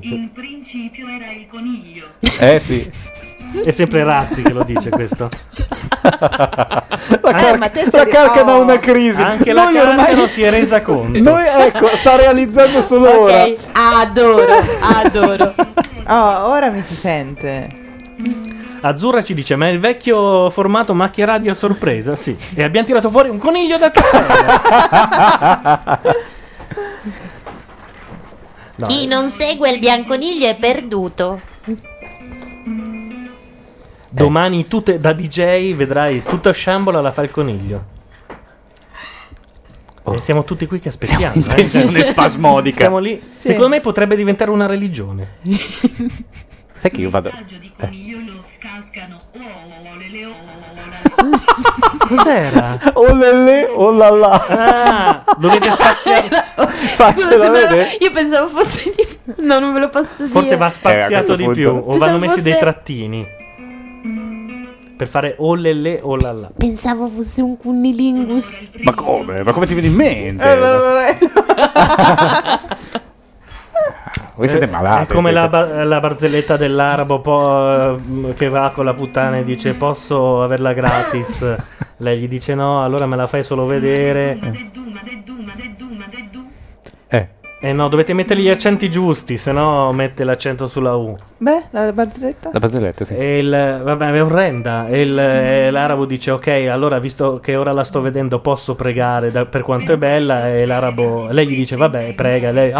In 0.00 0.30
principio 0.32 1.06
era 1.06 1.30
il 1.32 1.46
coniglio. 1.46 2.06
Eh 2.38 2.58
sì. 2.60 2.90
È 3.64 3.70
sempre 3.70 4.04
Razzi 4.04 4.42
che 4.42 4.52
lo 4.52 4.62
dice 4.64 4.90
questo. 4.90 5.28
La, 6.02 6.84
Eh, 7.52 7.56
ma 7.58 7.68
te 7.68 7.84
la 7.84 7.90
sei- 7.90 8.06
Carcano 8.08 8.52
ha 8.52 8.56
oh. 8.58 8.62
una 8.62 8.78
crisi. 8.78 9.20
Anche 9.22 9.52
la 9.52 9.64
Noi 9.64 9.76
ormai- 9.78 9.96
Carcano 9.96 10.26
si 10.26 10.42
è 10.42 10.50
resa 10.50 10.82
conto. 10.82 11.18
Noi, 11.18 11.44
ecco, 11.46 11.88
sta 11.96 12.16
realizzando 12.16 12.80
solo 12.80 13.22
ora. 13.22 13.44
Ok, 13.44 13.56
adoro, 13.72 14.54
adoro. 15.04 15.54
Oh, 16.08 16.48
ora 16.50 16.68
mi 16.70 16.82
si 16.82 16.96
sente. 16.96 17.68
Azzurra 18.80 19.22
ci 19.22 19.34
dice: 19.34 19.54
Ma 19.54 19.68
è 19.68 19.70
il 19.70 19.78
vecchio 19.78 20.50
formato 20.50 20.94
macchia 20.94 21.24
radio 21.26 21.52
a 21.52 21.54
sorpresa? 21.54 22.16
Sì. 22.16 22.36
E 22.56 22.64
abbiamo 22.64 22.84
tirato 22.86 23.08
fuori 23.08 23.28
un 23.28 23.38
coniglio 23.38 23.78
dal 23.78 23.92
cappello. 23.92 26.10
No, 28.74 28.86
Chi 28.86 29.06
non 29.06 29.30
segue 29.30 29.70
il 29.70 29.78
bianconiglio 29.78 30.48
è 30.48 30.56
perduto. 30.56 31.40
Domani 34.14 34.68
tutte, 34.68 34.98
da 34.98 35.14
DJ 35.14 35.74
vedrai 35.74 36.22
tutta 36.22 36.52
sciambola 36.52 37.00
la 37.00 37.12
fa 37.12 37.22
il 37.22 37.30
coniglio. 37.30 37.84
E 40.04 40.18
siamo 40.18 40.44
tutti 40.44 40.66
qui 40.66 40.80
che 40.80 40.90
aspettiamo. 40.90 41.28
Oh. 41.28 41.30
Siamo 41.30 41.46
in 41.46 41.50
eh. 41.50 41.54
tensione 41.54 42.02
spasmodica. 42.02 42.80
Siamo 42.80 42.98
lì. 42.98 43.18
Sì. 43.32 43.48
Secondo 43.48 43.68
me 43.68 43.80
potrebbe 43.80 44.14
diventare 44.14 44.50
una 44.50 44.66
religione. 44.66 45.36
Sai 46.74 46.90
che 46.90 47.00
io 47.00 47.08
vado. 47.08 47.30
Cos'era? 52.08 52.78
Oh 52.94 53.14
lele, 53.14 53.64
oh 53.66 53.92
la 53.92 54.10
la. 54.10 54.46
Ah, 54.48 55.24
dovete 55.38 55.70
spaziare. 55.72 56.28
Faccela 56.96 57.48
vedere. 57.48 57.96
io 57.98 58.10
pensavo 58.10 58.48
fosse 58.58 58.92
di... 58.94 59.34
No, 59.44 59.58
non 59.58 59.72
ve 59.72 59.78
lo 59.80 59.88
posso 59.88 60.26
Forse 60.26 60.42
dire. 60.42 60.56
va 60.56 60.70
spaziato 60.70 61.36
di 61.36 61.44
punto. 61.44 61.60
più. 61.60 61.70
O 61.70 61.96
vanno 61.96 62.18
messi 62.18 62.42
dei 62.42 62.52
fosse- 62.52 62.64
trattini. 62.64 63.40
Per 65.02 65.10
fare 65.10 65.34
o 65.38 65.56
lelle 65.56 65.98
o 66.00 66.14
la 66.14 66.30
la. 66.30 66.48
Pensavo 66.56 67.08
fosse 67.08 67.42
un 67.42 67.56
cunnilingus. 67.56 68.70
Ma 68.84 68.94
come? 68.94 69.42
Ma 69.42 69.50
come 69.50 69.66
ti 69.66 69.74
viene 69.74 69.88
in 69.88 69.94
mente? 69.96 70.48
Eh, 70.48 71.18
Voi 74.36 74.46
siete 74.48 74.66
Eh, 74.66 74.68
malati. 74.68 75.10
È 75.10 75.14
come 75.14 75.32
siete- 75.32 75.40
la, 75.40 75.48
ba- 75.48 75.82
la 75.84 75.98
barzelletta 75.98 76.56
dell'arabo 76.56 77.20
po- 77.20 77.96
eh, 78.28 78.34
che 78.34 78.48
va 78.48 78.70
con 78.72 78.84
la 78.84 78.94
puttana 78.94 79.38
e 79.38 79.44
dice 79.44 79.74
posso 79.74 80.40
averla 80.40 80.72
gratis. 80.72 81.56
Lei 81.98 82.20
gli 82.20 82.28
dice 82.28 82.54
no, 82.54 82.84
allora 82.84 83.06
me 83.06 83.16
la 83.16 83.26
fai 83.26 83.42
solo 83.42 83.66
vedere. 83.66 84.38
Eh. 87.64 87.72
No, 87.72 87.88
dovete 87.88 88.12
mettere 88.12 88.40
gli 88.40 88.48
accenti 88.48 88.90
giusti, 88.90 89.38
se 89.38 89.52
no 89.52 89.92
mette 89.92 90.24
l'accento 90.24 90.66
sulla 90.66 90.94
U. 90.96 91.14
Beh, 91.38 91.64
la 91.70 91.92
barzelletta? 91.92 92.50
La 92.52 92.58
barzelletta, 92.58 93.04
sì. 93.04 93.14
E 93.14 93.38
il, 93.38 93.80
vabbè, 93.84 94.10
è 94.10 94.22
orrenda. 94.22 94.88
E 94.88 95.00
il- 95.02 95.16
e 95.18 95.70
l'arabo 95.70 96.04
dice: 96.04 96.32
Ok, 96.32 96.48
allora 96.68 96.98
visto 96.98 97.38
che 97.40 97.54
ora 97.54 97.70
la 97.72 97.84
sto 97.84 98.00
vedendo, 98.00 98.40
posso 98.40 98.74
pregare 98.74 99.30
da- 99.30 99.46
per 99.46 99.62
quanto 99.62 99.92
è 99.92 99.96
bella. 99.96 100.48
E 100.52 100.66
l'arabo, 100.66 101.28
lei 101.30 101.46
gli 101.46 101.54
dice: 101.54 101.76
Vabbè, 101.76 102.14
prega. 102.14 102.50
Lei, 102.50 102.72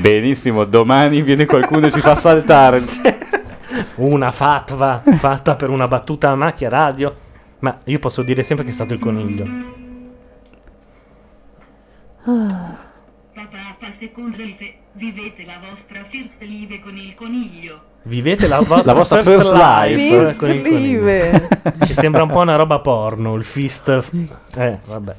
Benissimo, 0.00 0.64
domani 0.64 1.22
viene 1.22 1.46
qualcuno 1.46 1.86
e 1.86 1.90
ci 1.92 2.00
fa 2.00 2.16
saltare. 2.16 2.82
una 3.96 4.32
fatwa 4.32 5.02
fatta 5.18 5.54
per 5.54 5.70
una 5.70 5.86
battuta 5.86 6.30
a 6.30 6.34
macchia 6.34 6.68
radio. 6.68 7.14
Ma 7.60 7.78
io 7.84 7.98
posso 8.00 8.22
dire 8.22 8.42
sempre 8.42 8.64
che 8.64 8.72
è 8.72 8.74
stato 8.74 8.92
il 8.92 8.98
coniglio. 8.98 9.44
Papà, 12.26 13.88
secondo 13.90 14.42
il 14.42 14.52
fe- 14.52 14.74
vivete 14.94 15.44
la 15.44 15.60
vostra 15.70 16.02
first 16.02 16.42
live 16.42 16.80
con 16.80 16.96
il 16.96 17.14
coniglio. 17.14 17.80
Vivete 18.02 18.48
la 18.48 18.58
vostra, 18.66 18.82
La 18.82 18.92
vostra 18.94 19.22
first 19.22 19.52
life. 19.54 19.98
First 19.98 20.36
con 20.38 20.50
il 20.50 20.62
coniglio. 20.62 21.04
live. 21.06 21.48
Che 21.78 21.86
sembra 21.86 22.24
un 22.24 22.30
po' 22.30 22.40
una 22.40 22.56
roba 22.56 22.80
porno. 22.80 23.36
Il 23.36 23.44
fist. 23.44 23.88
Eh, 24.56 24.78
vabbè. 24.86 25.14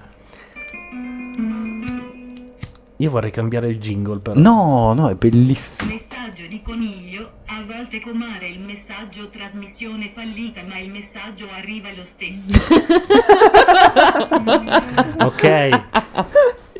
Io 2.98 3.10
vorrei 3.10 3.32
cambiare 3.32 3.70
il 3.70 3.80
jingle, 3.80 4.20
però. 4.20 4.38
No, 4.38 4.92
no, 4.94 5.08
è 5.08 5.14
bellissimo. 5.14 5.92
Messaggio 5.92 6.46
di 6.48 6.62
coniglio, 6.62 7.30
a 7.46 7.64
volte 7.66 8.02
comare 8.02 8.48
il 8.48 8.60
messaggio 8.60 9.30
trasmissione 9.30 10.10
fallita, 10.10 10.62
ma 10.68 10.78
il 10.80 10.90
messaggio 10.92 11.48
arriva 11.56 11.88
lo 11.96 12.04
stesso. 12.04 12.52
Ok. 15.20 15.70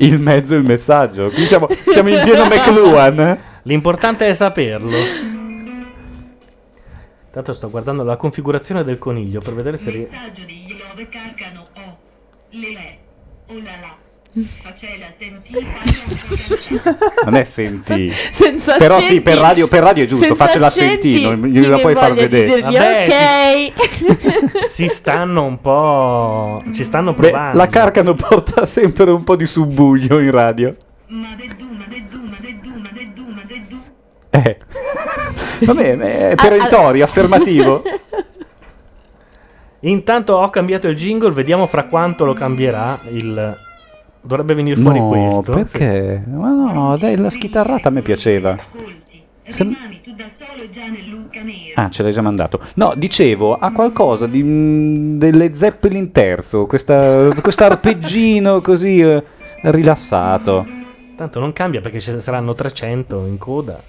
Il 0.00 0.18
mezzo 0.18 0.54
e 0.54 0.58
il 0.58 0.64
messaggio. 0.64 1.30
Qui 1.30 1.46
siamo, 1.46 1.66
siamo 1.90 2.08
in 2.08 2.20
pieno 2.22 2.44
McLuhan. 2.44 3.38
L'importante 3.62 4.26
è 4.26 4.34
saperlo. 4.34 4.96
Tanto 7.30 7.52
sto 7.52 7.70
guardando 7.70 8.02
la 8.04 8.16
configurazione 8.16 8.84
del 8.84 8.98
coniglio 8.98 9.40
per 9.40 9.54
vedere 9.54 9.76
se... 9.76 9.90
ri- 9.90 9.98
Messaggio 10.00 10.44
di 10.44 10.64
Ilove 10.70 11.08
Carcano 11.08 11.66
o 11.74 11.98
Lele 12.50 12.98
o 13.48 13.54
la 13.54 13.62
la. 13.80 13.96
Facela 14.62 15.06
Non 17.24 17.36
è 17.36 17.44
senti. 17.44 18.12
Senza 18.30 18.76
Però 18.76 18.98
sì, 18.98 19.04
accenti. 19.04 19.22
per 19.22 19.38
radio, 19.38 19.68
per 19.68 19.82
radio 19.82 20.04
è 20.04 20.06
giusto, 20.06 20.26
Senza 20.26 20.44
faccela 20.44 20.66
accenti, 20.66 21.12
sentire, 21.14 21.36
non 21.36 21.48
gliela 21.48 21.78
puoi 21.78 21.94
far 21.94 22.12
vedere. 22.14 22.60
Vabbè, 22.60 23.72
ok. 23.72 24.68
si 24.68 24.88
stanno 24.88 25.44
un 25.44 25.60
po'... 25.60 26.62
ci 26.72 26.84
stanno 26.84 27.12
Beh, 27.12 27.30
provando. 27.30 27.56
la 27.56 27.66
Carcano 27.68 28.14
porta 28.14 28.66
sempre 28.66 29.10
un 29.10 29.24
po' 29.24 29.36
di 29.36 29.46
subbuglio 29.46 30.18
in 30.18 30.30
radio. 30.30 30.74
Eh. 34.30 34.58
Va 35.60 35.74
bene, 35.74 36.30
è 36.30 36.34
territorio, 36.34 37.04
affermativo. 37.04 37.82
Intanto 39.80 40.34
ho 40.34 40.50
cambiato 40.50 40.88
il 40.88 40.96
jingle, 40.96 41.30
vediamo 41.30 41.66
fra 41.66 41.84
quanto 41.84 42.24
lo 42.24 42.32
cambierà 42.32 42.98
il... 43.10 43.56
Dovrebbe 44.20 44.54
venire 44.54 44.80
fuori 44.80 44.98
no, 44.98 45.08
questo. 45.08 45.52
perché? 45.52 46.22
Ma 46.26 46.72
no, 46.72 46.96
dai, 46.96 47.16
la 47.16 47.30
schitarrata 47.30 47.88
a 47.88 47.92
me 47.92 48.02
piaceva. 48.02 48.56
Sem- 49.44 49.76
Ah, 51.74 51.90
ce 51.90 52.02
l'hai 52.02 52.12
già 52.12 52.22
mandato. 52.22 52.60
No, 52.74 52.94
dicevo, 52.96 53.56
ha 53.56 53.70
qualcosa 53.72 54.26
di, 54.26 54.42
mm, 54.42 55.18
delle 55.18 55.54
Zeppelin 55.54 56.10
terzo, 56.10 56.66
questa, 56.66 57.32
questo 57.40 57.64
arpeggino 57.64 58.60
così 58.62 59.00
eh, 59.00 59.22
rilassato. 59.62 60.66
Tanto 61.16 61.40
non 61.40 61.52
cambia 61.52 61.80
perché 61.80 62.00
ci 62.00 62.20
saranno 62.20 62.52
300 62.52 63.26
in 63.26 63.38
coda. 63.38 63.80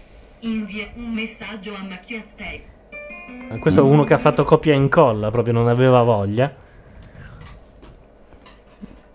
Invia 0.41 0.87
un 0.95 1.11
messaggio 1.13 1.73
a 1.73 1.83
Macchiazzei. 1.87 2.61
Questo 3.59 3.79
è 3.79 3.83
uno 3.83 4.03
che 4.03 4.13
ha 4.13 4.17
fatto 4.17 4.43
copia 4.43 4.73
e 4.73 4.77
incolla, 4.77 5.31
proprio 5.31 5.53
non 5.53 5.67
aveva 5.67 6.03
voglia. 6.03 6.51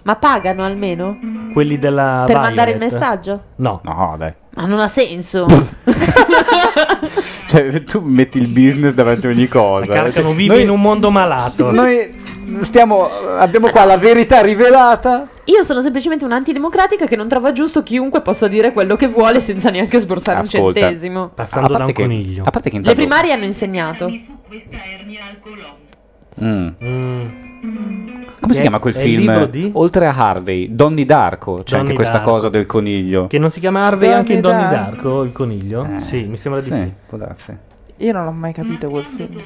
Ma 0.05 0.17
pagano 0.17 0.63
almeno? 0.65 1.19
Quelli 1.53 1.79
della 1.79 2.25
Per 2.27 2.37
mandare 2.39 2.73
il 2.73 2.79
Violet. 2.79 2.93
messaggio? 2.93 3.43
No. 3.57 3.81
No, 3.85 4.15
dai. 4.19 4.33
Ma 4.55 4.67
non 4.67 4.81
ha 4.81 4.89
senso. 4.89 5.47
Cioè, 7.47 7.85
tu 7.85 8.01
metti 8.01 8.39
il 8.39 8.49
business 8.49 8.93
davanti 8.95 9.27
a 9.27 9.31
ogni 9.31 9.47
cosa. 9.49 9.93
Carcano, 9.93 10.29
Cioè, 10.29 10.35
vivi 10.35 10.49
noi- 10.49 10.63
in 10.63 10.71
un 10.71 10.81
mondo 10.81 11.11
malato. 11.11 11.71
Noi 11.71 12.13
stiamo, 12.63 13.09
abbiamo 13.39 13.69
qua 13.69 13.85
la 13.85 13.97
verità 13.97 14.41
rivelata. 14.41 15.29
Io 15.45 15.63
sono 15.63 15.81
semplicemente 15.83 16.25
un'antidemocratica 16.25 17.07
che 17.07 17.17
non 17.17 17.29
trova 17.29 17.53
giusto 17.53 17.83
chiunque 17.83 18.23
possa 18.23 18.49
dire 18.49 18.73
quello 18.73 18.97
che 18.97 19.07
vuole 19.09 19.41
senza 19.41 19.71
neanche 19.71 19.99
sborsare 20.01 20.39
un 20.39 20.45
Ascolta, 20.45 20.81
centesimo. 20.81 21.29
Passando 21.29 21.67
a 21.67 21.79
parte 21.79 21.79
da 21.79 21.85
un 21.85 21.93
che- 21.93 22.03
coniglio. 22.03 22.43
A 22.45 22.51
parte 22.51 22.71
che 22.71 22.77
Le 22.77 22.81
intanto... 22.83 23.01
primarie 23.01 23.33
hanno 23.33 23.45
insegnato. 23.45 24.11
Mm. 26.43 26.69
Come 26.81 28.53
Che 28.53 28.55
si 28.55 28.61
chiama 28.61 28.79
quel 28.79 28.95
film? 28.95 29.47
di? 29.47 29.71
Oltre 29.75 30.07
a 30.07 30.15
Harvey, 30.15 30.75
Donnie 30.75 31.05
Darko. 31.05 31.63
C'è 31.63 31.77
Donnie 31.77 31.81
anche 31.81 31.95
questa 31.95 32.19
Darko. 32.19 32.31
cosa 32.33 32.49
del 32.51 32.67
coniglio. 32.67 33.27
Che 33.27 33.39
non 33.39 33.51
si 33.51 33.61
chiama 33.61 33.87
Harvey 33.87 34.09
Donnie 34.09 34.15
anche 34.19 34.33
in 34.35 34.41
Donnie 34.41 34.69
Darko. 34.69 35.23
Il 35.23 35.33
coniglio? 35.33 35.89
sì, 35.99 36.25
mi 36.25 36.37
sembra 36.37 36.61
di 36.61 36.71
sì, 36.71 36.77
sì. 36.77 36.93
può 37.07 37.17
darsi. 37.19 37.57
Io 37.99 38.13
non 38.13 38.25
l'ho 38.25 38.33
mai 38.33 38.53
capito 38.53 38.89
quel 38.91 39.05
film. 39.05 39.41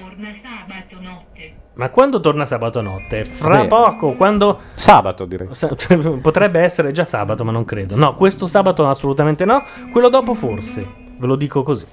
Ma 1.74 1.90
quando 1.90 2.20
torna 2.20 2.44
sabato 2.44 2.80
notte? 2.80 3.24
Fra 3.24 3.60
Beh. 3.60 3.66
poco, 3.68 4.14
quando... 4.14 4.58
Sabato, 4.74 5.26
direi. 5.26 5.48
Sa- 5.52 5.68
Potrebbe 6.20 6.60
essere 6.60 6.90
già 6.90 7.04
sabato, 7.04 7.44
ma 7.44 7.52
non 7.52 7.64
credo. 7.64 7.94
No, 7.94 8.16
questo 8.16 8.48
sabato 8.48 8.88
assolutamente 8.88 9.44
no. 9.44 9.62
Quello 9.92 10.08
dopo 10.08 10.34
forse. 10.34 10.84
Ve 11.18 11.26
lo 11.26 11.36
dico 11.36 11.62
così. 11.62 11.86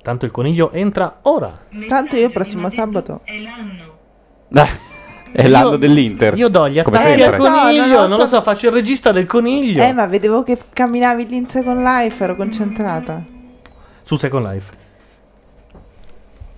Tanto 0.00 0.26
il 0.26 0.30
coniglio 0.30 0.70
entra 0.70 1.18
ora. 1.22 1.58
Tanto 1.88 2.14
io 2.14 2.30
prossimo 2.30 2.70
sabato. 2.70 3.22
È 3.24 3.32
l'anno 3.40 3.85
Io- 5.38 5.76
dell'Inter. 5.76 6.34
Io 6.36 6.48
do 6.48 6.66
gli 6.68 6.80
Come 6.82 6.96
attacchi 6.96 7.18
sempre. 7.20 7.36
al 7.36 7.42
coniglio, 7.42 7.86
No, 7.86 7.86
no, 7.86 8.00
no, 8.02 8.06
non 8.06 8.18
lo 8.18 8.26
sto- 8.26 8.36
so, 8.36 8.42
faccio 8.42 8.66
il 8.68 8.72
regista 8.72 9.12
del 9.12 9.26
coniglio. 9.26 9.82
Eh, 9.82 9.92
ma 9.92 10.06
vedevo 10.06 10.42
che 10.42 10.56
camminavi 10.72 11.26
lì 11.28 11.36
in 11.36 11.46
Second 11.46 11.82
Life, 11.82 12.22
ero 12.24 12.36
concentrata. 12.36 13.22
Su 14.02 14.16
Second 14.16 14.46
Life. 14.50 14.72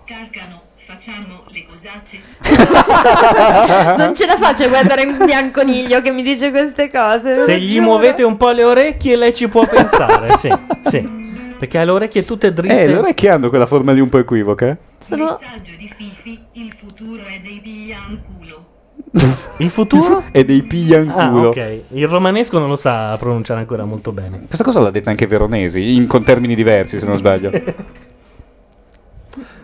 Carcano, 0.04 0.62
facciamo 0.76 1.42
le 1.48 1.64
cosacce. 1.68 2.18
Non 3.98 4.14
ce 4.14 4.26
la 4.26 4.36
faccio 4.36 4.64
a 4.64 4.68
guardare 4.68 5.04
un 5.04 5.24
bianconiglio 5.24 6.00
che 6.00 6.10
mi 6.12 6.22
dice 6.22 6.50
queste 6.50 6.90
cose. 6.90 7.44
Se 7.46 7.58
gli 7.58 7.72
giuro. 7.74 7.82
muovete 7.84 8.22
un 8.22 8.36
po' 8.36 8.50
le 8.50 8.64
orecchie, 8.64 9.16
lei 9.16 9.34
ci 9.34 9.48
può 9.48 9.66
pensare. 9.66 10.36
sì, 10.38 10.52
sì. 10.88 11.26
Perché 11.58 11.78
ha 11.78 11.84
le 11.84 11.90
orecchie 11.90 12.24
tutte 12.24 12.52
dritte. 12.52 12.80
Eh, 12.82 12.86
le 12.86 12.96
orecchie 12.96 13.30
hanno 13.30 13.48
quella 13.48 13.66
forma 13.66 13.92
lì 13.92 14.00
un 14.00 14.08
po' 14.08 14.18
equivoca. 14.18 14.66
eh? 14.68 14.76
Sono... 14.98 15.24
Messaggio 15.40 15.72
di 15.76 15.88
Fifi, 15.94 16.38
il 16.52 16.72
futuro 16.72 17.22
è 17.24 17.40
dei 17.42 17.60
piglianculo. 17.62 18.66
Il 19.58 19.70
futuro? 19.70 20.22
E 20.32 20.44
dei 20.44 20.62
piglianculo. 20.62 21.46
Ah, 21.46 21.48
ok. 21.48 21.80
Il 21.92 22.06
romanesco 22.08 22.58
non 22.58 22.68
lo 22.68 22.76
sa 22.76 23.16
pronunciare 23.18 23.60
ancora 23.60 23.84
molto 23.84 24.12
bene. 24.12 24.44
Questa 24.46 24.64
cosa 24.64 24.80
l'ha 24.80 24.90
detta 24.90 25.10
anche 25.10 25.26
Veronesi, 25.26 25.94
in- 25.94 26.06
con 26.06 26.22
termini 26.24 26.54
diversi 26.54 26.98
se 27.00 27.06
non 27.06 27.16
sbaglio. 27.18 27.50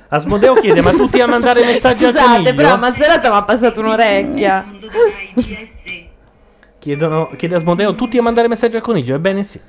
Asmodeo 0.08 0.54
chiede: 0.54 0.80
Ma 0.82 0.90
tutti 0.92 1.20
a 1.20 1.26
mandare 1.26 1.64
messaggi 1.64 2.04
al 2.04 2.10
Scusate, 2.12 2.30
coniglio? 2.36 2.54
però 2.54 2.72
a 2.74 2.76
Mazzarotta 2.76 3.30
mi 3.30 3.36
ha 3.36 3.42
passato 3.42 3.80
un'orecchia. 3.80 4.64
Chiedono, 6.78 7.30
chiede 7.36 7.54
Asmodeo: 7.56 7.94
Tutti 7.94 8.18
a 8.18 8.22
mandare 8.22 8.48
messaggi 8.48 8.76
al 8.76 8.82
coniglio? 8.82 9.14
Ebbene 9.16 9.42
sì. 9.42 9.60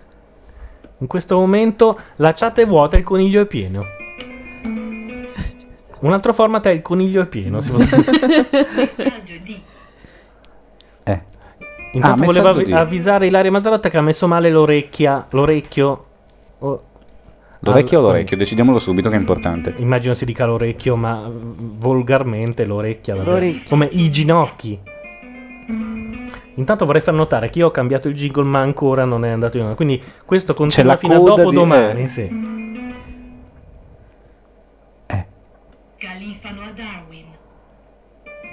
In 0.99 1.07
questo 1.07 1.35
momento 1.37 1.99
la 2.17 2.33
chat 2.33 2.59
è 2.59 2.65
vuota 2.65 2.95
e 2.95 2.99
il 2.99 3.05
coniglio 3.05 3.41
è 3.41 3.45
pieno. 3.45 3.83
Un 5.99 6.11
altro 6.13 6.33
format 6.33 6.65
è 6.67 6.69
il 6.71 6.81
coniglio 6.81 7.21
è 7.21 7.25
pieno. 7.25 7.59
Si 7.61 7.69
può- 7.69 7.79
Messaggio 7.79 9.33
di 9.43 9.61
Eh. 11.03 11.21
Intanto 11.93 12.23
Ah, 12.23 12.49
avvi- 12.49 12.65
di- 12.65 12.71
avvisare 12.73 13.27
Ilaria 13.27 13.51
Mazzarotta 13.51 13.89
che 13.89 13.97
ha 13.97 14.01
messo 14.01 14.27
male 14.27 14.49
l'orecchia, 14.49 15.25
l'orecchio. 15.31 16.05
Oh, 16.59 16.83
L'orecchio 17.59 17.99
o 17.99 18.01
l'orecchio? 18.03 18.37
Decidiamolo 18.37 18.77
subito 18.79 19.09
che 19.09 19.15
è 19.15 19.19
importante. 19.19 19.73
Immagino 19.77 20.13
si 20.13 20.25
dica 20.25 20.45
l'orecchio, 20.45 20.95
ma 20.95 21.27
mm, 21.27 21.79
volgarmente 21.79 22.63
l'orecchia. 22.65 23.15
vabbè. 23.15 23.29
L'orecchio. 23.29 23.69
Come 23.69 23.87
i 23.91 24.11
ginocchi. 24.11 24.79
Intanto 26.55 26.85
vorrei 26.85 27.01
far 27.01 27.13
notare 27.13 27.49
che 27.49 27.59
io 27.59 27.67
ho 27.67 27.71
cambiato 27.71 28.07
il 28.07 28.15
jingle, 28.15 28.45
ma 28.45 28.59
ancora 28.59 29.03
non 29.05 29.25
è 29.25 29.29
andato 29.29 29.57
in 29.57 29.63
onda. 29.63 29.75
Quindi 29.75 30.01
questo 30.25 30.53
continua 30.53 30.95
fino 30.97 31.15
a 31.15 31.17
dopo 31.17 31.49
di- 31.49 31.55
domani. 31.55 32.03
eh. 32.03 32.07
Sì. 32.07 32.53
Califano 35.97 36.61
a 36.61 36.71
Darwin. 36.75 37.23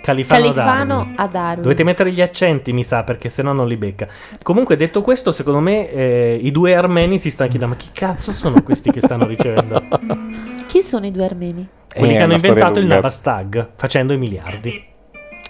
Califano, 0.03 0.41
Califano 0.43 0.95
Darwin. 0.97 1.15
a 1.17 1.27
Darwin. 1.27 1.63
Dovete 1.63 1.85
mettere 1.85 2.11
gli 2.13 2.21
accenti, 2.21 2.73
mi 2.73 2.83
sa, 2.85 3.03
perché 3.05 3.29
sennò 3.29 3.53
non 3.53 3.69
li 3.69 3.77
becca. 3.77 4.09
Comunque, 4.43 4.77
detto 4.77 5.01
questo, 5.03 5.31
secondo 5.33 5.61
me 5.61 5.89
eh, 5.91 6.39
i 6.41 6.51
due 6.51 6.75
armeni 6.75 7.19
si 7.19 7.31
stanno 7.31 7.51
chiedendo: 7.51 7.75
ma 7.77 7.81
chi 7.81 7.89
cazzo 7.93 8.33
sono 8.33 8.63
questi 8.63 8.91
che 8.91 9.01
stanno 9.01 9.27
ricevendo? 9.27 9.81
Chi 10.67 10.81
sono 10.83 11.05
i 11.07 11.11
due 11.11 11.25
armeni? 11.25 11.69
Quelli 11.95 12.15
Eh, 12.15 12.17
che 12.17 12.23
hanno 12.23 12.33
inventato 12.33 12.79
il. 12.79 12.87
Nabastag 12.87 13.69
facendo 13.77 14.13
i 14.15 14.19
miliardi. 14.19 14.85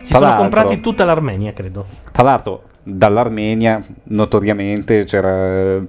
Si 0.02 0.12
sono 0.12 0.36
comprati 0.36 0.80
tutta 0.80 1.04
l'Armenia, 1.04 1.52
credo. 1.52 1.86
Tra 2.10 2.22
l'altro, 2.22 2.62
dall'Armenia 2.82 3.82
notoriamente 4.04 5.04
c'era, 5.04 5.80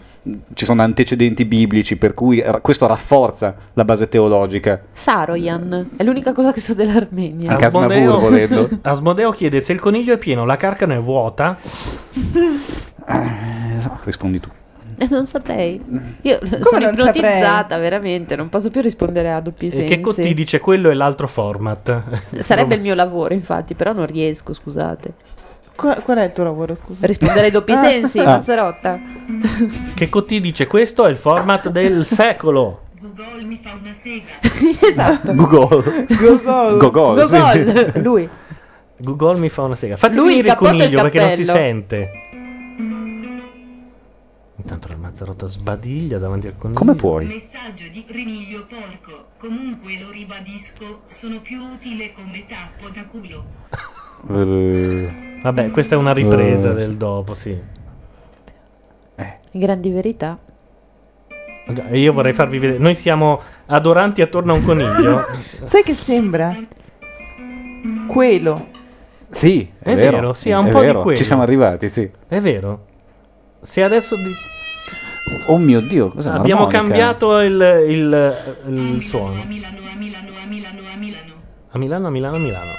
ci 0.53 0.65
sono 0.65 0.81
antecedenti 0.81 1.45
biblici, 1.45 1.97
per 1.97 2.13
cui 2.13 2.43
questo 2.61 2.85
rafforza 2.87 3.55
la 3.73 3.83
base 3.83 4.07
teologica. 4.07 4.81
Saroyan. 4.91 5.89
È 5.95 6.03
l'unica 6.03 6.33
cosa 6.33 6.51
che 6.51 6.61
so 6.61 6.73
dell'Armenia. 6.73 7.55
Volendo. 8.19 8.69
Asmodeo 8.81 9.31
chiede 9.31 9.61
se 9.61 9.73
il 9.73 9.79
coniglio 9.79 10.13
è 10.13 10.17
pieno, 10.17 10.45
la 10.45 10.57
carcano 10.57 10.93
è 10.93 10.99
vuota. 10.99 11.57
Rispondi 14.03 14.39
tu. 14.39 14.49
Eh, 14.97 15.07
non 15.09 15.25
saprei. 15.27 15.81
Io 16.21 16.39
sono 16.61 16.85
non 16.85 16.93
ipnotizzata, 16.93 17.77
veramente. 17.77 18.35
Non 18.35 18.49
posso 18.49 18.69
più 18.69 18.81
rispondere 18.81 19.31
a 19.31 19.39
doppi 19.39 19.67
E 19.67 19.69
sensi. 19.71 19.87
che 19.87 20.01
Cotti 20.01 20.33
dice 20.33 20.59
quello 20.59 20.89
è 20.89 20.93
l'altro 20.93 21.27
format. 21.27 22.01
Sarebbe 22.39 22.75
il 22.75 22.81
mio 22.81 22.95
lavoro, 22.95 23.33
infatti, 23.33 23.73
però 23.75 23.93
non 23.93 24.05
riesco, 24.05 24.53
scusate. 24.53 25.13
Qual, 25.75 26.03
qual 26.03 26.17
è 26.19 26.23
il 26.25 26.33
tuo 26.33 26.43
lavoro, 26.43 26.75
scusa? 26.75 27.05
Rispondere 27.07 27.45
ai 27.47 27.51
doppi 27.51 27.71
Ah. 27.71 27.83
sensi, 27.83 28.19
Ah. 28.19 28.25
Mazzarotta. 28.25 28.99
Che 29.95 30.09
Cotti 30.09 30.39
dice 30.41 30.67
questo 30.67 31.05
è 31.05 31.09
il 31.09 31.17
format 31.17 31.69
del 31.69 32.05
secolo. 32.09 32.81
Google 32.99 33.43
mi 33.43 33.57
fa 33.61 33.71
una 33.79 33.91
sega. 33.91 34.87
esatto. 34.87 35.33
Google. 35.33 36.05
Google. 36.07 36.77
Gogol, 36.77 37.27
sì. 37.27 37.63
Gogol, 37.63 37.91
lui. 38.03 38.29
Google 38.97 39.39
mi 39.39 39.49
fa 39.49 39.63
una 39.63 39.75
sega. 39.75 39.97
Fatti 39.97 40.15
Lui 40.15 40.27
venire 40.35 40.49
il 40.49 40.55
coniglio 40.55 41.01
perché 41.01 41.19
non 41.19 41.35
si 41.35 41.43
sente. 41.43 42.11
Intanto 44.63 44.87
la 44.87 44.95
Mazzarotta 44.95 45.45
sbadiglia 45.45 46.17
davanti 46.19 46.47
al 46.47 46.55
coniglio. 46.57 46.79
Come 46.79 46.95
puoi? 46.95 47.25
Messaggio 47.25 47.83
di 47.91 48.05
Riniglio 48.07 48.65
Porco. 48.65 49.25
Comunque 49.37 49.99
lo 49.99 50.09
ribadisco, 50.09 51.01
sono 51.07 51.41
più 51.41 51.61
utile 51.61 52.11
come 52.13 52.45
tappo 52.47 52.89
da 52.89 53.05
culo. 53.05 53.43
Eh, 54.33 55.39
Vabbè, 55.41 55.69
questa 55.71 55.95
è 55.95 55.97
una 55.97 56.13
ripresa 56.13 56.71
Eh, 56.71 56.75
del 56.75 56.95
dopo, 56.95 57.33
sì. 57.33 57.59
Grandi 59.55 59.89
verità. 59.91 60.39
Io 61.91 62.13
vorrei 62.13 62.33
farvi 62.33 62.57
vedere. 62.57 62.79
Noi 62.79 62.95
siamo 62.95 63.39
adoranti 63.67 64.21
attorno 64.21 64.53
a 64.53 64.55
un 64.55 64.63
coniglio. 64.65 65.25
Sai 65.65 65.83
che 65.83 65.93
sembra? 65.93 66.55
Quello. 68.07 68.67
Sì, 69.29 69.69
è, 69.79 69.91
È 69.91 69.95
vero, 69.95 70.33
sì, 70.33 70.51
ha 70.51 70.59
un 70.59 70.67
è 70.67 70.71
po' 70.71 70.79
di 70.79 70.85
vero. 70.87 71.01
quello. 71.01 71.17
Ci 71.17 71.23
siamo 71.23 71.41
arrivati, 71.43 71.89
sì. 71.89 72.09
È 72.27 72.39
vero. 72.39 72.85
Se 73.61 73.83
adesso 73.83 74.15
di- 74.15 74.33
Oh 75.47 75.57
mio 75.57 75.81
Dio, 75.81 76.09
cos'è 76.09 76.29
abbiamo 76.29 76.65
un'armonica? 76.67 76.77
cambiato 77.05 77.39
il, 77.39 77.85
il- 77.89 78.35
il 78.95 79.03
suono. 79.03 79.41
A 79.41 79.45
Milano, 79.45 79.77
a 82.07 82.11
Milano, 82.11 82.35
a 82.35 82.39
Milano. 82.39 82.71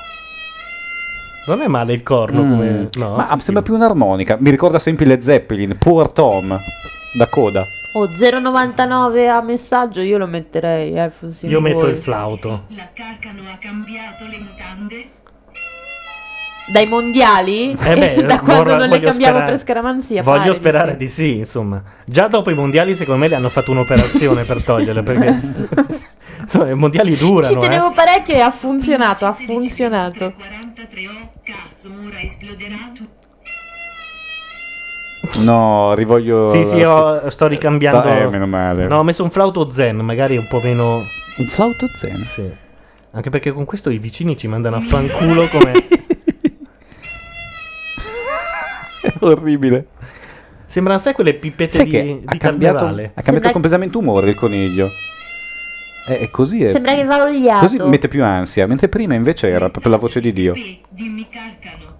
Non 1.46 1.60
è 1.60 1.66
male 1.68 1.92
il 1.92 2.02
corno 2.02 2.42
Mm. 2.42 2.50
come... 2.50 2.88
No, 2.96 3.16
Ma 3.16 3.28
sì, 3.36 3.42
sembra 3.42 3.62
più 3.62 3.74
un'armonica. 3.74 4.36
Mi 4.40 4.50
ricorda 4.50 4.78
sempre 4.78 5.04
le 5.04 5.20
Zeppelin. 5.20 5.76
Poor 5.78 6.10
Tom. 6.12 6.58
Da 7.16 7.26
coda. 7.28 7.62
Oh, 7.96 8.06
0,99 8.06 9.28
a 9.28 9.40
messaggio, 9.42 10.00
io 10.00 10.16
lo 10.18 10.26
metterei, 10.26 10.94
eh, 10.94 11.12
Io 11.42 11.60
metto 11.60 11.80
voi. 11.80 11.90
il 11.90 11.96
flauto. 11.96 12.64
La 12.74 12.88
Carcano 12.92 13.40
ha 13.52 13.56
cambiato 13.60 14.24
le 14.26 14.38
mutande. 14.38 15.06
Dai 16.72 16.86
mondiali? 16.86 17.72
Eh 17.78 17.94
beh, 17.96 18.22
da 18.24 18.38
quando 18.40 18.64
vorrò- 18.72 18.76
non 18.78 18.88
le 18.88 19.00
cambiamo 19.00 19.34
sperare- 19.36 19.50
per 19.50 19.60
scaramanzia. 19.60 20.22
Voglio 20.22 20.38
pare 20.38 20.50
di 20.50 20.56
sperare 20.56 20.90
sì. 20.92 20.96
di 20.96 21.08
sì, 21.08 21.36
insomma. 21.36 21.82
Già 22.06 22.26
dopo 22.28 22.50
i 22.50 22.54
mondiali, 22.54 22.94
secondo 22.96 23.20
me, 23.20 23.28
le 23.28 23.34
hanno 23.34 23.50
fatto 23.50 23.70
un'operazione 23.70 24.44
per 24.44 24.62
toglierle. 24.64 25.02
Perché 25.02 25.40
insomma, 26.40 26.70
i 26.70 26.74
mondiali 26.74 27.12
Ci 27.16 27.18
durano. 27.24 27.56
eh. 27.56 27.60
tenevo 27.68 27.92
parecchio 27.92 28.34
e 28.34 28.40
ha 28.40 28.50
funzionato, 28.50 29.26
ha 29.26 29.32
funzionato. 29.32 30.32
43 30.32 31.00
oh, 31.08 31.32
cazzo, 31.44 31.88
ora 32.06 32.20
esploderà 32.20 32.76
tu. 32.94 33.06
No, 35.42 35.94
rivoglio. 35.94 36.46
Sì, 36.46 36.64
sì, 36.64 36.82
ho- 36.82 37.28
sto 37.28 37.46
ricambiando. 37.46 38.08
Eh, 38.08 38.26
meno 38.28 38.46
male. 38.46 38.86
No, 38.86 38.98
ho 38.98 39.02
messo 39.02 39.22
un 39.22 39.30
flauto 39.30 39.70
zen, 39.70 39.96
magari 39.96 40.36
un 40.36 40.46
po' 40.46 40.60
meno. 40.62 41.02
Un 41.36 41.46
flauto 41.46 41.86
zen? 41.94 42.24
Sì. 42.26 42.50
Anche 43.12 43.30
perché 43.30 43.52
con 43.52 43.64
questo 43.64 43.90
i 43.90 43.98
vicini 43.98 44.36
ci 44.36 44.48
mandano 44.48 44.76
a 44.76 44.80
fanculo 44.80 45.46
come. 45.48 45.72
orribile. 49.32 49.86
Sembrano 50.66 50.98
sai 50.98 51.12
quelle 51.14 51.34
pipette 51.34 51.72
Sai 51.76 51.84
di, 51.84 51.90
che 51.90 52.02
di 52.02 52.22
ha 52.24 52.36
cambiato, 52.36 52.76
carnevale. 52.78 53.02
ha 53.04 53.08
cambiato 53.08 53.30
Sembra- 53.32 53.50
completamente 53.52 53.96
umore 53.96 54.28
il 54.30 54.34
coniglio. 54.34 54.90
Eh, 56.08 56.18
è 56.18 56.30
così 56.30 56.62
è. 56.64 56.70
Sembra 56.72 56.94
che 56.94 57.04
va 57.04 57.22
oliato. 57.22 57.60
Così 57.66 57.78
mette 57.82 58.08
più 58.08 58.22
ansia, 58.24 58.66
mentre 58.66 58.88
prima 58.88 59.14
invece 59.14 59.48
era 59.48 59.68
proprio 59.70 59.92
la 59.92 59.98
voce 59.98 60.20
di 60.20 60.32
Dio. 60.32 60.52
Dimmi 60.90 61.26
Carcano, 61.30 61.94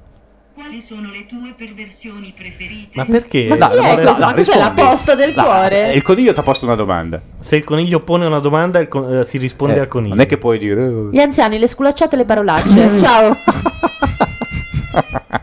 quali 0.55 0.81
sono 0.81 1.09
le 1.09 1.25
tue 1.27 1.55
perversioni 1.57 2.35
preferite? 2.37 2.91
Ma 2.97 3.05
perché? 3.07 3.47
Ma 3.49 3.57
chi 3.71 3.77
è 3.79 3.95
questo? 3.95 4.19
Ma 4.25 4.35
cos'è 4.35 4.59
la 4.59 4.71
posta 4.73 5.15
del 5.15 5.33
cuore? 5.35 5.93
Il 5.93 6.03
coniglio 6.03 6.33
ti 6.35 6.41
ha 6.41 6.43
posto 6.43 6.67
una 6.67 6.75
domanda. 6.75 7.23
Se 7.41 7.57
il 7.57 7.65
coniglio 7.65 8.01
pone 8.01 8.27
una 8.27 8.41
domanda, 8.41 8.79
il 8.81 8.89
con- 8.89 9.21
eh, 9.21 9.25
si 9.25 9.39
risponde 9.39 9.77
Eh, 9.77 9.81
al 9.81 9.89
coniglio. 9.89 10.15
Non 10.17 10.25
è 10.25 10.27
che 10.27 10.37
puoi 10.37 10.59
dire. 10.59 10.83
eh, 10.85 11.09
Gli 11.13 11.21
anziani, 11.21 11.59
le 11.59 11.67
sculacciate 11.69 12.15
e 12.17 12.19
le 12.19 12.25
parolacce. 12.25 12.99
Ciao. 13.01 13.37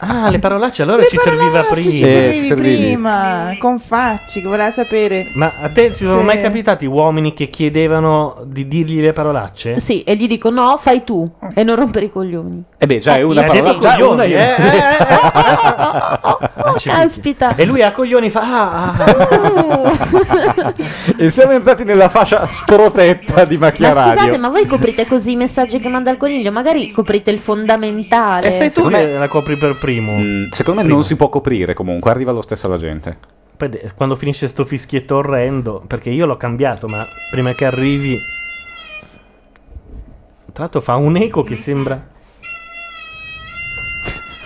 Ah, 0.03 0.29
le 0.29 0.39
parolacce 0.39 0.81
allora 0.81 1.03
ci 1.03 1.17
serviva 1.17 1.63
prima. 1.63 1.89
Ci 1.91 1.97
servivi 1.99 2.53
prima, 2.53 3.55
con 3.59 3.79
Facci, 3.79 4.41
che 4.41 4.47
voleva 4.47 4.71
sapere. 4.71 5.27
Ma 5.35 5.51
a 5.61 5.69
te 5.69 5.93
ci 5.93 6.03
sono 6.05 6.17
Se- 6.19 6.23
mai 6.23 6.41
capitati 6.41 6.85
uomini 6.85 7.33
che 7.33 7.49
chiedevano 7.49 8.41
di 8.45 8.67
dirgli 8.67 8.99
le 9.01 9.13
parolacce? 9.13 9.79
Sì, 9.79 10.03
e 10.03 10.15
gli 10.15 10.27
dico 10.27 10.49
no, 10.49 10.77
fai 10.77 11.03
tu 11.03 11.29
e 11.53 11.63
non 11.63 11.75
rompere 11.75 12.05
i 12.05 12.11
coglioni. 12.11 12.63
Eh 12.77 12.85
beh, 12.87 12.99
già 12.99 13.17
è 13.17 13.21
una 13.21 13.43
Eh, 13.43 13.47
parola. 13.47 13.77
Già 13.77 13.91
coglioni, 13.91 14.13
una 14.13 14.23
eh, 14.23 14.31
eh, 14.31 14.55
eh, 14.65 16.39
Oh, 16.63 16.75
caspita. 16.83 17.55
E 17.55 17.65
lui 17.65 17.81
a 17.83 17.91
coglioni 17.91 18.29
fa 18.29 18.41
ah, 18.41 18.93
ah. 18.97 20.73
E 21.17 21.29
siamo 21.29 21.51
entrati 21.53 21.83
nella 21.83 22.09
fascia 22.09 22.47
sprotetta 22.49 23.45
di 23.45 23.57
macchia 23.57 23.93
Ma 23.93 24.01
scusate, 24.01 24.19
radio. 24.25 24.39
ma 24.39 24.49
voi 24.49 24.65
coprite 24.65 25.05
così 25.07 25.31
i 25.31 25.35
messaggi 25.35 25.79
che 25.79 25.89
manda 25.89 26.11
il 26.11 26.17
coniglio? 26.17 26.51
Magari 26.51 26.91
coprite 26.91 27.31
il 27.31 27.39
fondamentale. 27.39 28.47
E 28.47 28.57
sei 28.57 28.67
tu 28.69 28.73
Secondo 28.75 28.97
che 28.97 29.17
la 29.17 29.27
copri 29.41 29.57
per 29.57 29.75
primo. 29.77 30.13
Mm, 30.17 30.49
secondo 30.51 30.79
me 30.79 30.85
Prima. 30.85 30.93
non 30.99 31.03
si 31.03 31.15
può 31.15 31.27
coprire 31.29 31.73
comunque, 31.73 32.11
arriva 32.11 32.31
lo 32.31 32.41
stesso 32.41 32.67
alla 32.67 32.77
gente. 32.77 33.17
Quando 33.95 34.15
finisce 34.15 34.47
sto 34.47 34.65
fischietto 34.65 35.17
orrendo, 35.17 35.83
perché 35.85 36.09
io 36.09 36.25
l'ho 36.25 36.37
cambiato, 36.37 36.87
ma 36.87 37.05
prima 37.29 37.53
che 37.53 37.65
arrivi... 37.65 38.19
Tra 40.51 40.63
l'altro 40.63 40.81
fa 40.81 40.95
un 40.95 41.15
eco 41.15 41.43
che 41.43 41.55
sembra... 41.55 42.09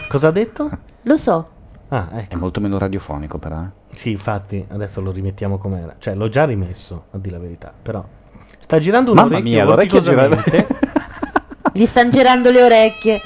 Cosa 0.09 0.27
ha 0.27 0.31
detto? 0.31 0.69
Lo 1.03 1.17
so. 1.17 1.49
Ah, 1.89 2.09
ecco. 2.13 2.35
È 2.35 2.37
molto 2.37 2.59
meno 2.59 2.77
radiofonico 2.77 3.37
però. 3.37 3.55
eh. 3.55 3.95
Sì, 3.95 4.11
infatti, 4.11 4.65
adesso 4.69 5.01
lo 5.01 5.11
rimettiamo 5.11 5.57
com'era. 5.57 5.95
Cioè, 5.97 6.15
l'ho 6.15 6.27
già 6.29 6.45
rimesso, 6.45 7.05
a 7.11 7.17
dire 7.17 7.35
la 7.37 7.41
verità. 7.41 7.73
Però 7.81 8.03
sta 8.59 8.77
girando 8.79 9.11
un 9.11 9.17
Mamma 9.17 9.35
orecchio 9.35 9.51
mia, 9.51 9.63
l'orecchio 9.63 10.01
gira-. 10.01 10.43
Gli 11.71 11.85
stanno 11.85 12.11
girando 12.11 12.51
le 12.51 12.63
orecchie. 12.63 13.21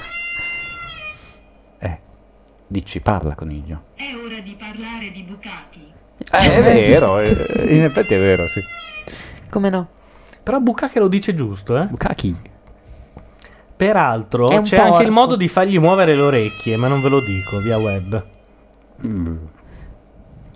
Dici, 2.72 3.00
parla 3.00 3.34
coniglio. 3.34 3.86
È 3.96 4.14
ora 4.14 4.40
di 4.42 4.56
parlare 4.56 5.10
di 5.10 5.24
bucati. 5.24 5.92
Eh, 6.32 6.56
è 6.56 6.62
vero, 6.62 7.18
eh, 7.18 7.76
in 7.76 7.84
effetti 7.84 8.14
è 8.14 8.20
vero, 8.20 8.48
sì. 8.48 8.62
Come 9.50 9.70
no? 9.72 9.88
Però 10.44 10.60
Bukake 10.60 11.00
lo 11.00 11.08
dice 11.08 11.34
giusto, 11.34 11.76
eh? 11.82 11.86
Bukaki. 11.86 12.40
Peraltro 13.76 14.46
c'è 14.46 14.78
anche 14.78 15.04
il 15.04 15.10
porco. 15.10 15.12
modo 15.12 15.36
di 15.36 15.48
fargli 15.48 15.80
muovere 15.80 16.14
le 16.14 16.22
orecchie, 16.22 16.78
ma 16.78 16.88
non 16.88 17.02
ve 17.02 17.10
lo 17.10 17.22
dico, 17.22 17.58
via 17.58 17.80
web. 17.80 18.28
Mm. 19.08 19.38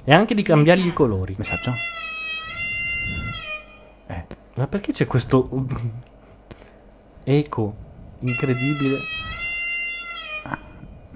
E 0.03 0.13
anche 0.13 0.35
di 0.35 0.43
cambiargli 0.43 0.85
i 0.85 0.93
colori. 0.93 1.33
Messaggio? 1.35 1.71
Ma 4.55 4.67
perché 4.67 4.91
c'è 4.91 5.07
questo 5.07 5.49
eco 7.23 7.75
incredibile? 8.19 8.99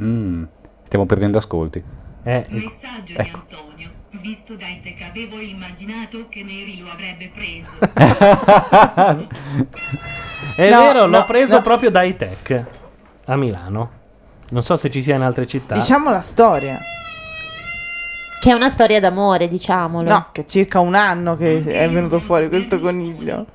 Mm, 0.01 0.43
Stiamo 0.87 1.05
perdendo 1.05 1.37
ascolti. 1.37 1.83
Eh, 2.23 2.45
Messaggio 2.47 3.11
di 3.11 3.15
Ecco. 3.17 3.37
Antonio. 3.49 3.89
Visto 4.21 4.55
dai 4.55 4.79
te 4.81 4.93
che 4.93 5.03
avevo 5.03 5.37
immaginato 5.37 6.27
che 6.29 6.43
Neri 6.45 6.79
lo 6.79 6.89
avrebbe 6.89 7.29
preso. 7.33 7.77
È 10.55 10.69
No, 10.69 10.79
vero, 10.81 11.05
l'ho 11.07 11.17
no, 11.19 11.25
preso 11.25 11.55
no. 11.55 11.61
proprio 11.61 11.91
da 11.91 12.03
iTech 12.03 12.63
a 13.25 13.35
Milano. 13.35 13.91
Non 14.51 14.63
so 14.63 14.77
se 14.77 14.89
ci 14.89 15.03
sia 15.03 15.15
in 15.15 15.23
altre 15.23 15.45
città. 15.45 15.73
Diciamo 15.75 16.09
la 16.09 16.21
storia. 16.21 16.79
Che 18.39 18.49
è 18.49 18.53
una 18.53 18.69
storia 18.69 19.01
d'amore, 19.01 19.49
diciamolo. 19.49 20.07
No, 20.09 20.27
che 20.31 20.43
è 20.43 20.45
circa 20.45 20.79
un 20.79 20.95
anno 20.95 21.35
che 21.35 21.65
è 21.65 21.89
venuto 21.89 22.21
fuori 22.21 22.47
questo 22.47 22.79
coniglio. 22.79 23.45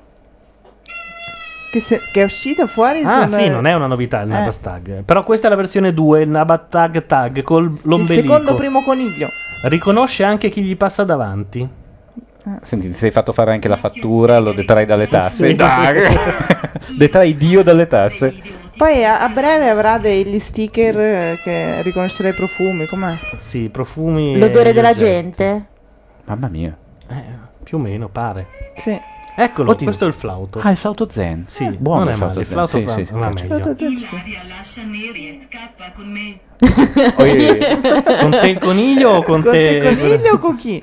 Che, 1.73 1.81
se- 1.81 2.01
che 2.13 2.21
è 2.21 2.25
uscito 2.25 2.67
fuori. 2.67 3.01
Ah, 3.03 3.27
sono- 3.27 3.43
sì, 3.43 3.49
non 3.49 3.67
è 3.67 3.73
una 3.73 3.87
novità 3.87 4.21
il 4.21 4.29
Eh. 4.31 4.33
Nabastag. 4.35 5.03
Però 5.05 5.23
questa 5.25 5.47
è 5.47 5.51
la 5.51 5.57
versione 5.57 5.95
2, 5.95 6.21
il 6.23 6.29
Nabatag 6.29 7.07
Tag 7.07 7.43
con 7.43 7.65
Il 7.65 7.79
l'ombelico. 7.85 8.29
secondo 8.31 8.55
primo 8.57 8.83
coniglio. 8.83 9.29
Riconosce 9.63 10.23
anche 10.23 10.51
chi 10.51 10.61
gli 10.63 10.77
passa 10.77 11.05
davanti. 11.05 11.67
Senti, 12.61 12.89
ti 12.91 12.95
sei 12.97 13.11
fatto 13.13 13.33
fare 13.33 13.53
anche 13.53 13.69
la 13.69 13.77
fattura, 13.77 14.39
lo 14.41 14.53
detrai 14.53 14.85
dalle 14.85 15.09
tasse. 15.09 15.49
Sì. 15.49 15.55
Dai. 15.55 16.03
detrai 16.99 17.37
Dio 17.37 17.63
dalle 17.63 17.87
tasse. 17.87 18.35
Poi 18.77 19.05
a, 19.05 19.21
a 19.21 19.29
breve 19.29 19.69
avrà 19.69 19.99
degli 19.99 20.39
sticker 20.41 20.99
eh, 20.99 21.39
che 21.43 21.83
riconoscerà 21.83 22.29
i 22.31 22.33
profumi. 22.35 22.87
Com'è? 22.87 23.15
Sì, 23.37 23.69
profumi. 23.71 24.37
L'odore 24.39 24.73
della 24.73 24.91
oggetti. 24.91 25.05
gente? 25.05 25.67
Mamma 26.25 26.49
mia. 26.49 26.77
Eh, 27.09 27.23
più 27.63 27.79
o 27.79 27.81
meno, 27.81 28.09
pare. 28.09 28.47
Sì. 28.77 28.99
Eccolo, 29.35 29.71
Oddio. 29.71 29.85
questo 29.85 30.05
è 30.05 30.09
il 30.09 30.15
flauto. 30.15 30.61
Ah, 30.63 30.71
il 30.71 30.77
flauto 30.77 31.09
zen. 31.11 31.45
Sì, 31.49 31.71
buono 31.79 32.01
non 32.05 32.09
il 32.11 32.17
flauto 32.17 32.35
male, 32.35 32.41
il 32.41 32.47
zen. 32.47 32.55
flauto 32.55 32.79
Sì, 32.79 32.85
fa- 32.85 32.93
sì, 32.93 33.05
sì, 33.07 33.13
va 33.13 33.29
piace. 33.29 33.47
meglio. 33.49 33.75
Ilaria 34.07 34.43
lascia 34.47 34.83
Neri 34.83 35.29
e 35.29 35.35
scappa 35.35 35.93
con 35.95 36.11
me. 36.13 36.39
Con 38.21 38.31
te 38.31 38.49
il 38.49 38.59
coniglio 38.59 39.11
o 39.11 39.23
con, 39.23 39.43
Con 39.43 39.51
te? 39.51 39.79
te 39.81 39.89
il 39.89 39.99
coniglio 39.99 40.33
o 40.35 40.39
con 40.39 40.57
chi? 40.57 40.83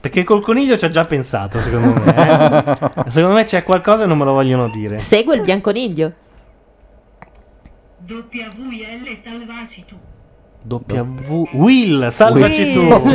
Perché 0.00 0.22
col 0.24 0.42
coniglio 0.42 0.76
ci 0.78 0.84
ha 0.84 0.90
già 0.90 1.04
pensato, 1.04 1.58
secondo 1.60 2.00
me. 2.02 2.14
eh. 2.14 2.74
secondo 3.10 3.34
me 3.36 3.44
c'è 3.44 3.62
qualcosa 3.64 4.04
e 4.04 4.06
non 4.06 4.18
me 4.18 4.24
lo 4.24 4.32
vogliono 4.32 4.68
dire. 4.68 4.98
Segue 4.98 5.34
il 5.34 5.42
bianconiglio. 5.42 6.12
WL 8.06 9.16
salvaci 9.16 9.84
tu. 9.86 9.96
W 10.66 11.48
Will, 11.52 12.08
salvaci 12.08 12.62
Will. 12.78 13.02
tu. 13.02 13.08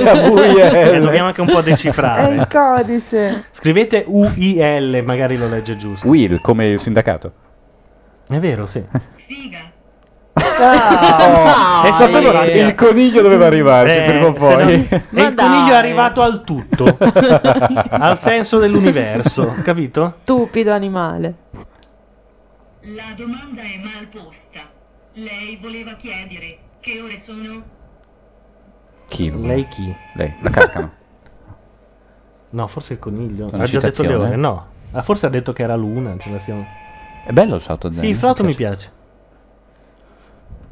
Eh, 0.70 1.00
dobbiamo 1.00 1.28
anche 1.28 1.42
un 1.42 1.48
po' 1.48 1.56
È 1.58 1.60
il 1.60 1.64
decifrare. 1.66 2.48
codice. 2.48 3.46
Scrivete 3.52 4.04
UIL, 4.08 5.04
magari 5.06 5.36
lo 5.38 5.48
legge 5.50 5.76
giusto. 5.76 6.08
Will, 6.08 6.40
come 6.42 6.68
il 6.68 6.80
sindacato. 6.80 7.32
È 8.28 8.38
vero, 8.38 8.66
sì. 8.68 8.84
Ah, 10.62 11.84
e 11.88 11.92
sapevo 11.94 12.32
il, 12.44 12.56
il 12.68 12.76
coniglio 12.76 13.22
doveva 13.22 13.48
arrivarci 13.48 13.98
Eh, 13.98 14.04
prima 14.04 14.28
o 14.28 14.34
se 14.34 14.40
poi. 14.40 14.88
no- 15.10 15.22
e 15.22 15.24
il 15.28 15.34
coniglio 15.36 15.74
è 15.74 15.76
arrivato 15.76 16.22
al 16.22 16.44
tutto, 16.44 16.98
al 17.90 18.20
senso 18.20 18.58
dell'universo, 18.60 19.56
capito? 19.64 20.16
Stupido 20.22 20.72
animale. 20.72 21.34
La 22.82 23.14
domanda 23.18 23.62
è 23.62 23.78
mal 23.84 24.08
posta. 24.12 24.60
Lei 25.14 25.58
voleva 25.62 25.94
chiedere 25.96 26.58
che 26.80 27.02
ore 27.02 27.18
sono? 27.18 27.64
Chi? 29.08 29.32
Lei 29.32 29.68
chi? 29.68 29.94
Lei, 30.16 30.34
la 30.42 30.50
carcano. 30.50 30.92
No, 32.52 32.66
forse 32.66 32.94
il 32.94 33.00
coniglio. 33.00 33.48
Una 33.54 33.64
ha 33.64 33.66
già 33.68 33.74
detto 33.80 33.86
le 33.86 33.92
citazione? 33.94 34.16
ore, 34.16 34.36
no. 34.36 34.66
Ah, 34.92 35.04
forse 35.04 35.28
ha 35.28 35.30
detto 35.30 35.54
che 35.54 35.62
era 35.62 35.76
l'una. 35.76 36.18
ce 36.18 36.32
la 36.32 36.40
siamo- 36.40 36.66
È 37.24 37.32
bello 37.32 37.54
il 37.54 37.62
flauto 37.62 37.92
zen. 37.92 38.00
Sì, 38.02 38.08
il 38.08 38.16
flauto 38.16 38.44
mi 38.44 38.56
piace. 38.56 38.92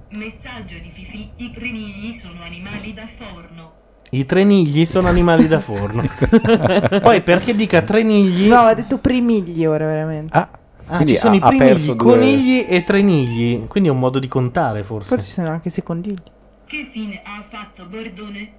Messaggio 0.10 0.80
di 0.80 0.90
Fifi, 0.90 1.30
i 1.36 1.52
crinigli 1.52 2.12
sono 2.14 2.42
animali 2.42 2.94
da 2.94 3.06
forno. 3.06 3.74
I 4.10 4.26
trenigli 4.26 4.86
sono 4.86 5.08
animali 5.08 5.48
da 5.48 5.60
forno. 5.60 6.02
Poi 7.02 7.22
perché 7.22 7.54
dica 7.54 7.82
trenigli? 7.84 8.48
No, 8.48 8.62
ha 8.62 8.74
detto 8.74 8.98
primigli 8.98 9.64
ora 9.66 9.86
veramente. 9.86 10.36
Ah, 10.36 10.50
Ah, 10.89 10.95
Quindi 10.95 11.14
ci 11.14 11.19
sono 11.19 11.34
ha- 11.34 11.35
i 11.35 11.39
primigli, 11.39 11.68
perso 11.68 11.93
due- 11.93 12.14
conigli 12.14 12.65
e 12.68 12.84
trenigli. 12.84 13.68
Quindi 13.68 13.89
è 13.89 13.91
un 13.91 13.99
modo 13.99 14.19
di 14.19 14.27
contare, 14.27 14.84
forse. 14.84 15.09
Forse 15.09 15.26
ci 15.26 15.31
sono 15.34 15.49
anche 15.49 15.68
i 15.68 15.72
secondigli. 15.72 16.15
Che 16.65 16.89
fine 16.91 17.22
ha 17.23 17.41
fatto 17.41 17.85
Bordone? 17.89 18.49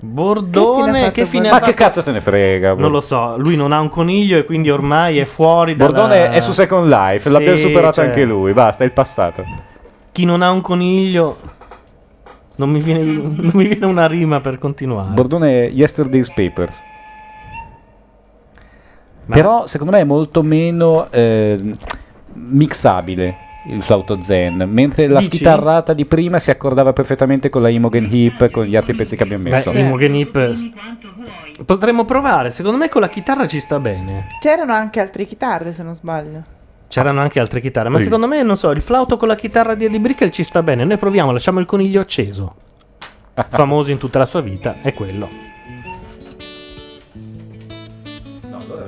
Bordone, 0.00 1.10
che 1.12 1.26
fine 1.26 1.48
ha 1.48 1.52
Ma 1.52 1.58
fatto? 1.58 1.70
che 1.70 1.76
cazzo 1.76 2.02
te 2.02 2.12
ne 2.12 2.20
frega? 2.20 2.74
Non 2.74 2.90
lo 2.90 3.00
so, 3.00 3.36
lui 3.36 3.56
non 3.56 3.72
ha 3.72 3.80
un 3.80 3.88
coniglio 3.88 4.38
e 4.38 4.44
quindi 4.44 4.70
ormai 4.70 5.18
è 5.18 5.24
fuori 5.24 5.74
dalla... 5.76 5.90
Bordone 5.92 6.30
è 6.30 6.40
su 6.40 6.52
Second 6.52 6.88
Life, 6.88 7.28
l'abbiamo 7.28 7.56
Sì, 7.56 7.62
superato 7.62 7.94
cioè, 7.94 8.06
anche 8.06 8.24
lui, 8.24 8.52
basta, 8.52 8.84
è 8.84 8.86
il 8.86 8.92
passato. 8.92 9.44
Chi 10.12 10.24
non 10.24 10.42
ha 10.42 10.50
un 10.50 10.60
coniglio... 10.60 11.36
Non 12.56 12.70
mi 12.70 12.80
viene, 12.80 13.04
non 13.04 13.50
mi 13.54 13.66
viene 13.66 13.86
una 13.86 14.06
rima 14.08 14.40
per 14.40 14.58
continuare. 14.58 15.10
Bordone 15.12 15.64
Yesterday's 15.66 16.28
Papers. 16.32 16.82
Però 19.34 19.66
secondo 19.66 19.92
me 19.92 20.00
è 20.00 20.04
molto 20.04 20.42
meno 20.42 21.10
eh, 21.10 21.58
mixabile 22.34 23.46
il 23.66 23.82
flauto 23.82 24.22
zen, 24.22 24.66
mentre 24.70 25.06
la 25.08 25.18
Dici? 25.18 25.36
schitarrata 25.36 25.92
di 25.92 26.06
prima 26.06 26.38
si 26.38 26.50
accordava 26.50 26.92
perfettamente 26.92 27.50
con 27.50 27.60
la 27.60 27.68
Imogen 27.68 28.08
Hip, 28.10 28.50
con 28.50 28.64
gli 28.64 28.76
altri 28.76 28.94
pezzi 28.94 29.14
che 29.16 29.24
abbiamo 29.24 29.48
messo. 29.48 29.70
Beh, 29.72 29.80
Imogen 29.80 30.14
Hip... 30.14 30.52
Potremmo 31.64 32.04
provare, 32.04 32.50
secondo 32.50 32.78
me 32.78 32.88
con 32.88 33.00
la 33.00 33.08
chitarra 33.08 33.46
ci 33.48 33.60
sta 33.60 33.78
bene. 33.78 34.26
C'erano 34.40 34.72
anche 34.72 35.00
altre 35.00 35.24
chitarre, 35.24 35.74
se 35.74 35.82
non 35.82 35.94
sbaglio. 35.96 36.42
C'erano 36.86 37.20
anche 37.20 37.40
altre 37.40 37.60
chitarre, 37.60 37.90
ma 37.90 37.98
Sì. 37.98 38.04
secondo 38.04 38.26
me, 38.26 38.42
non 38.42 38.56
so, 38.56 38.70
il 38.70 38.80
flauto 38.80 39.16
con 39.18 39.28
la 39.28 39.34
chitarra 39.34 39.74
di 39.74 39.84
Eddie 39.84 39.98
Brickell 39.98 40.30
ci 40.30 40.44
sta 40.44 40.62
bene. 40.62 40.84
Noi 40.84 40.96
proviamo, 40.96 41.32
lasciamo 41.32 41.58
il 41.58 41.66
coniglio 41.66 42.00
acceso. 42.00 42.54
Famoso 43.48 43.90
in 43.90 43.98
tutta 43.98 44.18
la 44.18 44.24
sua 44.26 44.40
vita, 44.40 44.76
è 44.80 44.94
quello. 44.94 45.28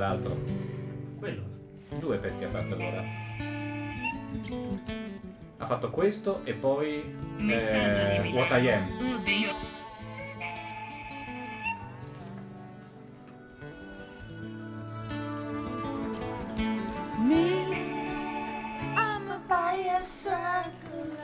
L'altro. 0.01 0.35
Quello. 1.17 1.43
Due 1.99 2.17
pezzi 2.17 2.43
ha 2.43 2.49
fatto 2.49 2.75
allora. 2.75 3.03
Ha 5.57 5.65
fatto 5.67 5.91
questo 5.91 6.43
e 6.43 6.53
poi 6.53 7.03
eh, 7.37 8.31
What 8.33 8.51
I 8.51 8.69
Am. 8.69 8.85
Oddio. 9.13 9.69
Me, 17.19 17.67
I'm 18.95 19.29
a 19.29 19.39
body 19.47 19.87
a 19.87 20.03
circle 20.03 21.15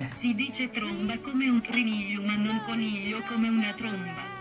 of 0.00 0.08
Si 0.08 0.34
dice 0.34 0.68
tromba 0.70 1.16
come 1.20 1.48
un 1.48 1.60
criniglio, 1.60 2.22
ma 2.22 2.34
non 2.34 2.60
coniglio 2.66 3.20
come 3.28 3.48
una 3.48 3.72
tromba. 3.74 4.38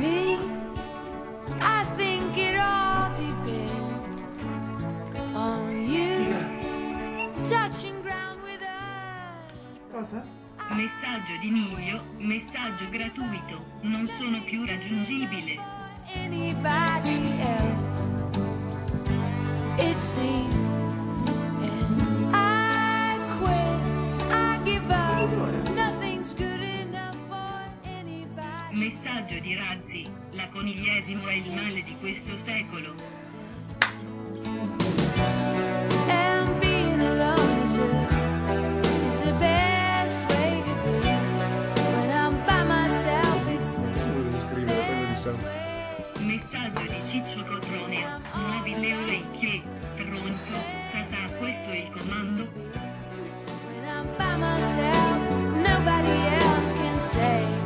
me. 0.00 0.69
Messaggio 10.72 11.36
di 11.40 11.50
Miglio, 11.50 12.02
messaggio 12.18 12.88
gratuito, 12.88 13.62
non 13.82 14.06
sono 14.06 14.42
più 14.44 14.64
raggiungibile. 14.64 15.58
Anybody 16.14 17.32
else, 17.40 18.12
it 19.76 19.96
seems. 19.96 20.89
personaggio 29.20 29.40
di 29.40 29.54
Razzi, 29.54 30.10
la 30.30 30.48
conigliesimo 30.48 31.26
è 31.26 31.34
il 31.34 31.50
male 31.50 31.82
di 31.82 31.96
questo 32.00 32.36
secolo. 32.36 32.94
Messaggio 46.20 46.82
di 46.82 47.00
Ciccio 47.06 47.44
Cotronea, 47.44 48.20
muovi 48.34 48.74
le 48.78 48.94
orecchie, 48.94 49.62
stronzo, 49.80 50.52
sasa 50.82 51.28
questo 51.38 51.70
è 51.70 51.76
il 51.76 51.90
comando. 51.90 52.48
When 53.66 53.84
I'm 53.84 54.06
by 54.16 54.36
myself, 54.36 55.30
nobody 55.56 56.10
else 56.38 56.72
can 56.72 56.98
say 57.00 57.59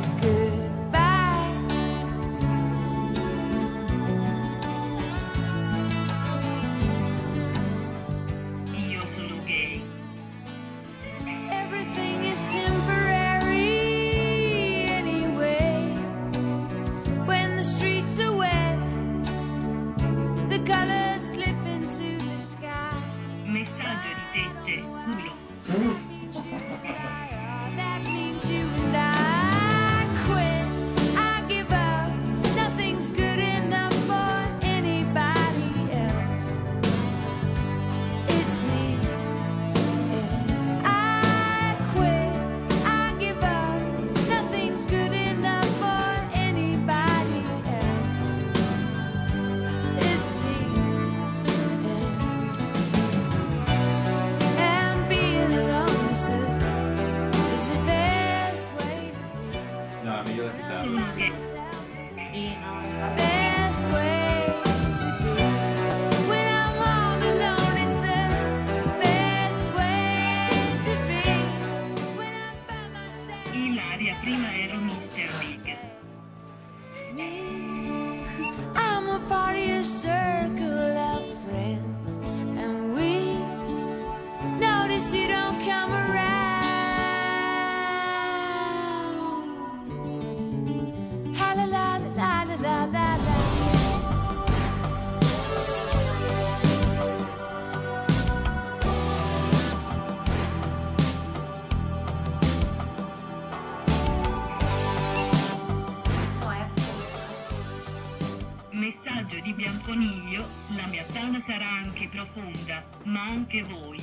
coniglio, 109.85 110.47
la 110.69 110.87
mia 110.87 111.05
tana 111.13 111.39
sarà 111.39 111.67
anche 111.67 112.07
profonda, 112.07 112.83
ma 113.03 113.21
anche 113.21 113.63
voi. 113.63 114.01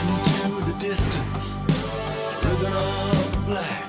Into 0.00 0.64
the 0.64 0.74
distance, 0.78 1.56
ribbon 2.42 2.72
of 2.72 3.46
black, 3.46 3.84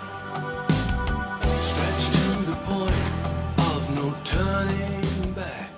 stretched 1.62 2.12
to 2.12 2.44
the 2.44 2.58
point 2.66 2.94
of 3.58 3.90
no 3.96 4.14
turning 4.24 5.34
back. 5.34 5.70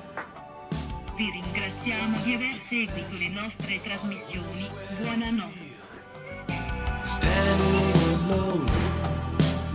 Vi 1.16 1.30
ringraziamo 1.30 2.18
di 2.24 2.34
aver 2.34 2.58
seguito 2.58 3.16
le 3.20 3.30
nostre 3.30 3.80
trasmissioni. 3.82 4.68
Buonanotte. 5.00 5.72
Standing 7.04 7.94
alone, 8.28 8.72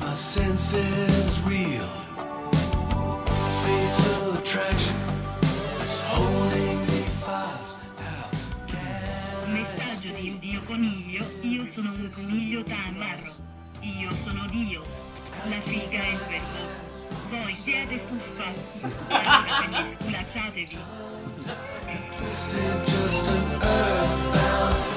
my 0.01 0.15
senses 0.15 1.41
real. 1.47 1.98
Messaggio 9.45 10.11
del 10.13 10.39
Dio 10.39 10.63
Coniglio, 10.63 11.23
io 11.43 11.67
sono 11.67 11.93
un 11.93 12.09
coniglio 12.11 12.63
tamarro. 12.63 13.31
Io 13.81 14.11
sono 14.15 14.47
Dio. 14.51 14.83
La 15.45 15.61
figa 15.61 15.99
è 15.99 16.13
il 16.13 16.19
verbo. 16.29 16.65
Voi 17.29 17.55
siete 17.55 17.99
fuffa. 17.99 18.51
Allora 19.09 19.61
ve 19.61 19.67
ne 19.67 19.85
sculacciatevi. 19.85 20.79
Just 22.87 23.29
an 23.29 23.53
earthbound 23.61 24.89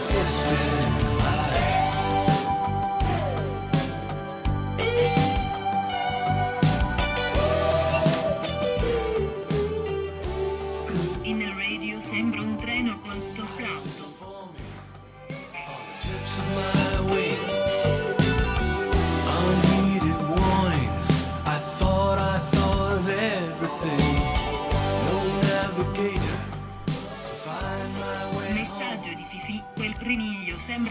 Mm. 30.71 30.87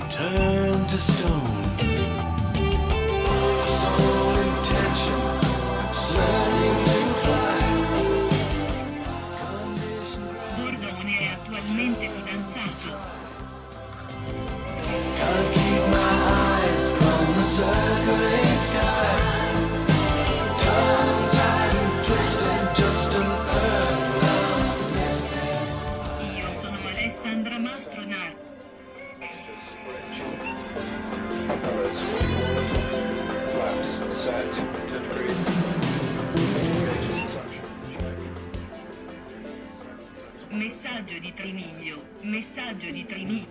And. 0.00 0.10
Turn 0.12 0.86
to 0.86 0.98
stone. 0.98 1.67
Messaggio 42.38 42.88
di 42.92 43.04
Trini. 43.04 43.48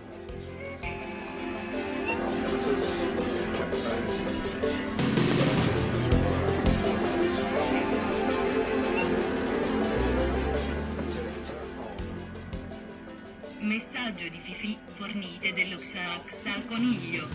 Messaggio 13.58 14.28
di 14.30 14.38
Fifi, 14.38 14.78
fornite 14.94 15.52
dello 15.52 15.76
Xax 15.76 16.46
al 16.46 16.64
coniglio. 16.64 17.28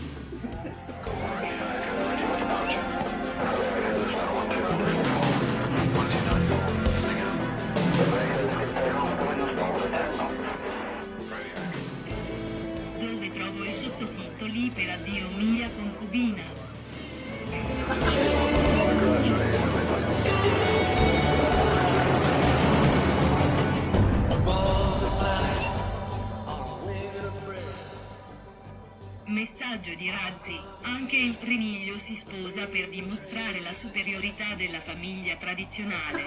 Famiglia 34.84 35.34
tradizionale. 35.36 36.22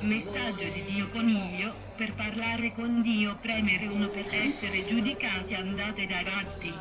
Messaggio 0.00 0.64
di 0.64 0.84
Dio 0.84 1.08
Coniglio, 1.10 1.72
per 1.96 2.12
parlare 2.14 2.72
con 2.72 3.00
Dio 3.02 3.36
premere 3.40 3.86
uno 3.86 4.08
per 4.08 4.26
essere 4.32 4.84
giudicati 4.84 5.54
andate 5.54 6.06
dai 6.06 6.24
ratti. 6.24 6.74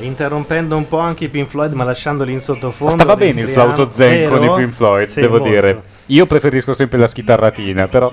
Interrompendo 0.00 0.76
un 0.76 0.86
po' 0.88 0.98
anche 0.98 1.24
i 1.24 1.28
Pink 1.28 1.48
Floyd, 1.48 1.72
ma 1.72 1.84
lasciandoli 1.84 2.32
in 2.32 2.40
sottofondo. 2.40 2.94
Stava 2.94 3.16
bene 3.16 3.40
il 3.42 3.48
flauto 3.48 3.90
zen 3.90 4.28
con 4.30 4.42
i? 4.42 4.54
Pink 4.54 4.70
Floyd, 4.72 5.06
Sì, 5.08 5.20
devo 5.20 5.38
molto. 5.38 5.48
dire. 5.52 5.82
Io 6.06 6.26
preferisco 6.26 6.72
sempre 6.72 6.98
la 6.98 7.06
schitarratina, 7.06 7.88
però... 7.88 8.10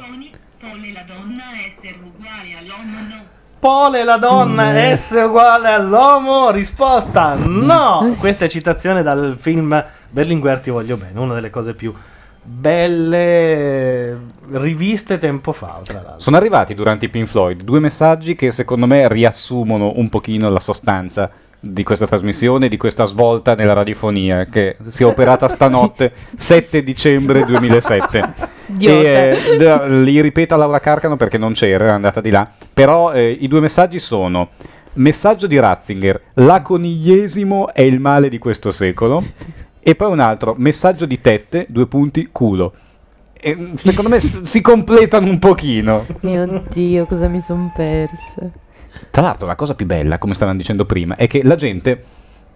Pole 3.60 4.04
la 4.04 4.18
donna 4.18 4.72
Mm. 4.72 4.94
S 4.96 5.12
uguale 5.26 5.70
all'uomo? 5.70 6.52
Risposta 6.52 7.36
no! 7.36 8.16
Questa 8.20 8.46
è 8.46 8.50
citazione 8.50 9.02
dal 9.02 9.36
film 9.40 9.84
Berlinguer 10.12 10.60
ti 10.60 10.70
voglio 10.70 10.98
bene, 10.98 11.20
una 11.20 11.34
delle 11.34 11.50
cose 11.50 11.74
più 11.74 11.92
belle 12.48 14.16
riviste 14.52 15.18
tempo 15.18 15.52
fa, 15.52 15.80
tra 15.84 15.96
l'altro. 15.96 16.20
Sono 16.20 16.38
arrivati 16.38 16.76
durante 16.76 17.06
i 17.06 17.10
Pink 17.10 17.26
Floyd 17.28 17.64
due 17.64 17.80
messaggi 17.80 18.36
che 18.36 18.52
secondo 18.52 18.86
me 18.86 19.08
riassumono 19.08 19.94
un 19.96 20.10
pochino 20.10 20.48
la 20.50 20.60
sostanza 20.60 21.28
di 21.66 21.84
questa 21.84 22.06
trasmissione, 22.06 22.68
di 22.68 22.78
questa 22.78 23.06
svolta 23.06 23.56
nella 23.56 23.74
radiofonia 23.74 24.46
che 24.46 24.78
si 24.88 25.04
è 25.04 25.06
operata 25.06 25.48
stanotte 25.48 26.12
7 26.36 26.84
dicembre 26.84 27.44
2007. 27.46 28.34
Idiota. 28.68 28.94
E, 28.94 29.58
eh, 29.60 29.90
li 30.02 30.22
ripeta 30.22 30.56
Laura 30.56 30.80
Carcano 30.80 31.18
perché 31.18 31.38
non 31.38 31.54
c'era, 31.54 31.88
è 31.88 31.92
andata 31.92 32.22
di 32.22 32.30
là. 32.30 32.50
Però 32.74 33.12
eh, 33.12 33.30
i 33.30 33.48
due 33.48 33.60
messaggi 33.60 34.00
sono 34.00 34.50
messaggio 34.96 35.48
di 35.48 35.60
Ratzinger, 35.60 36.22
l'aconigliesimo 36.36 37.74
è 37.74 37.82
il 37.82 38.00
male 38.00 38.30
di 38.30 38.38
questo 38.38 38.72
secolo. 38.72 39.24
E 39.88 39.94
poi 39.94 40.12
un 40.12 40.20
altro 40.20 40.56
messaggio 40.58 41.06
di 41.06 41.22
Tette, 41.22 41.68
due 41.70 41.86
punti, 41.86 42.30
culo. 42.32 42.74
E, 43.34 43.74
secondo 43.76 44.10
me 44.10 44.20
si 44.20 44.62
completano 44.62 45.28
un 45.28 45.38
pochino. 45.38 46.06
Mio 46.22 46.64
Dio, 46.72 47.06
cosa 47.06 47.28
mi 47.28 47.40
son 47.40 47.72
persa. 47.76 48.50
Tra 49.12 49.22
l'altro, 49.22 49.48
la 49.48 49.56
cosa 49.56 49.76
più 49.76 49.86
bella, 49.86 50.18
come 50.18 50.34
stavano 50.34 50.58
dicendo 50.58 50.86
prima, 50.86 51.16
è 51.16 51.28
che 51.28 51.42
la 51.44 51.56
gente, 51.56 52.04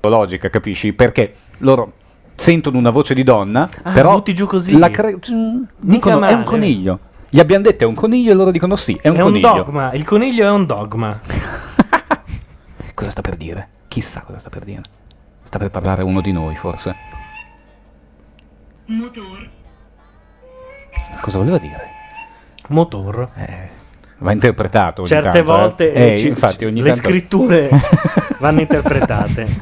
logica, 0.02 0.50
capisci? 0.50 0.94
Perché 0.94 1.34
loro 1.60 1.94
sentono 2.36 2.78
una 2.78 2.90
voce 2.90 3.14
di 3.14 3.24
donna, 3.24 3.70
Ah, 3.84 3.92
però 3.92 4.14
butti 4.14 4.34
giù 4.34 4.46
così. 4.46 4.78
la 4.78 4.90
cre- 4.90 5.18
mm, 5.32 5.62
dicono 5.78 6.18
è 6.18 6.20
male. 6.20 6.34
un 6.34 6.44
coniglio. 6.44 7.00
Gli 7.30 7.40
abbiamo 7.40 7.64
detto 7.64 7.84
è 7.84 7.88
un 7.88 7.94
coniglio 7.96 8.32
e 8.32 8.34
loro 8.34 8.50
dicono 8.52 8.76
sì, 8.76 8.98
è 9.02 9.08
un 9.10 9.16
È 9.16 9.20
un 9.22 9.26
coniglio. 9.26 9.54
dogma, 9.64 9.92
il 9.94 10.04
coniglio 10.04 10.46
è 10.46 10.50
un 10.50 10.66
dogma. 10.66 11.20
Cosa 12.96 13.12
sta 13.12 13.22
per 13.22 13.36
dire? 13.36 13.68
Chissà 13.88 14.22
cosa 14.22 14.40
sta 14.40 14.50
per 14.50 14.64
dire. 14.64 14.82
Sta 15.44 15.58
per 15.58 15.70
parlare 15.72 16.04
uno 16.04 16.22
di 16.22 16.32
noi, 16.32 16.56
forse. 16.56 16.96
Motor, 18.86 19.50
Cosa 21.22 21.38
voleva 21.38 21.58
dire? 21.60 21.88
Motor. 22.70 23.30
Va 24.20 24.32
interpretato. 24.34 25.02
ogni 25.02 25.10
Certe 25.10 25.32
tanto, 25.32 25.40
eh. 25.40 25.58
volte 25.58 25.94
Eh, 25.94 26.12
eh, 26.14 26.18
ci- 26.18 26.28
infatti, 26.28 26.66
ogni 26.66 26.82
le 26.82 26.92
tanto- 26.92 27.08
scritture 27.08 27.70
vanno 28.40 28.60
interpretate. 28.62 29.62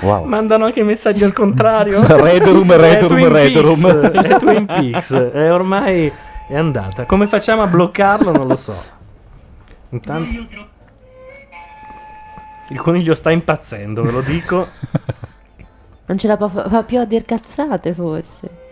Wow. 0.00 0.24
Mandano 0.24 0.64
anche 0.66 0.80
i 0.80 0.84
messaggi 0.84 1.24
al 1.24 1.32
contrario. 1.32 2.00
Red 2.06 2.44
Room, 2.46 2.72
Red 2.74 2.94
È 2.96 3.00
Room, 3.00 3.08
Twin 3.08 3.32
Red 3.32 3.52
Peaks, 3.52 3.60
Room. 3.62 4.00
È 4.10 4.38
Twin 4.38 4.66
Peaks. 4.66 5.12
È 5.14 5.52
ormai 5.52 6.12
è 6.48 6.56
andata. 6.56 7.04
Come 7.04 7.26
facciamo 7.26 7.62
a 7.62 7.66
bloccarlo? 7.66 8.30
Non 8.32 8.46
lo 8.46 8.56
so. 8.56 8.76
Intanto. 9.90 10.46
Il 12.70 12.80
coniglio 12.80 13.14
sta 13.14 13.30
impazzendo, 13.30 14.02
ve 14.02 14.10
lo 14.12 14.20
dico. 14.20 14.68
Non 16.06 16.16
ce 16.18 16.26
la 16.28 16.36
fa, 16.36 16.68
fa 16.68 16.82
più 16.84 16.98
a 17.00 17.04
dir 17.04 17.24
cazzate, 17.24 17.92
forse. 17.92 18.66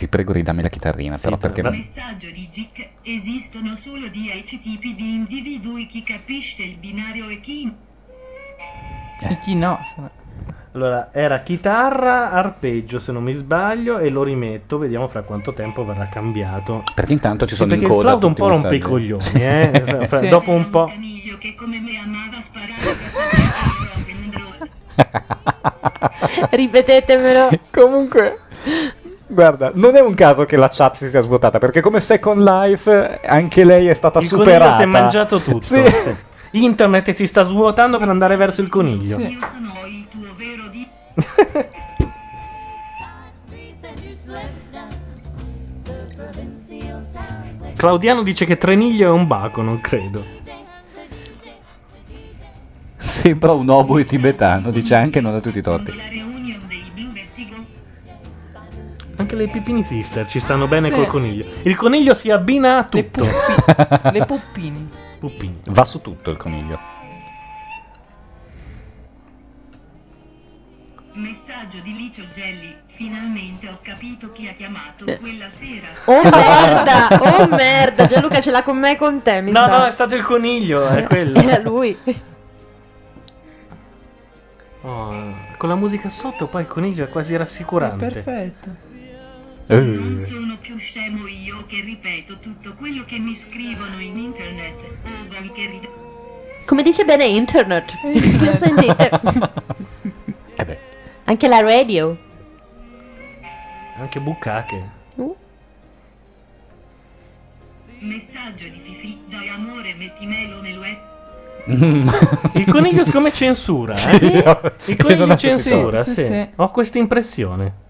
Ti 0.00 0.08
prego, 0.08 0.32
ridammi 0.32 0.62
la 0.62 0.70
chitarrina, 0.70 1.18
però, 1.18 1.36
perché... 1.36 1.60
messaggio 1.60 2.30
di 2.30 2.48
Gic, 2.50 2.88
esistono 3.02 3.74
solo 3.76 4.08
10 4.08 4.58
tipi 4.58 4.94
di 4.94 5.12
individui, 5.12 5.84
chi 5.84 6.02
capisce 6.02 6.62
il 6.62 6.78
binario 6.78 7.28
e 7.28 7.38
chi... 7.40 7.70
E 9.28 9.38
chi 9.40 9.54
no? 9.54 9.78
Allora, 10.72 11.12
era 11.12 11.40
chitarra, 11.40 12.30
arpeggio, 12.30 12.98
se 12.98 13.12
non 13.12 13.22
mi 13.22 13.34
sbaglio, 13.34 13.98
e 13.98 14.08
lo 14.08 14.22
rimetto. 14.22 14.78
Vediamo 14.78 15.06
fra 15.06 15.20
quanto 15.20 15.52
tempo 15.52 15.84
verrà 15.84 16.08
cambiato. 16.08 16.82
Perché 16.94 17.12
intanto 17.12 17.44
ci 17.44 17.50
Sì, 17.50 17.56
sono 17.56 17.74
in 17.74 17.80
perché 17.80 17.92
il 17.92 17.98
coda 17.98 18.08
flauto 18.08 18.26
un 18.26 18.32
po' 18.32 18.48
rompe 18.48 18.76
i 18.76 18.80
coglioni, 18.80 19.22
Sì. 19.22 19.38
eh. 19.38 19.82
Fra- 19.84 20.06
fra- 20.06 20.18
Sì. 20.20 20.28
Dopo 20.28 20.52
un 20.52 20.70
po'. 20.70 20.84
Coniglio 20.86 21.36
che 21.36 21.54
come 21.54 21.78
me 21.78 21.98
amava 21.98 22.40
sparare 22.40 22.96
per 22.96 24.08
Ripetetemelo. 26.52 27.50
Comunque, 27.70 28.38
guarda, 29.30 29.70
non 29.74 29.96
è 29.96 30.00
un 30.00 30.14
caso 30.14 30.44
che 30.44 30.56
la 30.56 30.68
chat 30.68 30.96
si 30.96 31.08
sia 31.08 31.22
svuotata, 31.22 31.58
perché 31.58 31.80
come 31.80 32.00
Second 32.00 32.42
Life 32.42 33.20
anche 33.24 33.64
lei 33.64 33.86
è 33.86 33.94
stata 33.94 34.18
Il 34.18 34.26
superata. 34.26 34.76
si 34.76 34.82
è 34.82 34.86
mangiato 34.86 35.40
tutto. 35.40 35.62
Sì. 35.62 35.82
Sì. 35.86 36.14
Internet 36.52 37.14
si 37.14 37.26
sta 37.26 37.44
svuotando 37.44 37.98
per 37.98 38.08
andare 38.08 38.34
verso 38.36 38.60
il 38.60 38.68
coniglio. 38.68 39.18
Io 39.18 39.38
sono 39.38 39.86
il 39.86 40.08
tuo 40.08 40.34
vero 40.36 40.68
di... 40.68 40.88
Claudiano 47.76 48.22
dice 48.22 48.44
che 48.44 48.58
Treniglio 48.58 49.06
è 49.08 49.10
un 49.10 49.26
baco, 49.26 49.62
non 49.62 49.80
credo. 49.80 50.22
Sembra 52.98 53.52
un 53.52 53.70
oboe 53.70 54.04
tibetano, 54.04 54.70
dice 54.70 54.94
anche 54.94 55.20
non 55.20 55.34
ha 55.34 55.40
tutti 55.40 55.58
i 55.58 55.62
torti. 55.62 55.92
Anche 59.20 59.36
le 59.36 59.48
Pipini 59.48 59.82
Sister 59.84 60.26
ci 60.26 60.40
stanno 60.40 60.66
bene 60.66 60.88
Sì. 60.88 60.94
col 60.94 61.06
coniglio. 61.06 61.44
Il 61.62 61.76
coniglio 61.76 62.14
si 62.14 62.30
abbina 62.30 62.78
a 62.78 62.84
tutto. 62.84 63.22
Le 64.12 64.24
puppini. 64.26 64.88
Puppini. 65.20 65.60
Va 65.66 65.84
su 65.84 66.00
tutto 66.00 66.30
il 66.30 66.38
coniglio. 66.38 66.78
Messaggio 71.12 71.80
di 71.82 71.94
Licio 71.94 72.22
Gelli, 72.32 72.74
finalmente 72.86 73.68
ho 73.68 73.78
capito 73.82 74.30
chi 74.32 74.48
ha 74.48 74.52
chiamato 74.52 75.04
Eh. 75.04 75.18
quella 75.18 75.48
sera. 75.50 75.88
Oh 76.06 76.22
merda, 76.24 77.08
oh 77.40 77.46
merda, 77.48 78.06
Gianluca 78.06 78.40
ce 78.40 78.50
l'ha 78.50 78.62
con 78.62 78.78
me 78.78 78.92
e 78.92 78.96
con 78.96 79.20
te, 79.20 79.42
mi 79.42 79.50
No, 79.50 79.58
sa. 79.66 79.78
no, 79.78 79.84
è 79.86 79.90
stato 79.90 80.14
il 80.14 80.22
coniglio, 80.22 80.86
è 80.88 81.02
quello. 81.02 81.38
Era 81.38 81.58
lui. 81.60 81.94
Oh, 84.82 85.34
con 85.58 85.68
la 85.68 85.74
musica 85.74 86.08
sotto 86.08 86.46
poi 86.46 86.62
il 86.62 86.68
coniglio 86.68 87.04
è 87.04 87.08
quasi 87.10 87.36
rassicurante. 87.36 88.06
Perfetto. 88.06 88.88
Non 89.76 90.18
sono 90.18 90.56
più 90.60 90.76
scemo 90.78 91.26
io 91.28 91.64
che 91.66 91.80
ripeto 91.80 92.38
tutto 92.40 92.74
quello 92.74 93.04
che 93.04 93.18
mi 93.18 93.34
scrivono 93.34 94.00
in 94.00 94.16
internet. 94.16 94.88
Che 95.52 95.66
rid- 95.66 95.88
Come 96.66 96.82
dice 96.82 97.04
bene 97.04 97.24
internet. 97.26 97.94
Lo 98.02 98.56
sentite? 98.56 99.10
Eh 100.56 100.78
Anche 101.24 101.46
la 101.48 101.60
radio. 101.60 102.16
Anche 103.98 104.18
buccache. 104.20 104.98
Messaggio 108.02 108.66
di 108.68 108.80
Fifi, 108.82 109.20
dai 109.28 109.48
amore, 109.50 109.94
metti 109.94 110.24
melo 110.26 110.60
nel 110.62 110.78
web. 110.78 110.98
Il 112.56 112.64
coniglio 112.70 113.04
siccome 113.04 113.30
censura, 113.30 113.94
Sì, 113.94 114.10
eh? 114.10 114.26
io- 114.38 114.72
Il 114.86 114.96
coniglio 114.96 115.36
censura, 115.36 116.02
sì. 116.02 116.14
Sì, 116.14 116.24
sì. 116.24 116.48
Ho 116.56 116.70
questa 116.70 116.96
impressione. 116.98 117.88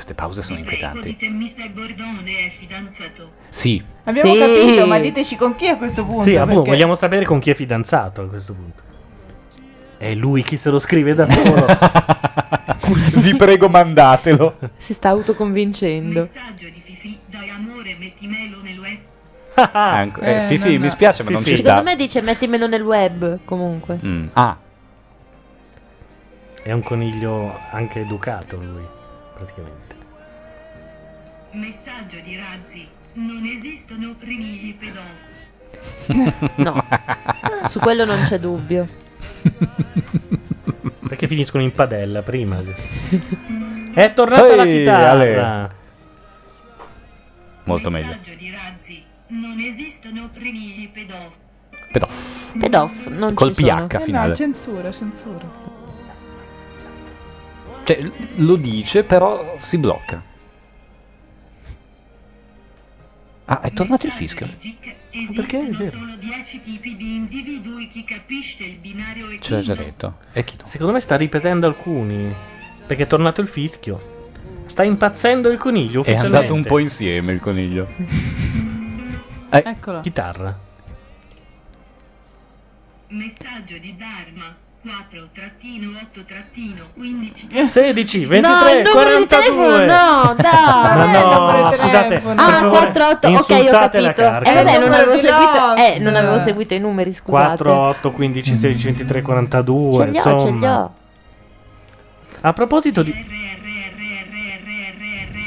Queste 0.00 0.14
pause 0.14 0.40
sono 0.40 0.58
inquietanti. 0.58 1.14
Bordone 1.74 2.46
è 2.46 2.48
fidanzato. 2.48 3.32
Sì. 3.50 3.84
Abbiamo 4.04 4.32
Sì. 4.32 4.38
capito, 4.38 4.86
ma 4.86 4.98
diteci 4.98 5.36
con 5.36 5.54
chi 5.54 5.66
a 5.68 5.76
questo 5.76 6.06
punto. 6.06 6.22
Sì, 6.22 6.36
appunto, 6.36 6.54
perché- 6.62 6.70
vogliamo 6.70 6.94
sapere 6.94 7.26
con 7.26 7.38
chi 7.38 7.50
è 7.50 7.54
fidanzato 7.54 8.22
a 8.22 8.26
questo 8.26 8.54
punto. 8.54 8.82
È 9.98 10.14
lui 10.14 10.42
chi 10.42 10.56
se 10.56 10.70
lo 10.70 10.78
scrive 10.78 11.12
da 11.12 11.26
solo. 11.26 11.66
Vi 13.20 13.36
prego, 13.36 13.68
mandatelo. 13.68 14.56
Si 14.78 14.94
sta 14.94 15.10
autoconvincendo. 15.10 16.20
Messaggio 16.22 16.70
di 16.70 16.80
Fifi, 16.82 17.18
dai 17.26 17.50
amore, 17.50 17.94
metti 17.98 18.26
melo 18.26 18.62
nel 18.62 18.78
web. 18.78 18.98
Anche- 19.74 20.20
eh, 20.22 20.36
Eh, 20.36 20.40
Fifi, 20.46 20.68
no, 20.68 20.74
no. 20.78 20.80
mi 20.84 20.90
spiace, 20.90 21.22
ma 21.24 21.30
non 21.30 21.44
ci 21.44 21.56
Secondo 21.56 21.80
sta. 21.80 21.82
me 21.82 21.96
dice 21.96 22.22
mettimelo 22.22 22.66
nel 22.66 22.82
web, 22.82 23.40
comunque. 23.44 23.98
Mm, 24.02 24.26
Ah, 24.32 24.56
È 26.62 26.72
un 26.72 26.82
coniglio 26.82 27.54
anche 27.70 28.00
educato 28.00 28.56
lui, 28.56 28.84
praticamente. 29.34 29.89
Messaggio 31.52 32.18
di 32.22 32.36
Razzi. 32.36 32.86
Non 33.14 33.44
esistono 33.44 34.14
rinigli 34.20 34.74
pedofili. 34.76 35.28
No, 36.56 36.84
su 37.68 37.78
quello 37.78 38.04
non 38.04 38.22
c'è 38.24 38.38
dubbio. 38.38 38.86
Perché 41.08 41.26
finiscono 41.26 41.62
in 41.62 41.72
padella 41.72 42.22
prima. 42.22 42.60
È 43.94 44.12
tornata 44.12 44.56
la 44.56 44.64
Ehi, 44.64 44.78
chitarra. 44.78 45.10
Ale. 45.10 45.70
Molto 47.64 47.90
meglio. 47.90 48.06
Messaggio 48.08 48.34
di 48.36 48.50
Razzi. 48.50 49.02
Non 49.28 49.58
esistono 49.60 50.28
rinigli 50.34 50.88
pedofili. 50.90 51.48
Pedof. 51.92 52.52
Pedof, 52.58 53.06
non 53.08 53.34
Col 53.34 53.54
ci 53.54 53.64
sono. 53.64 53.86
PH 53.86 53.94
Eh 53.94 53.98
no, 53.98 54.04
finale. 54.04 54.34
censura, 54.34 54.92
censura. 54.92 55.50
Cioè, 57.84 58.10
lo 58.36 58.56
dice, 58.56 59.02
però 59.04 59.56
si 59.58 59.78
blocca. 59.78 60.22
Ah, 63.52 63.62
è 63.62 63.72
tornato 63.72 64.06
il 64.06 64.12
fischio. 64.12 64.46
Esistono 65.10 65.82
solo 65.82 66.14
10 66.14 66.60
tipi 66.60 66.94
di 66.94 67.16
individui. 67.16 67.88
Chi 67.88 68.04
capisce 68.04 68.62
il 68.64 68.78
binario 68.78 69.28
e 69.28 69.38
Ce 69.40 69.54
l'ha 69.54 69.60
già 69.60 69.74
detto. 69.74 70.18
E 70.32 70.44
chi 70.44 70.54
no? 70.56 70.64
Secondo 70.66 70.92
me 70.92 71.00
sta 71.00 71.16
ripetendo 71.16 71.66
alcuni. 71.66 72.32
Perché 72.86 73.02
è 73.02 73.06
tornato 73.08 73.40
il 73.40 73.48
fischio. 73.48 74.18
Sta 74.66 74.84
impazzendo 74.84 75.48
il 75.48 75.58
coniglio 75.58 75.98
È 75.98 76.10
ufficialmente. 76.12 76.36
andato 76.36 76.54
un 76.54 76.62
po' 76.62 76.78
insieme 76.78 77.32
il 77.32 77.40
coniglio. 77.40 77.88
Eh, 79.52 79.64
Eccolo. 79.66 79.98
Chitarra. 80.02 80.56
Messaggio 83.08 83.78
di 83.78 83.96
Dharma. 83.96 84.54
4 84.82 85.28
trattino 85.34 85.90
8 85.90 86.24
trattino 86.24 86.86
15 86.94 87.48
16, 87.66 88.24
23, 88.24 88.40
no, 88.40 88.78
il 88.78 88.82
numero 88.82 89.18
di 89.18 89.26
42. 89.26 89.28
telefono, 89.28 89.76
no, 89.84 90.34
dai. 90.40 90.96
Non 90.96 91.10
no, 91.10 91.68
di 91.68 91.76
scusate, 91.76 92.22
Ah, 92.24 92.50
favore, 92.60 92.68
48, 92.70 93.28
ok, 93.28 93.36
ho 93.36 93.70
capito. 93.70 94.08
Eh, 94.08 94.14
vabbè, 94.22 94.78
non 94.78 94.80
numero 94.80 94.94
avevo, 94.94 95.16
seguito, 95.18 95.74
eh, 95.76 95.98
non 95.98 96.16
avevo 96.16 96.38
seguito 96.38 96.74
i 96.74 96.78
numeri, 96.78 97.12
scusate. 97.12 97.62
4, 97.62 97.72
8, 97.78 98.10
15, 98.10 98.56
16, 98.56 98.84
23, 98.86 99.22
42. 99.22 99.92
Ce 99.92 100.10
li 100.10 100.18
ho, 100.18 100.40
ce 100.40 100.50
li 100.50 100.66
ho. 100.66 100.90
A 102.40 102.52
proposito 102.54 103.02
di. 103.02 103.12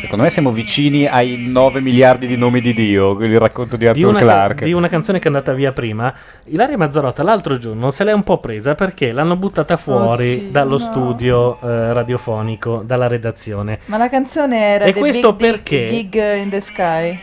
Secondo 0.03 0.23
me 0.25 0.31
siamo 0.31 0.51
vicini 0.51 1.07
ai 1.07 1.37
9 1.47 1.79
miliardi 1.79 2.27
di 2.27 2.35
nomi 2.35 2.59
di 2.59 2.73
Dio, 2.73 3.17
il 3.23 3.39
racconto 3.39 3.77
di 3.77 3.85
Di 3.85 3.89
Arthur 3.89 4.17
Clarke. 4.17 4.65
di 4.65 4.73
una 4.73 4.89
canzone 4.89 5.17
che 5.17 5.23
è 5.23 5.27
andata 5.27 5.53
via 5.53 5.71
prima, 5.71 6.13
Ilaria 6.47 6.75
Mazzarotta 6.75 7.23
l'altro 7.23 7.57
giorno 7.57 7.89
se 7.89 8.03
l'è 8.03 8.11
un 8.11 8.23
po' 8.23 8.35
presa 8.37 8.75
perché 8.75 9.13
l'hanno 9.13 9.37
buttata 9.37 9.77
fuori 9.77 10.33
Oddio, 10.33 10.51
dallo 10.51 10.71
no. 10.71 10.77
studio 10.77 11.57
eh, 11.61 11.93
radiofonico, 11.93 12.83
dalla 12.85 13.07
redazione. 13.07 13.79
Ma 13.85 13.95
la 13.95 14.09
canzone 14.09 14.57
era 14.59 14.83
E 14.83 14.91
The 14.91 14.99
questo 14.99 15.31
Big 15.31 15.49
perché? 15.51 15.85
Gig 15.85 16.35
in 16.35 16.49
the 16.49 16.59
Sky. 16.59 17.19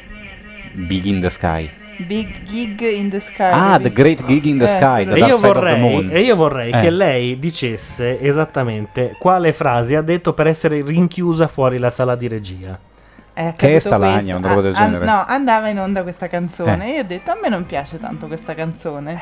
Big 0.72 1.04
in 1.04 1.20
the 1.20 1.28
Sky. 1.28 1.70
Big 2.06 2.42
Gig 2.44 2.80
in 2.80 3.08
the 3.10 3.20
Sky. 3.20 3.50
Ah, 3.52 3.78
The 3.80 3.92
Great 3.92 4.24
Gig 4.24 4.44
in 4.46 4.58
the 4.58 4.64
Eh, 4.64 4.68
Sky, 4.68 5.04
The 5.06 5.14
E 5.14 5.18
io 5.18 5.24
Side 5.24 5.32
of 5.32 5.40
the 5.40 5.46
vorrei, 5.46 5.80
Moon. 5.80 6.08
e 6.12 6.20
io 6.20 6.36
vorrei 6.36 6.70
Eh. 6.72 6.80
che 6.80 6.90
lei 6.90 7.38
dicesse 7.38 8.20
esattamente 8.20 9.14
quale 9.18 9.52
frase 9.52 9.96
ha 9.96 10.02
detto 10.02 10.32
per 10.32 10.46
essere 10.46 10.82
rinchiusa 10.82 11.48
fuori 11.48 11.78
la 11.78 11.90
sala 11.90 12.16
di 12.16 12.28
regia. 12.28 12.78
Accaduto 13.32 13.56
Che 13.66 13.74
è 13.76 13.78
sta 13.78 13.96
lagna, 13.96 14.14
questo. 14.16 14.36
una 14.36 14.48
roba 14.48 14.60
del 14.60 14.74
Ah, 14.74 14.84
genere. 14.86 15.04
no, 15.04 15.24
andava 15.26 15.68
in 15.68 15.78
onda 15.78 16.02
questa 16.02 16.26
canzone. 16.26 16.86
Eh. 16.86 16.90
E 16.90 16.94
io 16.96 17.00
ho 17.00 17.04
detto: 17.06 17.30
A 17.30 17.38
me 17.40 17.48
non 17.48 17.64
piace 17.64 17.98
tanto 17.98 18.26
questa 18.26 18.54
canzone. 18.54 19.20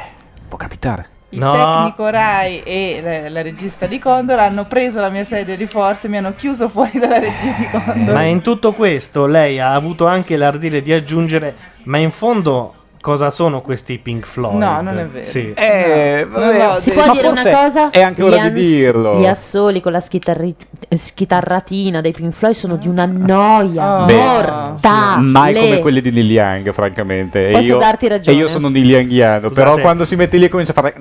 Può 0.48 0.56
capitare. 0.58 1.06
Il 1.30 1.40
No. 1.40 1.52
tecnico 1.52 2.08
Rai 2.08 2.62
e 2.62 3.00
la, 3.02 3.28
la 3.28 3.42
regista 3.42 3.84
di 3.86 3.98
Condor 3.98 4.38
hanno 4.38 4.64
preso 4.64 4.98
la 4.98 5.10
mia 5.10 5.24
sedia 5.24 5.56
di 5.56 5.66
forza 5.66 6.06
e 6.06 6.10
mi 6.10 6.16
hanno 6.16 6.34
chiuso 6.34 6.70
fuori 6.70 6.98
dalla 6.98 7.18
regia 7.18 7.54
di 7.58 7.68
Condor. 7.70 8.14
Ma 8.14 8.22
in 8.22 8.40
tutto 8.40 8.72
questo 8.72 9.26
lei 9.26 9.60
ha 9.60 9.74
avuto 9.74 10.06
anche 10.06 10.36
l'ardire 10.38 10.80
di 10.80 10.92
aggiungere, 10.92 11.54
ma 11.84 11.98
in 11.98 12.10
fondo 12.12 12.72
cosa 13.00 13.30
sono 13.30 13.60
questi 13.60 13.98
Pink 13.98 14.26
Floyd. 14.26 14.58
No, 14.58 14.80
non 14.80 14.98
è 14.98 15.06
vero. 15.06 15.26
Sì. 15.26 15.52
Eh, 15.54 16.26
vabbè, 16.28 16.58
no, 16.58 16.72
no, 16.72 16.78
si 16.78 16.90
sì. 16.90 16.92
può 16.92 17.06
ma 17.06 17.12
dire 17.12 17.28
una 17.28 17.42
cosa? 17.42 17.90
È 17.90 18.02
anche 18.02 18.22
ora 18.22 18.36
ans- 18.36 18.50
di 18.50 18.60
dirlo. 18.60 19.18
Gli 19.18 19.26
assoli 19.26 19.80
con 19.80 19.92
la 19.92 20.00
schitarratina 20.00 22.00
dei 22.00 22.12
Pink 22.12 22.32
Floyd 22.32 22.54
sono 22.54 22.76
di 22.76 22.88
una 22.88 23.04
ah. 23.04 23.06
noia 23.06 23.82
ah. 23.82 24.04
oh. 24.04 24.12
mortale. 24.12 25.22
Mai 25.22 25.54
come 25.54 25.78
quelli 25.80 26.00
di 26.00 26.10
Neil 26.10 26.30
Young, 26.30 26.72
francamente. 26.72 27.50
Posso 27.50 27.62
e 27.62 27.66
io, 27.66 27.76
darti 27.78 28.08
ragione. 28.08 28.36
E 28.36 28.40
io 28.40 28.48
sono 28.48 28.68
Neil 28.68 28.90
Youngiano, 28.90 29.50
però 29.50 29.78
quando 29.78 30.04
si 30.04 30.16
mette 30.16 30.36
lì 30.36 30.46
e 30.46 30.48
comincia 30.48 30.72
a 30.72 30.74
fare 30.74 30.96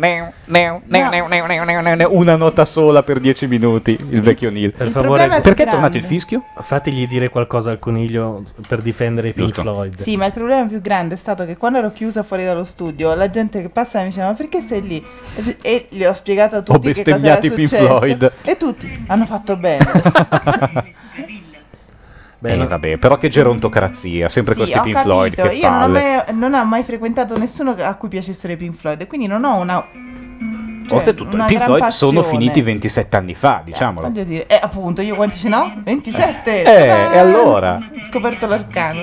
una 2.10 2.36
nota 2.36 2.66
sola 2.66 3.04
per 3.04 3.20
dieci 3.20 3.48
minuti, 3.48 3.98
il 4.10 4.22
vecchio 4.22 4.50
Neil. 4.50 4.72
Per 4.72 4.90
favore, 4.90 5.28
perché 5.42 5.64
è 5.64 5.70
tornato 5.70 5.98
il 5.98 6.04
fischio? 6.04 6.44
Fategli 6.60 7.08
dire 7.08 7.30
qualcosa 7.30 7.72
al 7.72 7.80
coniglio 7.80 8.44
per 8.68 8.82
difendere 8.82 9.30
i 9.30 9.34
Pink 9.34 9.54
Floyd. 9.54 10.00
Sì, 10.00 10.18
ma 10.18 10.26
il 10.26 10.34
problema 10.34 10.68
più 10.68 10.82
grande 10.82 11.16
è 11.16 11.18
stato 11.18 11.46
che 11.46 11.58
quando 11.58 11.80
ero 11.80 11.87
chiusa 11.92 12.24
fuori 12.24 12.44
dallo 12.44 12.64
studio, 12.64 13.14
la 13.14 13.30
gente 13.30 13.62
che 13.62 13.70
passava 13.70 14.04
mi 14.04 14.10
diceva: 14.10 14.28
Ma 14.28 14.34
perché 14.34 14.62
stai 14.62 14.82
lì? 14.82 15.04
E, 15.36 15.58
e 15.62 15.88
gli 15.90 16.04
ho 16.04 16.14
spiegato 16.14 16.58
a 16.58 16.62
tutti 16.62 16.92
che 16.92 17.04
cosa 17.04 17.18
era 17.18 17.40
bestemmiato 17.40 17.46
i 17.46 17.52
Pink 17.52 17.68
successo. 17.70 17.98
Floyd. 17.98 18.32
E 18.44 18.58
tutti 18.58 19.06
hanno 19.08 19.26
fatto 19.26 19.58
bene. 19.58 19.86
Beh, 22.40 22.54
eh, 22.54 22.68
vabbè, 22.68 22.98
però 22.98 23.18
che 23.18 23.30
gerontocrazia, 23.30 24.30
sempre 24.30 24.54
sì, 24.54 24.60
questi 24.60 24.78
ho 24.78 24.82
Pink 24.84 24.96
capito. 24.96 25.14
Floyd, 25.14 25.42
che 25.50 25.56
Io 25.56 25.70
non 25.70 25.82
ho, 25.82 25.88
mai, 25.88 26.24
non 26.34 26.54
ho 26.54 26.66
mai 26.66 26.84
frequentato 26.84 27.38
nessuno 27.38 27.72
a 27.72 27.96
cui 27.96 28.10
piacessero 28.10 28.54
i 28.54 28.58
Pink 28.58 28.78
Floyd, 28.78 29.08
quindi 29.08 29.28
non 29.28 29.44
ho 29.44 29.60
una. 29.60 29.86
Cioè, 30.88 30.98
Oltretutto, 30.98 31.36
i 31.36 31.44
Pink 31.46 31.62
Floyd 31.62 31.88
sono 31.88 32.22
finiti 32.24 32.62
27 32.62 33.16
anni 33.18 33.36
fa, 33.36 33.62
diciamolo. 33.64 34.08
Voglio 34.08 34.24
dire, 34.24 34.48
eh, 34.48 34.60
appunto, 34.62 35.02
io 35.02 35.16
quanti 35.16 35.38
ce 35.38 35.50
n'ho? 35.50 35.72
27. 35.84 36.62
Eh, 36.62 36.64
Ta-da! 36.64 37.12
e 37.14 37.18
allora? 37.18 37.76
Ho 37.76 38.02
scoperto 38.10 38.48
l'arcano. 38.48 39.02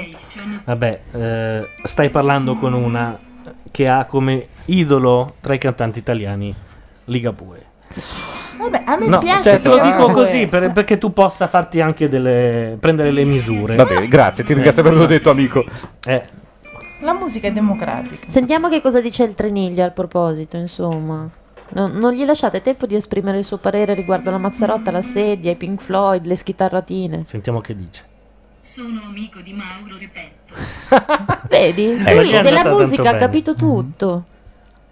Vabbè, 0.65 1.01
eh, 1.13 1.69
stai 1.85 2.11
parlando 2.11 2.57
con 2.57 2.73
una 2.73 3.19
che 3.71 3.89
ha 3.89 4.05
come 4.07 4.47
idolo 4.67 5.35
tra 5.41 5.53
i 5.55 5.59
cantanti 5.59 5.99
italiani 5.99 6.55
Ligabue. 7.07 7.63
Vabbè, 8.57 8.83
a 8.87 8.97
me 8.97 9.07
No, 9.09 9.19
piace 9.19 9.43
cioè, 9.43 9.61
te 9.61 9.69
lo 9.69 9.81
dico 9.81 10.11
così 10.13 10.47
per- 10.47 10.73
perché 10.73 10.97
tu 10.97 11.13
possa 11.13 11.47
farti 11.49 11.81
anche 11.81 12.09
delle. 12.09 12.77
prendere 12.81 13.11
le 13.11 13.25
misure. 13.25 13.75
Vabbè, 13.75 14.07
grazie, 14.09 14.43
ti 14.45 14.53
ringrazio 14.55 14.83
per 14.83 14.93
averlo 14.93 15.09
detto, 15.09 15.31
amico. 15.31 15.65
Eh, 16.05 16.23
La 17.01 17.13
musica 17.13 17.49
è 17.49 17.53
democratica. 17.53 18.27
Sentiamo 18.29 18.69
che 18.69 18.81
cosa 18.81 19.01
dice 19.01 19.25
il 19.25 19.35
Treniglio 19.35 19.83
al 19.85 19.93
proposito, 19.93 20.57
insomma. 20.57 21.29
Non, 21.71 21.93
non 21.93 22.13
gli 22.13 22.25
lasciate 22.25 22.61
tempo 22.61 22.87
di 22.87 22.95
esprimere 22.95 23.39
il 23.39 23.45
suo 23.45 23.57
parere 23.59 23.95
riguardo 23.95 24.31
la 24.31 24.39
Mazzarotta, 24.39 24.91
la 24.91 25.03
sedia, 25.03 25.51
i 25.51 25.57
Pink 25.57 25.81
Floyd, 25.81 26.25
le 26.25 26.37
schitarratine. 26.37 27.25
sentiamo 27.25 27.61
che 27.61 27.75
dice. 27.75 28.05
Sono 28.61 29.03
amico 29.07 29.41
di 29.41 29.53
Mauro 29.53 29.97
Repetto. 29.99 30.55
Vedi? 31.49 31.91
Eh, 31.91 32.15
Lui 32.15 32.31
è 32.31 32.41
della 32.41 32.65
musica 32.65 33.11
ha 33.11 33.17
capito 33.17 33.55
tutto. 33.55 34.25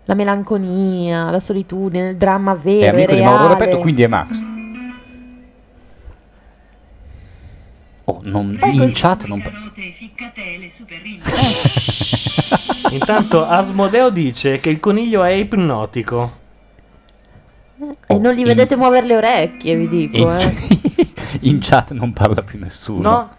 La 0.04 0.14
melanconia, 0.14 1.30
la 1.30 1.40
solitudine, 1.40 2.10
il 2.10 2.16
dramma 2.16 2.52
È 2.52 2.56
vero, 2.56 2.96
amico 2.96 3.12
e 3.12 3.14
di 3.14 3.20
Mauro. 3.22 3.48
Repetto, 3.48 3.78
quindi 3.78 4.02
è 4.02 4.06
Max. 4.08 4.44
Oh, 8.04 8.20
non, 8.22 8.58
in 8.64 8.90
chat 8.92 9.26
non... 9.26 9.40
Intanto 12.90 13.46
Asmodeo 13.46 14.10
dice 14.10 14.58
che 14.58 14.70
il 14.70 14.80
coniglio 14.80 15.22
è 15.22 15.30
ipnotico. 15.30 16.40
E 18.06 18.18
non 18.18 18.34
gli 18.34 18.44
vedete 18.44 18.76
muovere 18.76 19.06
le 19.06 19.16
orecchie, 19.16 19.74
vi 19.76 19.88
dico. 19.88 20.16
In, 20.16 20.28
Eh. 20.28 21.08
in 21.42 21.58
chat 21.60 21.92
non 21.92 22.12
parla 22.12 22.42
più 22.42 22.58
nessuno. 22.58 23.10
No? 23.10 23.30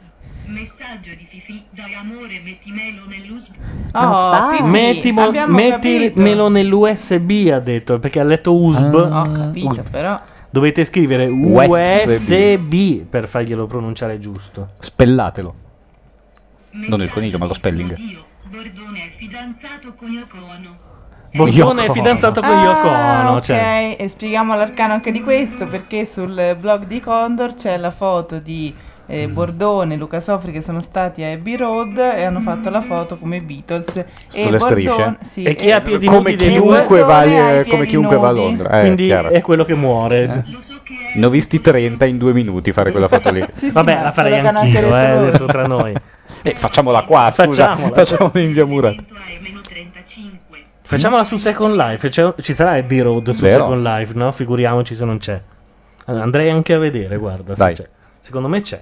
Messaggio 0.46 1.12
di 1.16 1.26
Fifi, 1.26 1.64
dai 1.72 1.94
amore, 1.96 2.42
metti 2.44 2.72
melo 2.72 3.06
nell'USB. 3.08 3.54
Oh, 3.94 4.50
Fifi, 4.52 4.64
metti 4.64 5.12
mo- 5.12 5.32
capito. 5.32 5.52
mettimelo 5.52 6.50
nell'USB, 6.50 7.50
ha 7.52 7.60
detto, 7.60 8.00
perché 8.00 8.20
ha 8.20 8.24
letto 8.24 8.54
USB. 8.54 8.94
Ho 8.94 9.32
capito, 9.32 9.68
USB. 9.70 9.90
però. 9.90 10.22
Dovete 10.50 10.86
scrivere 10.86 11.28
USB. 11.30 12.10
USB 12.30 13.06
per 13.10 13.28
farglielo 13.28 13.66
pronunciare 13.66 14.20
giusto. 14.20 14.72
Spellatelo. 14.80 15.56
Non 16.72 17.02
il 17.02 17.10
coniglio, 17.10 17.38
ma 17.38 17.46
lo 17.46 17.54
spelling. 17.54 17.96
Bordone 18.50 19.06
è 19.06 19.10
fidanzato 19.10 19.94
con 19.96 20.12
Yoko 20.12 20.38
Bordone 21.34 21.82
Yoko 21.82 21.82
è 21.82 21.92
fidanzato 21.92 22.42
con 22.42 22.50
Ah, 22.52 22.64
Yoko 22.64 22.88
Ono. 22.88 23.38
ok, 23.38 23.42
cioè. 23.44 23.96
e 24.00 24.10
spieghiamo 24.10 24.56
l'arcano 24.56 24.94
anche 24.94 25.12
di 25.12 25.22
questo 25.22 25.66
perché 25.66 26.06
sul 26.06 26.56
blog 26.60 26.86
di 26.86 27.00
Condor 27.00 27.56
c'è 27.56 27.78
la 27.78 27.92
foto 27.92 28.40
di 28.40 28.74
eh, 29.08 29.28
Bordone 29.28 29.96
e 29.96 29.98
Luca 29.98 30.20
Sofri 30.22 30.52
che 30.52 30.62
sono 30.62 30.80
stati 30.80 31.24
a 31.24 31.32
Abbey 31.32 31.56
Road 31.58 31.98
e 31.98 32.24
hanno 32.24 32.40
fatto 32.40 32.70
la 32.70 32.82
foto 32.82 33.18
come 33.18 33.42
Beatles 33.42 33.96
e 34.32 34.44
Sulle 34.44 34.60
strisce? 34.60 35.18
sì, 35.22 35.44
E 35.44 35.56
chi 35.56 35.72
ha 35.72 35.82
piedi 35.82 36.06
come 36.06 36.32
nudi 36.32 36.48
chiunque, 36.50 37.02
va, 37.02 37.20
Bordone 37.24 37.40
ha 37.40 37.60
i 37.62 37.66
come 37.68 37.86
chiunque 37.86 38.16
va 38.18 38.28
a. 38.30 38.32
Londra. 38.32 38.70
Eh, 38.78 38.80
Quindi 38.82 39.06
chiaro. 39.06 39.30
è 39.30 39.42
quello 39.42 39.64
che 39.66 39.74
muore. 39.76 40.44
Ne 41.16 41.26
ho 41.26 41.30
visti 41.30 41.60
30 41.62 42.06
in 42.06 42.18
due 42.18 42.34
minuti 42.34 42.72
fare 42.72 42.92
quella 42.92 43.08
foto 43.08 43.30
lì. 43.32 43.44
Sì, 43.54 43.68
sì, 43.68 43.72
Vabbè, 43.72 44.02
la 44.04 44.12
farei 44.14 44.40
anch'io, 44.40 44.80
detto 44.82 44.96
eh, 44.98 45.32
detto 45.32 45.46
tra 45.46 45.68
noi. 45.68 45.94
Eh, 46.42 46.54
facciamola 46.56 47.04
qua, 47.04 47.32
scusa. 47.32 47.68
Facciamola. 47.76 47.94
Facciamola 47.96 48.40
in 48.40 48.54
via 48.54 48.66
Murat. 48.66 49.04
Facciamola 50.86 51.24
su 51.24 51.38
Second 51.38 51.76
Life. 51.76 52.10
c'è- 52.10 52.34
ci 52.42 52.54
sarà 52.54 52.72
Abbey 52.74 53.00
Road 53.00 53.32
su 53.32 53.42
Vero. 53.42 53.64
Second 53.66 53.86
Life, 53.86 54.14
no? 54.14 54.32
Figuriamoci 54.32 54.96
se 54.96 55.06
non 55.06 55.18
c'è. 55.18 55.42
Andrei 56.06 56.50
anche 56.50 56.74
a 56.74 56.78
vedere, 56.78 57.18
guarda. 57.18 57.56
se 57.56 57.72
c'è. 57.84 57.90
Secondo 58.20 58.48
me 58.48 58.62
c'è. 58.62 58.82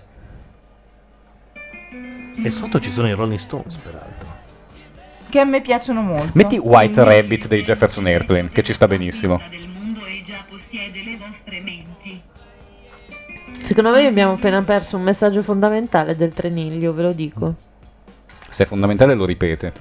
E 2.43 2.49
sotto 2.49 2.79
ci 2.79 2.91
sono 2.91 3.07
i 3.07 3.13
Rolling 3.13 3.39
Stones, 3.39 3.75
peraltro. 3.75 4.29
Che 5.29 5.39
a 5.39 5.45
me 5.45 5.61
piacciono 5.61 6.01
molto. 6.01 6.31
Metti 6.33 6.57
White 6.57 7.03
Rabbit 7.03 7.47
dei 7.47 7.61
Jefferson 7.63 8.05
Airplane, 8.07 8.49
che 8.51 8.63
ci 8.63 8.73
sta 8.73 8.87
benissimo. 8.87 9.39
Secondo 13.63 13.91
me 13.91 14.05
abbiamo 14.05 14.33
appena 14.33 14.61
perso 14.63 14.97
un 14.97 15.03
messaggio 15.03 15.41
fondamentale 15.43 16.15
del 16.15 16.33
treniglio, 16.33 16.93
ve 16.93 17.01
lo 17.03 17.13
dico. 17.13 17.55
Se 18.49 18.63
è 18.63 18.65
fondamentale 18.65 19.13
lo 19.13 19.25
ripete. 19.25 19.71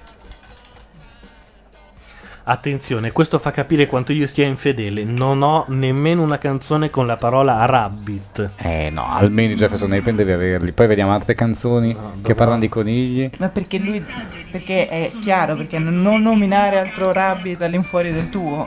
Attenzione, 2.43 3.13
questo 3.13 3.39
fa 3.39 3.51
capire 3.51 3.87
quanto 3.87 4.13
io 4.13 4.27
stia 4.27 4.47
infedele. 4.47 5.05
Non 5.05 5.43
ho 5.43 5.65
nemmeno 5.69 6.23
una 6.23 6.39
canzone 6.39 6.91
con 6.91 7.07
la 7.07 7.17
parola 7.17 7.65
rabbit. 7.67 8.51
Eh 8.57 8.91
no, 8.91 9.07
almeno 9.09 9.55
Jefferson 9.55 9.93
Airplane 9.93 10.17
devi 10.17 10.33
averli. 10.33 10.73
Poi 10.73 10.87
vediamo 10.87 11.13
altre 11.13 11.35
canzoni 11.35 11.97
che 12.23 12.35
parlano 12.35 12.61
di 12.61 12.69
conigli. 12.69 13.31
Ma 13.39 13.49
perché 13.49 13.79
lui. 13.79 14.05
Perché 14.51 14.89
è 14.89 15.11
chiaro, 15.21 15.55
perché 15.55 15.79
non 15.79 16.01
non 16.01 16.23
nominare 16.23 16.79
altro 16.79 17.13
rabbit 17.13 17.63
all'infuori 17.63 18.13
del 18.13 18.29
tuo. 18.29 18.67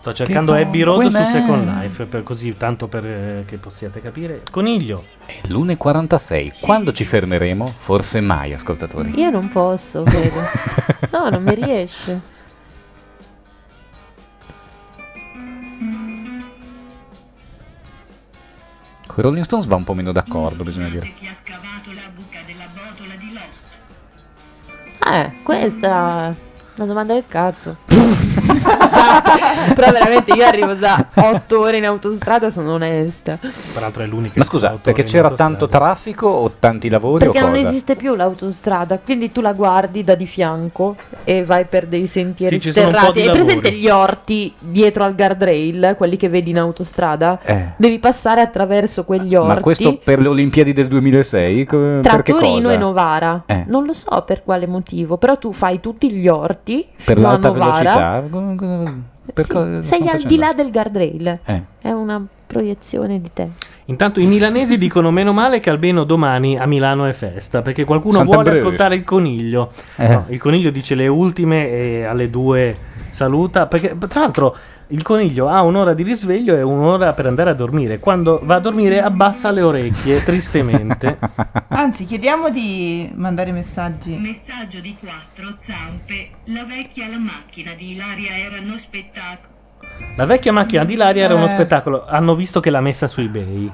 Sto 0.00 0.14
cercando 0.14 0.54
Abbey 0.54 0.80
Road 0.80 1.08
su 1.08 1.30
Second 1.30 1.66
Life, 1.66 2.06
per 2.06 2.22
così 2.22 2.56
tanto 2.56 2.88
per 2.88 3.04
eh, 3.04 3.44
che 3.46 3.58
possiate 3.58 4.00
capire. 4.00 4.40
Coniglio. 4.50 5.04
È 5.26 5.42
l'1.46. 5.46 6.60
Quando 6.62 6.90
ci 6.92 7.04
fermeremo? 7.04 7.74
Forse 7.76 8.22
mai, 8.22 8.54
ascoltatori. 8.54 9.12
Io 9.20 9.28
non 9.28 9.50
posso, 9.50 10.02
credo. 10.02 10.40
No, 11.12 11.28
non 11.28 11.42
mi 11.42 11.54
riesce. 11.54 12.20
Con 19.06 19.24
Rolling 19.24 19.44
Stones 19.44 19.66
va 19.66 19.76
un 19.76 19.84
po' 19.84 19.92
meno 19.92 20.12
d'accordo, 20.12 20.62
bisogna 20.62 20.88
dire. 20.88 21.12
Eh, 25.12 25.32
questa 25.42 26.48
una 26.80 26.88
domanda 26.88 27.12
del 27.12 27.24
cazzo. 27.28 27.76
Scusate, 27.88 29.74
però 29.74 29.92
veramente 29.92 30.32
io 30.32 30.44
arrivo 30.44 30.74
da 30.74 31.08
8 31.14 31.60
ore 31.60 31.76
in 31.76 31.84
autostrada, 31.84 32.48
sono 32.48 32.72
onesta. 32.74 33.38
Peraltro 33.74 34.02
è 34.02 34.06
l'unica. 34.06 34.34
Ma 34.36 34.44
scusa, 34.44 34.78
perché 34.80 35.02
c'era 35.02 35.30
tanto 35.32 35.68
traffico 35.68 36.26
o 36.26 36.52
tanti 36.58 36.88
lavori 36.88 37.24
Perché 37.24 37.40
o 37.40 37.46
non 37.46 37.54
cosa? 37.54 37.68
esiste 37.68 37.96
più 37.96 38.14
l'autostrada, 38.14 38.98
quindi 38.98 39.30
tu 39.30 39.40
la 39.40 39.52
guardi 39.52 40.02
da 40.02 40.14
di 40.14 40.26
fianco 40.26 40.96
e 41.24 41.44
vai 41.44 41.66
per 41.66 41.86
dei 41.86 42.06
sentieri 42.06 42.58
Sì, 42.58 42.70
sterrati. 42.70 43.20
Hai 43.20 43.30
presente 43.30 43.72
gli 43.72 43.88
orti 43.88 44.52
dietro 44.58 45.04
al 45.04 45.14
guardrail, 45.14 45.94
quelli 45.98 46.16
che 46.16 46.28
vedi 46.28 46.50
in 46.50 46.58
autostrada? 46.58 47.38
Eh. 47.42 47.72
Devi 47.76 47.98
passare 47.98 48.40
attraverso 48.40 49.04
quegli 49.04 49.34
orti 49.34 49.48
Ma 49.48 49.60
questo 49.60 49.98
per 50.02 50.20
le 50.20 50.28
Olimpiadi 50.28 50.72
del 50.72 50.88
2006? 50.88 51.64
Co- 51.66 51.98
tra 52.00 52.22
Torino 52.22 52.62
cosa? 52.62 52.72
e 52.72 52.76
Novara. 52.76 53.42
Eh. 53.46 53.64
Non 53.66 53.84
lo 53.84 53.92
so 53.92 54.22
per 54.26 54.42
quale 54.42 54.66
motivo, 54.66 55.16
però 55.18 55.36
tu 55.36 55.52
fai 55.52 55.80
tutti 55.80 56.10
gli 56.10 56.28
orti 56.28 56.69
Per 56.78 57.16
fino 57.16 57.26
a 57.28 57.30
l'alta 57.30 57.48
Novara. 57.48 58.20
velocità? 58.22 59.00
Per 59.32 59.44
Sì, 59.44 59.50
cosa 59.52 59.82
sei 59.82 60.08
al 60.08 60.22
di 60.22 60.36
là 60.36 60.52
del 60.52 60.70
guardrail. 60.70 61.38
Eh. 61.44 61.62
È 61.80 61.90
una 61.90 62.24
proiezione 62.46 63.20
di 63.20 63.30
te. 63.32 63.48
Intanto 63.86 64.20
i 64.20 64.26
milanesi 64.26 64.76
dicono 64.78 65.10
meno 65.10 65.32
male 65.32 65.60
che 65.60 65.70
almeno 65.70 66.04
domani 66.04 66.58
a 66.58 66.66
Milano 66.66 67.06
è 67.06 67.12
festa, 67.12 67.62
perché 67.62 67.84
qualcuno 67.84 68.22
vuole 68.24 68.28
Sant'Ambrogio. 68.30 68.60
ascoltare 68.66 68.94
il 68.96 69.04
coniglio. 69.04 69.72
Eh. 69.96 70.08
No, 70.08 70.24
il 70.28 70.38
coniglio 70.40 70.70
dice 70.70 70.94
le 70.94 71.06
ultime 71.08 71.68
e 71.70 72.04
alle 72.04 72.28
due 72.30 72.74
saluta, 73.10 73.66
perché 73.66 73.96
tra 74.08 74.20
l'altro 74.20 74.56
il 74.90 75.02
coniglio 75.02 75.48
ha 75.48 75.62
un'ora 75.62 75.94
di 75.94 76.02
risveglio 76.02 76.54
e 76.56 76.62
un'ora 76.62 77.12
per 77.12 77.26
andare 77.26 77.50
a 77.50 77.54
dormire. 77.54 77.98
Quando 77.98 78.40
va 78.42 78.56
a 78.56 78.60
dormire 78.60 79.00
abbassa 79.00 79.50
le 79.50 79.62
orecchie, 79.62 80.22
tristemente. 80.24 81.18
Anzi, 81.68 82.04
chiediamo 82.04 82.50
di 82.50 83.10
mandare 83.14 83.52
messaggi. 83.52 84.16
Messaggio 84.16 84.80
di 84.80 84.96
quattro 84.98 85.54
zampe. 85.56 86.28
La 86.46 86.64
vecchia 86.64 87.08
la 87.08 87.18
macchina 87.18 87.72
di 87.74 87.92
Ilaria 87.92 88.36
erano 88.36 88.76
spettacolo. 88.76 89.48
La 90.16 90.24
vecchia 90.26 90.52
macchina 90.52 90.84
di 90.84 90.96
Laria 90.96 91.24
era 91.24 91.34
uno 91.34 91.44
Eh. 91.46 91.48
spettacolo, 91.50 92.06
hanno 92.06 92.34
visto 92.34 92.60
che 92.60 92.70
l'ha 92.70 92.80
messa 92.80 93.06
su 93.06 93.20
eBay. 93.20 93.70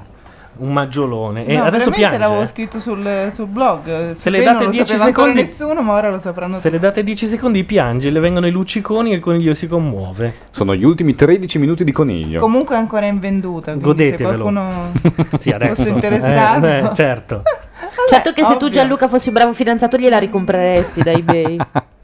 Un 0.58 0.72
maggiolone. 0.72 1.44
E 1.44 1.56
no, 1.56 1.64
adesso 1.64 1.90
veramente 1.90 1.98
piange. 1.98 2.18
l'avevo 2.18 2.46
scritto 2.46 2.80
sul, 2.80 3.30
sul 3.34 3.46
blog. 3.46 4.12
Se 4.12 4.14
Su 4.14 4.28
le 4.30 4.38
Pay 4.38 4.46
date 4.46 4.56
non 4.56 4.64
lo 4.64 4.70
10 4.70 4.86
sapeva 4.86 5.04
ancora 5.04 5.26
secondi- 5.28 5.48
nessuno, 5.50 5.82
ma 5.82 5.92
ora 5.92 6.10
lo 6.10 6.18
sapranno 6.18 6.58
Se 6.58 6.70
le 6.70 6.78
date 6.78 7.02
10 7.04 7.26
secondi 7.26 7.64
piange, 7.64 8.10
le 8.10 8.20
vengono 8.20 8.46
i 8.46 8.50
lucciconi 8.50 9.12
e 9.12 9.14
il 9.16 9.20
coniglio 9.20 9.54
si 9.54 9.66
commuove. 9.68 10.34
Sono 10.50 10.74
gli 10.74 10.84
ultimi 10.84 11.14
13 11.14 11.58
minuti 11.58 11.84
di 11.84 11.92
coniglio. 11.92 12.40
Comunque 12.40 12.74
è 12.74 12.78
ancora 12.78 13.06
invenduta. 13.06 13.72
Quindi 13.72 13.84
Godetevelo. 13.88 14.28
se 14.30 14.34
qualcuno 14.52 14.92
Sì, 15.40 15.50
adesso. 15.50 15.74
fosse 15.74 15.88
interessato. 15.90 16.66
Eh, 16.66 16.78
eh, 16.78 16.94
certo. 16.94 17.42
certo 18.08 18.32
che 18.32 18.40
se 18.42 18.48
tu 18.56 18.64
ovvio. 18.64 18.68
Gianluca 18.70 19.08
fossi 19.08 19.28
un 19.28 19.34
bravo 19.34 19.52
fidanzato 19.52 19.96
gliela 19.98 20.18
ricompreresti 20.18 21.02
da 21.02 21.10
eBay. 21.10 21.56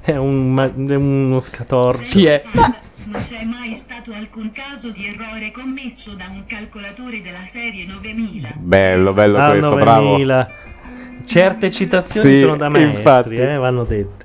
È, 0.00 0.14
un 0.16 0.52
ma- 0.52 0.66
è 0.66 0.94
uno 0.94 1.40
scatorcio. 1.40 2.10
Chi 2.10 2.26
è? 2.26 2.42
Non 3.14 3.22
c'è 3.22 3.44
mai 3.44 3.74
stato 3.76 4.12
alcun 4.12 4.50
caso 4.50 4.90
di 4.90 5.06
errore 5.06 5.52
commesso 5.52 6.14
da 6.16 6.24
un 6.32 6.42
calcolatore 6.48 7.22
della 7.22 7.44
serie 7.44 7.86
9000. 7.86 8.48
Bello, 8.56 9.12
bello 9.12 9.38
Ah, 9.38 9.50
questo, 9.50 9.76
bravo. 9.76 10.02
9000. 10.16 10.50
Certe 11.24 11.70
citazioni 11.70 12.34
Sì, 12.34 12.40
sono 12.40 12.56
da 12.56 12.68
maestri, 12.68 12.96
infatti. 12.98 13.34
eh, 13.36 13.56
vanno 13.56 13.84
dette. 13.84 14.23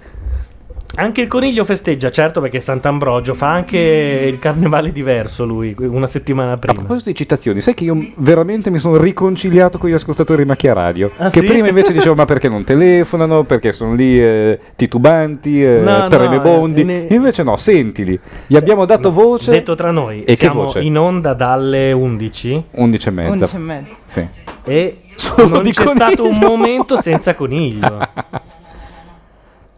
Anche 1.01 1.21
il 1.21 1.27
coniglio 1.27 1.63
festeggia, 1.63 2.11
certo, 2.11 2.41
perché 2.41 2.59
Sant'Ambrogio 2.59 3.33
fa 3.33 3.49
anche 3.51 3.77
il 3.77 4.37
carnevale 4.37 4.91
diverso 4.91 5.45
lui, 5.45 5.73
una 5.77 6.07
settimana 6.07 6.51
A 6.51 6.57
prima. 6.57 6.79
proposito 6.79 7.09
di 7.09 7.15
citazioni, 7.15 7.61
sai 7.61 7.73
che 7.73 7.85
io 7.85 7.97
veramente 8.17 8.69
mi 8.69 8.79
sono 8.79 8.97
riconciliato 8.97 9.77
con 9.77 9.89
gli 9.89 9.93
ascoltatori 9.93 10.41
di 10.43 10.47
Macchia 10.49 10.73
Radio. 10.73 11.09
Ah, 11.15 11.29
che 11.29 11.39
sì? 11.39 11.45
prima 11.45 11.69
invece 11.69 11.93
dicevo: 11.93 12.15
Ma 12.15 12.25
perché 12.25 12.49
non 12.49 12.65
telefonano? 12.65 13.43
Perché 13.45 13.71
sono 13.71 13.93
lì 13.93 14.21
eh, 14.21 14.59
titubanti, 14.75 15.63
eh, 15.63 15.79
No, 15.79 15.99
no, 15.99 16.07
tremebondi. 16.09 16.81
eh, 16.81 16.83
ne- 16.83 17.07
Invece 17.11 17.43
no, 17.43 17.55
sentili. 17.55 18.19
Gli 18.45 18.57
abbiamo 18.57 18.83
dato 18.85 19.09
voce. 19.13 19.51
Detto 19.51 19.75
tra 19.75 19.91
noi, 19.91 20.23
E 20.25 20.33
che 20.35 20.45
siamo 20.47 20.63
voce? 20.63 20.81
in 20.81 20.97
onda 20.97 21.33
dalle 21.33 21.93
11 21.93 22.61
11 22.71 23.07
e 23.07 23.11
mezza. 23.11 23.29
11 23.31 23.55
e 23.55 23.59
mezza. 23.59 23.95
Sì. 24.05 24.27
e 24.65 24.97
Solo 25.15 25.47
non 25.47 25.63
di 25.63 25.71
c'è 25.71 25.87
stato 25.87 26.23
un 26.23 26.31
coniglio. 26.31 26.47
momento 26.47 27.01
senza 27.01 27.35
coniglio. 27.35 27.99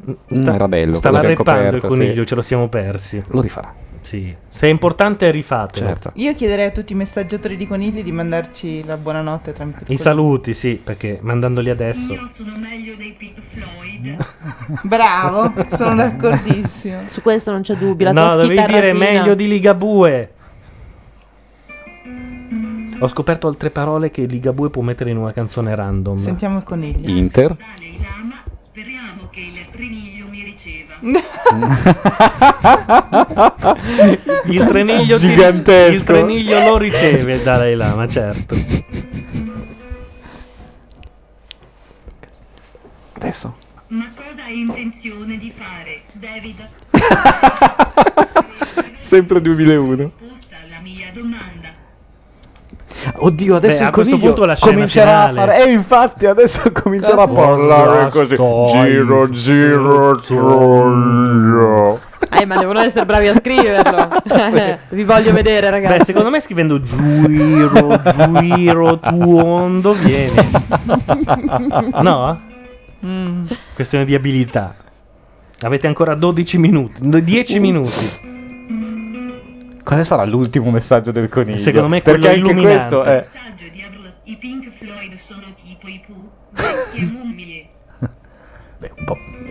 Mm, 0.09 0.47
era 0.47 0.67
bello. 0.67 0.95
Stava 0.95 1.21
reppando 1.21 1.75
il 1.75 1.81
coniglio, 1.81 2.21
sì. 2.21 2.27
ce 2.27 2.35
lo 2.35 2.41
siamo 2.41 2.67
persi. 2.67 3.21
Lo 3.27 3.41
rifarà. 3.41 3.73
Sì. 4.01 4.35
Se 4.49 4.67
è 4.67 4.69
importante, 4.69 5.29
rifatelo. 5.29 5.85
Certo. 5.85 6.11
Io 6.15 6.33
chiederei 6.33 6.65
a 6.65 6.71
tutti 6.71 6.93
i 6.93 6.95
messaggiatori 6.95 7.55
di 7.55 7.67
conigli 7.67 8.03
di 8.03 8.11
mandarci 8.11 8.83
la 8.83 8.97
buonanotte 8.97 9.53
tramite 9.53 9.85
I 9.87 9.97
saluti, 9.97 10.53
sì, 10.53 10.79
perché 10.83 11.19
mandandoli 11.21 11.69
adesso. 11.69 12.15
Sono 12.27 12.57
meglio 12.57 12.95
dei 12.95 13.15
Pink 13.17 13.39
Floyd. 13.39 14.17
Bravo, 14.83 15.53
sono 15.75 15.95
d'accordissimo. 15.95 17.03
Su 17.07 17.21
questo 17.21 17.51
non 17.51 17.61
c'è 17.61 17.75
dubbio. 17.75 18.11
La 18.11 18.11
no, 18.11 18.33
tua 18.33 18.41
dovevi 18.41 18.65
dire 18.65 18.93
meglio 18.93 19.35
di 19.35 19.47
Ligabue. 19.47 20.33
Ho 22.99 23.07
scoperto 23.07 23.47
altre 23.47 23.71
parole 23.71 24.11
che 24.11 24.25
Ligabue 24.25 24.69
può 24.69 24.83
mettere 24.83 25.09
in 25.09 25.17
una 25.17 25.31
canzone 25.31 25.73
random. 25.73 26.17
Sentiamo 26.17 26.57
il 26.57 26.63
coniglio. 26.63 27.09
Inter. 27.09 27.55
Speriamo 28.55 29.20
che 29.31 29.39
il 29.39 29.67
triniglio 29.71 30.27
mi 30.27 30.43
riceva. 30.43 30.93
Il 34.45 34.65
treniglio, 34.65 35.17
ti- 35.17 35.27
Gigantesco. 35.27 35.95
il 35.95 36.03
treniglio 36.03 36.59
lo 36.59 36.77
riceve 36.77 37.41
Dalai 37.41 37.75
Lama, 37.75 38.07
certo. 38.07 38.55
Adesso. 43.13 43.57
Ma 43.87 44.09
cosa 44.15 44.43
hai 44.45 44.59
intenzione 44.59 45.37
di 45.37 45.51
fare, 45.51 46.01
David? 46.13 46.67
Sempre 49.01 49.41
2001. 49.41 50.11
La 50.69 50.79
mia 50.81 51.09
domanda. 51.13 51.60
Oddio, 53.17 53.55
adesso 53.55 53.77
Beh, 53.77 53.83
il 53.83 53.87
a 53.87 53.91
questo 53.91 54.11
coniglio 54.11 54.33
punto 54.33 54.45
la 54.47 54.55
scena 54.55 54.71
comincerà 54.71 55.27
finale. 55.27 55.31
a 55.31 55.33
fare. 55.33 55.65
Eh, 55.65 55.71
infatti, 55.71 56.25
adesso 56.25 56.71
comincerà 56.71 57.23
a 57.23 57.27
parlare 57.27 58.09
così. 58.09 58.35
Giro, 58.35 59.29
giro, 59.29 60.19
giro. 60.19 61.99
Eh, 62.39 62.45
ma 62.45 62.57
devono 62.57 62.79
essere 62.79 63.05
bravi 63.05 63.27
a 63.27 63.33
scriverlo. 63.35 64.09
Vi 64.89 65.03
voglio 65.03 65.33
vedere, 65.33 65.69
ragazzi. 65.69 65.97
Beh, 65.97 66.05
secondo 66.05 66.29
me 66.29 66.39
scrivendo 66.39 66.79
Giuro, 66.81 68.01
Giuro, 68.15 68.99
tuondo 68.99 69.93
viene. 69.93 70.49
No? 72.01 72.39
Mm. 73.05 73.45
Questione 73.73 74.05
di 74.05 74.13
abilità. 74.13 74.75
Avete 75.61 75.87
ancora 75.87 76.15
12 76.15 76.57
minuti, 76.57 77.07
no, 77.07 77.19
10 77.19 77.59
minuti. 77.59 78.29
Quale 79.91 80.05
sarà 80.05 80.23
l'ultimo 80.23 80.71
messaggio 80.71 81.11
del 81.11 81.27
coniglio? 81.27 81.57
Secondo 81.57 81.89
me 81.89 81.97
è 81.97 82.01
Perché 82.01 82.19
quello 82.21 82.33
anche 82.33 82.49
illuminante. 82.51 82.95
questo 82.95 83.03
è. 83.03 83.27
I 84.23 84.37
Pink 84.39 84.69
Floyd 84.69 85.13
sono 85.17 85.41
tipo 85.53 85.85
i 85.89 86.01
Pooh, 86.07 86.29
vecchie 86.51 87.05
mummie. 87.11 87.67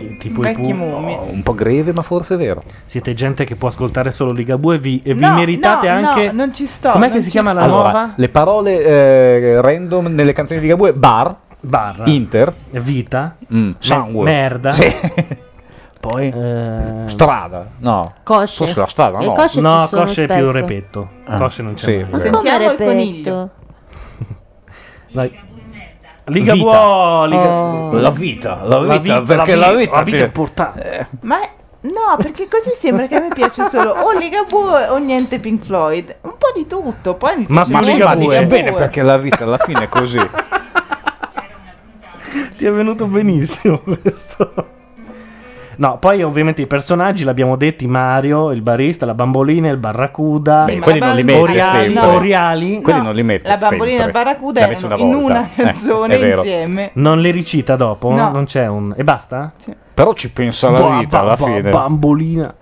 tipo 0.17 0.41
i 0.41 0.43
Vecchie 0.47 0.73
pu- 0.73 0.79
mummie. 0.79 1.15
Oh, 1.15 1.31
un 1.31 1.43
po' 1.43 1.53
greve, 1.53 1.93
ma 1.93 2.01
forse 2.01 2.33
è 2.33 2.37
vero. 2.37 2.63
Siete 2.87 3.13
gente 3.13 3.43
che 3.45 3.55
può 3.55 3.67
ascoltare 3.67 4.09
solo 4.09 4.31
Ligabue 4.31 4.77
e 4.77 4.79
vi, 4.79 4.99
e 5.05 5.13
vi 5.13 5.19
No, 5.19 5.35
meritate 5.35 5.87
no, 5.91 5.99
no, 5.99 6.07
anche. 6.09 6.31
non 6.31 6.51
ci 6.55 6.65
sto, 6.65 6.89
Com'è 6.93 7.05
non 7.05 7.15
che 7.17 7.19
si 7.19 7.25
ci 7.25 7.29
chiama 7.33 7.53
la 7.53 7.61
Allora, 7.61 7.91
nuova? 7.91 8.13
le 8.15 8.29
parole 8.29 8.83
eh, 8.83 9.61
random 9.61 10.07
nelle 10.07 10.33
canzoni 10.33 10.59
di 10.59 10.65
Ligabue, 10.65 10.93
bar, 10.93 11.35
Barra. 11.59 12.05
Inter, 12.07 12.51
Vita. 12.71 13.35
mm, 13.53 13.71
sangue, 13.77 14.23
merda. 14.23 14.71
Sì. 14.71 14.91
Poi 16.01 16.29
Eh, 16.35 17.03
strada, 17.05 17.67
no. 17.77 18.13
Cosce. 18.23 18.57
Forse 18.57 18.79
la 18.79 18.87
strada, 18.87 19.19
no. 19.19 19.33
cosce 19.33 19.61
no, 19.61 19.81
ci 19.83 19.87
sono 19.89 20.01
cosce 20.03 20.23
è 20.23 20.25
più 20.25 20.35
spesso. 20.35 20.51
repetto. 20.51 21.07
Ah, 21.25 21.37
Cosce 21.37 21.61
non 21.61 21.73
c'è 21.75 21.85
sì, 21.85 22.05
Ma 22.09 22.17
Sentiamo 22.19 22.71
il 22.71 22.77
coniglio. 22.77 23.49
Vai. 25.13 25.49
Liga 26.25 26.53
Vita. 26.53 26.67
buo, 26.69 27.25
Liga... 27.25 27.47
Oh. 27.49 27.91
La 27.99 28.09
vita, 28.09 28.61
la 28.63 28.97
vita, 28.97 29.21
perché 29.21 29.55
la 29.55 29.73
vita, 29.73 29.91
la 29.97 30.03
vita 30.03 30.17
ti- 30.17 30.23
è 30.23 30.25
importante. 30.25 31.07
Ma 31.21 31.37
no, 31.81 32.15
perché 32.17 32.47
così 32.47 32.71
sembra 32.75 33.05
che 33.07 33.15
a 33.15 33.19
me 33.19 33.27
piace 33.29 33.63
solo 33.69 33.91
o 33.91 34.11
Ligabue 34.17 34.87
o 34.87 34.97
niente 34.97 35.39
Pink 35.39 35.63
Floyd. 35.63 36.15
Un 36.21 36.35
po' 36.37 36.51
di 36.55 36.65
tutto, 36.67 37.13
poi 37.15 37.37
mi 37.37 37.45
Ma 37.49 37.63
piace 37.65 37.71
Ma 37.71 37.79
ma 37.79 37.85
Ligabue. 38.13 38.25
dice 38.27 38.45
bene 38.47 38.71
perché 38.71 39.03
la 39.03 39.17
vita 39.17 39.43
alla 39.43 39.57
fine 39.59 39.83
è 39.83 39.89
così. 39.89 40.17
Ti 42.57 42.65
è 42.65 42.71
venuto 42.71 43.05
benissimo 43.07 43.79
questo. 43.79 44.79
No, 45.81 45.97
poi 45.97 46.21
ovviamente 46.21 46.61
i 46.61 46.67
personaggi 46.67 47.23
l'abbiamo 47.23 47.55
detti: 47.55 47.87
Mario, 47.87 48.51
il 48.51 48.61
barista, 48.61 49.07
la 49.07 49.15
bambolina, 49.15 49.67
il 49.69 49.77
barracuda. 49.77 50.67
Sì, 50.67 50.75
ma 50.75 50.83
quelli 50.83 50.99
non 50.99 51.15
li 51.15 51.23
mette 51.23 51.39
Oriali, 51.39 51.93
sempre. 51.93 52.05
Oriali. 52.15 52.81
Quelli 52.83 52.97
No, 52.99 53.05
non 53.05 53.15
li 53.15 53.23
mette 53.23 53.47
La 53.47 53.57
bambolina 53.57 54.03
e 54.03 54.05
il 54.05 54.11
barracuda 54.11 54.67
Li 54.67 54.71
erano 54.75 54.85
una 54.85 54.95
in 54.97 55.11
volta. 55.11 55.31
una 55.39 55.49
Eh, 55.55 55.63
canzone 55.63 56.17
vero. 56.19 56.41
insieme. 56.41 56.91
Non 56.93 57.19
le 57.19 57.31
ricita 57.31 57.75
dopo? 57.75 58.11
No. 58.11 58.29
Non 58.29 58.45
c'è 58.45 58.67
un. 58.67 58.93
E 58.95 59.03
basta? 59.03 59.53
Però 59.95 60.13
ci 60.13 60.29
pensa 60.31 60.69
la 60.69 60.99
vita 60.99 61.17
ba- 61.17 61.23
alla 61.23 61.35
ba- 61.35 61.45
fine. 61.45 61.61
Bambolina. 61.71 62.55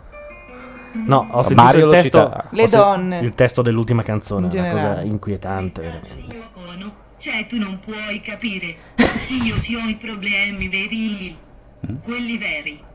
No, 1.05 1.27
ho 1.31 1.41
sentito 1.41 1.61
Mario 1.61 1.85
il 1.87 1.91
testo, 1.91 2.07
cita- 2.19 2.45
Le 2.51 2.67
donne. 2.69 3.19
il 3.19 3.35
testo 3.35 3.61
dell'ultima 3.61 4.01
canzone, 4.01 4.47
In 4.47 4.53
è 4.53 4.59
una 4.61 4.71
cosa 4.71 5.01
inquietante. 5.01 6.01
Ono, 6.55 6.91
cioè 7.17 7.45
tu 7.49 7.57
non 7.57 7.79
puoi 7.83 8.21
capire. 8.23 8.75
Io 9.43 9.59
ci 9.59 9.75
ho 9.75 9.79
i 9.89 9.95
problemi 9.99 10.69
veri, 10.69 11.35
quelli 12.01 12.37
veri. 12.37 12.87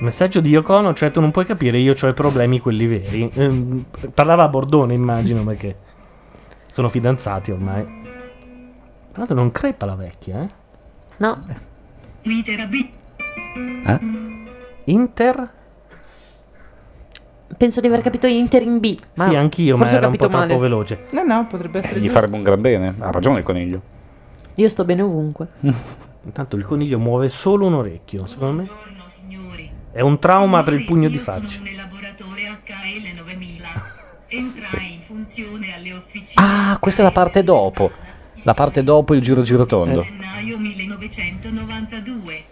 Messaggio 0.00 0.40
di 0.40 0.50
Yokono, 0.50 0.94
cioè 0.94 1.10
tu 1.10 1.20
non 1.20 1.30
puoi 1.30 1.44
capire, 1.44 1.78
io 1.78 1.94
ho 2.00 2.06
i 2.06 2.14
problemi 2.14 2.60
quelli 2.60 2.86
veri. 2.86 3.30
Ehm, 3.34 3.84
parlava 4.14 4.44
a 4.44 4.48
Bordone, 4.48 4.94
immagino, 4.94 5.42
perché 5.42 5.76
sono 6.66 6.88
fidanzati 6.88 7.50
ormai. 7.50 7.84
Tra 7.84 9.18
l'altro 9.18 9.34
non 9.34 9.50
crepa 9.50 9.86
la 9.86 9.96
vecchia, 9.96 10.42
eh? 10.42 10.48
No, 11.16 11.44
Twitter 12.22 12.60
a 12.60 12.66
B. 12.66 12.88
Eh? 13.86 14.00
Inter? 14.84 15.56
penso 17.56 17.80
di 17.80 17.88
aver 17.88 18.02
capito 18.02 18.26
Inter 18.26 18.62
in 18.62 18.78
B. 18.78 18.96
Ma 19.14 19.28
sì, 19.28 19.34
anch'io, 19.34 19.76
ma 19.76 19.80
forse 19.80 19.94
ho 19.94 19.98
era 19.98 20.06
un 20.06 20.12
po' 20.12 20.18
capito 20.18 20.36
male. 20.36 20.48
troppo 20.48 20.62
veloce. 20.62 21.04
No, 21.10 21.22
no, 21.24 21.46
potrebbe 21.46 21.78
essere 21.80 21.98
Gli 21.98 22.04
giusto. 22.04 22.14
farebbe 22.14 22.36
un 22.36 22.42
gran 22.42 22.60
bene. 22.60 22.94
Ha 22.98 23.10
ragione 23.10 23.38
il 23.38 23.44
coniglio. 23.44 23.82
Io 24.54 24.68
sto 24.68 24.84
bene 24.84 25.02
ovunque. 25.02 25.48
Intanto 26.22 26.56
il 26.56 26.64
coniglio 26.64 26.98
muove 26.98 27.28
solo 27.28 27.66
un 27.66 27.74
orecchio, 27.74 28.26
secondo 28.26 28.62
me. 28.62 28.68
È 29.90 30.00
un 30.00 30.18
trauma 30.18 30.62
per 30.62 30.74
il 30.74 30.84
pugno 30.84 31.08
di 31.08 31.18
faccia. 31.18 31.46
Sono 31.46 31.62
un 31.62 31.68
elaboratore 31.68 32.42
HL 32.42 33.14
9000. 33.16 33.66
Entrai 34.28 34.92
in 34.92 35.00
funzione 35.00 35.74
alle 35.74 35.92
officine. 35.94 36.44
Ah, 36.44 36.76
questa 36.78 37.00
è 37.00 37.04
la 37.04 37.12
parte 37.12 37.42
dopo. 37.42 37.90
La 38.42 38.54
parte 38.54 38.84
dopo 38.84 39.14
il 39.14 39.22
giro 39.22 39.42
giro 39.42 39.64
tondo. 39.66 40.02
Gennaio 40.02 40.58
1992. 40.58 42.47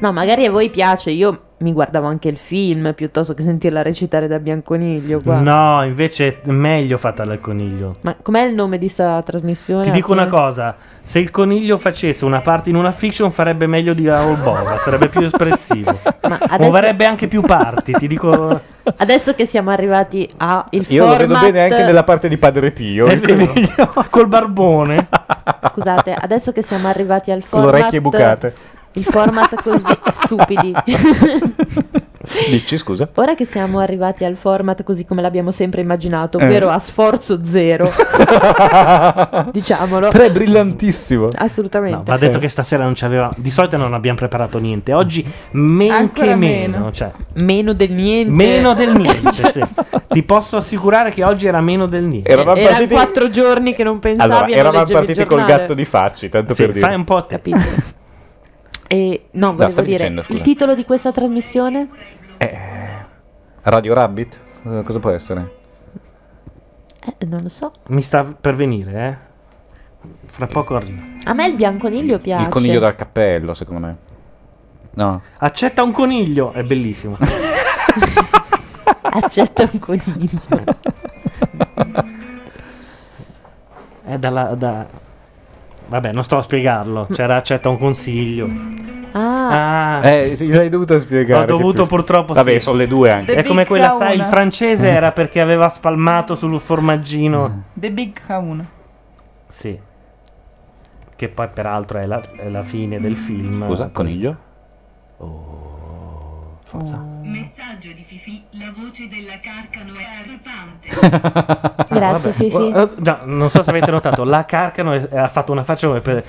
No, 0.00 0.12
magari 0.12 0.46
a 0.46 0.50
voi 0.50 0.70
piace. 0.70 1.10
Io 1.10 1.48
mi 1.58 1.74
guardavo 1.74 2.06
anche 2.06 2.28
il 2.28 2.38
film 2.38 2.94
piuttosto 2.94 3.34
che 3.34 3.42
sentirla 3.42 3.82
recitare 3.82 4.26
da 4.26 4.38
Bianconiglio. 4.38 5.20
Qua. 5.20 5.40
No, 5.40 5.84
invece 5.84 6.40
è 6.40 6.50
meglio 6.50 6.96
fatta 6.96 7.24
dal 7.24 7.38
coniglio. 7.38 7.96
Ma 8.00 8.16
com'è 8.20 8.42
il 8.42 8.54
nome 8.54 8.78
di 8.78 8.88
sta 8.88 9.20
trasmissione? 9.22 9.84
Ti 9.84 9.90
dico 9.90 10.12
una 10.12 10.26
cosa, 10.26 10.74
se 11.02 11.18
il 11.18 11.30
coniglio 11.30 11.76
facesse 11.76 12.24
una 12.24 12.40
parte 12.40 12.70
in 12.70 12.76
una 12.76 12.92
fiction 12.92 13.30
farebbe 13.30 13.66
meglio 13.66 13.92
di 13.92 14.06
Raoul 14.06 14.38
Bova, 14.38 14.78
sarebbe 14.78 15.08
più 15.08 15.20
espressivo. 15.20 15.98
Ma 16.26 16.38
adesso, 16.40 16.60
Muoverebbe 16.60 17.04
anche 17.04 17.28
più 17.28 17.42
parti, 17.42 17.92
ti 17.92 18.06
dico... 18.06 18.58
adesso 18.96 19.34
che 19.34 19.44
siamo 19.44 19.68
arrivati 19.68 20.26
al 20.38 20.64
Io 20.70 21.04
lo 21.04 21.12
format... 21.12 21.28
vedo 21.28 21.40
bene 21.40 21.62
anche 21.62 21.84
nella 21.84 22.04
parte 22.04 22.28
di 22.28 22.38
Padre 22.38 22.70
Pio. 22.70 23.06
È 23.06 23.12
il 23.12 23.20
coniglio. 23.20 23.92
col 24.08 24.28
barbone. 24.28 25.08
Scusate, 25.72 26.14
adesso 26.14 26.52
che 26.52 26.62
siamo 26.62 26.88
arrivati 26.88 27.30
al 27.30 27.40
Con 27.40 27.60
format... 27.60 27.74
le 27.74 27.80
orecchie 27.80 28.00
bucate. 28.00 28.54
Il 28.92 29.04
format 29.04 29.54
così... 29.62 29.84
stupidi. 30.24 30.74
Dici, 32.48 32.76
scusa? 32.76 33.08
Ora 33.14 33.34
che 33.34 33.44
siamo 33.44 33.78
arrivati 33.78 34.24
al 34.24 34.36
format 34.36 34.82
così 34.84 35.04
come 35.04 35.20
l'abbiamo 35.22 35.50
sempre 35.50 35.80
immaginato, 35.80 36.38
Eh. 36.38 36.44
ovvero 36.44 36.68
a 36.68 36.78
sforzo 36.78 37.40
zero, 37.44 37.90
diciamolo. 39.52 40.08
Però 40.10 40.24
è 40.24 40.30
brillantissimo. 40.30 41.28
Assolutamente. 41.34 41.96
No, 41.96 42.02
va 42.04 42.16
detto 42.18 42.38
che 42.38 42.48
stasera 42.48 42.84
non 42.84 42.92
c'aveva... 42.94 43.32
Di 43.36 43.50
solito 43.50 43.76
non 43.76 43.94
abbiamo 43.94 44.18
preparato 44.18 44.58
niente, 44.58 44.92
oggi 44.92 45.24
men 45.52 45.90
Ancora 45.90 46.26
che 46.28 46.34
meno. 46.36 46.76
meno. 46.78 46.92
Cioè, 46.92 47.10
Meno 47.34 47.72
del 47.72 47.92
niente. 47.92 48.30
meno 48.32 48.74
del 48.74 48.94
niente, 48.96 49.32
sì. 49.52 49.64
Ti 50.08 50.22
posso 50.22 50.56
assicurare 50.58 51.10
che 51.10 51.24
oggi 51.24 51.46
era 51.46 51.60
meno 51.60 51.86
del 51.86 52.04
niente. 52.04 52.30
Eravamo 52.30 52.56
Erano 52.58 52.70
partiti- 52.76 52.94
quattro 52.94 53.30
giorni 53.30 53.74
che 53.74 53.82
non 53.82 53.98
pensavi 53.98 54.30
Allora, 54.30 54.46
non 54.46 54.56
eravamo 54.56 54.84
partiti 54.84 55.24
col 55.24 55.44
gatto 55.44 55.74
di 55.74 55.84
facci, 55.84 56.28
tanto 56.28 56.54
Sì, 56.54 56.62
per 56.64 56.72
dire. 56.74 56.86
fai 56.86 56.94
un 56.94 57.04
po' 57.04 57.24
te. 57.24 57.34
Capisco. 57.40 57.98
E 58.92 59.26
no, 59.30 59.46
No, 59.46 59.52
volevo 59.52 59.70
stavi 59.70 59.86
dire, 59.86 60.08
dicendo, 60.08 60.34
il 60.34 60.40
titolo 60.40 60.74
di 60.74 60.84
questa 60.84 61.12
trasmissione? 61.12 61.88
Radio 63.62 63.94
Rabbit? 63.94 64.40
Eh, 64.64 64.82
cosa 64.82 64.98
può 64.98 65.10
essere? 65.10 65.58
Eh, 67.06 67.24
non 67.26 67.42
lo 67.44 67.48
so. 67.48 67.70
Mi 67.86 68.02
sta 68.02 68.24
per 68.24 68.56
venire, 68.56 69.06
eh. 69.06 69.16
Fra 70.26 70.48
poco 70.48 70.74
arriva. 70.74 71.00
A 71.22 71.34
me 71.34 71.46
il 71.46 71.54
bianconiglio 71.54 72.18
piace. 72.18 72.42
Il 72.46 72.48
coniglio 72.48 72.80
dal 72.80 72.96
cappello, 72.96 73.54
secondo 73.54 73.86
me. 73.86 73.96
No. 74.94 75.22
Accetta 75.38 75.84
un 75.84 75.92
coniglio, 75.92 76.50
è 76.50 76.64
bellissimo. 76.64 77.16
Accetta 79.02 79.68
un 79.70 79.78
coniglio. 79.78 80.40
È 84.02 84.18
dalla... 84.18 84.54
Da... 84.56 84.84
Vabbè, 85.90 86.12
non 86.12 86.22
sto 86.24 86.38
a 86.38 86.42
spiegarlo. 86.42 87.06
C'era 87.12 87.36
accetta 87.36 87.68
un 87.68 87.76
consiglio. 87.78 88.46
Ah, 89.12 89.98
Ah, 89.98 90.06
Eh, 90.08 90.36
l'hai 90.46 90.68
dovuto 90.68 91.00
spiegare. 91.00 91.42
Ho 91.42 91.56
dovuto 91.56 91.82
tu- 91.82 91.88
purtroppo 91.88 92.32
Vabbè, 92.32 92.52
sì. 92.52 92.60
sono 92.60 92.76
le 92.76 92.86
due 92.86 93.10
anche. 93.10 93.34
È 93.34 93.42
come 93.42 93.66
quella, 93.66 93.96
sai, 93.98 94.16
il 94.16 94.22
francese 94.22 94.88
era 94.88 95.10
perché 95.10 95.40
aveva 95.40 95.68
spalmato 95.68 96.36
sul 96.36 96.60
formaggino. 96.60 97.64
The 97.74 97.90
Big 97.90 98.16
K1. 98.24 98.64
Sì. 99.48 99.76
Che 101.16 101.28
poi 101.28 101.48
peraltro 101.52 101.98
è 101.98 102.06
la, 102.06 102.20
è 102.36 102.48
la 102.48 102.62
fine 102.62 103.00
del 103.00 103.16
film. 103.16 103.66
Scusa, 103.66 103.90
coniglio? 103.92 104.36
Forza. 106.70 106.96
Messaggio 107.24 107.90
di 107.92 108.04
Fifi, 108.06 108.44
la 108.50 108.72
voce 108.76 109.08
della 109.08 109.40
Carcano 109.42 109.92
è 109.98 110.04
arrapante. 110.22 111.84
grazie 111.92 112.32
Fifi. 112.32 112.54
Oh, 112.54 112.94
no, 112.96 113.18
non 113.24 113.50
so 113.50 113.64
se 113.64 113.70
avete 113.70 113.90
notato, 113.90 114.22
la 114.22 114.44
Carcano 114.44 114.92
è- 114.92 115.08
ha 115.16 115.26
fatto 115.26 115.50
una 115.50 115.64
faccia 115.64 115.88
come, 115.88 116.00
per- 116.00 116.24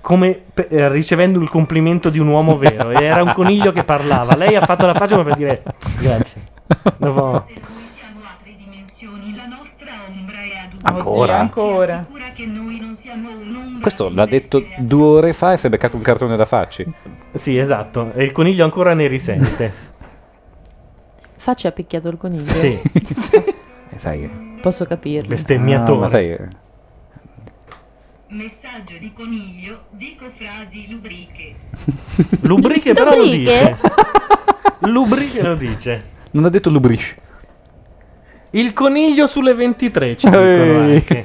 come 0.00 0.40
per- 0.54 0.68
eh, 0.70 0.88
ricevendo 0.90 1.40
il 1.40 1.48
complimento 1.48 2.08
di 2.08 2.20
un 2.20 2.28
uomo 2.28 2.56
vero. 2.56 2.90
E 2.90 3.02
era 3.02 3.20
un 3.24 3.32
coniglio 3.32 3.72
che 3.72 3.82
parlava. 3.82 4.36
Lei 4.36 4.54
ha 4.54 4.64
fatto 4.64 4.86
la 4.86 4.94
faccia 4.94 5.16
come 5.16 5.26
per 5.26 5.34
dire 5.34 5.62
grazie. 5.98 6.40
Dopo- 6.96 7.44
Se 7.48 7.54
noi 7.60 7.84
siamo 7.86 8.20
a 8.22 8.36
tre 8.40 8.54
dimensioni, 8.56 9.34
la 9.34 9.46
nostra 9.46 9.90
ombra 10.08 10.36
è 10.36 10.66
ad 10.66 10.72
un 10.74 10.80
Ancora? 10.84 11.32
Oddio, 11.32 11.34
ancora. 11.34 11.94
assicura 11.98 12.24
che 12.32 12.46
noi 12.46 12.78
non 12.80 12.94
siamo 12.94 13.28
un'ombra. 13.30 13.80
Questo 13.80 14.08
l'ha 14.08 14.26
detto 14.26 14.64
due 14.78 15.04
ore 15.04 15.32
fa 15.32 15.52
e 15.52 15.56
si 15.56 15.66
è 15.66 15.68
beccato 15.68 15.96
un 15.96 16.02
cartone 16.02 16.36
da 16.36 16.44
facci. 16.44 16.86
Sì, 17.34 17.56
esatto. 17.56 18.12
E 18.12 18.24
il 18.24 18.32
coniglio 18.32 18.64
ancora 18.64 18.94
ne 18.94 19.06
risente. 19.06 19.72
Facci 21.36 21.66
ha 21.66 21.72
picchiato 21.72 22.08
il 22.08 22.16
coniglio. 22.16 22.42
Sì. 22.42 22.78
Eh, 22.92 23.96
sai. 23.96 24.58
Posso 24.60 24.84
capirlo. 24.84 25.28
Bestemmiatore. 25.28 25.98
Ah, 25.98 26.00
ma 26.00 26.08
sai, 26.08 26.36
Messaggio 28.32 28.96
di 28.98 29.12
coniglio, 29.12 29.86
dico 29.90 30.28
frasi 30.28 30.88
lubriche. 30.88 31.56
Lubriche 32.42 32.92
però 32.92 33.16
lo 33.16 33.24
dice. 33.24 33.76
Lubriche 34.80 35.42
lo 35.42 35.56
dice. 35.56 36.04
non 36.32 36.44
ha 36.44 36.48
detto 36.48 36.70
lubrish. 36.70 37.16
Il 38.50 38.72
coniglio 38.72 39.26
sulle 39.26 39.54
23 39.54 40.16
ci 40.16 40.26
dicono 40.28 40.44
Ehi. 40.44 40.94
anche. 40.94 41.22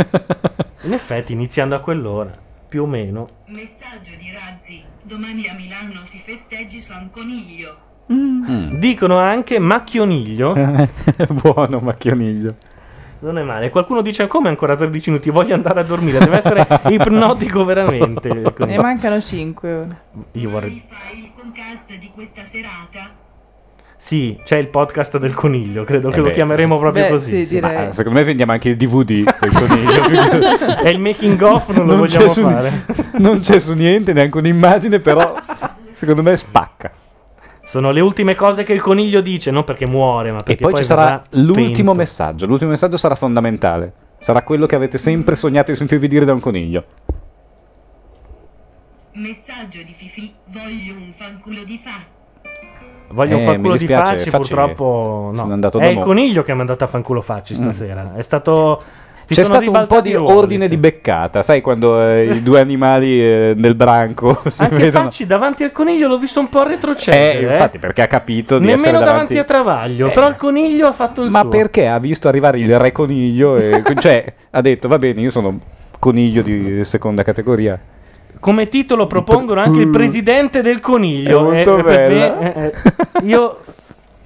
In 0.82 0.94
effetti, 0.94 1.34
iniziando 1.34 1.76
a 1.76 1.80
quell'ora, 1.80 2.32
più 2.68 2.84
o 2.84 2.86
meno. 2.88 3.28
Messaggio 3.48 4.12
di 4.18 4.32
Razzi, 4.32 4.84
domani 5.06 5.48
a 5.48 5.54
Milano 5.54 6.04
si 6.04 6.18
festeggi 6.18 6.80
San 6.80 7.10
Coniglio. 7.12 7.78
Mm. 8.12 8.76
Dicono 8.78 9.18
anche 9.18 9.60
macchioniglio. 9.60 10.54
Buono, 11.42 11.80
macchioniglio. 11.80 12.56
Non 13.20 13.38
è 13.38 13.44
male. 13.44 13.70
Qualcuno 13.70 14.02
dice 14.02 14.28
come 14.28 14.50
ancora 14.50 14.76
13 14.76 15.10
minuti? 15.12 15.30
Voglio 15.30 15.54
andare 15.56 15.80
a 15.80 15.84
dormire. 15.84 16.20
Deve 16.20 16.38
essere 16.38 16.68
ipnotico 16.90 17.64
veramente. 17.64 18.30
Ne 18.58 18.78
mancano 18.78 19.22
5 19.22 19.74
ore. 19.74 20.02
Io 20.34 20.50
vorrei. 20.50 20.84
il 21.14 21.32
concast 21.36 21.98
di 21.98 22.12
questa 22.14 22.44
serata? 22.44 23.25
Sì, 24.06 24.40
c'è 24.44 24.58
il 24.58 24.68
podcast 24.68 25.18
del 25.18 25.34
coniglio. 25.34 25.84
Credo 25.84 26.10
che 26.10 26.18
Eh 26.18 26.20
lo 26.20 26.26
beh. 26.26 26.32
chiameremo 26.32 26.78
proprio 26.78 27.06
Beh, 27.06 27.10
così. 27.10 27.44
sì, 27.44 27.56
direi. 27.56 27.86
Ma, 27.88 27.92
secondo 27.92 28.20
me 28.20 28.24
vendiamo 28.24 28.52
anche 28.52 28.70
il 28.70 28.76
DVD 28.78 29.24
del 29.24 29.50
coniglio. 29.52 30.84
E 30.84 30.90
il 30.92 31.00
making 31.00 31.42
of 31.42 31.70
non 31.76 31.88
lo 31.88 31.96
vogliamo 31.98 32.28
su- 32.30 32.44
fare. 32.44 32.86
non 33.18 33.40
c'è 33.40 33.58
su 33.58 33.74
niente, 33.74 34.14
neanche 34.14 34.38
un'immagine, 34.38 35.00
però 35.00 35.34
secondo 35.92 36.22
me 36.22 36.38
spacca. 36.38 36.92
Sono 37.66 37.90
le 37.90 38.00
ultime 38.00 38.36
cose 38.36 38.62
che 38.62 38.74
il 38.74 38.80
coniglio 38.82 39.22
dice, 39.22 39.50
non 39.50 39.64
perché 39.64 39.88
muore, 39.88 40.32
ma 40.32 40.38
E 40.38 40.44
perché 40.44 40.62
poi 40.62 40.76
ci 40.76 40.84
sarà 40.84 41.24
l'ultimo 41.32 41.72
spento. 41.72 41.94
messaggio. 41.96 42.46
L'ultimo 42.46 42.70
messaggio 42.70 42.98
sarà 42.98 43.16
fondamentale. 43.16 43.92
Sarà 44.20 44.44
quello 44.44 44.68
che 44.68 44.76
avete 44.76 45.00
sempre 45.00 45.36
sognato 45.36 45.72
di 45.72 45.78
sentirvi 45.78 46.08
dire 46.08 46.26
da 46.26 46.34
un 46.34 46.40
coniglio. 46.42 46.84
Messaggio 49.14 49.82
di 49.82 49.94
Fifi, 49.98 50.32
voglio 50.50 50.94
un 50.94 51.12
fanculo 51.12 51.64
di 51.64 51.80
fa. 51.80 52.14
Voglio 53.10 53.38
Eh, 53.38 53.40
un 53.40 53.46
fanculo 53.46 53.74
mi 53.74 53.78
di 53.80 53.86
dispiace, 53.86 54.18
facci, 54.18 54.30
Facci 54.30 54.38
purtroppo 54.54 55.32
no. 55.34 55.60
È 55.80 55.86
il 55.86 55.96
mo'. 55.98 56.04
coniglio 56.04 56.44
che 56.44 56.52
ha 56.52 56.56
mandato 56.56 56.84
a 56.84 56.88
fanculo 56.88 57.22
facci 57.22 57.56
stasera. 57.56 58.14
È 58.16 58.22
stato... 58.22 58.82
si 59.26 59.34
C'è 59.34 59.44
stato 59.44 59.72
un 59.72 59.86
po' 59.88 60.02
di 60.02 60.16
ordine 60.16 60.66
sì. 60.66 60.72
di 60.72 60.78
beccata, 60.78 61.42
sai 61.42 61.62
quando 61.62 62.02
eh, 62.02 62.26
i 62.34 62.44
due 62.44 62.60
animali 62.60 63.22
eh, 63.22 63.54
nel 63.56 63.74
branco 63.76 64.42
si 64.50 64.62
Anche 64.64 64.76
vedono. 64.76 65.06
Facci 65.06 65.26
davanti 65.26 65.64
al 65.64 65.72
coniglio 65.72 66.08
l'ho 66.08 66.18
visto 66.18 66.40
un 66.40 66.50
po' 66.50 66.64
retrocedere. 66.64 67.40
Eh, 67.40 67.46
eh. 67.50 67.52
infatti, 67.54 67.80
perché 67.80 68.02
ha 68.02 68.08
capito 68.08 68.60
di 68.60 68.66
Nemmeno 68.66 69.00
davanti 69.00 69.06
davanti 69.06 69.38
a 69.38 69.44
Travaglio, 69.44 70.08
Eh. 70.08 70.12
però 70.12 70.28
il 70.28 70.36
coniglio 70.36 70.88
ha 70.88 70.94
fatto 70.94 71.24
il 71.24 71.32
Ma 71.32 71.42
suo. 71.42 71.50
perché 71.50 71.88
ha 71.88 71.98
visto 72.00 72.28
arrivare 72.28 72.60
il 72.60 72.78
re 72.80 72.92
coniglio 72.92 73.58
e 73.58 73.82
cioè 73.98 74.34
ha 74.52 74.62
detto 74.62 74.88
va 74.88 74.98
bene, 75.00 75.22
io 75.22 75.32
sono 75.32 75.60
coniglio 76.00 76.42
di 76.42 76.84
seconda 76.84 77.24
categoria. 77.24 77.80
Come 78.46 78.70
titolo 78.70 79.08
propongono 79.08 79.60
anche 79.60 79.80
il 79.80 79.90
presidente 79.90 80.62
del 80.62 80.80
coniglio. 80.80 81.52
È 81.52 81.66
molto 81.66 81.80
Eh, 81.80 81.84
per 81.84 82.10
bella. 82.10 82.36
me, 82.36 82.54
eh, 82.54 82.66
eh, 82.68 83.26
io 83.26 83.64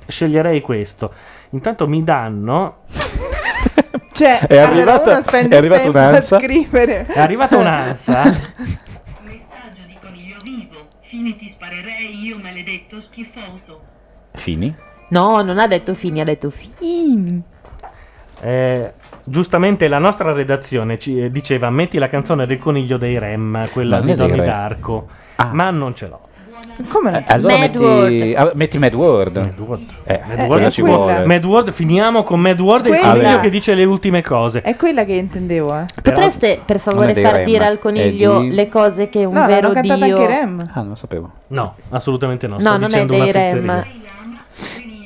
sceglierei 0.05 0.59
questo. 0.59 1.13
Intanto 1.51 1.87
mi 1.87 2.03
danno. 2.03 2.79
Cioè, 4.11 4.39
È 4.39 4.57
allora 4.57 4.71
arrivata- 4.95 5.21
spende 5.21 5.55
è 5.55 5.57
arrivata 5.57 5.81
tempo 5.83 5.97
un'ansa. 5.97 6.35
a 6.35 6.39
scrivere. 6.41 7.05
È 7.05 7.17
arrivata 7.17 7.55
un'ansa. 7.55 8.23
Messaggio 9.23 9.83
di 9.87 9.95
coniglio 10.01 10.35
vivo. 10.43 10.75
Fini 10.99 11.35
ti 11.37 11.47
sparerei 11.47 12.21
io 12.25 12.37
maledetto 12.43 12.99
schifoso. 12.99 13.81
Fini? 14.33 14.75
No, 15.11 15.41
non 15.41 15.59
ha 15.59 15.67
detto 15.67 15.93
fini, 15.93 16.19
ha 16.19 16.25
detto 16.25 16.49
fin. 16.49 17.41
Eh, 18.41 18.93
giustamente 19.29 19.87
la 19.87 19.99
nostra 19.99 20.31
redazione 20.33 20.97
ci 20.99 21.21
eh, 21.23 21.31
diceva 21.31 21.69
metti 21.69 21.97
la 21.97 22.07
canzone 22.07 22.45
del 22.45 22.57
coniglio 22.57 22.97
dei 22.97 23.17
Rem, 23.19 23.69
quella 23.71 23.97
Non 23.97 24.05
di 24.07 24.11
è 24.11 24.15
dei 24.15 24.27
Donnie 24.27 24.41
Rem. 24.41 24.51
Darko, 24.51 25.07
ma 25.51 25.69
non 25.69 25.95
ce 25.95 26.07
l'ho. 26.07 26.19
Come 26.87 27.25
Eh, 27.27 27.33
allora 27.33 27.57
Mad 27.57 27.61
metti, 27.71 27.77
World. 27.77 28.33
ah, 28.37 28.51
metti 28.53 28.77
Mad 28.77 28.93
World. 28.93 29.35
Eh, 29.37 30.13
Eh, 30.13 30.21
Mad 30.27 30.39
eh, 30.39 30.45
World 30.45 30.69
ci 30.69 30.81
vuole. 30.81 31.25
Mad 31.25 31.43
World, 31.43 31.71
finiamo 31.71 32.23
con 32.23 32.39
Mad 32.39 32.59
World 32.59 32.85
e 32.85 32.89
il 32.89 32.95
Quella- 32.95 33.13
coniglio 33.13 33.39
che 33.41 33.49
dice 33.49 33.73
le 33.75 33.83
ultime 33.83 34.21
cose. 34.21 34.61
È 34.61 34.75
quella 34.77 35.03
che 35.03 35.13
intendevo, 35.13 35.77
eh. 35.77 35.85
Potreste 36.01 36.59
per 36.63 36.79
favore 36.79 37.07
Non 37.07 37.11
è 37.11 37.13
dei 37.15 37.23
far 37.23 37.33
Rem, 37.35 37.45
dire 37.45 37.65
al 37.65 37.75
è 37.75 37.79
coniglio 37.79 38.39
di- 38.41 38.51
le 38.51 38.69
cose 38.69 39.09
che 39.09 39.25
un 39.25 39.33
No, 39.33 39.45
vero 39.45 39.61
l'hanno 39.67 39.73
cantata 39.73 40.05
dio 40.05 40.17
anche 40.17 40.31
i 40.31 40.35
Rem. 40.35 40.69
Ah, 40.73 40.79
non 40.79 40.89
lo 40.89 40.95
sapevo. 40.95 41.31
No, 41.47 41.75
assolutamente 41.89 42.47
no. 42.47 42.53
No, 42.55 42.59
sto 42.61 42.69
non 42.69 42.83
è 42.83 42.85
dicendo 42.87 43.11
dei 43.13 43.21
una 43.21 43.31
Rem. 43.31 43.83
fesseria. 44.51 44.97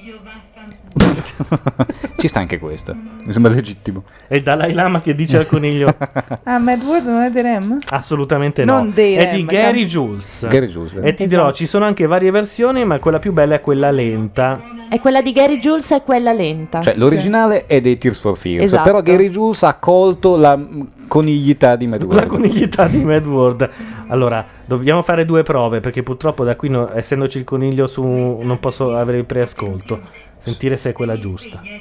Ci 2.17 2.27
sta 2.27 2.39
anche 2.39 2.59
questo. 2.59 2.95
Mi 3.23 3.31
sembra 3.33 3.51
legittimo. 3.53 4.03
È 4.27 4.35
il 4.35 4.43
Dalai 4.43 4.73
Lama 4.73 5.01
che 5.01 5.15
dice 5.15 5.37
al 5.37 5.47
coniglio. 5.47 5.93
Ah, 6.45 6.59
Mad 6.59 6.83
World 6.83 7.05
non 7.05 7.21
è 7.23 7.29
dei 7.29 7.41
Rem? 7.41 7.77
Assolutamente 7.89 8.65
no. 8.65 8.73
Non 8.73 8.91
dei 8.93 9.15
è 9.15 9.29
di 9.31 9.37
Rem, 9.37 9.45
Gary 9.45 9.85
Jules. 9.85 10.47
Gary 10.49 10.67
Jules, 10.67 10.93
vero. 10.93 11.05
E 11.07 11.13
ti 11.13 11.25
dirò, 11.27 11.51
ci 11.53 11.65
sono 11.65 11.85
anche 11.85 12.05
varie 12.05 12.31
versioni, 12.31 12.83
ma 12.85 12.99
quella 12.99 13.19
più 13.19 13.31
bella 13.31 13.55
è 13.55 13.61
quella 13.61 13.91
lenta. 13.91 14.59
E 14.89 14.99
quella 14.99 15.21
di 15.21 15.31
Gary 15.31 15.59
Jules 15.59 15.89
è 15.91 16.03
quella 16.03 16.33
lenta. 16.33 16.81
Cioè, 16.81 16.95
l'originale 16.95 17.65
è 17.65 17.79
dei 17.81 17.97
Tears 17.97 18.19
for 18.19 18.37
Fears, 18.37 18.63
Esatto. 18.63 18.83
però 18.83 19.01
Gary 19.01 19.29
Jules 19.29 19.63
ha 19.63 19.73
colto 19.75 20.35
la 20.35 20.59
coniglietà 21.07 21.75
di 21.75 21.87
Mad 21.87 22.01
La 22.01 22.07
World. 22.07 22.27
coniglietà 22.27 22.87
di 22.87 23.03
Mad 23.03 23.25
World. 23.27 23.69
Allora, 24.07 24.45
dobbiamo 24.65 25.01
fare 25.01 25.25
due 25.25 25.43
prove 25.43 25.79
perché 25.79 26.03
purtroppo 26.03 26.43
da 26.43 26.55
qui, 26.55 26.69
no- 26.69 26.91
essendoci 26.93 27.37
il 27.39 27.43
coniglio 27.45 27.87
su, 27.87 28.03
non 28.03 28.59
posso 28.59 28.95
avere 28.95 29.17
il 29.19 29.25
preascolto. 29.25 29.99
Sentire 30.43 30.75
se 30.75 30.89
è 30.89 30.93
quella 30.93 31.17
giusta. 31.17 31.61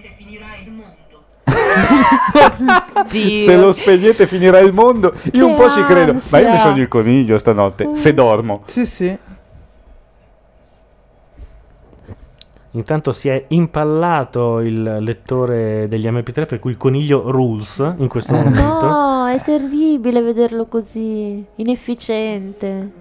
Se 3.10 3.57
lo 3.57 3.73
spegnete 3.73 4.28
finirà 4.28 4.60
il 4.60 4.73
mondo. 4.73 5.12
Io 5.32 5.49
un 5.49 5.57
po' 5.57 5.68
ci 5.68 5.82
credo. 5.84 6.15
Ma 6.31 6.39
io 6.39 6.50
mi 6.50 6.58
sogno 6.58 6.82
il 6.82 6.89
coniglio 6.89 7.39
stanotte, 7.39 7.91
se 7.94 8.15
dormo. 8.15 8.62
Sì, 8.66 8.86
sì. 8.86 9.18
Intanto 12.74 13.12
si 13.12 13.28
è 13.28 13.44
impallato 13.49 14.60
il 14.60 14.99
lettore 15.00 15.89
degli 15.89 16.07
MP3 16.07 16.47
per 16.47 16.58
cui 16.58 16.70
il 16.70 16.78
coniglio 16.78 17.31
rules 17.31 17.94
in 17.99 18.08
questo 18.08 18.32
momento. 18.32 18.62
No, 18.62 19.26
è 19.26 19.42
terribile 19.42 20.23
vederlo 20.23 20.65
così, 20.66 21.44
inefficiente. 21.57 23.00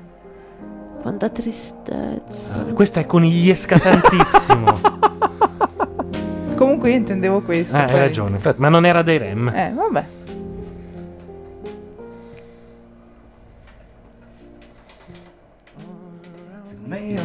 Quanta 1.02 1.30
tristezza. 1.30 2.58
Questa 2.74 3.00
è 3.00 3.06
conigliesca 3.08 3.80
tantissimo. 3.80 4.80
Comunque 6.56 6.92
io 6.92 6.98
intendevo 6.98 7.42
questo. 7.42 7.76
Eh, 7.76 7.80
hai 7.80 7.86
poi- 7.88 8.00
ragione, 8.00 8.36
infatti, 8.36 8.62
ma 8.62 8.70
non 8.70 8.86
era 8.86 9.02
dei 9.02 9.18
Rem. 9.18 9.48
Eh, 9.48 9.72
vabbè. 9.74 10.06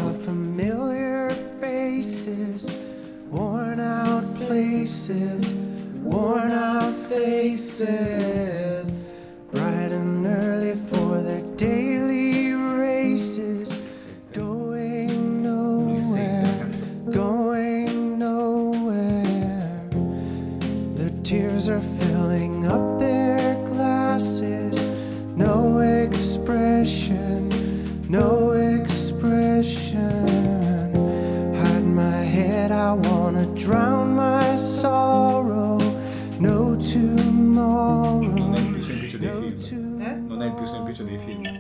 Of 0.06 0.24
familiar 0.24 1.30
faces, 1.60 2.66
worn 3.30 3.80
out 3.80 4.24
places, 4.36 5.44
worn 6.02 6.52
out 6.52 6.94
faces, 7.08 9.12
bright 9.50 9.92
and 9.92 10.24
early 10.26 10.74
for 10.88 11.20
their 11.20 11.42
daily 11.56 11.85
races, 13.16 13.72
going 14.34 15.42
nowhere, 15.42 16.70
going 17.10 18.18
nowhere. 18.18 19.88
Their 20.96 21.14
tears 21.22 21.70
are 21.70 21.80
filling 21.98 22.66
up 22.66 22.98
their 22.98 23.54
glasses, 23.70 24.76
no 25.34 25.78
expression, 25.78 27.48
no 28.10 28.52
expression. 28.52 30.26
Hide 31.54 31.86
my 31.86 32.20
head, 32.36 32.70
I 32.70 32.92
wanna 32.92 33.46
drown 33.54 34.14
my 34.14 34.56
sorrow. 34.56 35.78
No 36.38 36.76
tomorrow. 36.76 38.20
Non 38.20 38.54
è 38.54 38.58
il 38.58 38.72
più 38.74 38.82
semplice 38.82 39.18
dei 39.18 39.56
film. 39.58 40.26
Non 40.28 40.42
è 40.42 40.46
il 40.48 40.52
più 40.52 40.66
semplice 40.66 41.04
dei 41.04 41.18
film. 41.24 41.55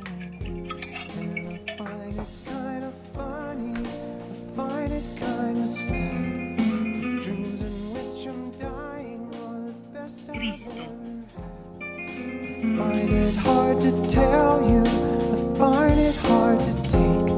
To 13.90 14.08
tell 14.08 14.68
you. 14.68 14.82
I 14.82 15.54
find 15.56 15.98
it 15.98 16.16
hard 16.16 16.58
to 16.58 16.74
take. 16.90 17.28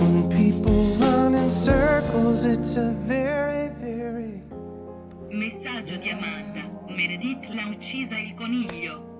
When 0.00 0.28
people 0.28 0.84
run 0.96 1.34
in 1.34 1.50
circles, 1.50 2.44
it's 2.44 2.76
a 2.76 2.90
very, 3.06 3.70
very. 3.80 4.42
Messaggio 5.30 5.96
di 5.96 6.10
Amanda. 6.10 6.60
Meredith 6.88 7.48
l'ha 7.48 7.68
uccisa 7.68 8.18
il 8.18 8.34
coniglio. 8.34 9.17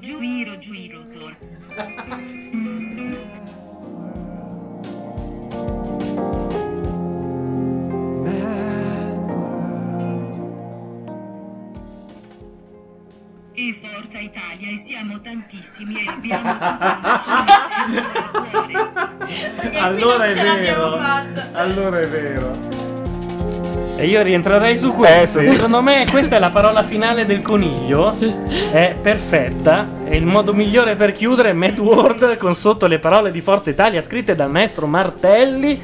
Giuiro 0.00 0.58
giuiro 0.58 1.02
tor. 1.08 1.36
E 13.58 13.72
forza 13.72 14.18
Italia 14.18 14.68
e 14.70 14.76
siamo 14.76 15.18
tantissimi 15.22 16.04
e 16.04 16.08
abbiamo 16.08 16.52
tutto 16.52 17.24
il 17.88 18.10
cuore. 18.50 19.78
Allora 19.78 20.26
è 20.26 20.34
vero. 20.34 20.98
Allora 21.52 22.00
è 22.00 22.06
vero. 22.06 22.75
E 23.98 24.06
io 24.06 24.20
rientrerei 24.22 24.76
su 24.76 24.92
questo. 24.92 25.40
Eh, 25.40 25.46
sì. 25.46 25.52
Secondo 25.52 25.80
me 25.80 26.06
questa 26.10 26.36
è 26.36 26.38
la 26.38 26.50
parola 26.50 26.82
finale 26.84 27.24
del 27.24 27.40
coniglio. 27.40 28.14
È 28.70 28.94
perfetta. 29.00 29.88
È 30.04 30.14
il 30.14 30.26
modo 30.26 30.52
migliore 30.52 30.96
per 30.96 31.12
chiudere 31.12 31.54
Mad 31.54 31.78
World 31.78 32.36
con 32.36 32.54
sotto 32.54 32.86
le 32.86 32.98
parole 32.98 33.30
di 33.30 33.40
Forza 33.40 33.70
Italia 33.70 34.02
scritte 34.02 34.34
dal 34.34 34.50
maestro 34.50 34.86
Martelli. 34.86 35.80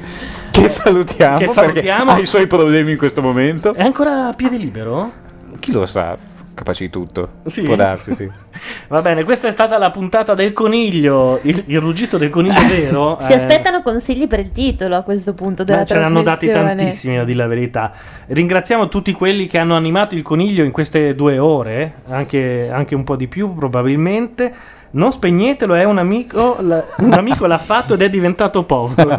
Che 0.51 0.69
salutiamo, 0.69 1.37
Che 1.39 1.47
salutiamo. 1.47 2.11
ha 2.11 2.19
i 2.19 2.27
suoi 2.27 2.45
problemi 2.45 2.91
in 2.91 2.97
questo 2.97 3.23
momento. 3.23 3.73
È 3.73 3.81
ancora 3.81 4.27
a 4.27 4.33
piede 4.33 4.57
libero? 4.57 5.11
Chi 5.59 5.71
lo 5.71 5.87
sa, 5.87 6.15
capace 6.53 6.85
di 6.85 6.89
tutto. 6.89 7.27
Sì? 7.45 7.63
Può 7.63 7.75
darsi, 7.75 8.13
sì. 8.13 8.29
Va 8.87 9.01
bene, 9.01 9.23
questa 9.23 9.47
è 9.47 9.51
stata 9.51 9.77
la 9.77 9.89
puntata 9.89 10.33
del 10.33 10.53
coniglio. 10.53 11.39
Il, 11.43 11.63
il 11.67 11.79
ruggito 11.79 12.17
del 12.17 12.29
coniglio 12.29 12.61
vero. 12.67 13.17
Si 13.21 13.31
eh, 13.31 13.35
aspettano 13.35 13.81
consigli 13.81 14.27
per 14.27 14.39
il 14.39 14.51
titolo 14.51 14.95
a 14.95 15.01
questo 15.01 15.33
punto 15.33 15.63
della 15.63 15.79
Ma 15.79 15.85
ce 15.85 15.97
ne 15.97 16.03
hanno 16.03 16.23
dati 16.23 16.49
tantissimi, 16.49 17.17
a 17.17 17.23
dire 17.23 17.37
la 17.37 17.47
verità. 17.47 17.91
Ringraziamo 18.27 18.87
tutti 18.89 19.11
quelli 19.13 19.47
che 19.47 19.57
hanno 19.57 19.75
animato 19.75 20.15
il 20.15 20.21
coniglio 20.21 20.63
in 20.63 20.71
queste 20.71 21.15
due 21.15 21.39
ore, 21.39 21.95
anche, 22.07 22.69
anche 22.71 22.95
un 22.95 23.03
po' 23.03 23.15
di 23.15 23.27
più 23.27 23.53
probabilmente. 23.53 24.53
Non 24.91 25.11
spegnetelo, 25.11 25.73
è 25.73 25.85
un 25.85 25.97
amico, 25.97 26.57
l- 26.59 26.85
un 26.97 27.13
amico 27.17 27.47
l'ha 27.47 27.57
fatto 27.57 27.95
ed 27.95 28.03
è 28.03 28.09
diventato 28.11 28.63
povero. 28.63 29.17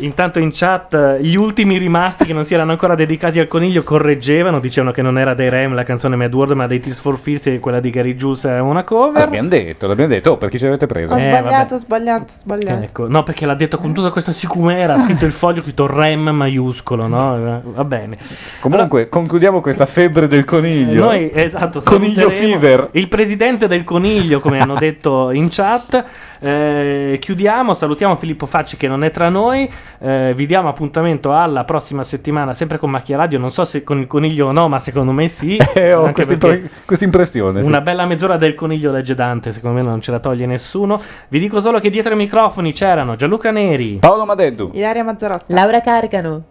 Intanto 0.00 0.38
in 0.38 0.50
chat 0.52 0.94
eh, 0.94 1.22
gli 1.22 1.34
ultimi 1.36 1.78
rimasti 1.78 2.24
che 2.24 2.32
non 2.32 2.44
si 2.44 2.54
erano 2.54 2.70
ancora 2.72 2.94
dedicati 2.94 3.38
al 3.38 3.48
coniglio 3.48 3.82
correggevano, 3.82 4.60
dicevano 4.60 4.92
che 4.92 5.02
non 5.02 5.18
era 5.18 5.34
dei 5.34 5.48
Rem 5.48 5.74
la 5.74 5.82
canzone 5.82 6.16
Mad 6.16 6.32
World, 6.32 6.52
ma 6.54 6.66
dei 6.66 6.80
Tears 6.80 6.98
for 7.00 7.18
Fears 7.18 7.46
e 7.48 7.58
quella 7.58 7.80
di 7.80 7.90
Gary 7.90 8.14
Juice 8.14 8.48
è 8.48 8.60
una 8.60 8.84
cover. 8.84 9.22
L'abbiamo 9.22 9.48
detto, 9.48 9.86
l'abbiamo 9.86 10.10
detto. 10.10 10.32
Oh, 10.32 10.36
perché 10.36 10.58
ci 10.58 10.66
avete 10.66 10.86
preso? 10.86 11.14
Ho 11.14 11.18
Eh, 11.18 11.20
sbagliato, 11.20 11.74
ho 11.74 11.78
sbagliato, 11.78 12.32
sbagliato. 12.32 12.82
Ecco, 12.82 13.08
no, 13.08 13.22
perché 13.22 13.46
l'ha 13.46 13.54
detto 13.54 13.78
con 13.78 13.92
tutta 13.92 14.10
questa 14.10 14.32
sicumera, 14.32 14.94
ha 14.94 14.98
scritto 14.98 15.24
il 15.26 15.32
foglio, 15.32 15.60
ha 15.60 15.62
scritto 15.62 15.86
Rem 15.86 16.28
maiuscolo, 16.30 17.06
no? 17.06 17.62
Va 17.64 17.84
bene. 17.84 18.18
Comunque, 18.60 19.08
concludiamo 19.08 19.60
questa 19.60 19.86
febbre 19.86 20.26
del 20.26 20.44
coniglio. 20.44 21.04
Noi, 21.04 21.30
esatto, 21.32 21.80
Coniglio 21.80 22.30
fever. 22.30 22.88
Il 22.92 23.08
presidente 23.08 23.66
del 23.66 23.84
coniglio, 23.84 24.40
come 24.40 24.60
hanno 24.60 24.76
detto 24.76 25.30
in 25.30 25.48
chat. 25.50 26.04
Eh, 26.42 27.18
chiudiamo, 27.20 27.74
salutiamo 27.74 28.16
Filippo 28.16 28.46
Facci 28.46 28.76
che 28.78 28.88
non 28.88 29.04
è 29.04 29.10
tra 29.10 29.28
noi. 29.28 29.70
Eh, 30.02 30.32
vi 30.34 30.46
diamo 30.46 30.68
appuntamento 30.68 31.34
alla 31.34 31.64
prossima 31.64 32.04
settimana, 32.04 32.54
sempre 32.54 32.78
con 32.78 32.90
Macchia 32.90 33.18
Radio. 33.18 33.38
Non 33.38 33.50
so 33.50 33.66
se 33.66 33.82
con 33.82 33.98
il 34.00 34.06
coniglio 34.06 34.46
o 34.46 34.52
no, 34.52 34.66
ma 34.68 34.78
secondo 34.78 35.12
me 35.12 35.28
sì. 35.28 35.58
Eh, 35.80 35.92
ho 35.94 36.10
questa 36.12 37.04
impressione. 37.04 37.62
sì. 37.62 37.68
Una 37.68 37.80
bella 37.80 38.04
mezz'ora 38.04 38.36
del 38.36 38.54
coniglio 38.54 38.90
legge 38.90 39.14
Dante, 39.14 39.52
secondo 39.52 39.80
me 39.80 39.86
non 39.86 40.00
ce 40.00 40.10
la 40.10 40.18
toglie 40.18 40.46
nessuno. 40.46 41.00
Vi 41.28 41.38
dico 41.38 41.60
solo 41.60 41.78
che 41.80 41.90
dietro 41.90 42.14
i 42.14 42.16
microfoni 42.16 42.72
c'erano 42.72 43.14
Gianluca 43.14 43.50
Neri, 43.50 43.98
Paolo 44.00 44.24
Madeddu, 44.24 44.70
Ilaria 44.72 45.04
Mazzarotta. 45.04 45.44
Laura 45.48 45.80
Carcano. 45.80 46.42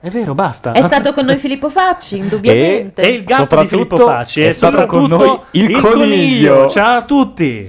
È 0.00 0.08
vero, 0.08 0.34
basta. 0.34 0.72
È 0.72 0.82
stato 0.82 1.12
con 1.12 1.24
noi 1.24 1.36
Filippo 1.36 1.68
Facci, 1.68 2.18
indubbiamente. 2.18 3.02
E 3.02 3.08
il 3.08 3.24
gatto 3.24 3.60
di 3.60 3.66
Filippo 3.66 3.96
Facci 3.96 4.40
è 4.40 4.48
e 4.48 4.52
stato 4.52 4.86
con 4.86 5.04
noi 5.06 5.40
il 5.52 5.80
coniglio. 5.80 6.68
Ciao 6.68 6.98
a 6.98 7.02
tutti. 7.02 7.68